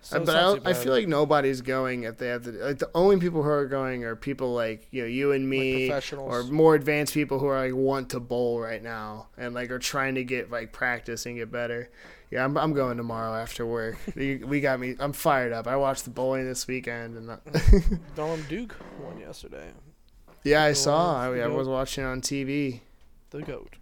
so 0.00 0.24
but 0.24 0.34
I, 0.66 0.70
I 0.70 0.72
feel 0.72 0.92
like 0.92 1.06
nobody's 1.08 1.60
going 1.60 2.04
if 2.04 2.16
they 2.16 2.28
have 2.28 2.44
to. 2.44 2.52
Like 2.52 2.78
the 2.78 2.90
only 2.94 3.18
people 3.18 3.42
who 3.42 3.50
are 3.50 3.66
going 3.66 4.02
are 4.04 4.16
people 4.16 4.54
like 4.54 4.86
you 4.92 5.02
know 5.02 5.08
you 5.08 5.32
and 5.32 5.44
Like 5.44 5.50
me, 5.50 5.88
professionals. 5.88 6.32
or 6.32 6.50
more 6.50 6.74
advanced 6.74 7.12
people 7.12 7.38
who 7.38 7.46
are 7.46 7.58
like 7.66 7.74
want 7.74 8.08
to 8.10 8.20
bowl 8.20 8.60
right 8.60 8.82
now 8.82 9.26
and 9.36 9.54
like 9.54 9.70
are 9.70 9.78
trying 9.78 10.14
to 10.14 10.24
get 10.24 10.50
like 10.50 10.72
practice 10.72 11.26
and 11.26 11.36
get 11.36 11.52
better. 11.52 11.90
Yeah, 12.34 12.44
I'm, 12.44 12.56
I'm 12.58 12.72
going 12.72 12.96
tomorrow 12.96 13.32
after 13.32 13.64
work. 13.64 13.96
we, 14.16 14.60
got 14.60 14.80
me. 14.80 14.96
I'm 14.98 15.12
fired 15.12 15.52
up. 15.52 15.68
I 15.68 15.76
watched 15.76 16.02
the 16.02 16.10
bowling 16.10 16.44
this 16.46 16.66
weekend 16.66 17.16
and. 17.16 17.30
uh, 17.30 17.36
Donald 18.16 18.48
Duke 18.48 18.74
won 19.00 19.20
yesterday. 19.20 19.70
yeah, 20.42 20.64
I 20.64 20.72
saw. 20.72 21.16
I, 21.16 21.38
I 21.38 21.46
was 21.46 21.68
watching 21.68 22.02
on 22.02 22.20
TV. 22.20 22.80
The 23.30 23.42
goat. 23.42 23.76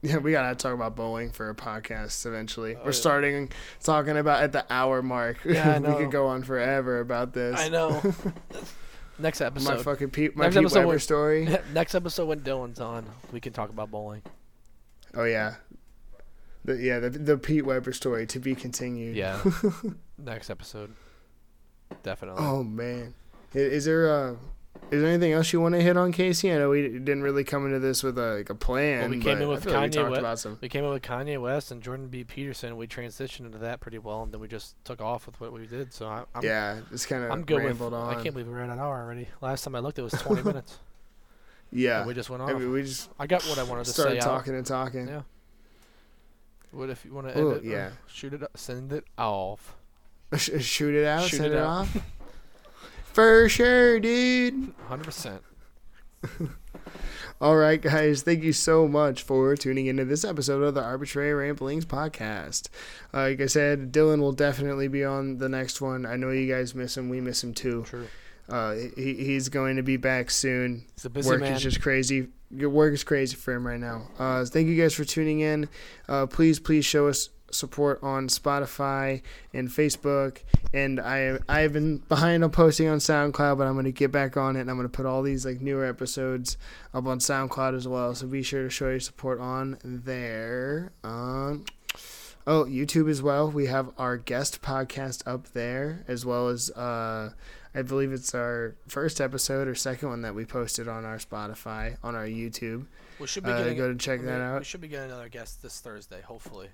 Yeah, 0.00 0.16
we 0.16 0.32
gotta 0.32 0.54
talk 0.54 0.72
about 0.72 0.96
bowling 0.96 1.30
for 1.30 1.50
a 1.50 1.54
podcast 1.54 2.24
eventually. 2.24 2.74
Oh, 2.74 2.78
We're 2.78 2.86
yeah. 2.86 2.92
starting 2.92 3.52
talking 3.82 4.16
about 4.16 4.42
at 4.42 4.52
the 4.52 4.64
hour 4.72 5.02
mark. 5.02 5.44
Yeah, 5.44 5.74
I 5.74 5.78
know. 5.78 5.90
we 5.98 6.04
could 6.04 6.10
go 6.10 6.28
on 6.28 6.44
forever 6.44 7.00
about 7.00 7.34
this. 7.34 7.60
I 7.60 7.68
know. 7.68 8.00
Next 9.18 9.42
episode, 9.42 9.76
My 9.76 9.82
fucking 9.82 10.08
Pete, 10.08 10.34
my 10.34 10.48
Next 10.48 10.56
Pete 10.56 10.72
Weber 10.72 10.98
story. 10.98 11.46
Next 11.74 11.94
episode 11.94 12.28
when 12.28 12.40
Dylan's 12.40 12.80
on, 12.80 13.04
we 13.30 13.40
can 13.40 13.52
talk 13.52 13.68
about 13.68 13.90
bowling. 13.90 14.22
Oh 15.14 15.24
yeah, 15.24 15.56
the 16.64 16.76
yeah 16.76 16.98
the 16.98 17.10
the 17.10 17.38
Pete 17.38 17.64
Weber 17.64 17.92
story 17.92 18.26
to 18.26 18.38
be 18.38 18.54
continued. 18.54 19.16
Yeah. 19.16 19.42
Next 20.18 20.50
episode. 20.50 20.94
Definitely. 22.02 22.44
Oh 22.44 22.62
man, 22.62 23.14
is 23.54 23.84
there 23.84 24.10
uh 24.10 24.34
is 24.90 25.00
there 25.00 25.10
anything 25.10 25.32
else 25.32 25.52
you 25.52 25.60
want 25.60 25.74
to 25.74 25.80
hit 25.80 25.96
on, 25.96 26.12
Casey? 26.12 26.52
I 26.52 26.58
know 26.58 26.70
we 26.70 26.82
didn't 26.82 27.22
really 27.22 27.44
come 27.44 27.64
into 27.66 27.78
this 27.78 28.02
with 28.02 28.18
a 28.18 28.36
like 28.36 28.50
a 28.50 28.54
plan. 28.54 29.00
Well, 29.00 29.10
we 29.10 29.20
came 29.20 29.36
but 29.38 29.42
in 29.42 29.48
with 29.48 29.64
feel 29.64 29.72
like 29.72 29.90
we 29.92 29.98
Kanye 29.98 30.22
West. 30.22 30.46
We 30.60 30.68
came 30.68 30.84
in 30.84 30.90
with 30.90 31.02
Kanye 31.02 31.40
West 31.40 31.70
and 31.70 31.82
Jordan 31.82 32.08
B. 32.08 32.24
Peterson. 32.24 32.70
And 32.70 32.78
we 32.78 32.86
transitioned 32.86 33.46
into 33.46 33.58
that 33.58 33.80
pretty 33.80 33.98
well, 33.98 34.22
and 34.22 34.32
then 34.32 34.40
we 34.40 34.48
just 34.48 34.76
took 34.84 35.00
off 35.00 35.26
with 35.26 35.40
what 35.40 35.52
we 35.52 35.66
did. 35.66 35.92
So 35.92 36.06
I, 36.08 36.24
I'm, 36.34 36.42
yeah, 36.44 36.80
just 36.90 37.08
kind 37.08 37.24
of 37.24 37.30
I'm 37.30 37.44
good 37.44 37.62
with. 37.64 37.80
on. 37.80 37.94
I 37.94 38.22
can't 38.22 38.34
believe 38.34 38.48
we're 38.48 38.60
at 38.60 38.70
an 38.70 38.78
hour 38.78 39.00
already. 39.02 39.28
Last 39.40 39.64
time 39.64 39.74
I 39.74 39.78
looked, 39.78 39.98
it 39.98 40.02
was 40.02 40.12
20 40.12 40.42
minutes. 40.44 40.78
yeah, 41.70 41.98
And 41.98 42.08
we 42.08 42.14
just 42.14 42.28
went 42.28 42.42
off. 42.42 42.50
I 42.50 42.54
mean, 42.54 42.70
we 42.72 42.82
just 42.82 43.08
I 43.18 43.26
got 43.26 43.42
what 43.44 43.58
I 43.58 43.62
wanted 43.62 43.84
to 43.84 43.90
started 43.92 44.20
say 44.22 44.28
out. 44.28 44.30
talking 44.38 44.54
and 44.54 44.66
talking. 44.66 45.08
Yeah. 45.08 45.22
What 46.72 46.90
if 46.90 47.04
you 47.04 47.12
want 47.12 47.28
to 47.28 47.36
end 47.36 47.52
it? 47.52 47.64
yeah. 47.64 47.90
Shoot 48.06 48.34
it. 48.34 48.42
Send 48.54 48.92
it 48.92 49.04
off. 49.18 49.74
Shoot 50.36 50.94
it 50.94 51.06
out, 51.06 51.28
Shoot 51.28 51.36
send 51.36 51.52
it 51.52 51.58
it, 51.58 51.62
off. 51.62 51.96
For 53.12 53.48
sure, 53.48 54.00
dude. 54.00 54.74
100. 54.88 55.04
percent 55.04 55.42
All 57.40 57.56
right, 57.56 57.80
guys. 57.80 58.22
Thank 58.22 58.42
you 58.42 58.52
so 58.52 58.86
much 58.88 59.22
for 59.22 59.56
tuning 59.56 59.86
into 59.86 60.04
this 60.04 60.24
episode 60.24 60.62
of 60.62 60.74
the 60.74 60.82
Arbitrary 60.82 61.34
Ramblings 61.34 61.84
podcast. 61.84 62.68
Uh, 63.12 63.22
like 63.22 63.40
I 63.40 63.46
said, 63.46 63.92
Dylan 63.92 64.20
will 64.20 64.32
definitely 64.32 64.88
be 64.88 65.04
on 65.04 65.38
the 65.38 65.48
next 65.48 65.80
one. 65.80 66.06
I 66.06 66.16
know 66.16 66.30
you 66.30 66.50
guys 66.50 66.74
miss 66.74 66.96
him. 66.96 67.08
We 67.08 67.20
miss 67.20 67.42
him 67.42 67.52
too. 67.52 67.84
True. 67.86 68.06
Uh, 68.48 68.74
he, 68.96 69.14
he's 69.14 69.48
going 69.48 69.76
to 69.76 69.82
be 69.82 69.96
back 69.96 70.30
soon. 70.30 70.84
He's 70.94 71.04
a 71.04 71.10
busy 71.10 71.28
work 71.28 71.40
man. 71.40 71.52
is 71.54 71.62
just 71.62 71.82
crazy. 71.82 72.28
Your 72.54 72.70
work 72.70 72.92
is 72.92 73.02
crazy 73.04 73.36
for 73.36 73.54
him 73.54 73.66
right 73.66 73.80
now. 73.80 74.08
Uh, 74.18 74.44
thank 74.44 74.68
you 74.68 74.80
guys 74.80 74.94
for 74.94 75.04
tuning 75.04 75.40
in. 75.40 75.68
Uh, 76.08 76.26
please, 76.26 76.58
please 76.60 76.84
show 76.84 77.08
us 77.08 77.30
support 77.50 78.02
on 78.02 78.28
Spotify 78.28 79.22
and 79.52 79.68
Facebook. 79.68 80.38
And 80.72 80.98
I 81.00 81.38
I 81.48 81.60
have 81.60 81.74
been 81.74 81.98
behind 81.98 82.42
on 82.44 82.50
posting 82.50 82.88
on 82.88 82.98
SoundCloud, 82.98 83.58
but 83.58 83.66
I'm 83.66 83.74
gonna 83.76 83.92
get 83.92 84.10
back 84.10 84.36
on 84.36 84.56
it. 84.56 84.60
and 84.60 84.70
I'm 84.70 84.76
gonna 84.76 84.88
put 84.88 85.06
all 85.06 85.22
these 85.22 85.44
like 85.46 85.60
newer 85.60 85.84
episodes 85.84 86.56
up 86.94 87.06
on 87.06 87.18
SoundCloud 87.18 87.76
as 87.76 87.86
well. 87.86 88.14
So 88.14 88.26
be 88.26 88.42
sure 88.42 88.62
to 88.64 88.70
show 88.70 88.88
your 88.88 89.00
support 89.00 89.38
on 89.38 89.78
there. 89.82 90.92
Um, 91.04 91.64
oh, 92.46 92.64
YouTube 92.64 93.10
as 93.10 93.22
well. 93.22 93.50
We 93.50 93.66
have 93.66 93.90
our 93.98 94.16
guest 94.16 94.62
podcast 94.62 95.22
up 95.26 95.48
there 95.52 96.04
as 96.08 96.24
well 96.26 96.48
as 96.48 96.70
uh. 96.70 97.30
I 97.74 97.82
believe 97.82 98.12
it's 98.12 98.34
our 98.34 98.74
first 98.88 99.20
episode 99.20 99.66
or 99.68 99.74
second 99.74 100.08
one 100.10 100.22
that 100.22 100.34
we 100.34 100.44
posted 100.44 100.88
on 100.88 101.04
our 101.04 101.16
Spotify, 101.18 101.96
on 102.02 102.14
our 102.14 102.26
YouTube. 102.26 102.86
we 103.18 103.26
should 103.26 103.44
be 103.44 103.50
Uh, 103.50 103.58
getting. 103.58 103.76
go 103.78 103.90
to 103.92 103.98
check 103.98 104.20
I 104.20 104.24
that 104.24 104.40
out. 104.40 104.58
We 104.60 104.64
should 104.64 104.80
be 104.80 104.88
getting 104.88 105.10
another 105.10 105.28
guest 105.28 105.62
this 105.62 105.80
Thursday, 105.80 106.20
hopefully. 106.22 106.68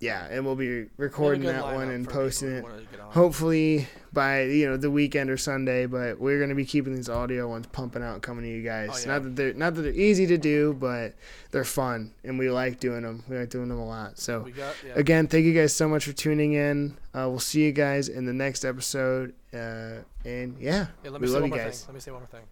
Yeah, 0.00 0.26
and 0.30 0.46
we'll 0.46 0.54
be 0.54 0.82
We 0.82 0.88
recording 0.96 1.42
that 1.42 1.64
one 1.64 1.90
and 1.90 2.08
posting 2.08 2.50
it 2.50 2.56
who 2.58 2.70
wanna 2.70 2.82
get 2.90 3.00
on. 3.00 3.10
hopefully 3.12 3.88
by 4.12 4.42
you 4.44 4.68
know 4.68 4.76
the 4.76 4.92
weekend 4.92 5.28
or 5.28 5.36
Sunday. 5.36 5.86
But 5.86 6.20
we're 6.20 6.38
gonna 6.38 6.54
be 6.54 6.64
keeping 6.64 6.94
these 6.94 7.08
audio 7.08 7.48
ones 7.48 7.66
pumping 7.72 8.02
out, 8.04 8.22
coming 8.22 8.44
to 8.44 8.48
you 8.50 8.62
guys. 8.62 8.90
Oh, 8.92 8.98
yeah. 9.00 9.06
Not 9.14 9.22
that 9.24 9.34
they're 9.36 9.54
not 9.54 9.74
that 9.74 9.82
they're 9.82 9.92
easy 9.92 10.24
to 10.28 10.38
do, 10.38 10.72
but 10.78 11.14
they're 11.50 11.64
fun, 11.64 12.14
and 12.22 12.38
we 12.38 12.48
like 12.48 12.78
doing 12.78 13.02
them. 13.02 13.24
We 13.28 13.38
like 13.38 13.50
doing 13.50 13.68
them 13.68 13.78
a 13.80 13.86
lot. 13.86 14.18
So 14.20 14.42
got. 14.56 14.76
Yeah. 14.86 14.92
again, 14.94 15.26
thank 15.26 15.44
you 15.44 15.52
guys 15.52 15.74
so 15.74 15.88
much 15.88 16.04
for 16.04 16.12
tuning 16.12 16.52
in. 16.52 16.96
Uh, 17.12 17.26
we'll 17.28 17.40
see 17.40 17.62
you 17.64 17.72
guys 17.72 18.08
in 18.08 18.24
the 18.24 18.32
next 18.32 18.64
episode. 18.64 19.34
Uh, 19.52 20.02
and 20.24 20.56
yeah, 20.60 20.86
Yeah, 21.02 21.10
let 21.10 21.14
we 21.14 21.18
me 21.20 21.26
say 21.26 21.32
love 21.32 21.42
one 21.42 21.50
you 21.50 21.56
more 21.56 21.58
guys. 21.64 21.80
thing. 21.80 21.88
Let 21.88 21.94
me 21.94 22.00
say 22.00 22.10
one 22.12 22.20
more 22.20 22.28
thing. 22.28 22.44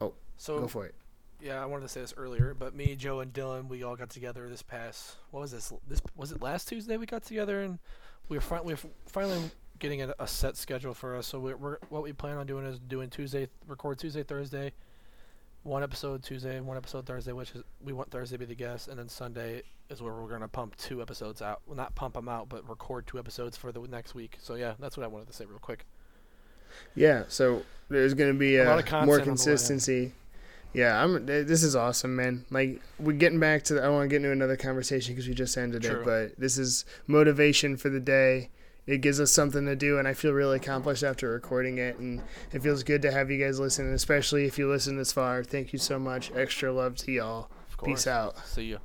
Oh, 0.00 0.14
so 0.38 0.60
go 0.60 0.68
for 0.68 0.86
it. 0.86 0.94
Yeah, 1.40 1.62
I 1.62 1.66
wanted 1.66 1.82
to 1.82 1.88
say 1.88 2.00
this 2.00 2.14
earlier, 2.16 2.54
but 2.58 2.74
me, 2.74 2.96
Joe, 2.96 3.20
and 3.20 3.32
Dylan, 3.32 3.68
we 3.68 3.82
all 3.82 3.96
got 3.96 4.10
together 4.10 4.48
this 4.48 4.62
past. 4.62 5.16
What 5.30 5.40
was 5.40 5.52
this? 5.52 5.72
This 5.86 6.00
was 6.14 6.32
it 6.32 6.42
last 6.42 6.68
Tuesday 6.68 6.96
we 6.96 7.06
got 7.06 7.22
together, 7.22 7.62
and 7.62 7.78
we 8.28 8.36
were 8.36 8.40
fin- 8.40 8.64
we 8.64 8.74
were 8.74 8.80
finally 9.06 9.50
getting 9.78 10.02
a, 10.02 10.14
a 10.18 10.26
set 10.26 10.56
schedule 10.56 10.94
for 10.94 11.16
us. 11.16 11.26
So 11.26 11.38
we're, 11.38 11.56
we're 11.56 11.78
what 11.88 12.02
we 12.02 12.12
plan 12.12 12.38
on 12.38 12.46
doing 12.46 12.64
is 12.66 12.78
doing 12.78 13.10
Tuesday, 13.10 13.48
record 13.66 13.98
Tuesday, 13.98 14.22
Thursday, 14.22 14.72
one 15.62 15.82
episode 15.82 16.22
Tuesday 16.22 16.56
and 16.56 16.66
one 16.66 16.76
episode 16.76 17.06
Thursday, 17.06 17.32
which 17.32 17.52
is 17.54 17.62
we 17.84 17.92
want 17.92 18.10
Thursday 18.10 18.36
to 18.36 18.38
be 18.38 18.46
the 18.46 18.54
guest, 18.54 18.88
and 18.88 18.98
then 18.98 19.08
Sunday 19.08 19.62
is 19.90 20.00
where 20.00 20.14
we're 20.14 20.28
gonna 20.28 20.48
pump 20.48 20.76
two 20.76 21.02
episodes 21.02 21.42
out. 21.42 21.60
Well, 21.66 21.76
not 21.76 21.94
pump 21.94 22.14
them 22.14 22.28
out, 22.28 22.48
but 22.48 22.68
record 22.68 23.06
two 23.06 23.18
episodes 23.18 23.56
for 23.56 23.72
the 23.72 23.80
next 23.80 24.14
week. 24.14 24.38
So 24.40 24.54
yeah, 24.54 24.74
that's 24.78 24.96
what 24.96 25.04
I 25.04 25.08
wanted 25.08 25.28
to 25.28 25.34
say 25.34 25.44
real 25.44 25.58
quick. 25.58 25.84
Yeah, 26.94 27.24
so 27.28 27.62
there's 27.88 28.14
gonna 28.14 28.34
be 28.34 28.56
A 28.56 28.64
uh, 28.64 28.76
lot 28.76 28.92
of 28.92 29.06
more 29.06 29.20
consistency. 29.20 30.12
Yeah, 30.76 31.02
I'm. 31.02 31.24
This 31.24 31.62
is 31.62 31.74
awesome, 31.74 32.16
man. 32.16 32.44
Like 32.50 32.82
we're 32.98 33.12
getting 33.12 33.40
back 33.40 33.62
to. 33.64 33.74
The, 33.74 33.82
I 33.82 33.88
want 33.88 34.04
to 34.04 34.08
get 34.08 34.16
into 34.16 34.30
another 34.30 34.56
conversation 34.56 35.14
because 35.14 35.26
we 35.26 35.32
just 35.32 35.56
ended 35.56 35.84
True. 35.84 36.00
it, 36.00 36.04
but 36.04 36.38
this 36.38 36.58
is 36.58 36.84
motivation 37.06 37.78
for 37.78 37.88
the 37.88 37.98
day. 37.98 38.50
It 38.86 38.98
gives 38.98 39.18
us 39.18 39.32
something 39.32 39.64
to 39.64 39.74
do, 39.74 39.98
and 39.98 40.06
I 40.06 40.12
feel 40.12 40.32
really 40.32 40.56
accomplished 40.58 41.02
after 41.02 41.30
recording 41.30 41.78
it. 41.78 41.98
And 41.98 42.22
it 42.52 42.62
feels 42.62 42.82
good 42.82 43.00
to 43.02 43.10
have 43.10 43.30
you 43.30 43.42
guys 43.42 43.58
listen, 43.58 43.86
and 43.86 43.94
especially 43.94 44.44
if 44.44 44.58
you 44.58 44.68
listen 44.68 44.98
this 44.98 45.12
far. 45.12 45.42
Thank 45.42 45.72
you 45.72 45.78
so 45.78 45.98
much. 45.98 46.30
Extra 46.36 46.70
love 46.70 46.96
to 46.96 47.10
y'all. 47.10 47.48
Of 47.70 47.78
course. 47.78 48.02
Peace 48.02 48.06
out. 48.06 48.36
See 48.46 48.64
you. 48.64 48.78